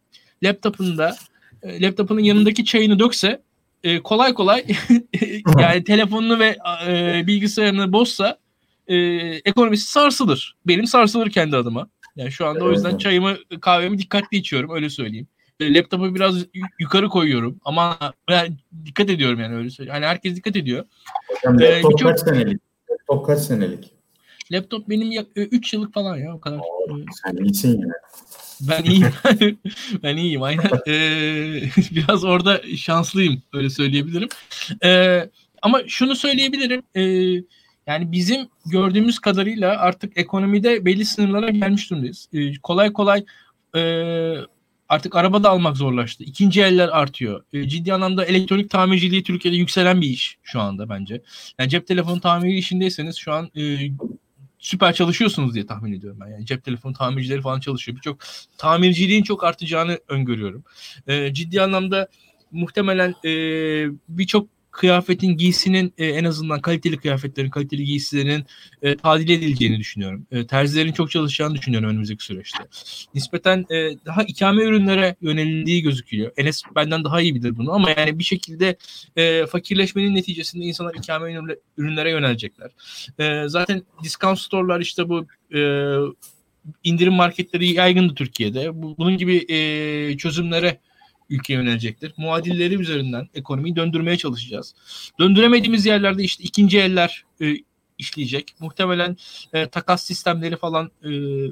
laptopunda 0.42 1.16
e, 1.62 1.82
laptopunun 1.82 2.20
yanındaki 2.20 2.64
çayını 2.64 2.98
dökse 2.98 3.42
e, 3.82 4.00
kolay 4.00 4.34
kolay 4.34 4.64
yani 5.58 5.84
telefonunu 5.84 6.38
ve 6.38 6.56
e, 6.86 7.22
bilgisayarını 7.26 7.92
bozsa 7.92 8.38
e, 8.88 8.96
ekonomisi 9.44 9.92
sarsılır. 9.92 10.56
Benim 10.66 10.86
sarsılır 10.86 11.30
kendi 11.30 11.56
adıma. 11.56 11.88
Yani 12.16 12.32
şu 12.32 12.46
anda 12.46 12.64
o 12.64 12.70
yüzden 12.70 12.98
çayımı 12.98 13.36
kahvemi 13.60 13.98
dikkatli 13.98 14.36
içiyorum 14.36 14.70
öyle 14.70 14.90
söyleyeyim. 14.90 15.26
E, 15.60 15.74
laptopu 15.74 16.14
biraz 16.14 16.46
yukarı 16.78 17.08
koyuyorum 17.08 17.60
ama 17.64 17.98
ben 18.28 18.56
dikkat 18.84 19.10
ediyorum 19.10 19.40
yani 19.40 19.54
öyle 19.54 19.70
söyleyeyim. 19.70 19.94
Hani 19.94 20.06
herkes 20.06 20.36
dikkat 20.36 20.56
ediyor. 20.56 20.84
Hocam, 21.28 21.62
e, 21.62 21.82
laptop 21.82 22.00
ee, 22.00 22.04
kaç 22.04 22.20
senelik? 22.20 22.60
Laptop 22.90 23.26
kaç 23.26 23.40
senelik? 23.40 23.90
Laptop 24.52 24.88
benim 24.88 25.26
3 25.36 25.74
e, 25.74 25.76
yıllık 25.76 25.94
falan 25.94 26.16
ya 26.16 26.34
o 26.34 26.40
kadar. 26.40 26.58
Oo, 26.58 26.98
sen 27.24 27.36
iyisin 27.36 27.80
yine. 27.80 27.92
Ben 28.60 28.84
iyiyim. 28.84 29.12
ben 30.02 30.16
iyiyim 30.16 30.42
aynen. 30.42 30.70
Ee, 30.88 31.62
biraz 31.90 32.24
orada 32.24 32.60
şanslıyım 32.76 33.42
öyle 33.52 33.70
söyleyebilirim. 33.70 34.28
Ee, 34.84 35.30
ama 35.62 35.80
şunu 35.86 36.16
söyleyebilirim. 36.16 36.82
Ee, 36.94 37.02
yani 37.86 38.12
bizim 38.12 38.48
gördüğümüz 38.66 39.18
kadarıyla 39.18 39.78
artık 39.78 40.18
ekonomide 40.18 40.84
belli 40.84 41.04
sınırlara 41.04 41.50
gelmiş 41.50 41.90
durumdayız. 41.90 42.28
Ee, 42.32 42.52
kolay 42.62 42.92
kolay 42.92 43.24
e, 43.76 43.80
artık 44.94 45.16
araba 45.16 45.42
da 45.42 45.50
almak 45.50 45.76
zorlaştı. 45.76 46.24
İkinci 46.24 46.62
eller 46.62 46.88
artıyor. 46.88 47.44
E, 47.52 47.68
ciddi 47.68 47.94
anlamda 47.94 48.24
elektronik 48.24 48.70
tamirciliği 48.70 49.22
Türkiye'de 49.22 49.56
yükselen 49.56 50.00
bir 50.00 50.06
iş 50.06 50.38
şu 50.42 50.60
anda 50.60 50.88
bence. 50.88 51.22
Yani 51.58 51.70
cep 51.70 51.86
telefonu 51.86 52.20
tamiri 52.20 52.58
işindeyseniz 52.58 53.16
şu 53.16 53.32
an 53.32 53.50
e, 53.56 53.90
süper 54.58 54.92
çalışıyorsunuz 54.94 55.54
diye 55.54 55.66
tahmin 55.66 55.92
ediyorum 55.92 56.18
ben. 56.20 56.30
Yani 56.30 56.46
cep 56.46 56.64
telefonu 56.64 56.92
tamircileri 56.92 57.40
falan 57.40 57.60
çalışıyor. 57.60 57.96
Birçok 57.96 58.18
tamirciliğin 58.58 59.22
çok 59.22 59.44
artacağını 59.44 59.98
öngörüyorum. 60.08 60.64
E, 61.06 61.34
ciddi 61.34 61.62
anlamda 61.62 62.08
muhtemelen 62.50 63.14
e, 63.24 63.30
birçok 64.08 64.53
kıyafetin 64.74 65.36
giysinin 65.36 65.94
e, 65.98 66.06
en 66.06 66.24
azından 66.24 66.60
kaliteli 66.60 66.96
kıyafetlerin, 66.96 67.50
kaliteli 67.50 67.84
giysilerin 67.84 68.44
e, 68.82 68.96
tadil 68.96 69.28
edileceğini 69.28 69.78
düşünüyorum. 69.78 70.26
E, 70.30 70.46
terzilerin 70.46 70.92
çok 70.92 71.10
çalışacağını 71.10 71.54
düşünüyorum 71.54 71.88
önümüzdeki 71.88 72.24
süreçte. 72.24 72.58
Nispeten 73.14 73.66
e, 73.70 73.96
daha 74.06 74.22
ikame 74.22 74.62
ürünlere 74.62 75.16
yönelildiği 75.22 75.82
gözüküyor. 75.82 76.32
Enes 76.36 76.62
benden 76.76 77.04
daha 77.04 77.20
iyi 77.20 77.34
bilir 77.34 77.56
bunu 77.56 77.72
ama 77.72 77.90
yani 77.90 78.18
bir 78.18 78.24
şekilde 78.24 78.76
e, 79.16 79.46
fakirleşmenin 79.46 80.14
neticesinde 80.14 80.64
insanlar 80.64 80.94
ikame 80.94 81.40
ürünlere 81.76 82.10
yönelecekler. 82.10 82.70
E, 83.18 83.48
zaten 83.48 83.82
discount 84.02 84.38
store'lar 84.38 84.80
işte 84.80 85.08
bu 85.08 85.26
e, 85.54 85.60
indirim 86.84 87.12
marketleri 87.12 87.72
yaygındı 87.72 88.14
Türkiye'de. 88.14 88.82
Bu, 88.82 88.98
bunun 88.98 89.18
gibi 89.18 89.44
e, 89.48 90.16
çözümlere 90.16 90.80
ülkeye 91.30 91.54
yönelecektir. 91.54 92.12
Muadilleri 92.16 92.74
üzerinden 92.74 93.28
ekonomiyi 93.34 93.76
döndürmeye 93.76 94.16
çalışacağız. 94.16 94.74
Döndüremediğimiz 95.20 95.86
yerlerde 95.86 96.22
işte 96.22 96.44
ikinci 96.44 96.78
eller 96.78 97.24
e, 97.40 97.56
işleyecek. 97.98 98.54
Muhtemelen 98.60 99.16
e, 99.52 99.68
takas 99.68 100.04
sistemleri 100.04 100.56
falan 100.56 100.90
e, 101.02 101.10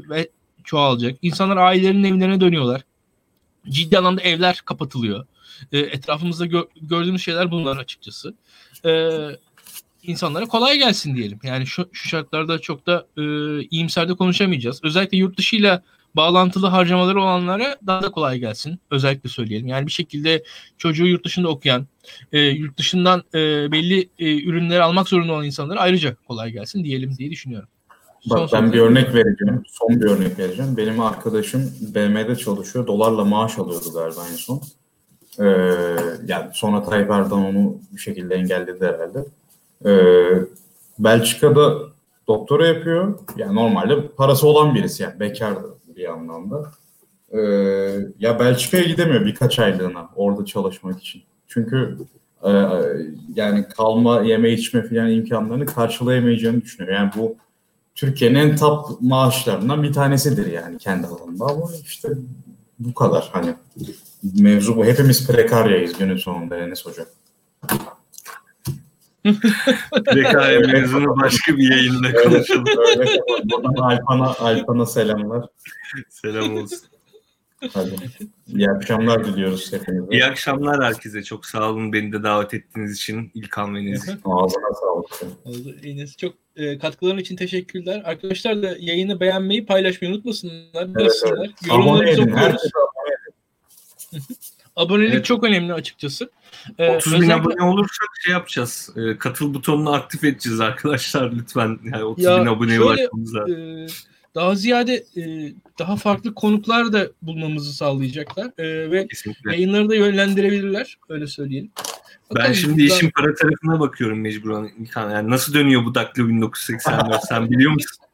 ve 0.08 0.28
çoğalacak. 0.64 1.18
İnsanlar 1.22 1.56
ailelerinin 1.56 2.16
evlerine 2.16 2.40
dönüyorlar. 2.40 2.84
Ciddi 3.68 3.98
anlamda 3.98 4.20
evler 4.20 4.62
kapatılıyor. 4.64 5.26
E, 5.72 5.78
etrafımızda 5.78 6.46
gö- 6.46 6.68
gördüğümüz 6.82 7.22
şeyler 7.22 7.50
bunlar 7.50 7.76
açıkçası. 7.76 8.34
E, 8.84 9.10
insanlara 10.02 10.46
kolay 10.46 10.78
gelsin 10.78 11.16
diyelim. 11.16 11.38
Yani 11.42 11.66
şu, 11.66 11.88
şu 11.92 12.08
şartlarda 12.08 12.58
çok 12.58 12.86
da 12.86 13.06
e, 13.16 13.22
iyimser 13.70 14.08
de 14.08 14.14
konuşamayacağız. 14.14 14.80
Özellikle 14.84 15.18
yurt 15.18 15.38
dışıyla 15.38 15.82
bağlantılı 16.16 16.66
harcamaları 16.66 17.22
olanlara 17.22 17.76
daha 17.86 18.02
da 18.02 18.10
kolay 18.10 18.38
gelsin. 18.38 18.80
Özellikle 18.90 19.28
söyleyelim. 19.28 19.66
Yani 19.66 19.86
bir 19.86 19.92
şekilde 19.92 20.44
çocuğu 20.78 21.06
yurt 21.06 21.24
dışında 21.24 21.48
okuyan, 21.48 21.86
e, 22.32 22.40
yurt 22.40 22.78
dışından 22.78 23.22
e, 23.34 23.72
belli 23.72 24.08
e, 24.18 24.42
ürünleri 24.44 24.82
almak 24.82 25.08
zorunda 25.08 25.32
olan 25.32 25.44
insanlara 25.44 25.80
ayrıca 25.80 26.16
kolay 26.28 26.50
gelsin 26.50 26.84
diyelim 26.84 27.16
diye 27.18 27.30
düşünüyorum. 27.30 27.68
Bak 28.30 28.50
Son 28.50 28.62
ben 28.62 28.72
bir 28.72 28.78
örnek 28.78 29.14
vereceğim. 29.14 29.62
Son 29.66 30.00
bir 30.00 30.06
örnek 30.06 30.38
vereceğim. 30.38 30.76
Benim 30.76 31.00
arkadaşım 31.00 31.72
BM'de 31.80 32.36
çalışıyor. 32.36 32.86
Dolarla 32.86 33.24
maaş 33.24 33.58
alıyordu 33.58 33.92
galiba 33.94 34.20
en 34.32 34.36
son. 34.36 34.62
Ee, 35.38 35.44
yani 36.26 36.50
sonra 36.52 36.82
Tayyip 36.82 37.10
Erdoğan 37.10 37.44
onu 37.44 37.76
bir 37.92 38.00
şekilde 38.00 38.34
engelledi 38.34 38.86
herhalde. 38.86 39.24
Ee, 39.86 40.46
Belçika'da 40.98 41.78
doktora 42.28 42.66
yapıyor. 42.66 43.18
Yani 43.36 43.54
normalde 43.54 44.08
parası 44.08 44.46
olan 44.46 44.74
birisi 44.74 45.02
yani 45.02 45.20
bekar 45.20 45.54
bir 45.96 46.12
anlamda. 46.12 46.72
Ee, 47.32 47.38
ya 48.18 48.40
Belçika'ya 48.40 48.84
gidemiyor 48.84 49.26
birkaç 49.26 49.58
aylığına 49.58 50.08
orada 50.16 50.44
çalışmak 50.44 51.00
için. 51.00 51.22
Çünkü 51.48 51.98
e, 52.44 52.50
yani 53.34 53.68
kalma, 53.68 54.20
yeme 54.20 54.52
içme 54.52 54.82
filan 54.82 55.10
imkanlarını 55.10 55.66
karşılayamayacağını 55.66 56.60
düşünüyor. 56.60 56.94
Yani 56.94 57.10
bu 57.16 57.36
Türkiye'nin 57.94 58.34
en 58.34 58.56
top 58.56 58.86
maaşlarından 59.00 59.82
bir 59.82 59.92
tanesidir 59.92 60.52
yani 60.52 60.78
kendi 60.78 61.06
alanında 61.06 61.44
ama 61.44 61.66
işte 61.84 62.08
bu 62.78 62.94
kadar 62.94 63.30
hani 63.32 63.54
mevzu 64.40 64.76
bu. 64.76 64.84
Hepimiz 64.84 65.26
prekaryayız 65.26 65.98
günün 65.98 66.16
sonunda 66.16 66.56
Enes 66.56 66.86
Hoca. 66.86 67.06
Prekarya 70.04 70.60
mevzunu 70.72 71.20
başka 71.20 71.56
bir 71.56 71.70
yayında 71.70 72.12
konuşalım. 72.22 72.64
Buradan 73.44 73.82
Alpan'a, 73.82 74.34
Alpan'a 74.38 74.86
selamlar. 74.86 75.46
Selam 76.08 76.56
olsun. 76.56 76.78
Hadi. 77.74 77.96
İyi 78.48 78.70
akşamlar 78.70 79.24
diliyoruz 79.24 79.72
hepinize. 79.72 80.06
İyi 80.10 80.24
akşamlar 80.24 80.84
herkese. 80.84 81.22
Çok 81.22 81.46
sağ 81.46 81.70
olun 81.70 81.92
beni 81.92 82.12
de 82.12 82.22
davet 82.22 82.54
ettiğiniz 82.54 82.96
için 82.96 83.30
İlkan 83.34 83.74
ve 83.74 83.80
Enes. 83.80 84.08
Ağzına 84.24 84.74
sağlık. 84.80 85.84
Enes 85.84 86.16
çok 86.16 86.34
e, 86.56 86.78
katkıların 86.78 87.18
için 87.18 87.36
teşekkürler. 87.36 88.02
Arkadaşlar 88.04 88.62
da 88.62 88.76
yayını 88.78 89.20
beğenmeyi, 89.20 89.66
paylaşmayı 89.66 90.14
unutmasınlar. 90.14 90.88
Evet, 91.00 91.22
evet. 91.26 91.50
Yorumlarınızı 91.68 92.22
okuyoruz. 92.22 92.62
Abonelik 94.76 95.14
evet. 95.14 95.24
çok 95.24 95.44
önemli 95.44 95.72
açıkçası. 95.72 96.30
Ee, 96.78 96.96
30 96.96 97.12
bin 97.12 97.18
özellikle... 97.18 97.34
abone 97.34 97.62
olursak 97.62 98.08
şey 98.24 98.32
yapacağız. 98.32 98.90
E, 98.96 99.18
katıl 99.18 99.54
butonunu 99.54 99.92
aktif 99.92 100.24
edeceğiz 100.24 100.60
arkadaşlar 100.60 101.32
lütfen. 101.38 101.78
Yani 101.84 102.04
30 102.04 102.24
ya 102.24 102.40
bin 102.40 102.46
aboneye 102.46 102.80
ulaşmamız 102.80 103.34
lazım. 103.34 103.60
E, 103.60 103.86
daha 104.34 104.54
ziyade 104.54 105.04
e, 105.16 105.52
daha 105.78 105.96
farklı 105.96 106.34
konuklar 106.34 106.92
da 106.92 107.08
bulmamızı 107.22 107.72
sağlayacaklar 107.72 108.46
e, 108.58 108.90
ve 108.90 109.06
Kesinlikle. 109.08 109.52
yayınları 109.52 109.88
da 109.88 109.94
yönlendirebilirler 109.94 110.98
öyle 111.08 111.26
söyleyelim. 111.26 111.70
Bakalım 112.30 112.48
ben 112.48 112.52
şimdi 112.52 112.82
işin 112.82 113.10
para 113.10 113.34
tarafına 113.34 113.80
bakıyorum 113.80 114.20
mecburen. 114.20 114.70
Yani 114.96 115.30
nasıl 115.30 115.54
dönüyor 115.54 115.84
bu 115.84 115.94
Daktilo 115.94 116.28
1984 116.28 117.24
sen 117.28 117.50
biliyor 117.50 117.72
musun? 117.72 118.04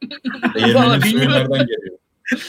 Valla 0.73 1.01
bilmiyorum. 1.01 1.67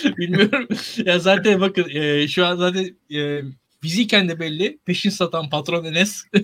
bilmiyorum. 0.18 0.68
Ya 1.04 1.18
zaten 1.18 1.60
bakın 1.60 1.86
e, 1.90 2.28
şu 2.28 2.46
an 2.46 2.56
zaten 2.56 2.96
e, 3.14 3.42
fiziyken 3.80 4.28
de 4.28 4.40
belli. 4.40 4.78
Peşin 4.84 5.10
satan 5.10 5.50
patron 5.50 5.84
Enes. 5.84 6.24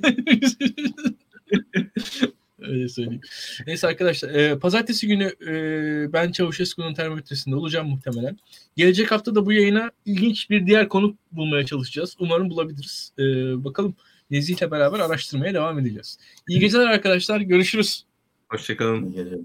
Öyle 2.58 2.88
söyleyeyim. 2.88 3.20
Neyse 3.66 3.86
arkadaşlar. 3.86 4.30
E, 4.30 4.58
pazartesi 4.58 5.06
günü 5.06 5.24
e, 5.48 5.52
ben 6.12 6.32
Çavuşesku'nun 6.32 6.94
termometresinde 6.94 7.56
olacağım 7.56 7.88
muhtemelen. 7.88 8.38
Gelecek 8.76 9.12
hafta 9.12 9.34
da 9.34 9.46
bu 9.46 9.52
yayına 9.52 9.90
ilginç 10.04 10.50
bir 10.50 10.66
diğer 10.66 10.88
konuk 10.88 11.18
bulmaya 11.32 11.66
çalışacağız. 11.66 12.16
Umarım 12.18 12.50
bulabiliriz. 12.50 13.12
E, 13.18 13.24
bakalım 13.64 13.94
Nezih 14.30 14.56
ile 14.56 14.70
beraber 14.70 14.98
araştırmaya 14.98 15.54
devam 15.54 15.78
edeceğiz. 15.78 16.18
İyi 16.48 16.60
geceler 16.60 16.86
arkadaşlar. 16.86 17.40
Görüşürüz. 17.40 18.04
Hoşçakalın. 18.48 19.06
İyi 19.06 19.14
geceler. 19.14 19.38